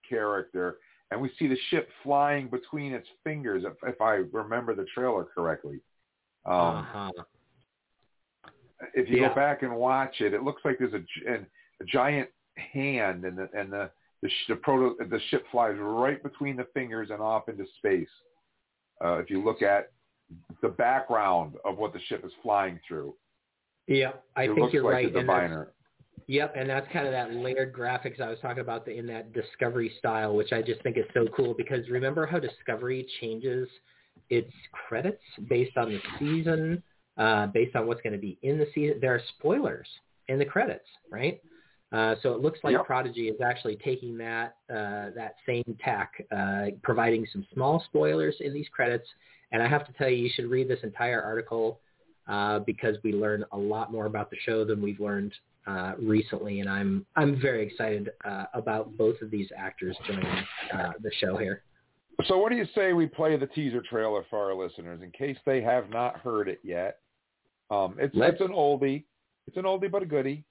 character 0.08 0.78
and 1.10 1.20
we 1.20 1.30
see 1.38 1.46
the 1.48 1.56
ship 1.70 1.88
flying 2.02 2.48
between 2.48 2.92
its 2.92 3.08
fingers, 3.24 3.64
if, 3.66 3.72
if 3.86 4.00
I 4.00 4.22
remember 4.32 4.74
the 4.74 4.86
trailer 4.94 5.24
correctly. 5.24 5.80
Um, 6.46 6.54
uh-huh. 6.54 7.10
If 8.94 9.08
you 9.10 9.18
Yeah. 9.20 9.28
go 9.28 9.34
back 9.34 9.62
and 9.62 9.74
watch 9.76 10.20
it, 10.20 10.32
it 10.32 10.42
looks 10.42 10.62
like 10.64 10.78
there's 10.78 10.94
a, 10.94 11.30
an- 11.30 11.46
a 11.80 11.84
giant 11.84 12.28
hand, 12.56 13.24
and 13.24 13.36
the 13.38 13.48
and 13.54 13.72
the 13.72 13.90
the, 14.22 14.28
sh- 14.28 14.48
the 14.48 14.56
proto 14.56 14.96
the 15.08 15.20
ship 15.30 15.44
flies 15.50 15.76
right 15.78 16.22
between 16.22 16.56
the 16.56 16.66
fingers 16.74 17.10
and 17.10 17.20
off 17.20 17.48
into 17.48 17.64
space. 17.78 18.08
Uh, 19.04 19.16
if 19.18 19.30
you 19.30 19.42
look 19.42 19.62
at 19.62 19.92
the 20.62 20.68
background 20.68 21.56
of 21.64 21.78
what 21.78 21.92
the 21.92 22.00
ship 22.08 22.22
is 22.24 22.32
flying 22.42 22.78
through, 22.86 23.14
Yeah, 23.86 24.12
I 24.36 24.44
it 24.44 24.48
think 24.48 24.58
looks 24.60 24.74
you're 24.74 24.84
like 24.84 24.92
right. 24.94 25.12
the 25.12 25.20
diviner. 25.20 25.72
Yep, 26.30 26.54
and 26.54 26.70
that's 26.70 26.86
kind 26.92 27.06
of 27.06 27.12
that 27.12 27.34
layered 27.34 27.72
graphics 27.72 28.20
I 28.20 28.28
was 28.28 28.38
talking 28.40 28.60
about 28.60 28.84
the, 28.84 28.96
in 28.96 29.04
that 29.08 29.32
Discovery 29.32 29.90
style, 29.98 30.36
which 30.36 30.52
I 30.52 30.62
just 30.62 30.80
think 30.84 30.96
is 30.96 31.04
so 31.12 31.26
cool 31.36 31.54
because 31.54 31.80
remember 31.90 32.24
how 32.24 32.38
Discovery 32.38 33.04
changes 33.20 33.68
its 34.28 34.52
credits 34.70 35.20
based 35.48 35.76
on 35.76 35.90
the 35.90 35.98
season, 36.20 36.84
uh, 37.18 37.48
based 37.48 37.74
on 37.74 37.88
what's 37.88 38.00
going 38.02 38.12
to 38.12 38.18
be 38.18 38.38
in 38.42 38.58
the 38.58 38.68
season. 38.72 38.98
There 39.00 39.12
are 39.12 39.20
spoilers 39.40 39.88
in 40.28 40.38
the 40.38 40.44
credits, 40.44 40.84
right? 41.10 41.40
Uh, 41.90 42.14
so 42.22 42.32
it 42.32 42.40
looks 42.40 42.60
like 42.62 42.74
Yep. 42.74 42.86
Prodigy 42.86 43.26
is 43.26 43.40
actually 43.40 43.74
taking 43.84 44.16
that 44.18 44.54
uh, 44.72 45.10
that 45.16 45.34
same 45.44 45.64
tack, 45.84 46.12
uh, 46.30 46.66
providing 46.84 47.26
some 47.32 47.44
small 47.52 47.82
spoilers 47.86 48.36
in 48.38 48.54
these 48.54 48.68
credits. 48.70 49.08
And 49.50 49.60
I 49.60 49.66
have 49.66 49.84
to 49.84 49.92
tell 49.94 50.08
you, 50.08 50.18
you 50.18 50.30
should 50.32 50.48
read 50.48 50.68
this 50.68 50.78
entire 50.84 51.20
article 51.20 51.80
uh, 52.28 52.60
because 52.60 52.94
we 53.02 53.12
learn 53.12 53.44
a 53.50 53.58
lot 53.58 53.90
more 53.90 54.06
about 54.06 54.30
the 54.30 54.36
show 54.46 54.64
than 54.64 54.80
we've 54.80 55.00
learned 55.00 55.32
uh, 55.70 55.92
recently, 56.16 56.60
and 56.60 56.68
I'm 56.68 56.90
I'm 57.20 57.32
very 57.40 57.62
excited 57.66 58.04
uh, 58.24 58.46
about 58.54 58.96
both 58.96 59.16
of 59.22 59.30
these 59.30 59.48
actors 59.56 59.96
joining 60.06 60.26
uh, 60.76 60.92
the 61.02 61.10
show 61.20 61.36
here. 61.36 61.62
So 62.26 62.36
what 62.38 62.50
do 62.52 62.56
you 62.56 62.66
say 62.74 62.92
we 62.92 63.06
play 63.06 63.36
the 63.36 63.46
teaser 63.46 63.82
trailer 63.88 64.22
for 64.28 64.38
our 64.50 64.54
listeners 64.54 65.00
in 65.02 65.10
case 65.10 65.38
they 65.46 65.60
have 65.62 65.88
not 65.90 66.18
heard 66.18 66.48
it 66.48 66.60
yet? 66.62 66.98
Um, 67.70 67.96
it's 67.98 68.14
Let's- 68.14 68.32
it's 68.34 68.40
an 68.42 68.54
oldie. 68.54 69.04
it's 69.46 69.56
an 69.56 69.64
oldie 69.64 69.90
but 69.90 70.02
a 70.02 70.06
goodie. 70.06 70.44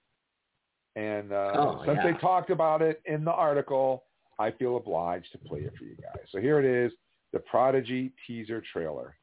And 0.95 1.31
uh, 1.31 1.51
Oh, 1.55 1.83
since 1.85 1.99
yeah. 2.03 2.11
they 2.13 2.17
talked 2.19 2.49
about 2.49 2.81
it 2.81 3.01
in 3.05 3.23
the 3.23 3.31
article, 3.31 4.03
I 4.39 4.51
feel 4.51 4.77
obliged 4.77 5.31
to 5.33 5.37
play 5.37 5.59
it 5.59 5.73
for 5.77 5.83
you 5.83 5.95
guys. 5.95 6.25
So 6.31 6.39
here 6.39 6.59
it 6.59 6.65
is, 6.65 6.91
the 7.33 7.39
Prodigy 7.39 8.11
teaser 8.25 8.63
trailer. 8.73 9.15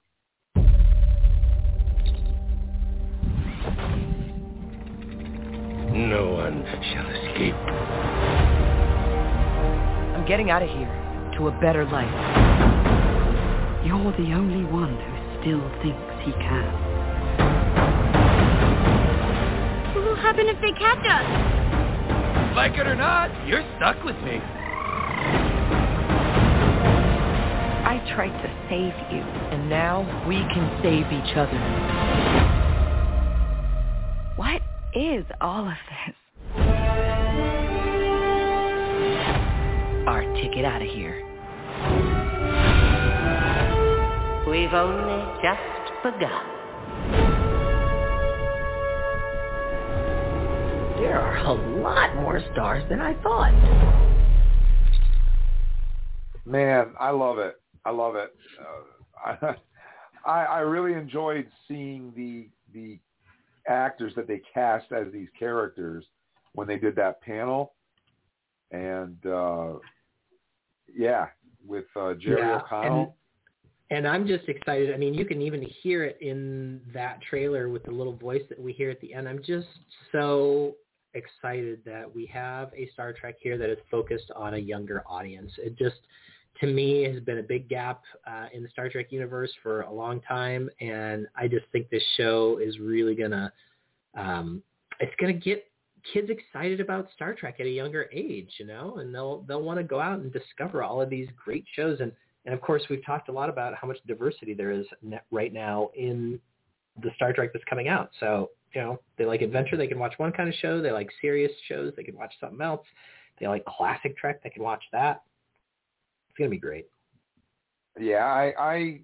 No 5.96 6.28
one 6.32 6.62
shall 6.92 7.08
escape. 7.08 7.54
I'm 10.14 10.26
getting 10.26 10.50
out 10.50 10.62
of 10.62 10.68
here 10.68 11.32
to 11.38 11.48
a 11.48 11.50
better 11.58 11.86
life. 11.86 12.12
You're 13.82 14.12
the 14.12 14.34
only 14.34 14.64
one 14.70 14.94
who 14.94 15.40
still 15.40 15.62
thinks 15.80 16.12
he 16.22 16.32
can. 16.32 16.68
What 19.94 20.04
will 20.04 20.16
happen 20.16 20.48
if 20.48 20.60
they 20.60 20.72
catch 20.72 21.00
us? 21.00 22.54
Like 22.54 22.76
it 22.76 22.86
or 22.86 22.94
not, 22.94 23.30
you're 23.48 23.64
stuck 23.78 24.04
with 24.04 24.16
me. 24.16 24.38
I 27.88 28.04
tried 28.14 28.36
to 28.42 28.48
save 28.68 28.92
you. 29.10 29.22
And 29.50 29.70
now 29.70 30.04
we 30.28 30.36
can 30.52 30.68
save 30.82 31.06
each 31.10 31.36
other. 31.36 31.58
What 34.36 34.60
is 34.96 35.26
all 35.42 35.68
of 35.68 35.74
this? 35.90 36.16
Our 40.08 40.22
ticket 40.40 40.64
out 40.64 40.80
of 40.80 40.88
here. 40.88 41.22
We've 44.48 44.72
only 44.72 45.42
just 45.42 46.02
begun. 46.02 46.46
There 50.96 51.20
are 51.20 51.36
a 51.44 51.52
lot 51.82 52.16
more 52.16 52.40
stars 52.52 52.82
than 52.88 53.00
I 53.00 53.12
thought. 53.22 53.52
Man, 56.46 56.94
I 56.98 57.10
love 57.10 57.36
it. 57.38 57.60
I 57.84 57.90
love 57.90 58.16
it. 58.16 58.34
Uh, 59.26 59.52
I, 60.26 60.44
I 60.44 60.58
really 60.60 60.94
enjoyed 60.98 61.48
seeing 61.68 62.14
the 62.16 62.48
the 62.72 62.98
actors 63.68 64.12
that 64.16 64.26
they 64.26 64.40
cast 64.52 64.92
as 64.92 65.12
these 65.12 65.28
characters 65.38 66.04
when 66.54 66.66
they 66.66 66.78
did 66.78 66.96
that 66.96 67.20
panel, 67.20 67.74
and 68.70 69.16
uh, 69.26 69.74
yeah, 70.94 71.26
with 71.66 71.84
uh, 71.94 72.14
Jerry 72.14 72.40
Yeah, 72.40 72.60
O'Connell. 72.64 73.16
And 73.90 74.06
I'm 74.06 74.26
just 74.26 74.48
excited. 74.48 74.92
I 74.92 74.96
mean, 74.96 75.14
you 75.14 75.24
can 75.24 75.40
even 75.40 75.62
hear 75.62 76.02
it 76.02 76.18
in 76.20 76.80
that 76.92 77.20
trailer 77.28 77.68
with 77.68 77.84
the 77.84 77.92
little 77.92 78.16
voice 78.16 78.42
that 78.48 78.60
we 78.60 78.72
hear 78.72 78.90
at 78.90 79.00
the 79.00 79.14
end. 79.14 79.28
I'm 79.28 79.38
just 79.46 79.68
so 80.10 80.74
excited 81.14 81.82
that 81.84 82.12
we 82.12 82.26
have 82.26 82.72
a 82.76 82.90
Star 82.92 83.12
Trek 83.12 83.36
here 83.40 83.56
that 83.56 83.70
is 83.70 83.78
focused 83.88 84.32
on 84.34 84.54
a 84.54 84.58
younger 84.58 85.04
audience. 85.06 85.52
It 85.58 85.78
just, 85.78 86.00
to 86.60 86.66
me, 86.66 87.04
has 87.04 87.20
been 87.22 87.38
a 87.38 87.42
big 87.42 87.68
gap 87.68 88.02
uh, 88.26 88.46
in 88.52 88.62
the 88.62 88.68
Star 88.68 88.88
Trek 88.88 89.06
universe 89.10 89.52
for 89.62 89.82
a 89.82 89.92
long 89.92 90.20
time, 90.20 90.70
and 90.80 91.26
I 91.36 91.48
just 91.48 91.66
think 91.72 91.90
this 91.90 92.02
show 92.16 92.58
is 92.62 92.78
really 92.78 93.14
gonna, 93.14 93.52
um, 94.16 94.62
it's 95.00 95.14
gonna 95.20 95.32
get 95.32 95.66
kids 96.12 96.30
excited 96.30 96.80
about 96.80 97.08
Star 97.14 97.34
Trek 97.34 97.56
at 97.60 97.66
a 97.66 97.70
younger 97.70 98.08
age, 98.12 98.50
you 98.58 98.66
know, 98.66 98.96
and 98.96 99.14
they'll 99.14 99.42
they'll 99.42 99.62
want 99.62 99.78
to 99.78 99.84
go 99.84 100.00
out 100.00 100.20
and 100.20 100.32
discover 100.32 100.82
all 100.82 101.00
of 101.02 101.10
these 101.10 101.28
great 101.42 101.64
shows 101.74 102.00
and 102.00 102.12
and 102.44 102.54
of 102.54 102.60
course 102.60 102.82
we've 102.88 103.04
talked 103.04 103.28
a 103.28 103.32
lot 103.32 103.48
about 103.48 103.74
how 103.74 103.88
much 103.88 103.98
diversity 104.06 104.54
there 104.54 104.70
is 104.70 104.86
right 105.30 105.52
now 105.52 105.90
in 105.96 106.38
the 107.02 107.10
Star 107.16 107.32
Trek 107.32 107.50
that's 107.52 107.64
coming 107.68 107.88
out. 107.88 108.10
So, 108.20 108.50
you 108.74 108.80
know, 108.80 109.00
they 109.18 109.24
like 109.24 109.42
adventure, 109.42 109.76
they 109.76 109.86
can 109.86 109.98
watch 109.98 110.14
one 110.16 110.32
kind 110.32 110.48
of 110.48 110.54
show, 110.56 110.80
they 110.80 110.92
like 110.92 111.08
serious 111.20 111.52
shows, 111.68 111.92
they 111.96 112.04
can 112.04 112.16
watch 112.16 112.32
something 112.40 112.60
else. 112.60 112.86
They 113.38 113.46
like 113.48 113.64
classic 113.66 114.16
Trek, 114.16 114.42
they 114.42 114.50
can 114.50 114.62
watch 114.62 114.82
that. 114.92 115.22
It's 116.36 116.40
going 116.40 116.50
to 116.50 116.54
be 116.54 116.60
great. 116.60 116.86
Yeah, 117.98 118.26
I, 118.26 118.52
I 118.58 119.00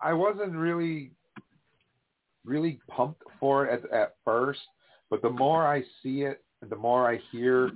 I 0.00 0.12
wasn't 0.12 0.52
really 0.52 1.10
really 2.44 2.78
pumped 2.88 3.24
for 3.40 3.66
it 3.66 3.82
at, 3.84 3.92
at 3.92 4.14
first, 4.24 4.60
but 5.10 5.20
the 5.20 5.30
more 5.30 5.66
I 5.66 5.82
see 6.00 6.22
it, 6.22 6.44
and 6.62 6.70
the 6.70 6.76
more 6.76 7.10
I 7.10 7.18
hear 7.32 7.72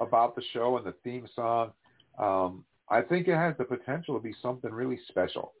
about 0.00 0.34
the 0.34 0.42
show 0.54 0.78
and 0.78 0.86
the 0.86 0.94
theme 1.04 1.28
song, 1.36 1.72
um, 2.18 2.64
I 2.88 3.02
think 3.02 3.28
it 3.28 3.34
has 3.34 3.54
the 3.58 3.64
potential 3.64 4.16
to 4.16 4.22
be 4.22 4.34
something 4.40 4.72
really 4.72 4.98
special. 5.08 5.52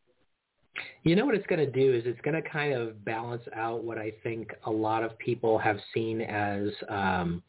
You 1.02 1.14
know 1.14 1.26
what 1.26 1.34
it's 1.34 1.46
going 1.48 1.58
to 1.58 1.70
do 1.70 1.92
is 1.92 2.04
it's 2.06 2.20
going 2.22 2.42
to 2.42 2.48
kind 2.48 2.72
of 2.72 3.04
balance 3.04 3.42
out 3.54 3.84
what 3.84 3.98
I 3.98 4.12
think 4.22 4.54
a 4.64 4.70
lot 4.70 5.02
of 5.02 5.18
people 5.18 5.58
have 5.58 5.76
seen 5.92 6.22
as 6.22 6.68
um, 6.88 7.42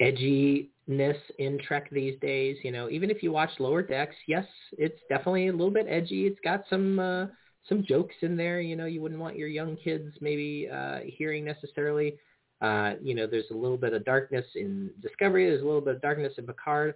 edginess 0.00 1.18
in 1.38 1.58
Trek 1.66 1.88
these 1.90 2.18
days. 2.20 2.56
You 2.62 2.72
know, 2.72 2.88
even 2.90 3.10
if 3.10 3.22
you 3.22 3.32
watch 3.32 3.50
Lower 3.58 3.82
Decks, 3.82 4.16
yes, 4.26 4.46
it's 4.72 5.00
definitely 5.08 5.48
a 5.48 5.52
little 5.52 5.70
bit 5.70 5.86
edgy. 5.88 6.26
It's 6.26 6.40
got 6.42 6.64
some 6.70 6.98
uh, 6.98 7.26
some 7.68 7.84
jokes 7.84 8.14
in 8.22 8.36
there. 8.36 8.60
You 8.60 8.76
know, 8.76 8.86
you 8.86 9.00
wouldn't 9.00 9.20
want 9.20 9.36
your 9.36 9.48
young 9.48 9.76
kids 9.76 10.14
maybe 10.20 10.68
uh, 10.72 11.00
hearing 11.04 11.44
necessarily. 11.44 12.16
Uh, 12.60 12.94
you 13.02 13.14
know, 13.14 13.26
there's 13.26 13.50
a 13.50 13.56
little 13.56 13.78
bit 13.78 13.94
of 13.94 14.04
darkness 14.04 14.44
in 14.54 14.90
Discovery. 15.00 15.48
There's 15.48 15.62
a 15.62 15.66
little 15.66 15.80
bit 15.80 15.96
of 15.96 16.02
darkness 16.02 16.34
in 16.36 16.46
Picard. 16.46 16.94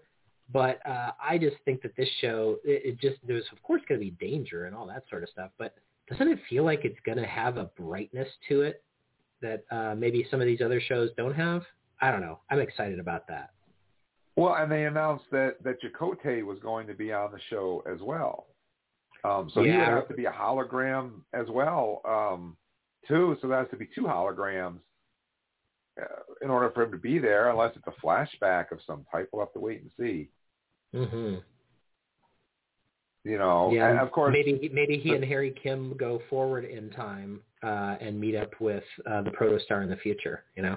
But 0.53 0.79
uh, 0.87 1.13
I 1.23 1.39
just 1.39 1.57
think 1.65 1.81
that 1.83 1.97
this 1.97 2.09
show, 2.21 2.59
it, 2.65 2.83
it 2.85 3.01
just, 3.01 3.17
there's 3.27 3.47
of 3.51 3.63
course 3.63 3.81
going 3.89 3.99
to 3.99 4.05
be 4.05 4.11
danger 4.27 4.67
and 4.67 4.77
all 4.77 4.87
that 4.89 5.05
sort 5.09 5.23
of 5.23 5.31
stuff. 5.31 5.51
But 5.59 5.75
doesn't 6.11 6.29
it 6.29 6.39
feel 6.51 6.65
like 6.65 6.85
it's 6.85 6.99
going 7.07 7.19
to 7.19 7.27
have 7.27 7.57
a 7.57 7.71
brightness 7.79 8.29
to 8.49 8.61
it 8.63 8.83
that 9.41 9.65
uh, 9.71 9.95
maybe 9.95 10.27
some 10.31 10.41
of 10.41 10.47
these 10.47 10.61
other 10.61 10.81
shows 10.81 11.11
don't 11.17 11.35
have? 11.35 11.63
I 12.01 12.11
don't 12.11 12.21
know. 12.21 12.41
I'm 12.51 12.61
excited 12.61 12.99
about 12.99 13.27
that. 13.29 13.51
Well, 14.37 14.55
and 14.57 14.71
they 14.71 14.85
announced 14.85 15.25
that 15.31 15.63
that 15.63 15.77
Chakotay 15.81 16.45
was 16.45 16.59
going 16.59 16.87
to 16.89 16.95
be 16.95 17.13
on 17.13 17.31
the 17.31 17.39
show 17.51 17.85
as 17.91 18.01
well. 18.01 18.47
Um, 19.23 19.51
so 19.55 19.63
he 19.63 19.71
would 19.71 19.77
Yeah. 19.77 19.95
have 19.95 20.09
to 20.09 20.15
be 20.15 20.27
a 20.27 20.33
hologram 20.33 21.23
as 21.33 21.49
well, 21.49 22.03
um, 22.05 22.57
too. 23.09 23.39
So 23.41 23.49
that 23.49 23.59
has 23.61 23.71
to 23.71 23.77
be 23.77 23.87
two 23.95 24.03
holograms 24.03 24.81
uh, 26.01 26.05
in 26.43 26.51
order 26.51 26.71
for 26.71 26.83
him 26.83 26.91
to 26.91 26.99
be 26.99 27.19
there, 27.19 27.49
unless 27.51 27.75
it's 27.77 27.87
a 27.87 28.01
flashback 28.05 28.73
of 28.73 28.81
some 28.87 29.07
type. 29.11 29.29
We'll 29.33 29.45
have 29.45 29.53
to 29.55 29.61
wait 29.61 29.83
and 29.83 29.91
see. 29.99 30.29
Mm-hmm. 30.95 31.37
You 33.25 33.39
know, 33.39 33.73
yeah, 33.73 33.89
and 33.89 33.99
of 34.01 34.11
course, 34.11 34.35
maybe 34.35 34.69
maybe 34.75 34.99
he 34.99 35.15
and 35.15 35.25
Harry 35.25 35.55
Kim 35.63 35.97
go 35.97 36.21
forward 36.29 36.67
in 36.67 36.91
time 36.91 37.41
uh, 37.63 37.97
and 37.99 38.21
meet 38.21 38.37
up 38.37 38.61
with 38.61 38.85
uh, 39.11 39.23
the 39.23 39.31
protostar 39.31 39.83
in 39.83 39.89
the 39.89 39.97
future. 39.97 40.45
You 40.57 40.65
know. 40.65 40.77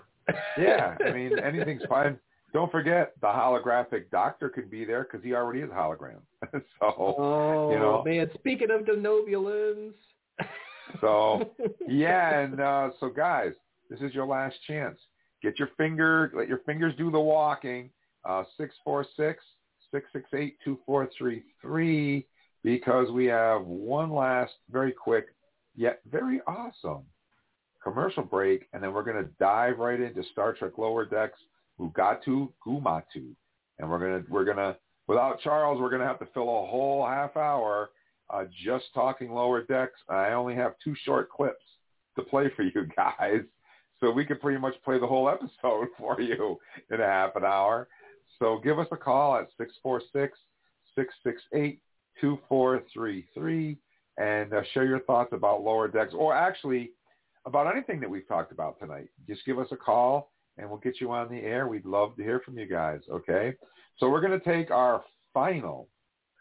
Yeah, 0.57 0.95
I 1.05 1.11
mean, 1.11 1.39
anything's 1.39 1.83
fine. 1.87 2.19
Don't 2.53 2.71
forget, 2.71 3.13
the 3.21 3.27
holographic 3.27 4.09
doctor 4.11 4.49
could 4.49 4.71
be 4.71 4.85
there 4.85 5.03
because 5.03 5.23
he 5.23 5.33
already 5.33 5.59
is 5.59 5.69
a 5.69 5.73
hologram. 5.73 6.19
so, 6.51 6.61
Oh 6.81 7.71
you 7.71 7.79
know, 7.79 8.03
man! 8.05 8.29
Speaking 8.35 8.71
of 8.71 8.81
denobulans. 8.81 9.93
So 11.01 11.51
yeah, 11.87 12.39
and 12.39 12.59
uh, 12.59 12.89
so 12.99 13.09
guys, 13.09 13.51
this 13.89 13.99
is 13.99 14.13
your 14.13 14.25
last 14.25 14.55
chance. 14.65 14.97
Get 15.43 15.59
your 15.59 15.69
finger, 15.77 16.31
let 16.35 16.47
your 16.47 16.59
fingers 16.59 16.93
do 16.97 17.11
the 17.11 17.19
walking. 17.19 17.89
Uh, 18.25 18.43
six 18.57 18.75
four 18.83 19.05
six 19.15 19.43
six 19.91 20.07
six 20.11 20.29
eight 20.33 20.57
two 20.63 20.79
four 20.85 21.09
three 21.17 21.43
three, 21.61 22.25
because 22.63 23.11
we 23.11 23.25
have 23.25 23.65
one 23.65 24.11
last 24.11 24.53
very 24.71 24.91
quick 24.91 25.27
yet 25.75 26.01
very 26.09 26.41
awesome 26.47 27.03
commercial 27.83 28.23
break, 28.23 28.67
and 28.73 28.81
then 28.81 28.93
we're 28.93 29.03
going 29.03 29.23
to 29.23 29.29
dive 29.39 29.79
right 29.79 29.99
into 29.99 30.23
Star 30.31 30.53
Trek 30.53 30.77
Lower 30.77 31.05
Decks 31.05 31.39
Mugato 31.79 32.51
Gumato, 32.65 33.35
and 33.79 33.89
we're 33.89 33.99
gonna 33.99 34.23
we're 34.29 34.45
gonna 34.45 34.77
without 35.07 35.39
Charles, 35.41 35.79
we're 35.79 35.89
gonna 35.89 36.07
have 36.07 36.19
to 36.19 36.27
fill 36.33 36.43
a 36.43 36.67
whole 36.67 37.05
half 37.05 37.37
hour 37.37 37.91
uh, 38.29 38.43
just 38.65 38.85
talking 38.93 39.31
lower 39.31 39.63
decks. 39.63 39.99
I 40.09 40.33
only 40.33 40.55
have 40.55 40.73
two 40.83 40.95
short 41.05 41.29
clips 41.29 41.63
to 42.17 42.23
play 42.23 42.51
for 42.55 42.63
you 42.63 42.87
guys, 42.95 43.41
so 43.99 44.11
we 44.11 44.25
could 44.25 44.41
pretty 44.41 44.59
much 44.59 44.73
play 44.83 44.99
the 44.99 45.07
whole 45.07 45.29
episode 45.29 45.87
for 45.97 46.19
you 46.19 46.57
in 46.91 46.99
a 46.99 47.05
half 47.05 47.35
an 47.35 47.45
hour. 47.45 47.87
So 48.39 48.59
give 48.63 48.79
us 48.79 48.87
a 48.91 48.97
call 48.97 49.35
at 49.35 49.49
646-668-2433 50.97 53.77
and 54.19 54.53
uh, 54.53 54.61
share 54.73 54.85
your 54.85 55.01
thoughts 55.01 55.31
about 55.33 55.63
lower 55.63 55.87
decks 55.87 56.13
or 56.15 56.35
actually 56.35 56.91
about 57.47 57.73
anything 57.73 57.99
that 58.01 58.09
we've 58.09 58.27
talked 58.27 58.51
about 58.51 58.77
tonight. 58.79 59.07
Just 59.27 59.45
give 59.45 59.57
us 59.57 59.69
a 59.71 59.77
call 59.77 60.31
and 60.57 60.69
we'll 60.69 60.79
get 60.79 60.99
you 60.99 61.11
on 61.11 61.29
the 61.29 61.39
air. 61.39 61.67
We'd 61.67 61.85
love 61.85 62.15
to 62.17 62.23
hear 62.23 62.41
from 62.43 62.57
you 62.57 62.67
guys, 62.67 62.99
okay? 63.09 63.53
So 63.97 64.09
we're 64.09 64.21
going 64.21 64.39
to 64.39 64.45
take 64.45 64.69
our 64.69 65.03
final 65.33 65.87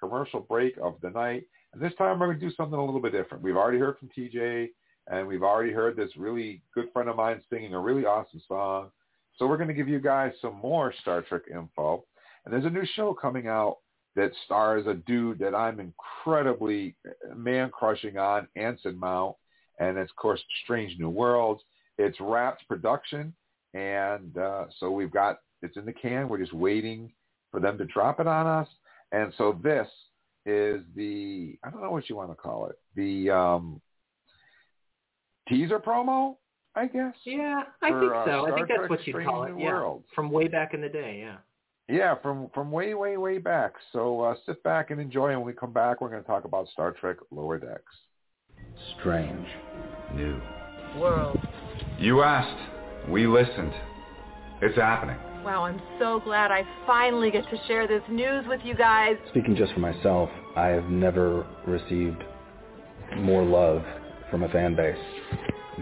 commercial 0.00 0.40
break 0.40 0.76
of 0.82 0.96
the 1.02 1.10
night. 1.10 1.44
And 1.72 1.80
this 1.80 1.94
time 1.96 2.18
we're 2.18 2.26
going 2.26 2.40
to 2.40 2.48
do 2.48 2.54
something 2.54 2.78
a 2.78 2.84
little 2.84 3.00
bit 3.00 3.12
different. 3.12 3.44
We've 3.44 3.56
already 3.56 3.78
heard 3.78 3.98
from 3.98 4.10
TJ, 4.16 4.68
and 5.08 5.28
we've 5.28 5.42
already 5.42 5.72
heard 5.72 5.96
this 5.96 6.10
really 6.16 6.62
good 6.74 6.86
friend 6.92 7.08
of 7.08 7.16
mine 7.16 7.40
singing 7.50 7.74
a 7.74 7.80
really 7.80 8.04
awesome 8.04 8.42
song. 8.48 8.90
So 9.36 9.46
we're 9.46 9.58
going 9.58 9.68
to 9.68 9.74
give 9.74 9.88
you 9.88 10.00
guys 10.00 10.32
some 10.40 10.56
more 10.56 10.92
Star 11.02 11.22
Trek 11.22 11.42
info. 11.50 12.04
And 12.44 12.52
there's 12.52 12.64
a 12.64 12.70
new 12.70 12.86
show 12.94 13.14
coming 13.14 13.46
out 13.46 13.78
that 14.16 14.32
stars 14.46 14.86
a 14.86 14.94
dude 14.94 15.38
that 15.38 15.54
I'm 15.54 15.78
incredibly 15.78 16.96
man-crushing 17.36 18.16
on, 18.16 18.48
Anson 18.56 18.98
Mount. 18.98 19.36
And 19.78 19.98
it's, 19.98 20.10
of 20.10 20.16
course, 20.16 20.40
Strange 20.64 20.98
New 20.98 21.10
Worlds. 21.10 21.62
It's 21.98 22.18
Wrapped 22.20 22.66
production. 22.68 23.34
and 23.74 24.36
uh, 24.38 24.64
so 24.78 24.90
we've 24.90 25.10
got 25.12 25.38
it's 25.62 25.76
in 25.76 25.84
the 25.86 25.92
can. 25.92 26.28
We're 26.28 26.38
just 26.38 26.52
waiting 26.52 27.12
for 27.50 27.60
them 27.60 27.78
to 27.78 27.84
drop 27.86 28.20
it 28.20 28.26
on 28.26 28.46
us. 28.46 28.68
And 29.12 29.32
so 29.38 29.58
this 29.62 29.88
is 30.44 30.82
the 30.94 31.58
I 31.64 31.70
don't 31.70 31.82
know 31.82 31.90
what 31.90 32.08
you 32.08 32.16
want 32.16 32.30
to 32.30 32.34
call 32.36 32.66
it 32.66 32.76
the 32.94 33.30
um, 33.30 33.80
teaser 35.48 35.78
promo, 35.78 36.36
I 36.74 36.86
guess. 36.86 37.14
Yeah, 37.24 37.62
I 37.82 37.88
for, 37.90 38.00
think 38.00 38.12
uh, 38.12 38.24
so. 38.26 38.46
I 38.46 38.54
think 38.54 38.68
that's 38.68 38.78
Trek 38.78 38.90
what 38.90 39.06
you'd 39.06 39.24
call 39.24 39.44
it. 39.44 39.52
New 39.54 39.62
Yeah, 39.64 39.72
Worlds. 39.72 40.06
from 40.14 40.30
way 40.30 40.48
back 40.48 40.74
in 40.74 40.80
the 40.80 40.88
day. 40.88 41.18
Yeah. 41.20 41.36
Yeah, 41.88 42.14
from 42.20 42.50
from 42.52 42.70
way 42.72 42.94
way 42.94 43.16
way 43.16 43.38
back. 43.38 43.74
So 43.92 44.20
uh, 44.22 44.34
sit 44.44 44.62
back 44.62 44.90
and 44.90 45.00
enjoy. 45.00 45.28
And 45.30 45.38
when 45.40 45.46
we 45.46 45.52
come 45.52 45.72
back, 45.72 46.00
we're 46.00 46.10
going 46.10 46.22
to 46.22 46.26
talk 46.26 46.44
about 46.44 46.68
Star 46.68 46.92
Trek 46.92 47.16
Lower 47.30 47.58
Decks. 47.58 47.92
Strange. 48.98 49.46
New. 50.14 50.40
World. 50.98 51.38
You 51.98 52.22
asked. 52.22 53.08
We 53.08 53.26
listened. 53.26 53.72
It's 54.62 54.76
happening. 54.76 55.16
Wow, 55.44 55.64
I'm 55.64 55.80
so 55.98 56.20
glad 56.24 56.50
I 56.50 56.62
finally 56.86 57.30
get 57.30 57.48
to 57.50 57.56
share 57.68 57.86
this 57.86 58.02
news 58.10 58.44
with 58.48 58.60
you 58.64 58.74
guys. 58.74 59.16
Speaking 59.30 59.54
just 59.54 59.72
for 59.72 59.80
myself, 59.80 60.28
I 60.56 60.68
have 60.68 60.86
never 60.86 61.46
received 61.66 62.24
more 63.18 63.44
love 63.44 63.84
from 64.30 64.42
a 64.42 64.48
fan 64.48 64.74
base 64.74 64.96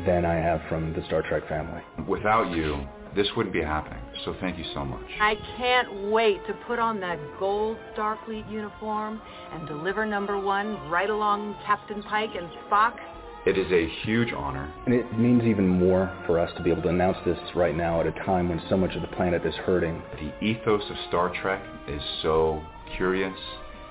than 0.04 0.24
I 0.24 0.34
have 0.34 0.60
from 0.68 0.92
the 0.92 1.02
Star 1.06 1.22
Trek 1.22 1.48
family. 1.48 1.80
Without 2.06 2.50
you, 2.50 2.86
this 3.16 3.26
wouldn't 3.36 3.54
be 3.54 3.62
happening. 3.62 4.03
So 4.24 4.34
thank 4.40 4.58
you 4.58 4.64
so 4.74 4.84
much. 4.84 5.04
I 5.20 5.36
can't 5.56 6.10
wait 6.10 6.46
to 6.46 6.54
put 6.66 6.78
on 6.78 7.00
that 7.00 7.18
gold 7.38 7.76
Starfleet 7.96 8.50
uniform 8.50 9.20
and 9.52 9.66
deliver 9.66 10.06
number 10.06 10.38
one 10.38 10.88
right 10.88 11.10
along 11.10 11.56
Captain 11.66 12.02
Pike 12.02 12.30
and 12.36 12.48
Spock. 12.66 12.96
It 13.46 13.58
is 13.58 13.70
a 13.70 13.88
huge 14.06 14.32
honor. 14.32 14.72
And 14.86 14.94
it 14.94 15.18
means 15.18 15.42
even 15.42 15.68
more 15.68 16.10
for 16.26 16.38
us 16.38 16.50
to 16.56 16.62
be 16.62 16.70
able 16.70 16.82
to 16.82 16.88
announce 16.88 17.18
this 17.26 17.38
right 17.54 17.76
now 17.76 18.00
at 18.00 18.06
a 18.06 18.12
time 18.24 18.48
when 18.48 18.62
so 18.70 18.76
much 18.76 18.94
of 18.94 19.02
the 19.02 19.08
planet 19.08 19.44
is 19.44 19.54
hurting. 19.66 20.02
The 20.14 20.44
ethos 20.44 20.82
of 20.88 20.96
Star 21.08 21.30
Trek 21.42 21.62
is 21.86 22.00
so 22.22 22.62
curious 22.96 23.36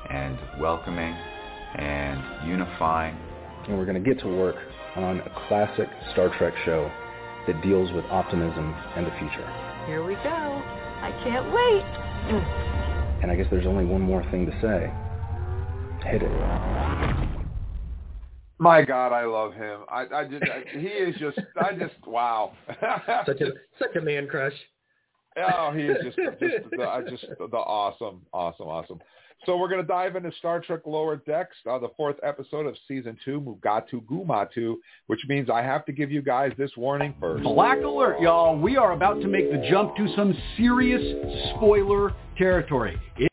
and 0.09 0.39
welcoming 0.59 1.15
and 1.75 2.49
unifying. 2.49 3.15
And 3.67 3.77
we're 3.77 3.85
going 3.85 4.03
to 4.03 4.13
get 4.13 4.19
to 4.23 4.27
work 4.27 4.55
on 4.95 5.19
a 5.19 5.47
classic 5.47 5.87
Star 6.13 6.35
Trek 6.35 6.55
show 6.65 6.91
that 7.45 7.61
deals 7.61 7.91
with 7.91 8.05
optimism 8.05 8.73
and 8.95 9.05
the 9.05 9.11
future. 9.19 9.72
Here 9.85 10.03
we 10.05 10.15
go. 10.15 10.21
I 10.29 11.11
can't 11.23 11.51
wait. 11.51 11.83
And 13.21 13.29
I 13.29 13.35
guess 13.35 13.47
there's 13.51 13.65
only 13.65 13.85
one 13.85 14.01
more 14.01 14.23
thing 14.31 14.45
to 14.45 14.51
say. 14.61 14.91
Hit 16.09 16.23
it. 16.23 17.33
My 18.59 18.81
God, 18.81 19.11
I 19.11 19.25
love 19.25 19.53
him. 19.53 19.81
I, 19.89 20.05
I 20.13 20.25
just, 20.25 20.43
I, 20.43 20.63
he 20.77 20.87
is 20.87 21.15
just, 21.19 21.37
I 21.61 21.73
just, 21.73 21.95
wow. 22.07 22.53
such 23.25 23.41
a 23.41 23.51
such 23.77 23.95
a 23.97 24.01
man 24.01 24.27
crush. 24.27 24.53
Oh, 25.37 25.71
he 25.71 25.81
is 25.83 25.97
just, 26.03 26.17
just, 26.39 26.69
the, 26.71 26.83
I 26.83 27.01
just 27.01 27.25
the 27.37 27.57
awesome, 27.57 28.21
awesome, 28.31 28.67
awesome. 28.67 28.99
So 29.45 29.57
we're 29.57 29.67
going 29.67 29.81
to 29.81 29.87
dive 29.87 30.15
into 30.15 30.31
Star 30.39 30.61
Trek 30.61 30.81
Lower 30.85 31.17
Decks, 31.17 31.55
uh, 31.69 31.77
the 31.77 31.89
fourth 31.97 32.15
episode 32.23 32.65
of 32.65 32.75
season 32.87 33.17
two, 33.25 33.41
Mugato 33.41 34.01
Gumato, 34.05 34.75
which 35.07 35.19
means 35.27 35.49
I 35.49 35.61
have 35.61 35.85
to 35.85 35.91
give 35.91 36.11
you 36.11 36.21
guys 36.21 36.53
this 36.57 36.71
warning 36.77 37.13
first. 37.19 37.43
Black 37.43 37.79
alert, 37.83 38.21
y'all. 38.21 38.57
We 38.57 38.77
are 38.77 38.93
about 38.93 39.19
to 39.21 39.27
make 39.27 39.51
the 39.51 39.67
jump 39.69 39.97
to 39.97 40.07
some 40.15 40.33
serious 40.55 41.01
spoiler 41.55 42.13
territory. 42.37 42.97
It- 43.17 43.29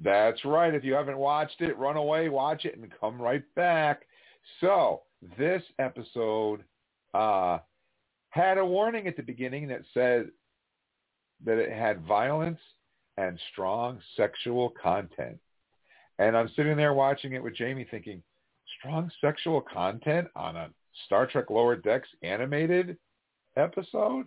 That's 0.00 0.42
right. 0.46 0.74
If 0.74 0.82
you 0.82 0.94
haven't 0.94 1.18
watched 1.18 1.60
it, 1.60 1.76
run 1.76 1.96
away, 1.98 2.30
watch 2.30 2.64
it, 2.64 2.78
and 2.78 2.90
come 2.98 3.20
right 3.20 3.42
back. 3.54 4.02
So 4.62 5.02
this 5.36 5.62
episode 5.78 6.64
uh, 7.12 7.58
had 8.30 8.56
a 8.56 8.64
warning 8.64 9.06
at 9.08 9.16
the 9.16 9.22
beginning 9.22 9.68
that 9.68 9.82
said 9.92 10.30
that 11.44 11.58
it 11.58 11.70
had 11.70 12.00
violence 12.06 12.60
and 13.18 13.38
strong 13.52 14.00
sexual 14.16 14.72
content. 14.80 15.38
And 16.20 16.36
I'm 16.36 16.50
sitting 16.56 16.76
there 16.76 16.94
watching 16.94 17.32
it 17.32 17.42
with 17.42 17.56
Jamie 17.56 17.86
thinking, 17.90 18.22
strong 18.78 19.10
sexual 19.20 19.60
content 19.60 20.28
on 20.36 20.56
a 20.56 20.70
Star 21.06 21.26
Trek 21.26 21.50
Lower 21.50 21.76
Decks 21.76 22.08
animated 22.22 22.96
episode? 23.56 24.26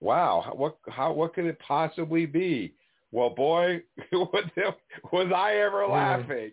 Wow, 0.00 0.52
what 0.56 0.76
how 0.88 1.12
what 1.12 1.34
could 1.34 1.44
it 1.44 1.58
possibly 1.60 2.26
be? 2.26 2.74
Well, 3.12 3.30
boy, 3.30 3.82
was 4.12 5.32
I 5.34 5.56
ever 5.56 5.86
laughing. 5.86 6.52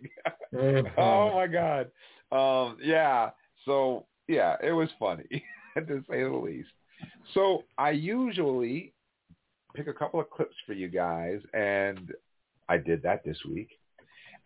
oh 0.98 1.34
my 1.34 1.46
god. 1.46 1.90
Um 2.30 2.76
yeah, 2.82 3.30
so 3.64 4.06
yeah, 4.28 4.56
it 4.62 4.72
was 4.72 4.90
funny 4.98 5.44
to 5.76 6.04
say 6.08 6.22
the 6.22 6.30
least. 6.30 6.68
So 7.34 7.64
I 7.78 7.90
usually 7.90 8.92
pick 9.74 9.88
a 9.88 9.92
couple 9.92 10.20
of 10.20 10.30
clips 10.30 10.54
for 10.66 10.72
you 10.72 10.88
guys, 10.88 11.40
and 11.54 12.12
I 12.68 12.78
did 12.78 13.02
that 13.02 13.24
this 13.24 13.38
week. 13.48 13.70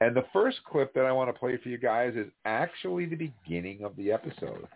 And 0.00 0.16
the 0.16 0.24
first 0.32 0.58
clip 0.64 0.92
that 0.94 1.04
I 1.04 1.12
want 1.12 1.32
to 1.32 1.38
play 1.38 1.56
for 1.62 1.68
you 1.68 1.78
guys 1.78 2.14
is 2.16 2.26
actually 2.44 3.06
the 3.06 3.16
beginning 3.16 3.84
of 3.84 3.94
the 3.96 4.10
episode, 4.10 4.66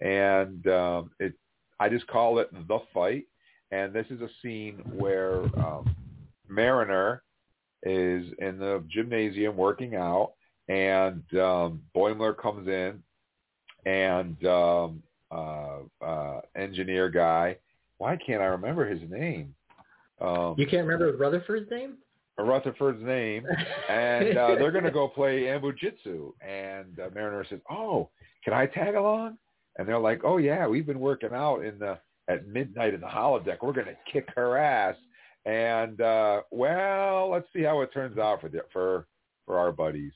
and 0.00 0.66
um, 0.68 1.10
it 1.18 1.34
I 1.80 1.88
just 1.88 2.06
call 2.06 2.38
it 2.38 2.52
the 2.68 2.78
fight. 2.92 3.26
And 3.70 3.92
this 3.92 4.06
is 4.08 4.20
a 4.20 4.30
scene 4.40 4.76
where 4.94 5.42
um, 5.58 5.94
Mariner 6.48 7.22
is 7.82 8.26
in 8.38 8.58
the 8.58 8.82
gymnasium 8.88 9.56
working 9.56 9.94
out, 9.94 10.32
and 10.68 11.22
um, 11.34 11.82
Boimler 11.94 12.36
comes 12.36 12.66
in, 12.68 13.02
and 13.84 14.44
um, 14.46 15.02
uh, 15.30 15.78
uh, 16.00 16.40
engineer 16.56 17.08
guy. 17.10 17.56
Why 17.98 18.16
can't 18.16 18.40
I 18.40 18.46
remember 18.46 18.88
his 18.88 19.00
name? 19.10 19.54
Um, 20.20 20.54
You 20.58 20.66
can't 20.66 20.86
remember 20.86 21.16
Rutherford's 21.16 21.70
name? 21.70 21.98
Rutherford's 22.38 23.02
name, 23.02 23.44
and 23.88 24.38
uh, 24.38 24.54
they're 24.54 24.70
going 24.70 24.84
to 24.84 24.90
go 24.90 25.08
play 25.08 25.42
Anbo-jyutsu. 25.42 26.32
And 26.40 26.98
uh, 27.00 27.08
Mariner 27.14 27.44
says, 27.48 27.60
"Oh, 27.70 28.10
can 28.44 28.52
I 28.52 28.66
tag 28.66 28.94
along?" 28.94 29.38
And 29.76 29.88
they're 29.88 29.98
like, 29.98 30.20
"Oh 30.24 30.36
yeah, 30.36 30.66
we've 30.66 30.86
been 30.86 31.00
working 31.00 31.30
out 31.32 31.64
in 31.64 31.78
the 31.78 31.98
at 32.28 32.46
midnight 32.46 32.94
in 32.94 33.00
the 33.00 33.06
holodeck. 33.06 33.58
We're 33.62 33.72
going 33.72 33.86
to 33.86 33.96
kick 34.12 34.28
her 34.36 34.56
ass." 34.56 34.96
And 35.46 36.00
uh, 36.00 36.42
well, 36.50 37.30
let's 37.30 37.46
see 37.52 37.62
how 37.62 37.80
it 37.80 37.92
turns 37.92 38.18
out 38.18 38.40
for 38.40 38.48
the, 38.48 38.60
for 38.72 39.06
for 39.44 39.58
our 39.58 39.72
buddies. 39.72 40.12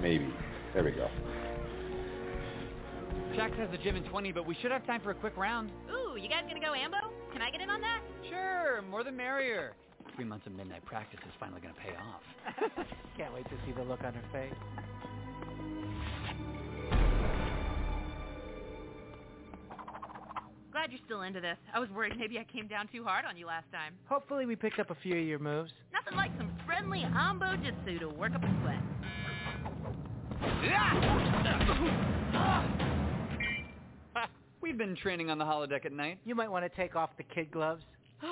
Maybe. 0.00 0.32
There 0.72 0.84
we 0.84 0.92
go. 0.92 1.08
Shax 3.36 3.56
has 3.58 3.70
the 3.70 3.78
gym 3.78 3.96
in 3.96 4.04
20, 4.04 4.32
but 4.32 4.46
we 4.46 4.56
should 4.60 4.70
have 4.70 4.86
time 4.86 5.00
for 5.00 5.10
a 5.10 5.14
quick 5.14 5.36
round. 5.36 5.70
Ooh, 5.90 6.16
you 6.16 6.28
guys 6.28 6.42
gonna 6.48 6.60
go 6.60 6.74
ambo? 6.74 6.98
Can 7.32 7.42
I 7.42 7.50
get 7.50 7.60
in 7.60 7.70
on 7.70 7.80
that? 7.80 8.00
Sure, 8.28 8.82
more 8.90 9.04
the 9.04 9.12
merrier. 9.12 9.72
Three 10.16 10.24
months 10.24 10.46
of 10.46 10.52
midnight 10.52 10.84
practice 10.84 11.20
is 11.26 11.32
finally 11.38 11.60
going 11.60 11.74
to 11.74 11.80
pay 11.80 11.94
off. 11.96 12.22
Can't 13.16 13.32
wait 13.32 13.44
to 13.44 13.56
see 13.64 13.72
the 13.72 13.82
look 13.82 14.02
on 14.02 14.14
her 14.14 14.24
face. 14.32 14.52
Glad 20.72 20.90
you're 20.90 21.00
still 21.04 21.22
into 21.22 21.40
this. 21.40 21.56
I 21.74 21.78
was 21.78 21.88
worried 21.90 22.14
maybe 22.18 22.38
I 22.38 22.44
came 22.44 22.66
down 22.66 22.88
too 22.92 23.04
hard 23.04 23.24
on 23.24 23.36
you 23.36 23.46
last 23.46 23.70
time. 23.72 23.94
Hopefully 24.06 24.46
we 24.46 24.56
picked 24.56 24.78
up 24.78 24.90
a 24.90 24.96
few 24.96 25.16
of 25.18 25.26
your 25.26 25.38
moves. 25.38 25.72
Nothing 25.92 26.16
like 26.16 26.30
some 26.38 26.50
friendly 26.66 27.00
anbo-jyutsu 27.00 28.00
to 28.00 28.08
work 28.08 28.34
up 28.34 28.42
a 28.42 28.60
sweat. 28.62 28.82
Ah! 32.32 32.86
We've 34.60 34.76
been 34.76 34.94
training 34.94 35.30
on 35.30 35.38
the 35.38 35.44
holodeck 35.44 35.86
at 35.86 35.92
night. 35.92 36.18
You 36.24 36.34
might 36.34 36.50
want 36.50 36.70
to 36.70 36.76
take 36.76 36.94
off 36.94 37.10
the 37.16 37.22
kid 37.22 37.50
gloves. 37.50 37.82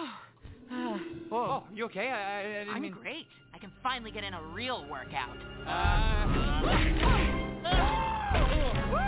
Whoa, 0.68 0.98
oh, 1.32 1.64
you 1.74 1.86
okay? 1.86 2.08
I, 2.08 2.18
I, 2.18 2.40
I 2.40 2.42
didn't 2.64 2.74
I'm 2.74 2.82
mean... 2.82 2.92
great. 2.92 3.26
I 3.54 3.58
can 3.58 3.72
finally 3.82 4.10
get 4.10 4.24
in 4.24 4.34
a 4.34 4.42
real 4.42 4.84
workout. 4.90 5.36
Uh, 5.66 6.26
no, 7.62 9.07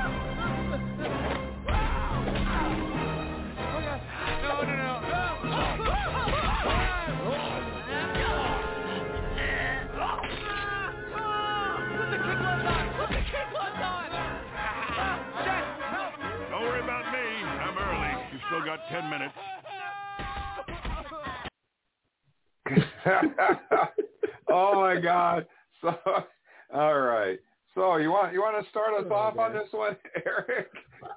still 18.50 18.64
got 18.64 18.80
ten 18.90 19.08
minutes. 19.08 19.34
oh 24.50 24.74
my 24.74 25.00
God! 25.00 25.46
So, 25.80 25.94
all 26.74 26.98
right. 27.00 27.38
So 27.74 27.96
you 27.96 28.10
want 28.10 28.32
you 28.32 28.40
want 28.40 28.62
to 28.62 28.70
start 28.70 28.92
us 28.98 29.10
off 29.10 29.38
on 29.38 29.52
this 29.52 29.68
one, 29.70 29.96
Eric? 30.26 30.68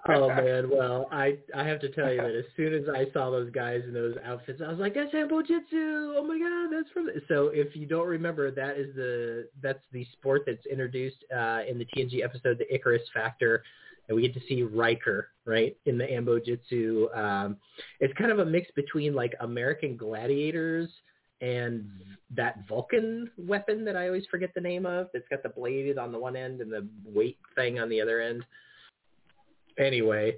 oh 0.10 0.28
man, 0.36 0.70
well, 0.70 1.08
I 1.12 1.38
I 1.56 1.64
have 1.64 1.80
to 1.82 1.90
tell 1.90 2.12
you 2.12 2.22
that 2.22 2.36
as 2.36 2.46
soon 2.56 2.74
as 2.74 2.84
I 2.94 3.12
saw 3.12 3.32
those 3.32 3.50
guys 3.50 3.82
in 3.86 3.94
those 3.94 4.16
outfits, 4.24 4.62
I 4.64 4.70
was 4.70 4.78
like, 4.78 4.94
"That's 4.94 5.12
Jitsu! 5.12 6.14
Oh 6.16 6.24
my 6.24 6.38
god, 6.38 6.70
that's 6.72 6.90
from." 6.92 7.10
So 7.28 7.48
if 7.48 7.76
you 7.76 7.88
don't 7.88 8.08
remember, 8.08 8.52
that 8.52 8.78
is 8.78 8.96
the 8.96 9.48
that's 9.62 9.84
the 9.92 10.06
sport 10.14 10.44
that's 10.46 10.66
introduced 10.68 11.26
uh, 11.36 11.62
in 11.68 11.80
the 11.80 11.86
TNG 11.98 12.24
episode, 12.24 12.60
the 12.60 12.74
Icarus 12.74 13.02
Factor. 13.14 13.64
And 14.08 14.16
we 14.16 14.22
get 14.22 14.34
to 14.34 14.48
see 14.48 14.64
Riker 14.64 15.30
right 15.46 15.78
in 15.86 15.98
the 15.98 16.06
Anbo-jyutsu. 16.06 17.18
Um, 17.18 17.58
it's 18.00 18.14
kind 18.16 18.32
of 18.32 18.40
a 18.40 18.46
mix 18.46 18.70
between 18.76 19.14
like 19.14 19.34
American 19.40 19.96
Gladiators 19.96 20.90
and 21.42 21.90
that 22.32 22.68
Vulcan 22.68 23.30
weapon 23.38 23.84
that 23.86 23.96
I 23.96 24.08
always 24.08 24.26
forget 24.30 24.52
the 24.56 24.62
name 24.62 24.86
of. 24.86 25.08
That's 25.14 25.28
got 25.30 25.44
the 25.44 25.50
blade 25.50 25.98
on 25.98 26.12
the 26.12 26.20
one 26.20 26.36
end 26.36 26.62
and 26.62 26.72
the 26.72 26.88
weight 27.06 27.38
thing 27.56 27.80
on 27.80 27.90
the 27.90 28.02
other 28.02 28.22
end. 28.22 28.46
Anyway, 29.78 30.38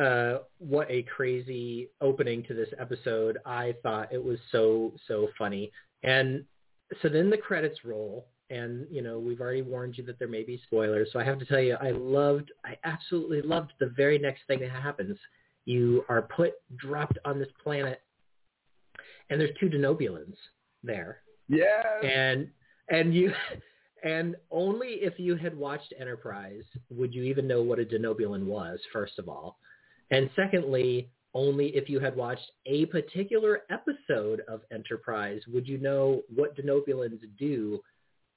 uh, 0.00 0.38
what 0.58 0.90
a 0.90 1.02
crazy 1.02 1.90
opening 2.00 2.42
to 2.44 2.54
this 2.54 2.68
episode. 2.78 3.38
I 3.44 3.74
thought 3.82 4.12
it 4.12 4.22
was 4.22 4.38
so, 4.50 4.92
so 5.06 5.28
funny. 5.36 5.70
And 6.02 6.44
so 7.02 7.08
then 7.08 7.30
the 7.30 7.36
credits 7.36 7.84
roll 7.84 8.26
and, 8.50 8.86
you 8.90 9.00
know, 9.00 9.18
we've 9.18 9.40
already 9.40 9.62
warned 9.62 9.96
you 9.96 10.04
that 10.04 10.18
there 10.18 10.28
may 10.28 10.42
be 10.42 10.60
spoilers. 10.66 11.08
So 11.12 11.20
I 11.20 11.24
have 11.24 11.38
to 11.38 11.44
tell 11.46 11.60
you, 11.60 11.76
I 11.80 11.92
loved, 11.92 12.50
I 12.64 12.76
absolutely 12.84 13.42
loved 13.42 13.72
the 13.78 13.92
very 13.96 14.18
next 14.18 14.42
thing 14.48 14.60
that 14.60 14.70
happens. 14.70 15.16
You 15.64 16.04
are 16.08 16.22
put, 16.22 16.54
dropped 16.76 17.18
on 17.24 17.38
this 17.38 17.48
planet 17.62 18.02
and 19.30 19.40
there's 19.40 19.56
two 19.60 19.68
Denobulans 19.68 20.34
there. 20.82 21.18
Yeah. 21.48 22.00
And, 22.02 22.48
and 22.88 23.14
you, 23.14 23.32
and 24.04 24.34
only 24.50 24.98
if 25.02 25.18
you 25.18 25.36
had 25.36 25.56
watched 25.56 25.94
Enterprise 25.98 26.64
would 26.90 27.14
you 27.14 27.22
even 27.22 27.46
know 27.46 27.62
what 27.62 27.78
a 27.78 27.84
Denobulan 27.84 28.44
was, 28.44 28.80
first 28.92 29.18
of 29.18 29.28
all. 29.28 29.58
And 30.10 30.28
secondly, 30.34 31.08
only 31.34 31.66
if 31.76 31.88
you 31.88 32.00
had 32.00 32.16
watched 32.16 32.50
a 32.66 32.86
particular 32.86 33.60
episode 33.70 34.42
of 34.48 34.62
Enterprise 34.72 35.40
would 35.46 35.68
you 35.68 35.78
know 35.78 36.22
what 36.34 36.56
Denobulans 36.56 37.20
do 37.38 37.80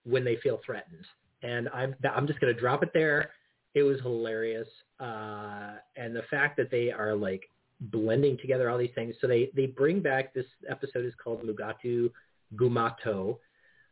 when 0.05 0.23
they 0.23 0.37
feel 0.37 0.59
threatened. 0.65 1.05
And 1.41 1.69
I'm 1.73 1.95
I'm 2.09 2.27
just 2.27 2.39
to 2.53 2.59
drop 2.59 2.83
it 2.83 2.91
there. 2.93 3.31
It 3.73 3.83
was 3.83 3.99
hilarious, 4.01 4.67
uh, 4.99 5.73
and 5.97 6.15
the 6.15 6.21
fact 6.29 6.57
that 6.57 6.69
they 6.69 6.91
are 6.91 7.15
like 7.15 7.49
blending 7.79 8.37
together 8.37 8.69
all 8.69 8.77
these 8.77 8.91
things. 8.95 9.15
So 9.19 9.27
they 9.27 9.49
they 9.55 9.65
bring 9.65 9.99
back 10.01 10.33
this 10.33 10.45
episode 10.69 11.05
is 11.05 11.13
called 11.21 11.43
Mugato 11.43 12.09
Gumato, 12.55 13.37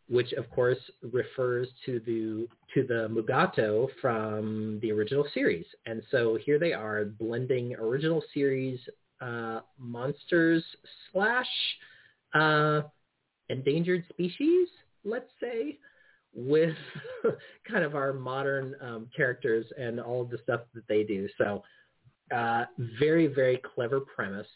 which 0.08 0.34
of 0.34 0.50
course 0.50 0.78
refers 1.12 1.68
to 1.86 2.00
the 2.06 2.48
to 2.74 2.88
the 2.88 3.10
Mugato 3.10 3.88
from 4.02 4.80
the 4.82 4.92
original 4.92 5.26
series. 5.34 5.66
And 5.86 6.02
so 6.12 6.38
here 6.46 6.60
they 6.60 6.74
are 6.74 7.06
blending 7.06 7.76
original 7.76 8.24
series 8.34 8.80
uh, 9.22 9.62
monsters 9.78 10.64
slash 11.12 11.48
uh, 12.34 12.82
endangered 13.50 14.04
species, 14.10 14.68
let's 15.04 15.30
say, 15.40 15.78
with 16.34 16.76
kind 17.70 17.84
of 17.84 17.96
our 17.96 18.14
modern 18.14 18.76
um, 18.82 19.08
characters 19.16 19.66
and 19.78 20.00
all 20.00 20.22
of 20.22 20.30
the 20.30 20.38
stuff 20.44 20.62
that 20.74 20.88
they 20.88 21.04
do. 21.04 21.28
So 21.38 21.64
uh, 22.34 22.66
very, 23.00 23.28
very 23.28 23.62
clever 23.76 24.00
premise. 24.00 24.48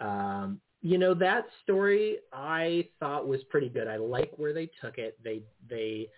Um, 0.00 0.60
you 0.80 0.96
know 0.96 1.12
that 1.14 1.46
story 1.64 2.18
I 2.32 2.88
thought 3.00 3.26
was 3.26 3.40
pretty 3.50 3.68
good. 3.68 3.88
I 3.88 3.96
like 3.96 4.30
where 4.36 4.52
they 4.52 4.70
took 4.80 4.98
it. 4.98 5.18
They 5.24 5.42
they 5.68 6.08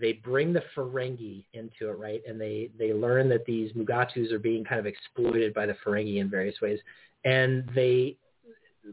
they 0.00 0.14
bring 0.14 0.52
the 0.52 0.62
Ferengi 0.76 1.44
into 1.52 1.88
it, 1.88 1.98
right? 1.98 2.20
And 2.26 2.40
they 2.40 2.70
they 2.76 2.92
learn 2.92 3.28
that 3.28 3.44
these 3.46 3.72
Mugatos 3.72 4.32
are 4.32 4.40
being 4.40 4.64
kind 4.64 4.80
of 4.80 4.86
exploited 4.86 5.54
by 5.54 5.66
the 5.66 5.76
Ferengi 5.86 6.16
in 6.16 6.28
various 6.28 6.60
ways. 6.60 6.80
And 7.24 7.70
they 7.74 8.16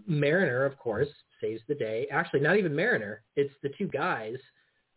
Mariner, 0.08 0.64
of 0.66 0.78
course, 0.78 1.10
saves 1.42 1.62
the 1.68 1.76
day. 1.76 2.08
Actually, 2.12 2.42
not 2.42 2.58
even 2.58 2.76
Mariner. 2.76 3.24
It's 3.36 3.54
the 3.64 3.70
two 3.78 3.88
guys. 3.88 4.36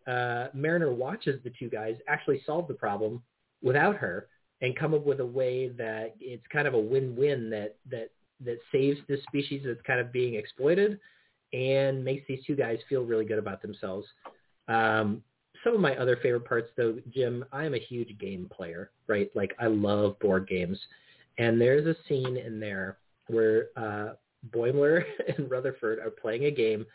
Uh, 0.09 0.49
Mariner 0.55 0.93
watches 0.93 1.41
the 1.45 1.53
two 1.59 1.69
guys 1.69 1.97
actually 2.09 2.41
solve 2.47 2.67
the 2.67 2.75
problem 2.75 3.23
without 3.63 3.97
her 3.97 4.29
and 4.61 4.77
come 4.77 4.95
up 4.95 5.05
with 5.05 5.21
a 5.21 5.27
way 5.27 5.69
that 5.69 6.15
it's 6.21 6.45
kind 6.53 6.67
of 6.67 6.75
a 6.75 6.79
win-win 6.79 7.51
that 7.51 7.77
that 7.91 8.11
that 8.45 8.59
saves 8.73 8.99
this 9.09 9.21
species 9.25 9.63
that's 9.65 9.83
kind 9.83 10.01
of 10.01 10.13
being 10.13 10.35
exploited 10.35 10.99
and 11.53 12.05
makes 12.05 12.27
these 12.29 12.41
two 12.47 12.55
guys 12.55 12.79
feel 12.89 13.05
really 13.05 13.25
good 13.25 13.39
about 13.39 13.61
themselves. 13.61 14.07
Um, 14.69 15.23
some 15.65 15.75
of 15.75 15.81
my 15.81 15.97
other 15.97 16.17
favorite 16.23 16.45
parts, 16.45 16.71
though, 16.77 16.99
Jim, 17.13 17.45
I 17.53 17.65
am 17.65 17.75
a 17.75 17.79
huge 17.79 18.17
game 18.19 18.49
player, 18.55 18.91
right? 19.09 19.29
Like 19.35 19.55
I 19.59 19.67
love 19.67 20.19
board 20.21 20.47
games, 20.49 20.79
and 21.39 21.61
there's 21.61 21.87
a 21.87 21.97
scene 22.09 22.37
in 22.37 22.61
there 22.61 22.99
where 23.27 23.67
uh, 23.77 24.11
Boimler 24.51 25.03
and 25.37 25.51
Rutherford 25.51 25.99
are 25.99 26.11
playing 26.11 26.45
a 26.45 26.51
game 26.51 26.87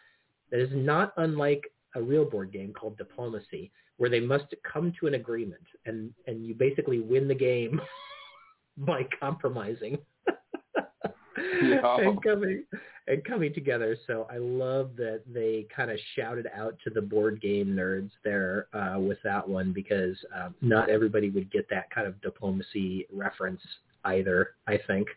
that 0.49 0.61
is 0.61 0.69
not 0.73 1.13
unlike 1.17 1.63
a 1.95 2.01
real 2.01 2.25
board 2.25 2.51
game 2.51 2.73
called 2.73 2.97
Diplomacy, 2.97 3.71
where 3.97 4.09
they 4.09 4.19
must 4.19 4.45
come 4.71 4.93
to 4.99 5.07
an 5.07 5.15
agreement, 5.15 5.63
and 5.85 6.13
and 6.27 6.45
you 6.45 6.53
basically 6.53 6.99
win 6.99 7.27
the 7.27 7.35
game 7.35 7.79
by 8.77 9.07
compromising 9.19 9.97
and 11.35 12.23
coming 12.23 12.63
and 13.07 13.23
coming 13.25 13.53
together. 13.53 13.97
So 14.07 14.27
I 14.31 14.37
love 14.37 14.91
that 14.97 15.21
they 15.31 15.67
kind 15.75 15.91
of 15.91 15.99
shouted 16.15 16.47
out 16.55 16.77
to 16.83 16.89
the 16.89 17.01
board 17.01 17.41
game 17.41 17.67
nerds 17.67 18.11
there 18.23 18.67
uh, 18.73 18.99
with 18.99 19.17
that 19.23 19.47
one 19.47 19.73
because 19.73 20.17
um, 20.35 20.55
not 20.61 20.89
everybody 20.89 21.29
would 21.29 21.51
get 21.51 21.69
that 21.69 21.89
kind 21.91 22.07
of 22.07 22.19
diplomacy 22.21 23.07
reference 23.11 23.61
either. 24.05 24.51
I 24.67 24.79
think. 24.87 25.07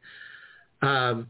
Um, 0.83 1.29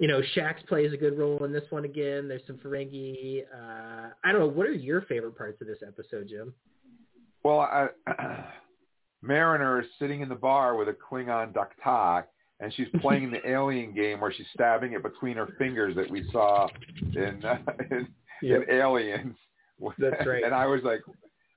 you 0.00 0.08
know, 0.08 0.22
Shax 0.34 0.66
plays 0.66 0.92
a 0.94 0.96
good 0.96 1.18
role 1.18 1.44
in 1.44 1.52
this 1.52 1.64
one 1.68 1.84
again. 1.84 2.26
There's 2.26 2.40
some 2.46 2.56
Ferengi. 2.56 3.42
Uh, 3.54 4.08
I 4.24 4.32
don't 4.32 4.40
know. 4.40 4.48
What 4.48 4.66
are 4.66 4.72
your 4.72 5.02
favorite 5.02 5.36
parts 5.36 5.60
of 5.60 5.66
this 5.66 5.78
episode, 5.86 6.26
Jim? 6.26 6.54
Well, 7.44 7.60
I, 7.60 7.88
Mariner 9.22 9.80
is 9.80 9.86
sitting 9.98 10.22
in 10.22 10.28
the 10.30 10.34
bar 10.34 10.74
with 10.76 10.88
a 10.88 10.94
Klingon 10.94 11.52
d'k 11.52 11.70
tahg, 11.84 12.24
and 12.60 12.72
she's 12.72 12.88
playing 13.02 13.30
the 13.30 13.46
alien 13.48 13.92
game 13.94 14.20
where 14.20 14.32
she's 14.32 14.46
stabbing 14.54 14.94
it 14.94 15.02
between 15.02 15.36
her 15.36 15.48
fingers 15.58 15.94
that 15.96 16.10
we 16.10 16.26
saw 16.32 16.66
in 17.14 17.44
uh, 17.44 17.58
in, 17.90 18.08
Yep. 18.42 18.62
in 18.68 18.74
Aliens. 18.74 19.36
That's 19.98 20.26
right. 20.26 20.44
and 20.44 20.54
I 20.54 20.64
was 20.66 20.80
like, 20.82 21.00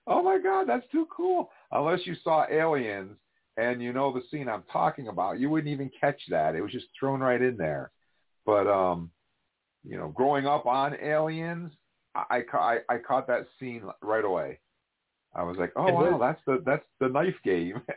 "Oh 0.06 0.22
my 0.22 0.38
god, 0.38 0.68
that's 0.68 0.86
too 0.92 1.08
cool!" 1.16 1.50
Unless 1.72 2.06
you 2.06 2.16
saw 2.26 2.46
Aliens 2.52 3.16
and 3.56 3.82
you 3.82 3.94
know 3.94 4.12
the 4.14 4.22
scene 4.30 4.50
I'm 4.50 4.64
talking 4.72 5.08
about, 5.08 5.40
you 5.40 5.50
wouldn't 5.50 5.72
even 5.72 5.90
catch 5.98 6.20
that. 6.30 6.56
It 6.56 6.62
was 6.62 6.72
just 6.74 6.88
thrown 7.00 7.22
right 7.22 7.42
in 7.42 7.56
there. 7.56 7.92
But 8.46 8.68
um, 8.68 9.10
you 9.84 9.98
know, 9.98 10.10
growing 10.10 10.46
up 10.46 10.66
on 10.66 10.96
Aliens, 11.02 11.72
I 12.16 12.42
I, 12.54 12.78
I, 12.90 12.98
caught 12.98 13.28
that 13.28 13.48
scene 13.60 13.84
right 14.02 14.26
away. 14.26 14.60
I 15.36 15.44
was 15.44 15.58
like, 15.58 15.72
"Oh 15.76 15.88
And 15.88 15.96
wow, 15.96 16.18
was- 16.18 16.22
that's 16.22 16.42
the 16.46 16.64
that's 16.66 16.86
the 17.00 17.10
knife 17.10 17.36
game." 17.44 17.82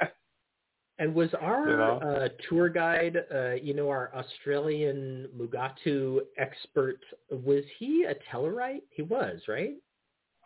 And 0.98 1.14
was 1.14 1.28
our 1.42 1.68
You 1.68 1.76
know? 1.76 1.98
uh, 1.98 2.28
tour 2.48 2.70
guide, 2.70 3.18
uh, 3.34 3.52
you 3.52 3.74
know, 3.74 3.90
our 3.90 4.10
Australian 4.14 5.28
Mugato 5.36 6.20
expert, 6.38 7.00
was 7.30 7.64
he 7.78 8.04
a 8.04 8.14
Tellarite? 8.34 8.80
He 8.88 9.02
was, 9.02 9.42
right? 9.46 9.74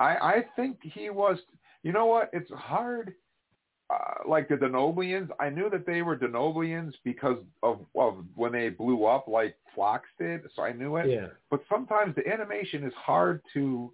I, 0.01 0.17
I 0.17 0.45
think 0.57 0.79
he 0.83 1.09
was. 1.11 1.39
You 1.85 1.93
know 1.93 2.07
what? 2.07 2.31
It's 2.33 2.51
hard. 2.51 3.15
Uh, 3.91 4.29
like 4.29 4.49
the 4.49 4.55
Denoblians, 4.55 5.29
I 5.41 5.51
knew 5.51 5.69
that 5.71 5.85
they 5.85 6.03
were 6.03 6.17
Denoblians 6.17 6.93
because 7.03 7.39
of, 7.62 7.81
of 7.97 8.25
when 8.37 8.53
they 8.53 8.69
blew 8.69 9.05
up, 9.05 9.27
like 9.27 9.57
Phlox 9.75 10.09
did. 10.19 10.43
So 10.55 10.62
I 10.62 10.73
knew 10.73 10.97
it. 10.97 11.11
Yeah. 11.11 11.27
But 11.51 11.62
sometimes 11.69 12.15
the 12.15 12.29
animation 12.29 12.85
is 12.85 12.93
hard 12.95 13.43
to 13.55 13.93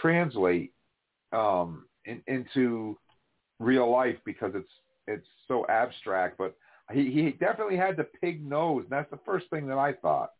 translate 0.00 0.72
um, 1.32 1.84
in, 2.04 2.20
into 2.26 2.98
real 3.60 3.88
life 3.90 4.16
because 4.24 4.52
it's 4.54 4.72
it's 5.06 5.26
so 5.46 5.64
abstract. 5.68 6.36
But 6.36 6.56
he, 6.90 7.10
he 7.10 7.30
definitely 7.30 7.76
had 7.76 7.96
the 7.96 8.04
pig 8.20 8.44
nose. 8.44 8.82
And 8.82 8.90
that's 8.90 9.10
the 9.10 9.20
first 9.24 9.48
thing 9.50 9.68
that 9.68 9.78
I 9.78 9.92
thought. 9.92 10.32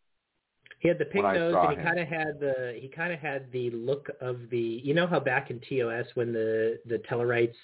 He 0.81 0.89
had 0.89 0.99
the 0.99 1.07
pig 1.07 1.23
nose, 1.23 1.55
and 1.57 1.79
he 1.79 1.85
kind 1.85 1.99
of 1.99 2.09
had 2.09 2.41
the 2.41 2.79
he 2.81 2.89
kind 2.89 3.13
of 3.13 3.19
had 3.19 3.51
the 3.53 3.71
look 3.71 4.11
of 4.21 4.39
the 4.51 4.59
you 4.59 4.95
know 4.95 5.07
how 5.07 5.21
back 5.21 5.51
in 5.51 5.61
TOS 5.61 6.07
when 6.15 6.33
the 6.33 6.79
the 6.87 6.99
Tellarites 7.11 7.55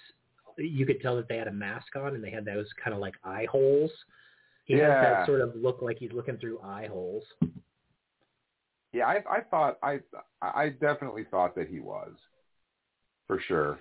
you 0.58 0.86
could 0.86 1.00
tell 1.00 1.16
that 1.16 1.28
they 1.28 1.36
had 1.36 1.48
a 1.48 1.52
mask 1.52 1.96
on 1.96 2.14
and 2.14 2.22
they 2.22 2.30
had 2.30 2.44
those 2.44 2.66
kind 2.82 2.94
of 2.94 3.00
like 3.00 3.14
eye 3.24 3.46
holes. 3.50 3.90
He 4.64 4.74
has 4.74 4.80
Yeah. 4.82 5.00
that 5.02 5.26
sort 5.26 5.40
of 5.40 5.54
look 5.56 5.82
like 5.82 5.98
he's 5.98 6.12
looking 6.12 6.36
through 6.38 6.60
eye 6.62 6.86
holes. 6.86 7.24
Yeah, 8.92 9.06
I, 9.06 9.22
I 9.28 9.40
thought 9.40 9.78
I 9.82 10.00
I 10.40 10.68
definitely 10.68 11.24
thought 11.30 11.54
that 11.56 11.68
he 11.68 11.80
was, 11.80 12.12
for 13.26 13.40
sure. 13.40 13.80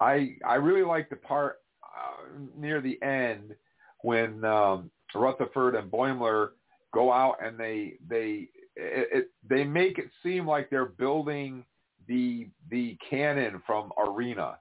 I 0.00 0.36
I 0.46 0.54
really 0.54 0.84
liked 0.84 1.10
the 1.10 1.16
part 1.16 1.56
uh, 1.82 2.28
near 2.56 2.80
the 2.80 3.02
end 3.02 3.56
when 4.02 4.44
um, 4.44 4.90
Rutherford 5.12 5.74
and 5.74 5.90
Boimler 5.90 6.50
go 6.94 7.12
out 7.12 7.44
and 7.44 7.58
they 7.58 7.94
they 8.08 8.48
it, 8.76 9.08
it, 9.12 9.30
they 9.48 9.64
make 9.64 9.98
it 9.98 10.08
seem 10.22 10.46
like 10.46 10.70
they're 10.70 10.86
building 10.86 11.64
the 12.06 12.48
the 12.70 12.96
cannon 13.10 13.60
from 13.66 13.92
Arena 13.98 14.58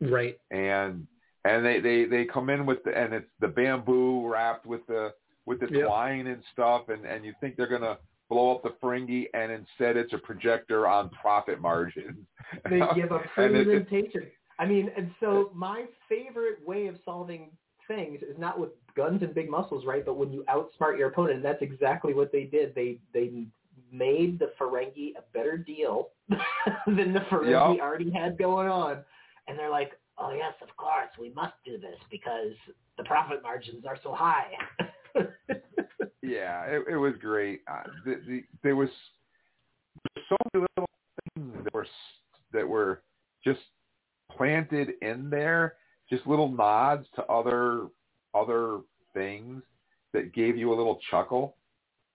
Right. 0.00 0.38
and 0.50 1.06
and 1.44 1.64
they 1.64 1.80
they 1.80 2.04
they 2.04 2.24
come 2.24 2.50
in 2.50 2.66
with 2.66 2.82
the 2.84 2.96
and 2.96 3.14
it's 3.14 3.30
the 3.40 3.48
bamboo 3.48 4.28
wrapped 4.28 4.66
with 4.66 4.86
the 4.86 5.12
with 5.46 5.60
the 5.60 5.68
Yep. 5.70 5.86
twine 5.86 6.26
and 6.26 6.42
stuff 6.52 6.88
and 6.88 7.04
and 7.04 7.24
you 7.24 7.32
think 7.40 7.56
they're 7.56 7.66
gonna 7.68 7.98
blow 8.28 8.54
up 8.54 8.62
the 8.62 8.70
Ferengi 8.82 9.26
and 9.34 9.52
instead 9.52 9.96
it's 9.96 10.12
a 10.12 10.18
projector 10.18 10.86
on 10.88 11.08
profit 11.10 11.60
margins. 11.60 12.26
They 12.70 12.80
give 12.94 13.12
a 13.12 13.20
And 13.36 13.56
it- 13.56 13.64
presentation. 13.66 14.26
I 14.58 14.64
mean, 14.66 14.90
and 14.96 15.10
so 15.20 15.50
my 15.54 15.84
favorite 16.08 16.66
way 16.66 16.86
of 16.86 16.96
solving 17.04 17.50
things 17.86 18.22
is 18.22 18.36
not 18.38 18.58
with 18.58 18.70
guns 18.96 19.22
and 19.22 19.34
big 19.34 19.48
muscles, 19.50 19.84
right? 19.84 20.04
But 20.04 20.16
when 20.16 20.32
you 20.32 20.44
outsmart 20.48 20.98
your 20.98 21.08
opponent, 21.08 21.36
and 21.36 21.44
that's 21.44 21.60
exactly 21.62 22.14
what 22.14 22.32
they 22.32 22.44
did. 22.44 22.74
They 22.74 22.98
they 23.12 23.44
made 23.92 24.38
the 24.38 24.50
Ferengi 24.58 25.12
a 25.16 25.22
better 25.34 25.56
deal 25.58 26.08
than 26.86 27.12
the 27.12 27.20
Ferengi 27.30 27.74
Yep. 27.76 27.80
already 27.82 28.10
had 28.10 28.38
going 28.38 28.68
on, 28.68 29.04
and 29.48 29.58
they're 29.58 29.70
like, 29.70 29.92
"Oh 30.18 30.32
yes, 30.32 30.54
of 30.62 30.74
course, 30.76 31.10
we 31.18 31.30
must 31.30 31.54
do 31.64 31.78
this 31.78 31.98
because 32.10 32.52
the 32.98 33.04
profit 33.04 33.42
margins 33.42 33.84
are 33.86 33.98
so 34.02 34.12
high." 34.14 34.50
Yeah, 36.26 36.64
it, 36.64 36.82
it 36.90 36.96
was 36.96 37.14
great. 37.20 37.60
Uh, 37.70 37.84
the, 38.04 38.20
the, 38.26 38.44
there 38.64 38.74
was 38.74 38.88
so 40.28 40.36
many 40.52 40.66
little 40.76 40.88
things 41.34 41.64
that 41.64 41.72
were 41.72 41.86
that 42.52 42.68
were 42.68 43.02
just 43.44 43.60
planted 44.36 44.94
in 45.02 45.30
there, 45.30 45.74
just 46.10 46.26
little 46.26 46.50
nods 46.50 47.06
to 47.14 47.24
other 47.26 47.86
other 48.34 48.80
things 49.14 49.62
that 50.12 50.34
gave 50.34 50.56
you 50.56 50.72
a 50.72 50.76
little 50.76 50.98
chuckle. 51.10 51.56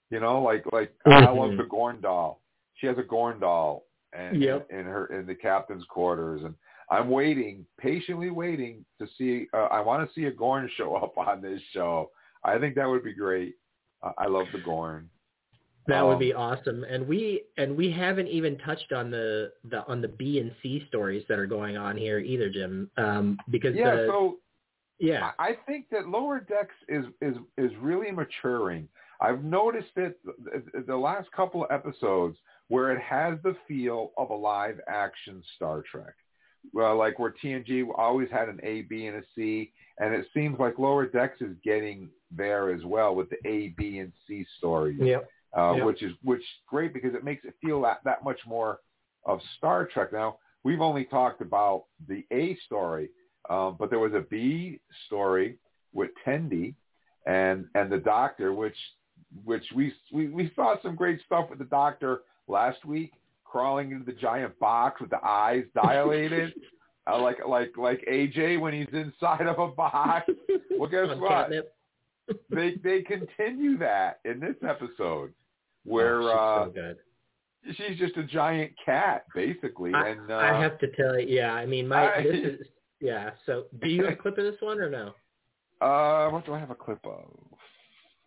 You 0.10 0.20
know, 0.20 0.42
like 0.42 0.66
like 0.74 0.94
I 1.06 1.30
love 1.30 1.56
the 1.58 1.68
Gorn 1.70 2.02
doll. 2.02 2.42
She 2.76 2.88
has 2.88 2.98
a 2.98 3.04
Gorn 3.04 3.40
doll 3.40 3.86
and 4.12 4.42
Yep. 4.42 4.68
in 4.72 4.84
her 4.84 5.06
in 5.06 5.26
the 5.26 5.36
captain's 5.36 5.86
quarters, 5.86 6.42
and 6.44 6.54
I'm 6.92 7.10
waiting, 7.10 7.66
patiently 7.80 8.30
waiting 8.30 8.86
to 9.00 9.08
see. 9.18 9.48
Uh, 9.54 9.68
I 9.72 9.80
want 9.80 10.08
to 10.08 10.14
see 10.14 10.26
a 10.26 10.32
Gorn 10.32 10.70
show 10.76 10.96
up 11.04 11.18
on 11.18 11.42
this 11.42 11.62
show. 11.74 12.12
I 12.44 12.60
think 12.60 12.76
that 12.76 12.88
would 12.88 13.04
be 13.04 13.14
great. 13.14 13.56
Uh, 14.04 14.12
I 14.18 14.28
love 14.28 14.48
the 14.52 14.60
Gorn. 14.60 15.10
That 15.88 16.06
would 16.06 16.14
Um, 16.14 16.20
be 16.20 16.34
awesome. 16.34 16.84
And 16.84 17.08
we 17.08 17.44
and 17.58 17.76
we 17.76 17.90
haven't 17.92 18.28
even 18.28 18.58
touched 18.60 18.92
on 18.92 19.10
the, 19.10 19.52
the 19.64 19.84
on 19.88 20.02
the 20.02 20.10
B 20.10 20.40
and 20.40 20.54
C 20.62 20.86
stories 20.88 21.24
that 21.28 21.40
are 21.40 21.48
going 21.48 21.76
on 21.76 21.98
here 21.98 22.20
either, 22.20 22.50
Jim. 22.50 22.92
Um, 22.98 23.40
because 23.50 23.76
Yeah, 23.76 23.96
the, 23.96 24.08
so 24.08 24.38
yeah, 25.00 25.32
I 25.40 25.58
think 25.66 25.88
that 25.92 26.08
Lower 26.08 26.40
Decks 26.40 26.76
is 26.88 27.06
is 27.22 27.36
is 27.58 27.72
really 27.80 28.12
maturing. 28.12 28.88
I've 29.22 29.44
noticed 29.44 29.96
it 29.96 30.20
the 30.88 30.96
last 30.96 31.32
couple 31.32 31.64
of 31.64 31.72
episodes 31.72 32.38
where 32.68 32.92
it 32.92 33.02
has 33.02 33.38
the 33.44 33.56
feel 33.68 34.12
of 34.18 34.30
a 34.30 34.36
live 34.36 34.80
action 34.88 35.42
Star 35.56 35.84
Trek. 35.90 36.14
Well, 36.74 36.98
like 36.98 37.20
where 37.20 37.34
TNG 37.44 37.88
always 37.98 38.30
had 38.32 38.50
an 38.50 38.60
A, 38.64 38.84
B, 38.84 39.08
and 39.08 39.18
a 39.18 39.24
C, 39.36 39.72
and 40.00 40.14
it 40.14 40.28
seems 40.34 40.60
like 40.60 40.80
Lower 40.80 41.06
Decks 41.06 41.42
is 41.42 41.56
getting 41.64 42.10
there 42.30 42.74
as 42.74 42.84
well 42.86 43.16
with 43.16 43.30
the 43.30 43.38
A, 43.48 43.70
B, 43.78 44.00
and 44.00 44.12
C 44.28 44.46
stories. 44.58 45.00
Yep. 45.00 45.30
Uh, 45.58 45.74
Yep. 45.76 45.86
which 45.86 46.02
is 46.02 46.14
which 46.24 46.40
is 46.40 46.46
great 46.66 46.94
because 46.94 47.14
it 47.14 47.26
makes 47.26 47.44
it 47.44 47.54
feel 47.62 47.82
that, 47.82 48.00
that 48.06 48.24
much 48.24 48.40
more 48.48 48.80
of 49.26 49.40
Star 49.58 49.86
Trek. 49.86 50.14
Now 50.14 50.38
we've 50.64 50.80
only 50.80 51.04
talked 51.04 51.42
about 51.42 51.86
the 52.08 52.26
A 52.32 52.56
story, 52.66 53.10
um, 53.50 53.76
but 53.78 53.90
there 53.90 54.00
was 54.00 54.14
a 54.14 54.22
B 54.30 54.80
story 55.08 55.58
with 55.94 56.10
Tendi 56.26 56.74
and 57.26 57.66
and 57.76 57.92
the 57.92 57.98
Doctor, 57.98 58.54
which 58.54 58.78
which 59.44 59.66
we 59.76 59.94
we, 60.14 60.30
we 60.30 60.52
saw 60.56 60.76
some 60.82 60.96
great 60.96 61.20
stuff 61.26 61.50
with 61.50 61.60
the 61.60 61.66
Doctor 61.66 62.22
last 62.48 62.86
week, 62.86 63.12
crawling 63.52 63.92
into 63.92 64.06
the 64.06 64.14
giant 64.14 64.58
box 64.60 65.02
with 65.02 65.10
the 65.10 65.24
eyes 65.26 65.64
dilated. 65.76 66.54
Uh, 67.12 67.20
like 67.20 67.38
like 67.48 67.76
like 67.78 68.00
AJ 68.10 68.60
when 68.60 68.74
he's 68.74 68.88
inside 68.94 69.48
of 69.48 69.58
a 69.60 69.68
box. 69.68 70.30
Well, 70.78 70.90
guess 70.90 71.08
on 71.10 71.20
what? 71.20 71.30
catnip. 71.32 71.74
They 72.50 72.76
they 72.84 73.02
continue 73.02 73.78
that 73.80 74.20
in 74.24 74.40
this 74.40 74.56
episode, 74.66 75.34
where 75.84 76.22
Oh, 76.22 76.30
uh, 76.30 76.66
she's 76.66 76.74
so 76.76 76.82
good. 76.82 76.98
she's 77.76 77.98
just 78.00 78.16
a 78.18 78.24
giant 78.24 78.72
cat 78.86 79.26
basically, 79.36 79.92
I, 79.94 80.10
and 80.10 80.32
uh, 80.32 80.36
I 80.36 80.62
have 80.62 80.78
to 80.80 80.88
tell 80.96 81.20
you, 81.20 81.28
yeah. 81.28 81.54
I 81.54 81.66
mean, 81.66 81.88
my 81.90 82.14
I- 82.16 82.24
this 82.24 82.36
is 82.36 82.68
yeah. 83.02 83.32
So, 83.46 83.66
do 83.82 83.90
you 83.90 84.04
have 84.06 84.14
a 84.14 84.16
clip 84.16 84.38
of 84.38 84.46
this 84.46 84.56
one 84.62 84.80
or 84.80 84.90
no? 84.90 85.14
uh, 85.86 86.30
what 86.30 86.46
do 86.46 86.54
I 86.54 86.60
have 86.60 86.70
a 86.72 86.76
clip 86.76 87.00
of? 87.04 87.26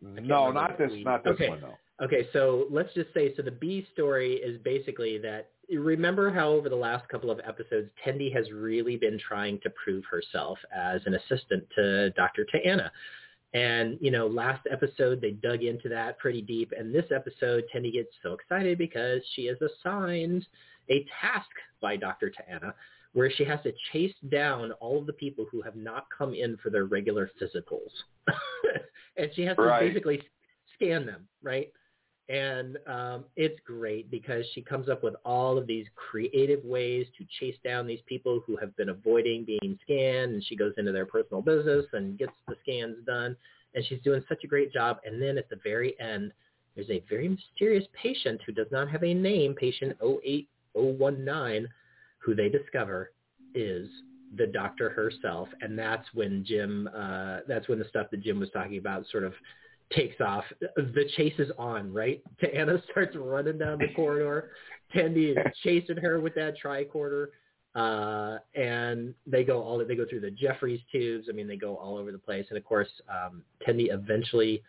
No, 0.02 0.50
not 0.50 0.76
this, 0.76 0.90
not 1.02 1.24
this 1.24 1.34
Okay. 1.34 1.48
one 1.48 1.60
though. 1.62 1.78
Okay, 2.02 2.28
so 2.32 2.66
let's 2.70 2.92
just 2.94 3.14
say 3.14 3.34
so 3.36 3.42
the 3.42 3.52
B 3.52 3.86
story 3.92 4.34
is 4.34 4.60
basically 4.62 5.18
that 5.18 5.50
remember 5.70 6.30
how 6.30 6.48
over 6.48 6.68
the 6.68 6.76
last 6.76 7.08
couple 7.08 7.30
of 7.30 7.40
episodes 7.46 7.88
Tendi 8.04 8.34
has 8.34 8.50
really 8.50 8.96
been 8.96 9.18
trying 9.18 9.60
to 9.62 9.70
prove 9.82 10.04
herself 10.10 10.58
as 10.74 11.00
an 11.06 11.14
assistant 11.14 11.64
to 11.76 12.10
Dr. 12.10 12.46
Ta'ana. 12.50 12.90
And, 13.54 13.96
you 14.00 14.10
know, 14.10 14.26
last 14.26 14.66
episode 14.70 15.20
they 15.20 15.30
dug 15.30 15.62
into 15.62 15.88
that 15.88 16.18
pretty 16.18 16.42
deep 16.42 16.72
and 16.76 16.92
this 16.92 17.06
episode 17.14 17.64
Tendi 17.74 17.92
gets 17.92 18.10
so 18.22 18.32
excited 18.32 18.76
because 18.76 19.22
she 19.34 19.42
is 19.42 19.58
assigned 19.62 20.44
a 20.90 21.06
task 21.20 21.48
by 21.80 21.96
Dr. 21.96 22.30
Ta'ana 22.30 22.74
where 23.12 23.30
she 23.30 23.44
has 23.44 23.60
to 23.62 23.72
chase 23.92 24.14
down 24.30 24.72
all 24.72 24.98
of 24.98 25.06
the 25.06 25.12
people 25.12 25.46
who 25.50 25.62
have 25.62 25.76
not 25.76 26.06
come 26.16 26.34
in 26.34 26.56
for 26.56 26.70
their 26.70 26.86
regular 26.86 27.30
physicals. 27.40 27.92
and 29.16 29.30
she 29.36 29.42
has 29.42 29.56
to 29.56 29.76
basically 29.80 30.20
scan 30.74 31.06
them, 31.06 31.26
right? 31.40 31.72
And 32.28 32.78
um, 32.86 33.24
it's 33.36 33.58
great 33.66 34.10
because 34.10 34.44
she 34.54 34.62
comes 34.62 34.88
up 34.88 35.02
with 35.02 35.14
all 35.24 35.58
of 35.58 35.66
these 35.66 35.86
creative 35.94 36.64
ways 36.64 37.06
to 37.18 37.26
chase 37.38 37.58
down 37.62 37.86
these 37.86 38.00
people 38.06 38.42
who 38.46 38.56
have 38.56 38.74
been 38.76 38.88
avoiding 38.88 39.44
being 39.44 39.78
scanned. 39.82 40.32
And 40.32 40.44
she 40.44 40.56
goes 40.56 40.72
into 40.78 40.92
their 40.92 41.04
personal 41.04 41.42
business 41.42 41.84
and 41.92 42.18
gets 42.18 42.32
the 42.48 42.56
scans 42.62 42.96
done. 43.04 43.36
And 43.74 43.84
she's 43.86 44.00
doing 44.02 44.24
such 44.28 44.42
a 44.44 44.46
great 44.46 44.72
job. 44.72 44.98
And 45.04 45.20
then 45.20 45.36
at 45.36 45.50
the 45.50 45.58
very 45.62 45.98
end, 46.00 46.32
there's 46.74 46.90
a 46.90 47.02
very 47.08 47.28
mysterious 47.28 47.84
patient 48.00 48.40
who 48.46 48.52
does 48.52 48.68
not 48.70 48.88
have 48.88 49.04
a 49.04 49.14
name, 49.14 49.54
patient 49.54 49.96
08019, 50.02 51.68
who 52.18 52.34
they 52.34 52.48
discover 52.48 53.12
is 53.54 53.88
the 54.36 54.46
doctor 54.46 54.90
herself. 54.90 55.48
And 55.60 55.78
that's 55.78 56.06
when 56.14 56.44
Jim, 56.44 56.88
uh, 56.96 57.40
that's 57.46 57.68
when 57.68 57.78
the 57.78 57.84
stuff 57.84 58.06
that 58.10 58.22
Jim 58.22 58.40
was 58.40 58.50
talking 58.50 58.78
about 58.78 59.04
sort 59.10 59.24
of 59.24 59.34
takes 59.92 60.20
off. 60.20 60.44
The 60.76 61.08
chase 61.16 61.34
is 61.38 61.50
on, 61.58 61.92
right? 61.92 62.22
Anna 62.54 62.82
starts 62.90 63.16
running 63.16 63.58
down 63.58 63.78
the 63.78 63.92
corridor. 63.94 64.50
Tendi 64.94 65.30
is 65.30 65.52
chasing 65.62 65.96
her 65.96 66.20
with 66.20 66.34
that 66.34 66.54
tricorder. 66.62 67.28
Uh, 67.74 68.38
and 68.54 69.14
they 69.26 69.42
go 69.42 69.60
all 69.60 69.84
they 69.84 69.96
go 69.96 70.06
through 70.08 70.20
the 70.20 70.30
Jefferies 70.30 70.80
tubes. 70.92 71.26
I 71.28 71.32
mean, 71.32 71.48
they 71.48 71.56
go 71.56 71.76
all 71.76 71.96
over 71.96 72.12
the 72.12 72.18
place. 72.18 72.46
And 72.48 72.56
of 72.56 72.64
course, 72.64 72.88
um, 73.08 73.42
eventually 73.66 74.62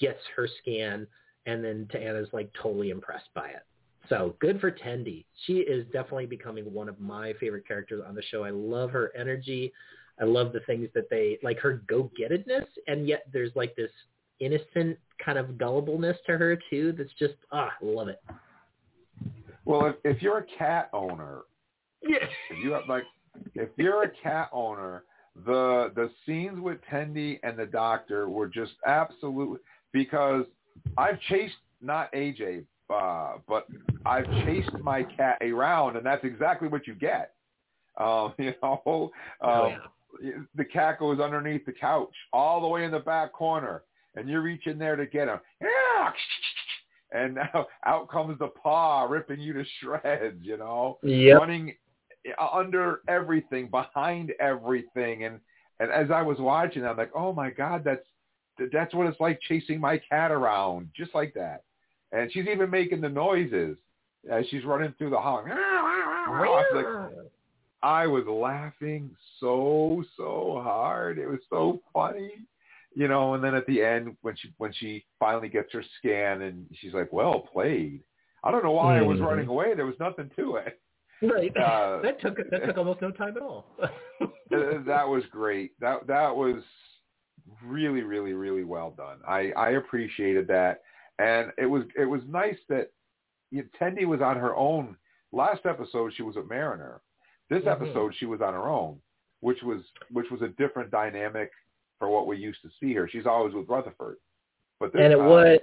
gets 0.00 0.20
her 0.36 0.48
scan, 0.62 1.06
and 1.46 1.64
then 1.64 1.88
Anna's 1.94 2.28
like 2.32 2.50
totally 2.60 2.90
impressed 2.90 3.28
by 3.34 3.48
it. 3.48 3.64
So 4.08 4.36
good 4.40 4.60
for 4.60 4.70
Tendi. 4.70 5.24
She 5.46 5.58
is 5.58 5.84
definitely 5.86 6.26
becoming 6.26 6.72
one 6.72 6.88
of 6.88 7.00
my 7.00 7.34
favorite 7.40 7.66
characters 7.66 8.02
on 8.06 8.14
the 8.14 8.22
show. 8.22 8.44
I 8.44 8.50
love 8.50 8.90
her 8.90 9.10
energy. 9.18 9.72
I 10.20 10.24
love 10.24 10.52
the 10.52 10.60
things 10.60 10.88
that 10.94 11.10
they 11.10 11.38
like 11.42 11.58
her 11.58 11.82
go-gettedness, 11.88 12.66
and 12.86 13.06
yet 13.06 13.24
there's 13.32 13.52
like 13.54 13.76
this 13.76 13.90
innocent 14.40 14.98
kind 15.24 15.38
of 15.38 15.46
gullibleness 15.50 16.16
to 16.26 16.38
her 16.38 16.58
too. 16.70 16.92
That's 16.96 17.12
just 17.18 17.34
ah, 17.52 17.72
love 17.82 18.08
it. 18.08 18.22
Well, 19.64 19.86
if, 19.86 19.96
if 20.04 20.22
you're 20.22 20.38
a 20.38 20.46
cat 20.56 20.88
owner, 20.92 21.40
Yeah. 22.02 22.26
if 22.50 22.64
you 22.64 22.72
have 22.72 22.88
like, 22.88 23.04
if 23.54 23.68
you're 23.76 24.04
a 24.04 24.10
cat 24.22 24.48
owner, 24.52 25.04
the 25.46 25.92
the 25.94 26.10
scenes 26.24 26.58
with 26.60 26.78
Tendi 26.90 27.38
and 27.42 27.56
the 27.56 27.66
doctor 27.66 28.28
were 28.28 28.48
just 28.48 28.72
absolutely 28.86 29.58
because 29.92 30.44
I've 30.96 31.20
chased 31.28 31.54
not 31.80 32.12
AJ, 32.12 32.64
uh, 32.90 33.34
but 33.46 33.66
I've 34.04 34.26
chased 34.44 34.72
my 34.82 35.02
cat 35.02 35.38
around, 35.42 35.96
and 35.96 36.04
that's 36.04 36.24
exactly 36.24 36.68
what 36.68 36.86
you 36.86 36.94
get. 36.94 37.34
Um, 37.98 38.34
you 38.38 38.54
know, 38.62 38.80
um, 38.86 39.10
Oh, 39.40 39.74
the 40.56 40.64
cat 40.64 40.98
goes 40.98 41.20
underneath 41.20 41.66
the 41.66 41.72
couch 41.72 42.14
all 42.32 42.60
the 42.60 42.66
way 42.66 42.84
in 42.84 42.90
the 42.90 42.98
back 42.98 43.32
corner, 43.32 43.82
and 44.18 44.28
you 44.28 44.40
reach 44.40 44.66
in 44.66 44.78
there 44.78 44.96
to 44.96 45.06
get 45.06 45.28
him. 45.28 45.38
Yeah, 45.60 46.12
and 47.12 47.34
now 47.34 47.66
out 47.86 48.08
comes 48.08 48.38
the 48.38 48.48
paw 48.48 49.04
ripping 49.04 49.40
you 49.40 49.52
to 49.52 49.64
shreds. 49.80 50.42
You 50.42 50.56
know, 50.56 50.98
Yep. 51.02 51.38
running 51.40 51.74
uh, 52.38 52.48
under 52.52 53.00
everything, 53.08 53.68
behind 53.68 54.32
everything, 54.40 55.24
and 55.24 55.40
and 55.80 55.90
as 55.90 56.10
I 56.10 56.22
was 56.22 56.38
watching, 56.38 56.84
I'm 56.84 56.96
like, 56.96 57.12
oh 57.14 57.32
my 57.32 57.50
god, 57.50 57.84
that's 57.84 58.04
that's 58.72 58.94
what 58.94 59.06
it's 59.06 59.20
like 59.20 59.40
chasing 59.48 59.80
my 59.80 59.98
cat 59.98 60.30
around, 60.30 60.90
just 60.96 61.14
like 61.14 61.32
that. 61.34 61.62
And 62.12 62.32
she's 62.32 62.46
even 62.48 62.70
making 62.70 63.00
the 63.00 63.08
noises 63.08 63.76
as 64.30 64.44
she's 64.48 64.64
running 64.64 64.94
through 64.98 65.10
the 65.10 65.18
hall. 65.18 65.44
I 65.46 66.26
was 66.28 66.66
like, 66.74 67.26
I 67.82 68.06
was 68.06 68.24
laughing 68.26 69.10
so 69.38 70.02
so 70.16 70.60
hard. 70.62 71.18
It 71.18 71.28
was 71.28 71.40
so 71.48 71.80
funny, 71.92 72.32
you 72.94 73.08
know. 73.08 73.34
And 73.34 73.42
then 73.44 73.54
at 73.54 73.66
the 73.66 73.82
end, 73.82 74.16
when 74.22 74.36
she 74.36 74.52
when 74.58 74.72
she 74.72 75.04
finally 75.18 75.48
gets 75.48 75.72
her 75.72 75.82
scan, 75.98 76.42
and 76.42 76.66
she's 76.74 76.94
like, 76.94 77.12
"Well 77.12 77.40
played." 77.40 78.02
I 78.44 78.50
don't 78.50 78.62
know 78.64 78.72
why 78.72 78.98
I 78.98 79.02
was 79.02 79.18
Mhm. 79.18 79.26
running 79.26 79.48
away. 79.48 79.74
There 79.74 79.86
was 79.86 79.98
nothing 79.98 80.30
to 80.36 80.56
it. 80.56 80.80
Right. 81.22 81.54
Uh, 81.56 82.00
that 82.02 82.20
took 82.20 82.36
that 82.50 82.64
took 82.64 82.78
almost 82.78 83.00
no 83.02 83.10
time 83.10 83.36
at 83.36 83.42
all. 83.42 83.66
That 84.50 85.06
was 85.06 85.24
great. 85.30 85.78
That 85.80 86.06
that 86.06 86.34
was 86.34 86.62
really 87.64 88.02
really 88.02 88.32
really 88.32 88.64
well 88.64 88.90
done. 88.96 89.18
I 89.26 89.52
I 89.52 89.70
appreciated 89.70 90.46
that, 90.48 90.82
and 91.18 91.52
it 91.58 91.66
was 91.66 91.84
it 91.96 92.04
was 92.04 92.22
nice 92.28 92.58
that 92.68 92.90
you 93.50 93.62
know, 93.62 93.68
Tendi 93.80 94.06
was 94.06 94.20
on 94.20 94.36
her 94.36 94.54
own. 94.56 94.96
Last 95.32 95.66
episode 95.66 96.12
she 96.14 96.22
was 96.22 96.36
a 96.36 96.42
Mariner. 96.44 97.00
This 97.50 97.64
Mhm. 97.64 97.72
episode 97.72 98.14
she 98.14 98.26
was 98.26 98.40
on 98.40 98.54
her 98.54 98.68
own, 98.68 99.00
which 99.40 99.62
was 99.62 99.82
which 100.10 100.30
was 100.30 100.42
a 100.42 100.48
different 100.48 100.90
dynamic 100.90 101.50
for 101.98 102.08
what 102.08 102.26
we 102.26 102.36
used 102.36 102.62
to 102.62 102.68
see 102.80 102.94
her. 102.94 103.08
She's 103.08 103.26
always 103.26 103.54
with 103.54 103.68
Rutherford. 103.68 104.16
But 104.80 104.94
and 104.94 105.12
it 105.12 105.16
time, 105.16 105.26
was 105.26 105.58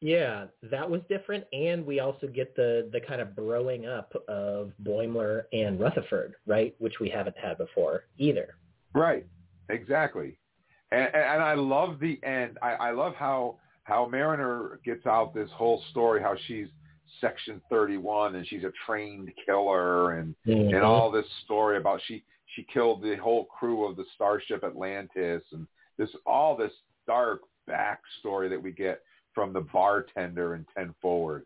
yeah, 0.00 0.46
that 0.62 0.88
was 0.88 1.02
different, 1.10 1.44
and 1.52 1.84
we 1.84 2.00
also 2.00 2.26
get 2.26 2.56
the 2.56 2.88
the 2.92 3.00
kind 3.00 3.20
of 3.20 3.28
broing 3.28 3.86
up 3.86 4.12
of 4.28 4.72
Boimler 4.82 5.44
and 5.52 5.78
Rutherford, 5.78 6.34
right, 6.46 6.74
which 6.78 7.00
we 7.00 7.08
haven't 7.10 7.36
had 7.36 7.58
before 7.58 8.04
either. 8.16 8.54
Right, 8.94 9.26
exactly, 9.68 10.38
and, 10.90 11.14
and 11.14 11.42
I 11.42 11.54
love 11.54 11.98
the 12.00 12.18
end. 12.22 12.58
I, 12.62 12.72
I 12.74 12.90
love 12.92 13.14
how 13.14 13.58
how 13.82 14.06
Mariner 14.06 14.80
gets 14.84 15.04
out 15.06 15.34
this 15.34 15.50
whole 15.50 15.82
story, 15.90 16.22
how 16.22 16.34
she's 16.46 16.68
Section 17.20 17.60
31 17.68 18.36
and 18.36 18.46
she's 18.46 18.62
a 18.64 18.72
trained 18.86 19.30
killer, 19.44 20.12
and 20.12 20.34
Mhm. 20.46 20.74
and 20.74 20.82
all 20.82 21.10
this 21.10 21.26
story 21.44 21.76
about 21.76 22.00
she 22.06 22.24
she 22.54 22.62
killed 22.72 23.02
the 23.02 23.16
whole 23.16 23.44
crew 23.44 23.84
of 23.84 23.96
the 23.96 24.04
starship 24.14 24.64
Atlantis, 24.64 25.42
and 25.52 25.66
this 26.00 26.10
all 26.26 26.56
this 26.56 26.72
dark 27.06 27.42
backstory 27.68 28.48
that 28.48 28.60
we 28.60 28.72
get 28.72 29.02
from 29.34 29.52
the 29.52 29.60
bartender 29.60 30.54
in 30.54 30.66
Ten 30.76 30.94
Forward. 31.00 31.44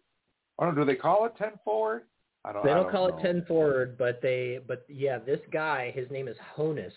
I 0.59 0.65
don't 0.65 0.75
know. 0.75 0.83
Do 0.83 0.87
they 0.87 0.97
call 0.97 1.27
it 1.27 1.33
Ten 1.37 1.53
Forward? 1.65 2.05
I 2.45 2.53
don't. 2.53 2.65
They 2.65 2.71
don't 2.71 2.85
don't 2.85 2.93
call 2.93 3.09
know. 3.09 3.19
it 3.19 3.23
ten 3.23 3.45
forward, 3.47 3.97
but 3.99 4.21
they 4.21 4.61
but 4.67 4.85
yeah, 4.89 5.19
this 5.19 5.41
guy, 5.53 5.93
his 5.95 6.11
name 6.11 6.29
is 6.29 6.37
Honus. 6.57 6.93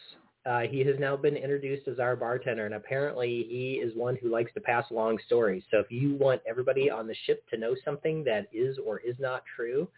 Uh, 0.45 0.61
he 0.61 0.79
has 0.79 0.95
now 0.97 1.15
been 1.15 1.35
introduced 1.35 1.87
as 1.87 1.99
our 1.99 2.15
bartender, 2.15 2.65
and 2.65 2.75
apparently 2.75 3.45
he 3.49 3.73
is 3.83 3.93
one 3.95 4.17
who 4.21 4.29
likes 4.29 4.53
to 4.53 4.61
pass 4.61 4.85
along 4.91 5.19
stories. 5.25 5.63
So 5.71 5.79
if 5.79 5.91
you 5.91 6.15
want 6.15 6.41
everybody 6.47 6.89
on 6.89 7.05
the 7.05 7.15
ship 7.25 7.43
to 7.49 7.57
know 7.57 7.75
something 7.83 8.23
that 8.25 8.47
is 8.53 8.77
or 8.85 8.99
is 8.99 9.15
not 9.19 9.43
true, 9.55 9.89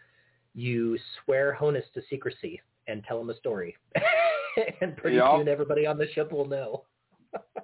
you 0.54 0.98
swear 1.24 1.56
Honus 1.60 1.84
to 1.94 2.02
secrecy 2.10 2.60
and 2.88 3.04
tell 3.04 3.20
him 3.20 3.30
a 3.30 3.36
story, 3.36 3.76
and 4.80 4.96
pretty 4.96 5.16
Yup. 5.16 5.38
soon 5.38 5.48
everybody 5.48 5.86
on 5.86 5.98
the 5.98 6.08
ship 6.14 6.32
will 6.32 6.46
know. 6.46 6.84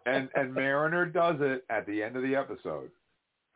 And 0.06 0.28
and 0.34 0.54
Mariner 0.54 1.06
does 1.06 1.36
it 1.40 1.64
at 1.70 1.86
the 1.86 2.02
end 2.02 2.16
of 2.16 2.22
the 2.22 2.34
episode. 2.34 2.90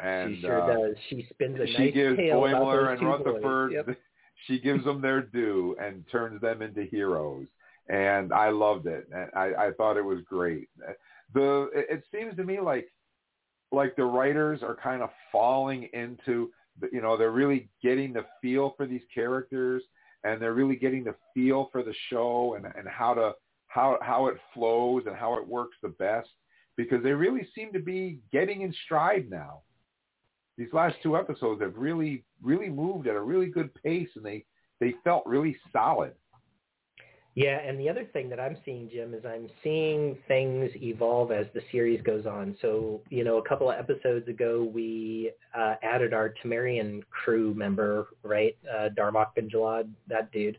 And 0.03 0.37
she 0.37 0.43
sure 0.43 0.63
uh, 0.63 0.89
does. 0.89 0.97
She 1.09 1.27
spins 1.31 1.59
a 1.61 1.67
she 1.67 1.79
nice 1.79 1.95
gives 1.95 2.17
tale 2.17 2.45
about 2.45 2.63
Boimler 2.63 2.93
and 2.93 3.07
Rutherford. 3.07 3.73
Yep. 3.73 3.97
She 4.47 4.59
gives 4.59 4.83
them 4.85 5.03
their 5.03 5.21
due 5.21 5.77
and 5.79 6.03
turns 6.11 6.41
them 6.41 6.63
into 6.63 6.85
heroes. 6.85 7.47
And 7.91 8.33
I 8.33 8.49
loved 8.49 8.87
it. 8.87 9.07
And 9.13 9.29
I, 9.35 9.67
I 9.67 9.71
thought 9.77 9.99
it 9.99 10.05
was 10.05 10.21
great. 10.27 10.69
The 11.35 11.69
it, 11.75 12.03
seems 12.11 12.37
to 12.37 12.45
me 12.45 12.59
like 12.59 12.89
like 13.71 13.97
the 13.97 14.05
writers 14.05 14.63
are 14.63 14.75
kind 14.75 15.03
of 15.03 15.11
falling 15.31 15.91
into 15.93 16.51
the, 16.81 16.89
you 16.91 17.03
know 17.03 17.19
they're 17.19 17.33
really 17.33 17.69
getting 17.83 18.15
the 18.15 18.25
feel 18.41 18.73
for 18.79 18.87
these 18.87 19.03
characters 19.15 19.83
and 20.25 20.41
they're 20.41 20.55
really 20.55 20.77
getting 20.77 21.05
the 21.05 21.15
feel 21.35 21.69
for 21.71 21.83
the 21.83 21.95
show 22.09 22.55
and 22.57 22.65
and 22.65 22.89
how 22.89 23.13
to 23.13 23.33
how 23.71 23.99
how 24.03 24.27
it 24.27 24.37
flows 24.53 25.05
and 25.07 25.17
how 25.17 25.39
it 25.39 25.47
works 25.47 25.77
the 25.83 25.89
best 25.89 26.29
because 26.77 27.03
they 27.03 27.13
really 27.13 27.47
seem 27.55 27.73
to 27.73 27.81
be 27.81 28.19
getting 28.33 28.63
in 28.63 28.75
stride 28.85 29.31
now 29.31 29.63
these 30.59 30.73
last 30.73 30.97
two 31.03 31.17
episodes 31.17 31.63
have 31.63 31.77
really 31.77 32.25
really 32.43 32.69
moved 32.69 33.07
at 33.07 33.17
a 33.17 33.21
really 33.21 33.47
good 33.47 33.73
pace 33.83 34.09
and 34.17 34.25
they 34.25 34.45
they 34.81 34.95
felt 35.05 35.25
really 35.25 35.57
solid 35.73 36.13
Yeah, 37.37 37.61
and 37.61 37.79
the 37.79 37.89
other 37.89 38.05
thing 38.13 38.29
that 38.31 38.41
I'm 38.41 38.57
seeing, 38.65 38.91
Jim, 38.91 39.15
is 39.15 39.25
I'm 39.25 39.49
seeing 39.63 40.19
things 40.27 40.71
evolve 40.75 41.31
as 41.31 41.47
the 41.55 41.63
series 41.71 42.03
goes 42.03 42.27
on. 42.27 42.57
So, 42.61 43.03
you 43.09 43.23
know, 43.23 43.39
a 43.39 43.49
couple 43.49 43.71
of 43.71 43.79
episodes 43.79 44.29
ago, 44.29 44.69
we 44.75 45.31
uh, 45.57 45.77
added 45.83 46.13
our 46.13 46.35
Tamarian 46.43 47.03
crew 47.11 47.55
member, 47.55 48.09
right, 48.25 48.57
uh, 48.69 48.89
Darmok 48.99 49.37
bin 49.37 49.49
Jalad, 49.49 49.89
that 50.09 50.33
dude, 50.33 50.59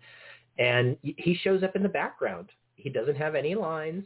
and 0.58 0.96
he 1.04 1.38
shows 1.44 1.62
up 1.62 1.76
in 1.76 1.84
the 1.84 1.90
background. 1.90 2.50
He 2.82 2.90
doesn't 2.90 3.16
have 3.16 3.36
any 3.36 3.56
lines, 3.56 4.06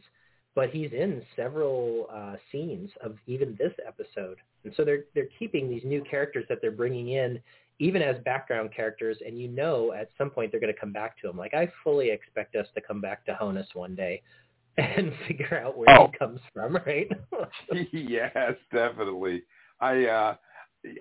but 0.54 0.70
he's 0.70 0.92
in 0.92 1.22
several 1.34 2.06
uh, 2.12 2.36
scenes 2.50 2.90
of 3.02 3.16
even 3.26 3.56
this 3.58 3.72
episode. 3.86 4.38
And 4.64 4.72
so 4.76 4.84
they're 4.84 5.04
they're 5.14 5.28
keeping 5.38 5.68
these 5.68 5.84
new 5.84 6.02
characters 6.08 6.44
that 6.48 6.58
they're 6.60 6.70
bringing 6.70 7.10
in 7.10 7.40
even 7.78 8.00
as 8.00 8.16
background 8.24 8.70
characters, 8.74 9.18
and 9.26 9.38
you 9.38 9.48
know 9.48 9.92
at 9.92 10.08
some 10.16 10.30
point 10.30 10.50
they're 10.50 10.60
going 10.60 10.72
to 10.72 10.80
come 10.80 10.92
back 10.94 11.20
to 11.20 11.28
him. 11.28 11.36
Like 11.36 11.52
I 11.52 11.70
fully 11.84 12.10
expect 12.10 12.56
us 12.56 12.66
to 12.74 12.80
come 12.80 13.00
back 13.02 13.24
to 13.26 13.32
Honus 13.40 13.66
one 13.74 13.94
day 13.94 14.22
and 14.78 15.12
figure 15.28 15.60
out 15.64 15.76
where 15.76 15.88
Oh. 15.90 16.08
he 16.10 16.18
comes 16.18 16.40
from, 16.54 16.76
right? 16.86 17.08
yes, 17.92 18.54
definitely. 18.72 19.42
I 19.80 20.04
uh 20.06 20.34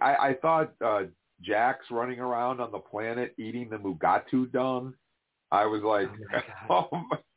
I, 0.01 0.15
I 0.29 0.33
thought 0.41 0.73
uh 0.83 1.03
Shax's 1.43 1.91
running 1.91 2.19
around 2.19 2.59
on 2.59 2.71
the 2.71 2.79
planet 2.79 3.33
eating 3.37 3.69
the 3.69 3.77
Mugato 3.77 4.51
dung. 4.51 4.93
I 5.51 5.65
was 5.65 5.81
like, 5.83 6.09
oh 6.69 6.87
my, 6.91 7.17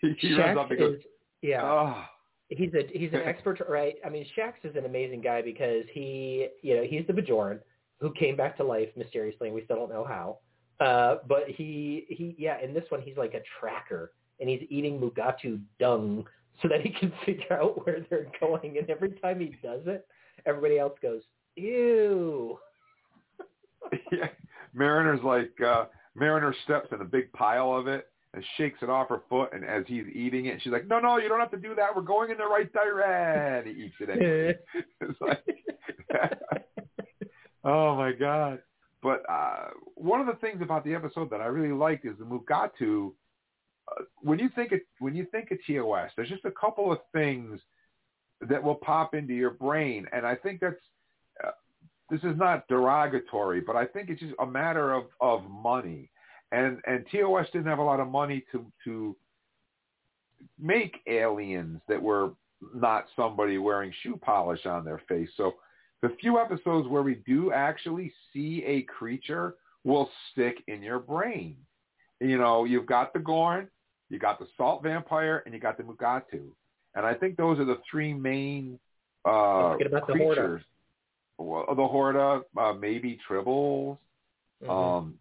he, 0.00 0.14
he 0.18 0.34
runs 0.34 0.56
Shax 0.56 0.64
up 0.64 0.70
and 0.70 0.78
goes, 0.78 0.94
is 0.96 1.02
yeah. 1.42 1.62
oh, 1.62 2.04
He's 2.50 2.74
a 2.74 2.86
he's 2.92 3.12
an 3.12 3.20
expert, 3.24 3.60
right? 3.68 3.94
I 4.04 4.08
mean, 4.08 4.26
Shax 4.36 4.54
is 4.64 4.76
an 4.76 4.84
amazing 4.84 5.20
guy 5.20 5.40
because 5.40 5.84
he, 5.92 6.48
you 6.62 6.76
know, 6.76 6.82
he's 6.82 7.06
the 7.06 7.12
Bajoran 7.12 7.60
who 8.00 8.12
came 8.12 8.36
back 8.36 8.56
to 8.56 8.64
life 8.64 8.88
mysteriously, 8.96 9.48
and 9.48 9.54
we 9.54 9.64
still 9.64 9.76
don't 9.76 9.90
know 9.90 10.04
how. 10.04 10.38
Uh, 10.84 11.18
but 11.28 11.44
he 11.46 12.06
he 12.08 12.34
yeah, 12.38 12.60
in 12.60 12.74
this 12.74 12.84
one 12.88 13.02
he's 13.02 13.16
like 13.16 13.34
a 13.34 13.40
tracker, 13.58 14.12
and 14.40 14.48
he's 14.48 14.62
eating 14.68 14.98
Mugato 14.98 15.60
dung 15.78 16.26
so 16.60 16.68
that 16.68 16.80
he 16.80 16.90
can 16.90 17.12
figure 17.24 17.52
out 17.52 17.86
where 17.86 18.04
they're 18.10 18.26
going. 18.40 18.78
And 18.78 18.90
every 18.90 19.10
time 19.20 19.38
he 19.38 19.54
does 19.62 19.82
it, 19.86 20.06
everybody 20.44 20.78
else 20.78 20.98
goes, 21.00 21.22
"Ew." 21.56 22.58
yeah. 24.12 24.28
Mariner's 24.74 25.22
like 25.22 25.52
uh 25.60 25.84
Mariner 26.14 26.54
steps 26.64 26.88
in 26.92 27.00
a 27.00 27.04
big 27.04 27.32
pile 27.32 27.72
of 27.74 27.86
it 27.86 28.09
and 28.34 28.44
shakes 28.56 28.78
it 28.82 28.88
off 28.88 29.08
her 29.08 29.22
foot 29.28 29.50
and 29.52 29.64
as 29.64 29.84
he's 29.86 30.06
eating 30.12 30.46
it 30.46 30.60
she's 30.62 30.72
like, 30.72 30.86
No, 30.86 31.00
no, 31.00 31.18
you 31.18 31.28
don't 31.28 31.40
have 31.40 31.50
to 31.50 31.56
do 31.56 31.74
that. 31.74 31.94
We're 31.94 32.02
going 32.02 32.30
in 32.30 32.38
the 32.38 32.46
right 32.46 32.72
direction 32.72 33.74
he 33.74 33.84
eats 33.84 33.94
it 34.00 34.10
anyway. 34.10 34.58
it's 35.00 35.20
like 35.20 35.44
Oh 37.64 37.94
my 37.96 38.12
god. 38.12 38.60
But 39.02 39.22
uh 39.28 39.70
one 39.94 40.20
of 40.20 40.26
the 40.26 40.34
things 40.40 40.62
about 40.62 40.84
the 40.84 40.94
episode 40.94 41.30
that 41.30 41.40
I 41.40 41.46
really 41.46 41.74
liked 41.74 42.04
is 42.04 42.16
the 42.18 42.24
Mugato 42.24 43.12
uh, 43.88 44.04
when 44.20 44.38
you 44.38 44.48
think 44.54 44.72
of 44.72 44.80
when 45.00 45.14
you 45.14 45.26
think 45.32 45.50
of 45.50 45.58
TOS, 45.66 46.10
there's 46.16 46.28
just 46.28 46.44
a 46.44 46.52
couple 46.52 46.92
of 46.92 46.98
things 47.12 47.60
that 48.48 48.62
will 48.62 48.76
pop 48.76 49.14
into 49.14 49.34
your 49.34 49.50
brain 49.50 50.06
and 50.12 50.24
I 50.24 50.36
think 50.36 50.60
that's 50.60 50.76
uh, 51.44 51.50
this 52.10 52.20
is 52.24 52.36
not 52.36 52.66
derogatory, 52.68 53.60
but 53.60 53.76
I 53.76 53.86
think 53.86 54.10
it's 54.10 54.20
just 54.20 54.34
a 54.40 54.46
matter 54.46 54.92
of, 54.92 55.04
of 55.20 55.48
money. 55.48 56.10
And 56.52 56.80
and 56.86 57.04
TOS 57.12 57.46
didn't 57.52 57.68
have 57.68 57.78
a 57.78 57.82
lot 57.82 58.00
of 58.00 58.08
money 58.08 58.44
to 58.52 58.66
to 58.84 59.16
make 60.58 60.96
aliens 61.06 61.80
that 61.88 62.02
were 62.02 62.32
not 62.74 63.06
somebody 63.16 63.58
wearing 63.58 63.92
shoe 64.02 64.18
polish 64.20 64.66
on 64.66 64.84
their 64.84 65.00
face. 65.08 65.28
So 65.36 65.54
the 66.02 66.10
few 66.20 66.38
episodes 66.38 66.88
where 66.88 67.02
we 67.02 67.16
do 67.26 67.52
actually 67.52 68.12
see 68.32 68.64
a 68.66 68.82
creature 68.82 69.54
will 69.84 70.10
stick 70.32 70.62
in 70.66 70.82
your 70.82 70.98
brain. 70.98 71.56
You 72.20 72.36
know, 72.38 72.64
you've 72.64 72.86
got 72.86 73.12
the 73.12 73.18
Gorn, 73.18 73.68
you 74.10 74.18
got 74.18 74.38
the 74.38 74.46
Salt 74.56 74.82
Vampire, 74.82 75.42
and 75.44 75.54
you 75.54 75.60
got 75.60 75.76
the 75.78 75.84
Mugato. 75.84 76.42
And 76.94 77.06
I 77.06 77.14
think 77.14 77.36
those 77.36 77.58
are 77.58 77.64
the 77.64 77.78
three 77.90 78.12
main 78.12 78.78
uh, 79.26 79.76
about 79.86 80.06
the 80.06 80.14
Horta. 80.16 80.40
creatures. 80.40 80.62
Well, 81.38 81.66
the 81.68 81.86
Horta, 81.86 82.42
uh, 82.56 82.72
maybe 82.74 83.18
Tribbles. 83.28 83.96
Mhm. 84.62 84.68
Um, 84.68 85.19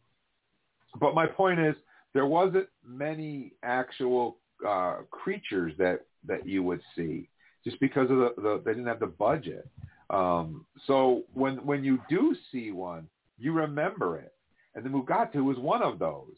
but 1.00 1.16
my 1.16 1.26
point 1.26 1.60
is, 1.60 1.76
there 2.14 2.26
wasn't 2.26 2.68
many 2.86 3.54
actual 3.64 4.38
uh, 4.68 4.98
creatures 5.12 5.74
that 5.78 6.06
that 6.26 6.46
you 6.46 6.64
would 6.64 6.82
see, 6.96 7.30
just 7.64 7.80
because 7.80 8.10
of 8.12 8.18
the, 8.18 8.34
the 8.38 8.62
they 8.66 8.72
didn't 8.72 8.88
have 8.88 9.00
the 9.00 9.08
budget. 9.08 9.68
Um, 10.10 10.66
so 10.88 11.24
when 11.34 11.58
when 11.66 11.84
you 11.84 12.00
do 12.10 12.36
see 12.52 12.72
one, 12.72 13.08
you 13.38 13.54
remember 13.54 14.18
it, 14.18 14.34
and 14.76 14.84
the 14.84 14.90
Mugato 14.90 15.44
was 15.44 15.58
one 15.58 15.84
of 15.84 16.00
those 16.00 16.34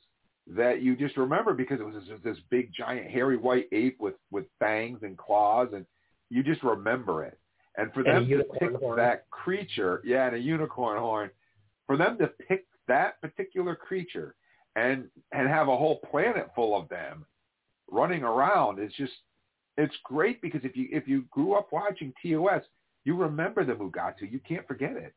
that 0.47 0.81
you 0.81 0.95
just 0.95 1.17
remember 1.17 1.53
because 1.53 1.79
it 1.79 1.85
was 1.85 1.95
this, 1.95 2.19
this 2.23 2.37
big 2.49 2.71
giant 2.73 3.09
hairy 3.09 3.37
white 3.37 3.67
ape 3.71 3.97
with 3.99 4.15
with 4.31 4.45
fangs 4.59 4.99
and 5.03 5.17
claws, 5.17 5.69
and 5.73 5.85
you 6.29 6.43
just 6.43 6.63
remember 6.63 7.23
it. 7.23 7.37
And 7.77 7.93
for 7.93 8.01
And 8.01 8.29
them 8.29 8.39
to 8.39 8.43
pick 8.59 8.75
horn. 8.75 8.97
that 8.97 9.29
creature, 9.29 10.01
yeah, 10.03 10.27
and 10.27 10.35
a 10.35 10.39
unicorn 10.39 10.99
horn, 10.99 11.29
for 11.87 11.95
them 11.95 12.17
to 12.17 12.27
pick 12.27 12.65
that 12.87 13.21
particular 13.21 13.75
creature 13.75 14.35
and 14.75 15.05
and 15.31 15.47
have 15.47 15.67
a 15.67 15.77
whole 15.77 15.99
planet 16.11 16.49
full 16.55 16.77
of 16.77 16.87
them 16.89 17.25
running 17.89 18.23
around 18.23 18.79
is 18.79 18.91
just 18.97 19.13
it's 19.77 19.95
great 20.03 20.41
because 20.41 20.61
if 20.63 20.75
you 20.75 20.87
if 20.91 21.07
you 21.07 21.25
grew 21.31 21.53
up 21.53 21.69
watching 21.71 22.13
TOS, 22.21 22.63
you 23.05 23.15
remember 23.15 23.65
the 23.65 23.73
Mugato. 23.73 24.29
You 24.29 24.39
can't 24.47 24.67
forget 24.67 24.95
it. 24.95 25.13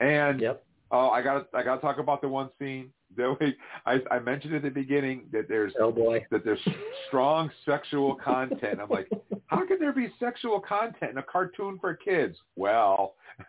And 0.00 0.40
yep. 0.40 0.64
oh, 0.90 1.10
I 1.10 1.22
got 1.22 1.48
I 1.54 1.62
got 1.62 1.76
to 1.76 1.80
talk 1.80 1.98
about 1.98 2.20
the 2.20 2.28
one 2.28 2.50
scene 2.58 2.90
that 3.16 3.36
we 3.40 3.54
I, 3.86 4.00
I 4.10 4.18
mentioned 4.18 4.54
at 4.54 4.62
the 4.62 4.70
beginning 4.70 5.24
that 5.32 5.48
there's 5.48 5.72
oh 5.80 5.92
boy 5.92 6.24
that 6.30 6.44
there's 6.44 6.60
strong 7.08 7.50
sexual 7.66 8.14
content. 8.16 8.80
I'm 8.80 8.88
like, 8.88 9.08
how 9.46 9.66
can 9.66 9.78
there 9.78 9.92
be 9.92 10.08
sexual 10.18 10.60
content 10.60 11.12
in 11.12 11.18
a 11.18 11.22
cartoon 11.22 11.78
for 11.78 11.94
kids? 11.94 12.36
Well, 12.56 13.14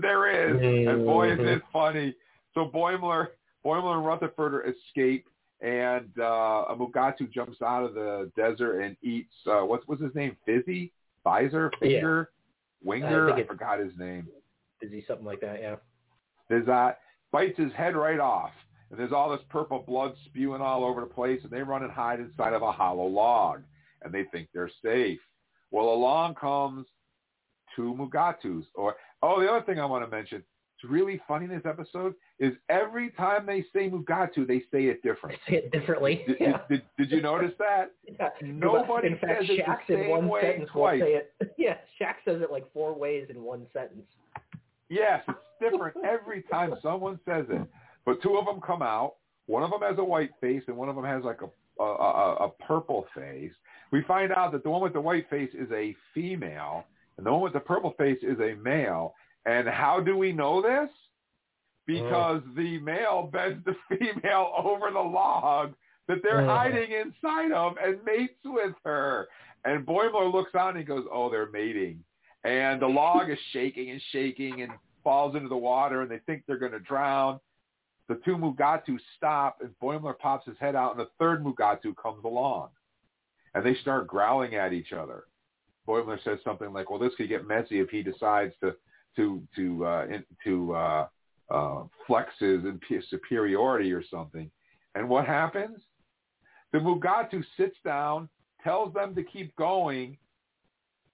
there 0.00 0.50
is, 0.50 0.86
and 0.88 1.04
boy 1.04 1.32
is 1.32 1.38
it 1.40 1.42
mm-hmm. 1.42 1.72
funny. 1.72 2.14
So 2.54 2.70
Boimler, 2.72 3.28
Boimler 3.64 3.96
and 3.96 4.06
Rutherford 4.06 4.74
escape, 4.74 5.26
and 5.60 6.08
uh, 6.18 6.64
a 6.68 6.76
Mugato 6.76 7.30
jumps 7.30 7.60
out 7.62 7.84
of 7.84 7.94
the 7.94 8.30
desert 8.36 8.80
and 8.80 8.96
eats 9.02 9.32
uh, 9.46 9.60
what's 9.60 9.86
what's 9.86 10.02
his 10.02 10.14
name? 10.14 10.36
Fizzy, 10.46 10.92
Visor, 11.24 11.70
Finger, 11.78 12.30
Winger. 12.82 13.34
think 13.34 13.44
I, 13.44 13.48
forgot 13.48 13.78
his 13.78 13.92
name. 13.98 14.26
He 14.80 15.04
something 15.06 15.26
like 15.26 15.40
that? 15.40 15.60
Yeah. 15.60 15.76
There's 16.48 16.66
bites 17.32 17.58
his 17.58 17.72
head 17.72 17.94
right 17.94 18.18
off, 18.18 18.50
and 18.90 18.98
there's 18.98 19.12
all 19.12 19.30
this 19.30 19.44
purple 19.50 19.84
blood 19.86 20.14
spewing 20.26 20.62
all 20.62 20.84
over 20.84 21.00
the 21.00 21.06
place, 21.06 21.40
and 21.42 21.50
they 21.50 21.62
run 21.62 21.82
and 21.82 21.92
hide 21.92 22.20
inside 22.20 22.54
of 22.54 22.62
a 22.62 22.72
hollow 22.72 23.06
log, 23.06 23.62
and 24.02 24.12
they 24.12 24.24
think 24.32 24.48
they're 24.52 24.70
safe. 24.82 25.20
Well, 25.70 25.90
along 25.90 26.34
comes 26.34 26.86
two 27.76 27.94
Mugatos, 27.98 28.64
or 28.74 28.96
oh, 29.22 29.40
the 29.40 29.48
other 29.48 29.64
thing 29.64 29.78
I 29.78 29.84
want 29.84 30.04
to 30.04 30.10
mention. 30.10 30.42
It's 30.82 30.90
really 30.90 31.20
funny 31.28 31.44
in 31.44 31.50
this 31.50 31.66
episode 31.66 32.14
is 32.38 32.54
every 32.70 33.10
time 33.10 33.44
they 33.44 33.64
say 33.72 33.90
Mugato, 33.90 34.46
they 34.46 34.60
say 34.72 34.84
it 34.84 35.02
different. 35.02 35.38
Say 35.46 35.56
it 35.56 35.72
differently. 35.72 36.24
Did, 36.26 36.36
yeah. 36.40 36.60
did, 36.70 36.82
did 36.96 37.10
you 37.10 37.20
notice 37.20 37.52
that? 37.58 37.92
Yeah. 38.18 38.30
Nobody 38.42 39.08
in 39.08 39.18
fact, 39.18 39.42
says 39.42 39.50
it 39.50 39.66
Shax 39.66 39.78
the 39.88 39.94
same 39.94 40.08
one 40.08 40.28
way 40.28 40.40
sentence 40.40 40.70
twice. 40.72 41.00
say 41.00 41.12
it. 41.14 41.32
Yeah, 41.58 41.74
Shax 42.00 42.14
says 42.24 42.40
it 42.40 42.50
like 42.50 42.64
four 42.72 42.98
ways 42.98 43.26
in 43.28 43.42
one 43.42 43.66
sentence. 43.74 44.06
Yes, 44.88 45.22
it's 45.28 45.38
different 45.60 45.96
every 46.02 46.42
time 46.44 46.74
someone 46.82 47.20
says 47.26 47.44
it. 47.50 47.62
But 48.06 48.22
two 48.22 48.38
of 48.38 48.46
them 48.46 48.60
come 48.66 48.80
out. 48.80 49.16
One 49.46 49.62
of 49.62 49.70
them 49.70 49.80
has 49.82 49.98
a 49.98 50.04
white 50.04 50.30
face, 50.40 50.62
and 50.66 50.76
one 50.76 50.88
of 50.88 50.96
them 50.96 51.04
has 51.04 51.24
like 51.24 51.42
a 51.42 51.48
a, 51.78 51.84
a, 51.84 52.34
a 52.46 52.48
purple 52.66 53.06
face. 53.14 53.52
We 53.90 54.02
find 54.02 54.32
out 54.32 54.52
that 54.52 54.62
the 54.62 54.70
one 54.70 54.82
with 54.82 54.92
the 54.92 55.00
white 55.00 55.28
face 55.30 55.50
is 55.54 55.70
a 55.72 55.94
female, 56.14 56.84
and 57.16 57.26
the 57.26 57.32
one 57.32 57.42
with 57.42 57.54
the 57.54 57.60
purple 57.60 57.94
face 57.98 58.18
is 58.22 58.38
a 58.40 58.54
male. 58.54 59.14
And 59.46 59.68
how 59.68 60.00
do 60.00 60.16
we 60.16 60.32
know 60.32 60.60
this? 60.62 60.90
Because 61.86 62.42
the 62.56 62.78
male 62.78 63.28
bends 63.32 63.64
the 63.64 63.74
female 63.98 64.52
over 64.56 64.90
the 64.90 65.00
log 65.00 65.74
that 66.08 66.18
they're 66.22 66.42
Mm. 66.42 66.46
hiding 66.46 66.92
inside 66.92 67.52
of 67.52 67.76
and 67.82 68.02
mates 68.04 68.38
with 68.44 68.74
her. 68.84 69.28
And 69.64 69.86
Boimler 69.86 70.32
looks 70.32 70.54
on 70.54 70.70
and 70.70 70.78
he 70.78 70.84
goes, 70.84 71.06
"Oh, 71.10 71.30
they're 71.30 71.50
mating." 71.50 72.02
And 72.44 72.80
the 72.80 72.86
log 72.86 73.30
is 73.30 73.38
shaking 73.52 73.90
and 73.90 74.00
shaking 74.12 74.62
and 74.62 74.72
falls 75.04 75.34
into 75.34 75.48
the 75.48 75.56
water, 75.56 76.02
and 76.02 76.10
they 76.10 76.18
think 76.20 76.44
they're 76.46 76.58
going 76.58 76.72
to 76.72 76.80
drown. 76.80 77.40
The 78.08 78.16
two 78.24 78.36
Mugato 78.36 78.98
stop, 79.16 79.60
and 79.60 79.70
Boimler 79.82 80.18
pops 80.18 80.46
his 80.46 80.58
head 80.58 80.74
out, 80.74 80.92
and 80.92 81.00
the 81.00 81.10
third 81.18 81.44
Mugato 81.44 81.96
comes 81.96 82.24
along, 82.24 82.70
and 83.54 83.64
they 83.64 83.74
start 83.76 84.06
growling 84.06 84.54
at 84.56 84.72
each 84.72 84.92
other. 84.92 85.24
Boimler 85.86 86.22
says 86.24 86.38
something 86.44 86.72
like, 86.72 86.90
"Well, 86.90 86.98
this 86.98 87.14
could 87.16 87.28
get 87.28 87.46
messy 87.46 87.78
if 87.80 87.88
he 87.90 88.02
decides 88.02 88.54
to 88.60 88.76
to 89.20 89.42
to 89.56 89.86
uh, 89.86 90.06
in, 90.06 90.24
to 90.44 90.74
uh, 90.74 91.06
uh, 91.50 91.82
flex 92.06 92.30
his 92.38 92.64
imp- 92.64 93.04
superiority 93.08 93.92
or 93.92 94.02
something." 94.10 94.50
And 94.94 95.08
what 95.08 95.26
happens? 95.26 95.78
The 96.72 96.78
Mugato 96.78 97.42
sits 97.56 97.76
down, 97.84 98.28
tells 98.62 98.92
them 98.94 99.14
to 99.14 99.22
keep 99.22 99.54
going. 99.56 100.16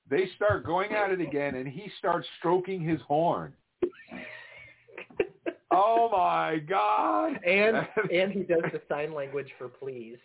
They 0.08 0.28
start 0.36 0.64
going 0.64 0.92
at 0.92 1.10
it 1.10 1.20
again, 1.20 1.56
and 1.56 1.66
he 1.66 1.90
starts 1.98 2.26
stroking 2.38 2.80
his 2.80 3.00
horn. 3.02 3.52
oh 5.72 6.08
my 6.12 6.58
God! 6.58 7.38
And 7.44 7.76
and 8.12 8.32
he 8.32 8.42
does 8.42 8.62
the 8.72 8.80
sign 8.88 9.14
language 9.14 9.48
for 9.58 9.68
please. 9.68 10.18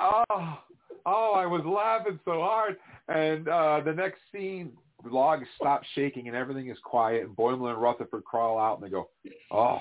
oh, 0.00 0.58
oh, 1.06 1.32
I 1.34 1.46
was 1.46 1.62
laughing 1.64 2.18
so 2.24 2.40
hard. 2.40 2.76
And 3.08 3.48
uh, 3.48 3.80
the 3.84 3.92
next 3.92 4.20
scene, 4.32 4.72
the 5.04 5.10
log 5.10 5.40
stops 5.56 5.86
shaking 5.94 6.26
and 6.28 6.36
everything 6.36 6.68
is 6.68 6.78
quiet. 6.82 7.24
And 7.24 7.36
Boimler 7.36 7.72
and 7.72 7.82
Rutherford 7.82 8.24
crawl 8.24 8.58
out 8.58 8.78
and 8.78 8.86
they 8.86 8.90
go, 8.90 9.08
oh, 9.50 9.80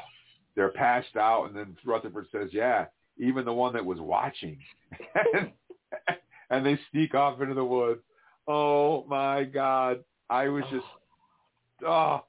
they're 0.56 0.72
passed 0.72 1.15
out. 1.15 1.45
And 1.45 1.56
then 1.56 1.76
Rutherford 1.85 2.27
says, 2.31 2.49
yeah, 2.52 2.85
even 3.18 3.45
the 3.45 3.53
one 3.53 3.73
that 3.73 3.85
was 3.85 3.99
watching. 3.99 4.60
and, 6.49 6.65
they 6.65 6.80
sneak 6.91 7.15
off 7.15 7.41
into 7.41 7.53
the 7.53 7.64
woods. 7.64 8.02
Oh 8.48 9.06
my 9.07 9.44
God. 9.44 10.03
I 10.30 10.48
was 10.49 10.64
just, 10.72 10.85
oh, 11.85 12.23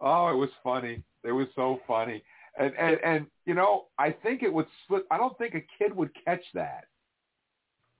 oh, 0.00 0.28
it 0.28 0.36
was 0.36 0.50
funny. 0.64 1.02
It 1.24 1.32
was 1.32 1.46
so 1.54 1.80
funny. 1.86 2.22
And, 2.58 2.74
and, 2.78 2.98
and, 3.04 3.26
you 3.46 3.54
know, 3.54 3.86
I 3.98 4.10
think 4.10 4.42
it 4.42 4.52
would. 4.52 4.66
I 5.10 5.16
don't 5.16 5.36
think 5.38 5.54
a 5.54 5.64
kid 5.78 5.94
would 5.94 6.10
catch 6.24 6.42
that. 6.54 6.84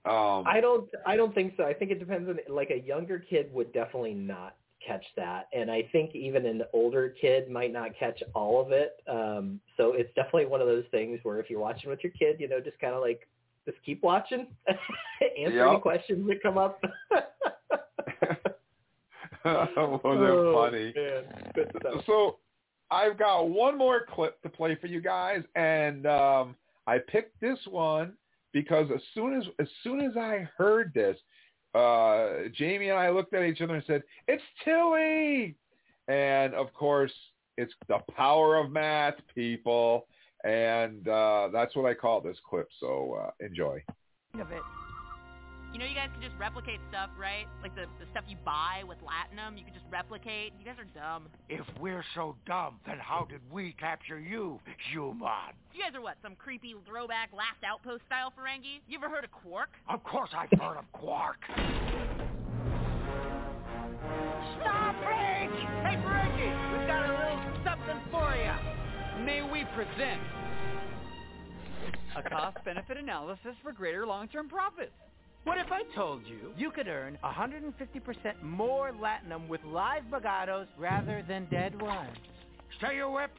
Um, 0.05 0.45
I 0.47 0.61
don't 0.61 0.89
I 1.07 1.17
don't 1.17 1.35
think 1.35 1.55
so. 1.57 1.65
I 1.65 1.73
think 1.75 1.91
it 1.93 1.99
depends 2.01 2.29
on 2.29 2.39
like 2.53 2.71
a 2.71 2.81
younger 2.81 3.19
kid 3.21 3.53
would 3.55 3.73
definitely 3.73 4.15
not 4.15 4.57
catch 4.85 5.05
that, 5.17 5.47
and 5.53 5.71
I 5.71 5.89
think 5.93 6.13
even 6.15 6.45
an 6.45 6.63
older 6.73 7.15
kid 7.21 7.49
might 7.49 7.73
not 7.73 7.91
catch 7.97 8.21
all 8.35 8.61
of 8.61 8.73
it. 8.73 8.97
Um, 9.09 9.61
so 9.77 9.93
it's 9.93 10.13
definitely 10.17 10.47
one 10.47 10.61
of 10.61 10.67
those 10.67 10.85
things 10.91 11.21
where 11.23 11.39
if 11.39 11.49
you're 11.49 11.61
watching 11.61 11.89
with 11.89 12.01
your 12.03 12.11
kid, 12.19 12.41
you 12.41 12.49
know, 12.49 12.59
just 12.59 12.81
kind 12.81 12.95
of 12.95 13.01
like 13.01 13.29
just 13.65 13.79
keep 13.87 14.03
watching, 14.03 14.49
answer 15.39 15.69
any 15.69 15.79
questions 15.81 16.27
that 16.27 16.43
come 16.43 16.59
up. 16.59 16.83
well, 19.45 20.01
they're 20.05 20.33
Oh, 20.33 20.53
funny. 20.53 20.93
man. 20.97 21.25
Good 21.55 21.71
stuff. 21.81 22.03
So 22.07 22.39
I've 22.91 23.19
got 23.19 23.49
one 23.49 23.79
more 23.79 24.05
clip 24.13 24.41
to 24.43 24.49
play 24.49 24.75
for 24.81 24.87
you 24.87 25.01
guys, 25.01 25.43
and 25.55 26.07
um, 26.07 26.57
I 26.87 26.99
picked 26.99 27.41
this 27.41 27.59
one 27.71 28.15
because 28.53 28.89
as 28.95 29.01
soon 29.15 29.35
as 29.35 29.45
as 29.59 29.69
soon 29.83 30.01
as 30.01 30.17
I 30.17 30.49
heard 30.57 30.93
this, 30.95 31.17
uh, 31.75 32.49
Jamie 32.53 32.89
and 32.89 32.99
I 32.99 33.11
looked 33.11 33.35
at 33.35 33.43
each 33.43 33.61
other 33.61 33.75
and 33.75 33.85
said, 33.87 34.03
"It's 34.29 34.43
Tilly," 34.65 35.57
and 36.09 36.55
of 36.55 36.73
course, 36.75 37.13
it's 37.57 37.73
the 37.89 37.99
power 38.15 38.57
of 38.57 38.71
math, 38.71 39.15
people, 39.35 40.07
and 40.45 41.07
uh, 41.09 41.49
that's 41.53 41.75
what 41.77 41.87
I 41.87 41.95
call 41.95 42.21
this 42.21 42.39
clip. 42.49 42.69
So 42.81 43.19
uh, 43.25 43.31
enjoy. 43.45 43.83
of 44.35 44.51
it. 44.51 44.63
You 45.73 45.79
know, 45.79 45.87
you 45.87 45.95
guys 45.95 46.11
can 46.13 46.21
just 46.21 46.39
replicate 46.39 46.81
stuff, 46.91 47.09
right? 47.19 47.47
Like 47.63 47.75
the, 47.75 47.87
the 47.99 48.05
stuff 48.13 48.25
you 48.29 48.37
buy 48.45 48.83
with 48.87 48.99
Latinum, 49.01 49.57
you 49.57 49.65
can 49.65 49.73
just 49.73 49.87
replicate. 49.91 50.53
You 50.61 50.67
guys 50.67 50.77
are 50.77 50.85
dumb. 50.93 51.29
If 51.49 51.65
we're 51.81 52.05
so 52.15 52.37
dumb, 52.47 52.79
then 52.85 52.99
how 52.99 53.25
did 53.25 53.41
we 53.51 53.73
capture 53.81 54.21
you, 54.21 54.61
human? 54.93 55.57
You 55.73 55.81
guys 55.81 55.95
are 55.95 56.03
what, 56.03 56.17
some 56.23 56.37
creepy 56.37 56.75
throwback 56.87 57.31
last 57.33 57.65
outpost 57.65 58.03
style 58.05 58.31
Ferengi? 58.37 58.85
You 58.87 58.99
ever 58.99 59.09
heard 59.09 59.25
of 59.25 59.33
Quark? 59.33 59.71
Of 59.89 60.05
course 60.05 60.29
I've 60.37 60.51
heard 60.61 60.77
of 60.77 60.85
Quark. 60.93 61.39
Stop 64.61 64.97
it! 65.01 65.51
Hey, 65.89 65.97
Ferengi, 66.05 66.79
we've 66.79 66.87
got 66.87 67.09
a 67.09 67.13
little 67.17 67.41
something 67.65 68.01
for 68.11 68.37
you. 68.37 69.25
May 69.25 69.41
we 69.41 69.65
present 69.75 70.21
a 72.15 72.29
cost-benefit 72.29 72.99
analysis 72.99 73.57
for 73.63 73.73
greater 73.73 74.07
long-term 74.07 74.51
profits. 74.51 74.93
What 75.45 75.59
if 75.59 75.73
I 75.73 75.83
told 75.95 76.23
you 76.27 76.53
you 76.57 76.71
could 76.71 76.87
earn 76.87 77.19
150% 77.25 78.43
more 78.43 78.93
latinum 78.93 79.49
with 79.49 79.61
live 79.65 80.05
Bagados 80.11 80.67
rather 80.79 81.25
than 81.27 81.47
dead 81.51 81.81
ones? 81.81 82.17
Stay 82.79 82.97
your 82.97 83.11
whip. 83.11 83.33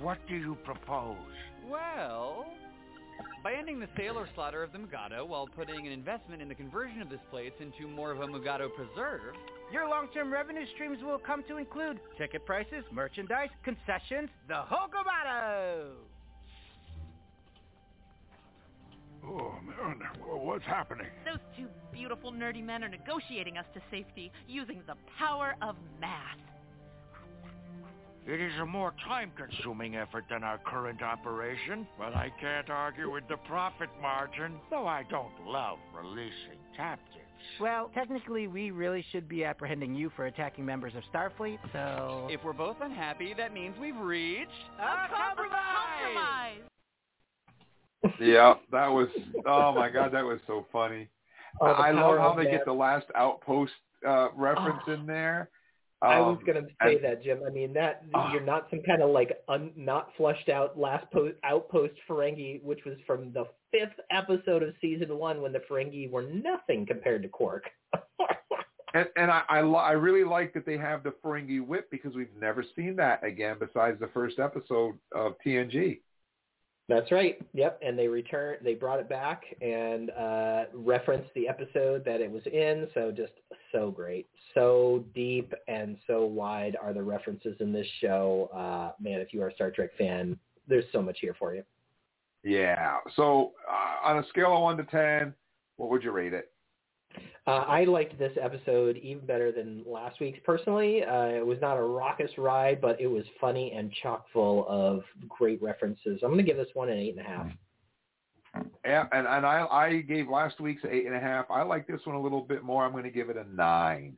What 0.00 0.18
do 0.28 0.36
you 0.36 0.56
propose? 0.64 1.16
Well, 1.68 2.46
by 3.42 3.54
ending 3.54 3.80
the 3.80 3.88
sale 3.96 4.16
or 4.16 4.28
slaughter 4.36 4.62
of 4.62 4.70
the 4.70 4.78
Mugado 4.78 5.26
while 5.26 5.48
putting 5.48 5.84
an 5.86 5.92
investment 5.92 6.40
in 6.40 6.48
the 6.48 6.54
conversion 6.54 7.02
of 7.02 7.10
this 7.10 7.20
place 7.30 7.52
into 7.58 7.88
more 7.88 8.12
of 8.12 8.20
a 8.20 8.26
Mugado 8.26 8.68
preserve, 8.74 9.34
Your 9.72 9.88
long-term 9.88 10.32
revenue 10.32 10.64
streams 10.74 10.98
will 11.02 11.18
come 11.18 11.42
to 11.48 11.58
include 11.58 12.00
ticket 12.16 12.46
prices, 12.46 12.84
merchandise, 12.90 13.50
concessions, 13.64 14.30
the 14.48 14.56
whole 14.56 14.88
Gobado. 14.88 15.90
Oh, 19.28 19.54
man, 19.66 20.00
what's 20.24 20.64
happening? 20.64 21.06
Those 21.24 21.40
two 21.56 21.66
beautiful 21.92 22.32
nerdy 22.32 22.64
men 22.64 22.82
are 22.82 22.88
negotiating 22.88 23.58
us 23.58 23.66
to 23.74 23.80
safety 23.90 24.32
using 24.46 24.82
the 24.86 24.94
power 25.18 25.54
of 25.60 25.76
math. 26.00 26.38
It 28.26 28.40
is 28.40 28.52
a 28.60 28.66
more 28.66 28.94
time-consuming 29.06 29.96
effort 29.96 30.24
than 30.30 30.44
our 30.44 30.58
current 30.58 31.02
operation, 31.02 31.86
but 31.98 32.14
I 32.14 32.30
can't 32.40 32.68
argue 32.68 33.10
with 33.10 33.26
the 33.28 33.38
profit 33.38 33.88
margin, 34.02 34.60
though 34.70 34.86
I 34.86 35.04
don't 35.10 35.46
love 35.46 35.78
releasing 35.96 36.58
captives. 36.76 37.24
Well, 37.58 37.90
technically, 37.94 38.46
we 38.46 38.70
really 38.70 39.04
should 39.12 39.28
be 39.28 39.44
apprehending 39.44 39.94
you 39.94 40.10
for 40.14 40.26
attacking 40.26 40.66
members 40.66 40.92
of 40.94 41.02
Starfleet, 41.12 41.58
so... 41.72 42.28
if 42.30 42.44
we're 42.44 42.52
both 42.52 42.76
unhappy, 42.82 43.32
that 43.36 43.54
means 43.54 43.74
we've 43.80 43.96
reached 43.96 44.50
A 44.78 45.08
compromise! 45.08 46.68
Yeah, 48.20 48.54
that 48.72 48.88
was. 48.88 49.08
Oh 49.46 49.72
my 49.74 49.88
God, 49.90 50.12
that 50.12 50.24
was 50.24 50.40
so 50.46 50.66
funny. 50.72 51.08
Oh, 51.60 51.66
I 51.66 51.90
love 51.90 52.18
how 52.18 52.34
they 52.34 52.44
get 52.50 52.64
the 52.64 52.72
last 52.72 53.06
outpost 53.14 53.72
uh, 54.06 54.28
reference 54.36 54.82
in 54.86 55.06
there. 55.06 55.50
I 56.00 56.20
was 56.20 56.38
Um, 56.38 56.44
gonna 56.46 56.66
say 56.84 56.94
and- 56.96 57.04
that, 57.04 57.22
Jim. 57.24 57.40
I 57.44 57.50
mean, 57.50 57.72
that 57.72 58.04
Ah. 58.14 58.32
you're 58.32 58.42
not 58.42 58.70
some 58.70 58.80
kind 58.82 59.02
of 59.02 59.10
like 59.10 59.36
un, 59.48 59.72
not 59.74 60.10
flushed 60.16 60.48
out 60.48 60.78
last 60.78 61.10
po- 61.10 61.32
outpost 61.42 61.94
Ferengi, 62.08 62.62
which 62.62 62.84
was 62.84 62.96
from 63.06 63.32
the 63.32 63.46
fifth 63.72 63.98
episode 64.10 64.62
of 64.62 64.74
season 64.80 65.18
one 65.18 65.42
when 65.42 65.52
the 65.52 65.58
Ferengi 65.68 66.08
were 66.08 66.22
nothing 66.22 66.86
compared 66.86 67.22
to 67.22 67.28
Quark. 67.28 67.64
And, 68.94 69.06
and 69.16 69.30
I, 69.30 69.42
I, 69.50 69.58
I 69.58 69.92
really 69.92 70.24
like 70.24 70.54
that 70.54 70.64
they 70.64 70.78
have 70.78 71.02
the 71.02 71.10
Ferengi 71.22 71.60
whip 71.64 71.90
because 71.90 72.14
we've 72.14 72.34
never 72.40 72.64
seen 72.74 72.96
that 72.96 73.22
again 73.22 73.56
besides 73.60 74.00
the 74.00 74.08
first 74.14 74.38
episode 74.38 74.94
of 75.14 75.34
TNG. 75.44 76.00
That's 76.88 77.12
right. 77.12 77.38
Yep. 77.52 77.80
And 77.82 77.98
they 77.98 78.08
returned. 78.08 78.60
They 78.64 78.74
brought 78.74 78.98
it 78.98 79.08
back 79.10 79.42
and 79.60 80.10
uh, 80.10 80.64
referenced 80.72 81.28
the 81.34 81.46
episode 81.46 82.02
that 82.06 82.22
it 82.22 82.30
was 82.30 82.42
in. 82.46 82.88
So 82.94 83.12
just 83.14 83.32
so 83.72 83.90
great, 83.90 84.26
so 84.54 85.04
deep 85.14 85.52
and 85.68 85.98
so 86.06 86.24
wide 86.24 86.76
are 86.82 86.94
the 86.94 87.02
references 87.02 87.56
in 87.60 87.72
this 87.72 87.86
show. 88.00 88.50
Uh, 88.54 88.92
man, 89.02 89.20
if 89.20 89.34
you 89.34 89.42
are 89.42 89.48
a 89.48 89.54
Star 89.54 89.70
Trek 89.70 89.90
fan, 89.98 90.38
there's 90.66 90.86
so 90.90 91.02
much 91.02 91.18
here 91.20 91.36
for 91.38 91.54
you. 91.54 91.62
Yeah. 92.42 92.96
So 93.16 93.52
uh, 93.70 94.08
on 94.08 94.18
a 94.24 94.28
scale 94.28 94.54
of 94.56 94.62
one 94.62 94.78
to 94.78 94.84
ten, 94.84 95.34
what 95.76 95.90
would 95.90 96.02
you 96.02 96.10
rate 96.10 96.32
it? 96.32 96.50
Uh, 97.46 97.64
I 97.66 97.84
liked 97.84 98.18
this 98.18 98.36
episode 98.40 98.98
even 98.98 99.24
better 99.24 99.50
than 99.50 99.82
last 99.86 100.20
week's. 100.20 100.38
Personally, 100.44 101.02
uh, 101.02 101.28
it 101.28 101.46
was 101.46 101.58
not 101.62 101.78
a 101.78 101.82
raucous 101.82 102.30
ride, 102.36 102.78
but 102.80 103.00
it 103.00 103.06
was 103.06 103.24
funny 103.40 103.72
and 103.72 103.90
chock 104.02 104.26
full 104.32 104.66
of 104.68 105.02
great 105.26 105.62
references. 105.62 106.20
I'm 106.22 106.28
going 106.28 106.36
to 106.38 106.42
give 106.42 106.58
this 106.58 106.68
one 106.74 106.90
an 106.90 106.98
eight 106.98 107.16
and 107.16 107.24
a 107.24 107.28
half. 107.28 107.46
Yeah, 108.84 109.06
and 109.12 109.26
and 109.26 109.46
I 109.46 109.66
I 109.70 110.00
gave 110.00 110.28
last 110.28 110.60
week's 110.60 110.82
eight 110.90 111.06
and 111.06 111.14
a 111.14 111.20
half. 111.20 111.46
I 111.50 111.62
like 111.62 111.86
this 111.86 112.00
one 112.04 112.16
a 112.16 112.20
little 112.20 112.42
bit 112.42 112.62
more. 112.62 112.84
I'm 112.84 112.92
going 112.92 113.04
to 113.04 113.10
give 113.10 113.30
it 113.30 113.36
a 113.36 113.44
nine. 113.54 114.16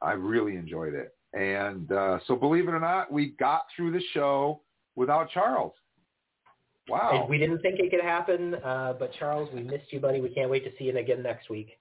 I 0.00 0.12
really 0.12 0.56
enjoyed 0.56 0.94
it, 0.94 1.14
and 1.32 1.90
uh, 1.92 2.18
so 2.26 2.36
believe 2.36 2.68
it 2.68 2.72
or 2.72 2.80
not, 2.80 3.10
we 3.12 3.30
got 3.38 3.64
through 3.74 3.92
the 3.92 4.02
show 4.12 4.62
without 4.96 5.30
Charles. 5.30 5.72
Wow. 6.88 7.20
And 7.22 7.30
we 7.30 7.38
didn't 7.38 7.60
think 7.60 7.80
it 7.80 7.90
could 7.90 8.04
happen, 8.04 8.56
uh, 8.56 8.94
but 8.98 9.12
Charles, 9.18 9.48
we 9.54 9.62
missed 9.62 9.90
you, 9.90 10.00
buddy. 10.00 10.20
We 10.20 10.28
can't 10.28 10.50
wait 10.50 10.64
to 10.64 10.70
see 10.78 10.84
you 10.84 10.96
again 10.96 11.22
next 11.22 11.48
week. 11.48 11.78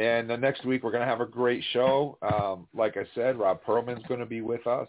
And 0.00 0.30
the 0.30 0.36
next 0.36 0.64
week 0.64 0.82
we're 0.82 0.92
going 0.92 1.02
to 1.02 1.06
have 1.06 1.20
a 1.20 1.26
great 1.26 1.62
show. 1.74 2.16
Um, 2.22 2.66
like 2.74 2.96
I 2.96 3.04
said, 3.14 3.38
Robb 3.38 3.60
Pearlman's 3.62 4.06
going 4.06 4.20
to 4.20 4.26
be 4.26 4.40
with 4.40 4.66
us, 4.66 4.88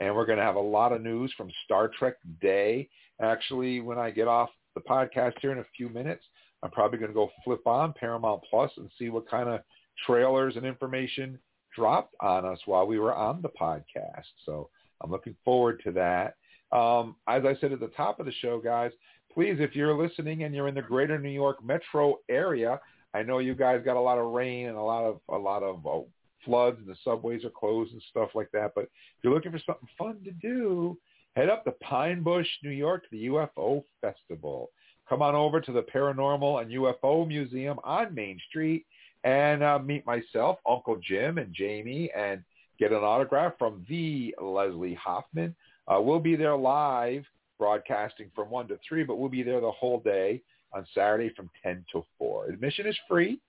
and 0.00 0.14
we're 0.14 0.26
going 0.26 0.36
to 0.36 0.44
have 0.44 0.56
a 0.56 0.60
lot 0.60 0.92
of 0.92 1.00
news 1.00 1.32
from 1.34 1.50
Star 1.64 1.90
Trek 1.98 2.16
Day. 2.42 2.90
Actually, 3.22 3.80
when 3.80 3.98
I 3.98 4.10
get 4.10 4.28
off 4.28 4.50
the 4.74 4.82
podcast 4.82 5.32
here 5.40 5.52
in 5.52 5.60
a 5.60 5.66
few 5.74 5.88
minutes, 5.88 6.22
I'm 6.62 6.70
probably 6.70 6.98
going 6.98 7.10
to 7.10 7.14
go 7.14 7.30
flip 7.42 7.66
on 7.66 7.94
Paramount 7.98 8.42
Plus 8.50 8.70
and 8.76 8.90
see 8.98 9.08
what 9.08 9.30
kind 9.30 9.48
of 9.48 9.60
trailers 10.06 10.56
and 10.56 10.66
information 10.66 11.38
dropped 11.74 12.14
on 12.20 12.44
us 12.44 12.58
while 12.66 12.86
we 12.86 12.98
were 12.98 13.14
on 13.14 13.40
the 13.40 13.48
podcast. 13.48 14.26
So 14.44 14.68
I'm 15.00 15.10
looking 15.10 15.36
forward 15.42 15.80
to 15.84 15.92
that. 15.92 16.34
Um, 16.76 17.16
as 17.26 17.44
I 17.46 17.56
said 17.62 17.72
at 17.72 17.80
the 17.80 17.88
top 17.96 18.20
of 18.20 18.26
the 18.26 18.32
show, 18.42 18.60
guys, 18.60 18.90
please, 19.32 19.56
if 19.58 19.74
you're 19.74 19.96
listening 19.96 20.42
and 20.42 20.54
you're 20.54 20.68
in 20.68 20.74
the 20.74 20.82
greater 20.82 21.18
New 21.18 21.30
York 21.30 21.64
metro 21.64 22.18
area, 22.28 22.78
I 23.14 23.22
know 23.22 23.38
you 23.38 23.54
guys 23.54 23.82
got 23.84 23.96
a 23.96 24.00
lot 24.00 24.18
of 24.18 24.32
rain 24.32 24.68
and 24.68 24.76
a 24.76 24.82
lot 24.82 25.04
of 25.04 25.20
a 25.28 25.38
lot 25.38 25.62
of 25.62 25.86
uh, 25.86 26.04
floods 26.44 26.78
and 26.78 26.86
the 26.86 26.96
subways 27.04 27.44
are 27.44 27.50
closed 27.50 27.92
and 27.92 28.02
stuff 28.10 28.30
like 28.34 28.50
that. 28.52 28.72
But 28.74 28.84
if 28.84 28.90
you're 29.22 29.34
looking 29.34 29.52
for 29.52 29.60
something 29.66 29.88
fun 29.98 30.18
to 30.24 30.30
do, 30.32 30.96
head 31.34 31.48
up 31.48 31.64
to 31.64 31.72
Pine 31.72 32.22
Bush, 32.22 32.48
New 32.62 32.70
York, 32.70 33.04
the 33.10 33.26
UFO 33.26 33.82
Festival. 34.00 34.70
Come 35.08 35.22
on 35.22 35.34
over 35.34 35.60
to 35.60 35.72
the 35.72 35.82
Paranormal 35.82 36.62
and 36.62 36.70
UFO 36.70 37.26
Museum 37.26 37.78
on 37.82 38.14
Main 38.14 38.38
Street 38.48 38.86
and 39.24 39.62
uh, 39.62 39.78
meet 39.78 40.06
myself, 40.06 40.58
Uncle 40.68 40.98
Jim, 41.02 41.38
and 41.38 41.52
Jamie, 41.52 42.10
and 42.16 42.42
get 42.78 42.92
an 42.92 42.98
autograph 42.98 43.54
from 43.58 43.84
the 43.88 44.34
Leslie 44.40 44.94
Hoffman. 44.94 45.54
Uh, 45.88 46.00
we'll 46.00 46.20
be 46.20 46.36
there 46.36 46.56
live, 46.56 47.24
broadcasting 47.58 48.30
from 48.34 48.48
one 48.48 48.68
to 48.68 48.78
three, 48.88 49.02
but 49.02 49.18
we'll 49.18 49.28
be 49.28 49.42
there 49.42 49.60
the 49.60 49.70
whole 49.72 50.00
day 50.00 50.40
on 50.72 50.86
Saturday 50.94 51.32
from 51.34 51.50
10 51.62 51.84
to 51.92 52.04
4. 52.18 52.50
Admission 52.50 52.86
is 52.86 52.96
free, 53.08 53.40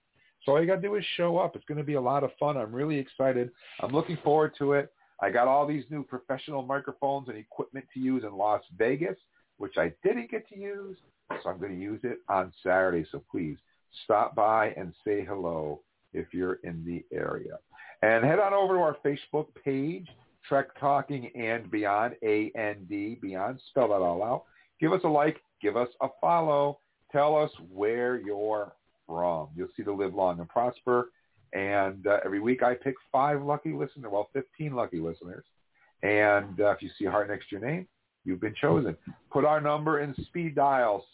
so 0.43 0.53
all 0.53 0.61
you 0.61 0.67
got 0.67 0.75
to 0.75 0.81
do 0.81 0.95
is 0.95 1.05
show 1.17 1.37
up. 1.37 1.55
It's 1.55 1.65
going 1.65 1.77
to 1.77 1.83
be 1.83 1.93
a 1.93 2.01
lot 2.01 2.23
of 2.23 2.31
fun. 2.39 2.57
I'm 2.57 2.73
really 2.73 2.97
excited. 2.97 3.51
I'm 3.81 3.91
looking 3.91 4.17
forward 4.23 4.53
to 4.59 4.73
it. 4.73 4.91
I 5.21 5.29
got 5.29 5.47
all 5.47 5.67
these 5.67 5.83
new 5.89 6.03
professional 6.03 6.63
microphones 6.63 7.29
and 7.29 7.37
equipment 7.37 7.85
to 7.93 7.99
use 7.99 8.23
in 8.23 8.35
Las 8.35 8.63
Vegas, 8.77 9.17
which 9.57 9.77
I 9.77 9.93
didn't 10.03 10.31
get 10.31 10.49
to 10.49 10.57
use, 10.57 10.97
so 11.43 11.49
I'm 11.49 11.59
going 11.59 11.73
to 11.73 11.79
use 11.79 11.99
it 12.03 12.19
on 12.27 12.51
Saturday. 12.63 13.05
So 13.11 13.21
please 13.29 13.57
stop 14.03 14.33
by 14.35 14.69
and 14.77 14.93
say 15.05 15.23
hello 15.23 15.81
if 16.13 16.33
you're 16.33 16.59
in 16.63 16.83
the 16.83 17.05
area. 17.15 17.59
And 18.01 18.25
head 18.25 18.39
on 18.39 18.53
over 18.53 18.73
to 18.73 18.79
our 18.79 18.97
Facebook 19.05 19.47
page, 19.63 20.07
Trek 20.47 20.69
Talking 20.79 21.29
and 21.35 21.69
Beyond, 21.69 22.15
A-N-D, 22.23 23.19
Beyond. 23.21 23.61
Spell 23.69 23.89
that 23.89 24.01
all 24.01 24.23
out. 24.23 24.45
Give 24.79 24.91
us 24.91 25.01
a 25.03 25.07
like. 25.07 25.39
Give 25.61 25.77
us 25.77 25.89
a 26.01 26.07
follow. 26.19 26.79
Tell 27.11 27.35
us 27.35 27.51
where 27.73 28.17
you're 28.17 28.73
from. 29.05 29.49
You'll 29.55 29.67
see 29.75 29.83
the 29.83 29.91
Live 29.91 30.13
Long 30.13 30.39
and 30.39 30.47
Prosper. 30.47 31.09
And 31.53 32.07
uh, 32.07 32.19
every 32.23 32.39
week 32.39 32.63
I 32.63 32.75
pick 32.75 32.95
five 33.11 33.41
lucky 33.41 33.73
listeners, 33.73 34.09
well, 34.09 34.29
15 34.31 34.73
lucky 34.73 34.99
listeners. 34.99 35.43
And 36.01 36.59
uh, 36.61 36.71
if 36.71 36.81
you 36.81 36.89
see 36.97 37.05
a 37.05 37.11
heart 37.11 37.29
next 37.29 37.49
to 37.49 37.57
your 37.57 37.67
name, 37.67 37.85
you've 38.23 38.39
been 38.39 38.55
chosen. 38.59 38.95
Put 39.31 39.43
our 39.43 39.59
number 39.59 39.99
in 39.99 40.15
speed 40.25 40.55
dial, 40.55 41.05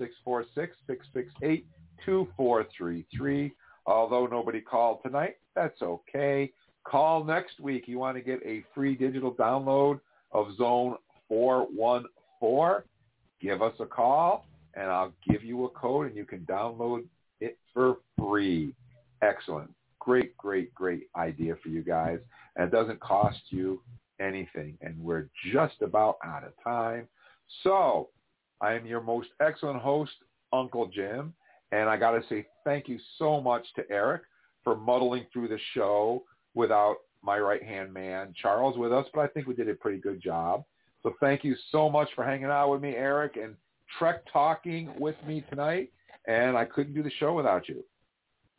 646-668-2433. 2.07 3.51
Although 3.87 4.27
nobody 4.27 4.61
called 4.61 4.99
tonight, 5.01 5.37
that's 5.55 5.81
okay. 5.81 6.51
Call 6.83 7.23
next 7.23 7.59
week. 7.59 7.87
You 7.87 7.97
want 7.97 8.17
to 8.17 8.21
get 8.21 8.39
a 8.45 8.63
free 8.75 8.95
digital 8.95 9.33
download 9.33 9.99
of 10.31 10.55
Zone 10.57 10.97
414? 11.27 12.83
Give 13.41 13.61
us 13.61 13.73
a 13.79 13.85
call 13.85 14.45
and 14.77 14.89
I'll 14.89 15.13
give 15.27 15.43
you 15.43 15.65
a 15.65 15.69
code 15.69 16.07
and 16.07 16.15
you 16.15 16.25
can 16.25 16.39
download 16.41 17.03
it 17.41 17.57
for 17.73 17.97
free. 18.17 18.73
Excellent. 19.21 19.71
Great, 19.99 20.37
great, 20.37 20.73
great 20.73 21.07
idea 21.15 21.55
for 21.61 21.69
you 21.69 21.81
guys. 21.81 22.19
And 22.55 22.67
it 22.67 22.71
doesn't 22.71 22.99
cost 22.99 23.39
you 23.49 23.81
anything. 24.21 24.77
And 24.81 24.97
we're 24.99 25.27
just 25.51 25.81
about 25.81 26.17
out 26.23 26.43
of 26.43 26.53
time. 26.63 27.07
So 27.63 28.09
I 28.61 28.73
am 28.73 28.85
your 28.85 29.01
most 29.01 29.29
excellent 29.41 29.81
host, 29.81 30.13
Uncle 30.53 30.87
Jim. 30.87 31.33
And 31.71 31.89
I 31.89 31.97
got 31.97 32.11
to 32.11 32.21
say 32.29 32.45
thank 32.63 32.87
you 32.87 32.99
so 33.17 33.41
much 33.41 33.65
to 33.75 33.83
Eric 33.89 34.21
for 34.63 34.75
muddling 34.75 35.25
through 35.33 35.49
the 35.49 35.59
show 35.73 36.23
without 36.53 36.97
my 37.23 37.39
right-hand 37.39 37.93
man, 37.93 38.33
Charles, 38.41 38.77
with 38.77 38.93
us. 38.93 39.05
But 39.13 39.21
I 39.21 39.27
think 39.27 39.47
we 39.47 39.55
did 39.55 39.69
a 39.69 39.73
pretty 39.73 39.97
good 39.97 40.21
job. 40.21 40.63
So 41.03 41.13
thank 41.19 41.43
you 41.43 41.55
so 41.71 41.89
much 41.89 42.09
for 42.15 42.23
hanging 42.23 42.45
out 42.45 42.71
with 42.71 42.81
me, 42.81 42.95
Eric. 42.95 43.37
And 43.37 43.55
Trek 43.97 44.23
talking 44.31 44.93
with 44.99 45.15
me 45.27 45.43
tonight, 45.49 45.91
and 46.27 46.57
I 46.57 46.65
couldn't 46.65 46.93
do 46.93 47.03
the 47.03 47.11
show 47.19 47.33
without 47.33 47.67
you. 47.69 47.83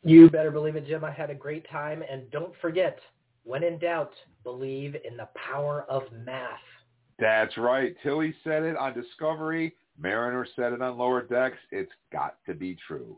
You 0.03 0.29
better 0.29 0.51
believe 0.51 0.75
it, 0.75 0.87
Jim. 0.87 1.03
I 1.03 1.11
had 1.11 1.29
a 1.29 1.35
great 1.35 1.69
time, 1.69 2.03
and 2.09 2.29
don't 2.31 2.53
forget, 2.61 2.99
when 3.43 3.63
in 3.63 3.77
doubt, 3.79 4.13
believe 4.43 4.95
in 4.95 5.17
the 5.17 5.27
power 5.35 5.85
of 5.89 6.03
math. 6.25 6.59
That's 7.19 7.57
right. 7.57 7.95
Tilly 8.01 8.33
said 8.43 8.63
it 8.63 8.77
on 8.77 8.93
Discovery. 8.93 9.75
Mariner 9.97 10.47
said 10.55 10.71
it 10.71 10.81
on 10.81 10.97
Lower 10.97 11.23
Decks. 11.23 11.57
It's 11.71 11.91
got 12.13 12.37
to 12.45 12.53
be 12.53 12.77
true. 12.87 13.17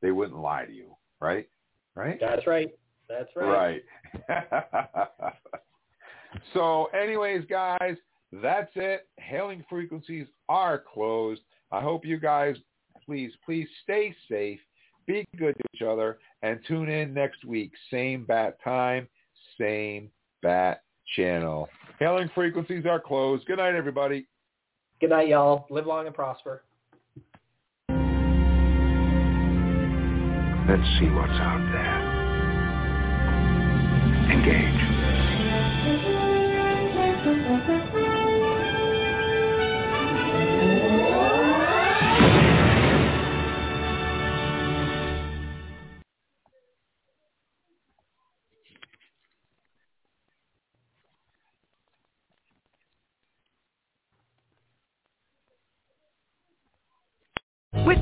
They 0.00 0.10
wouldn't 0.10 0.40
lie 0.40 0.64
to 0.64 0.72
you, 0.72 0.96
right? 1.20 1.46
Right? 1.94 2.18
That's 2.18 2.46
right. 2.46 2.70
That's 3.08 3.28
right. 3.36 3.82
Right. 4.28 4.42
so 6.54 6.86
anyways, 6.86 7.44
guys, 7.50 7.96
that's 8.32 8.70
it. 8.76 9.06
Hailing 9.18 9.64
frequencies 9.68 10.26
are 10.48 10.82
closed. 10.92 11.42
I 11.72 11.80
hope 11.80 12.04
you 12.04 12.18
guys, 12.18 12.56
please, 13.04 13.32
please 13.44 13.66
stay 13.82 14.14
safe, 14.30 14.60
be 15.06 15.26
good 15.38 15.56
to 15.56 15.64
each 15.74 15.82
other, 15.82 16.18
and 16.42 16.60
tune 16.68 16.90
in 16.90 17.14
next 17.14 17.44
week. 17.44 17.72
Same 17.90 18.24
bat 18.24 18.58
time, 18.62 19.08
same 19.58 20.10
bat 20.42 20.82
channel. 21.16 21.68
Hailing 21.98 22.30
frequencies 22.34 22.84
are 22.86 23.00
closed. 23.00 23.46
Good 23.46 23.58
night, 23.58 23.74
everybody. 23.74 24.26
Good 25.00 25.10
night, 25.10 25.28
y'all. 25.28 25.66
Live 25.70 25.86
long 25.86 26.06
and 26.06 26.14
prosper. 26.14 26.62
Let's 30.68 30.88
see 30.98 31.08
what's 31.08 31.32
out 31.32 31.70
there. 31.72 32.12
Engage. 34.30 34.81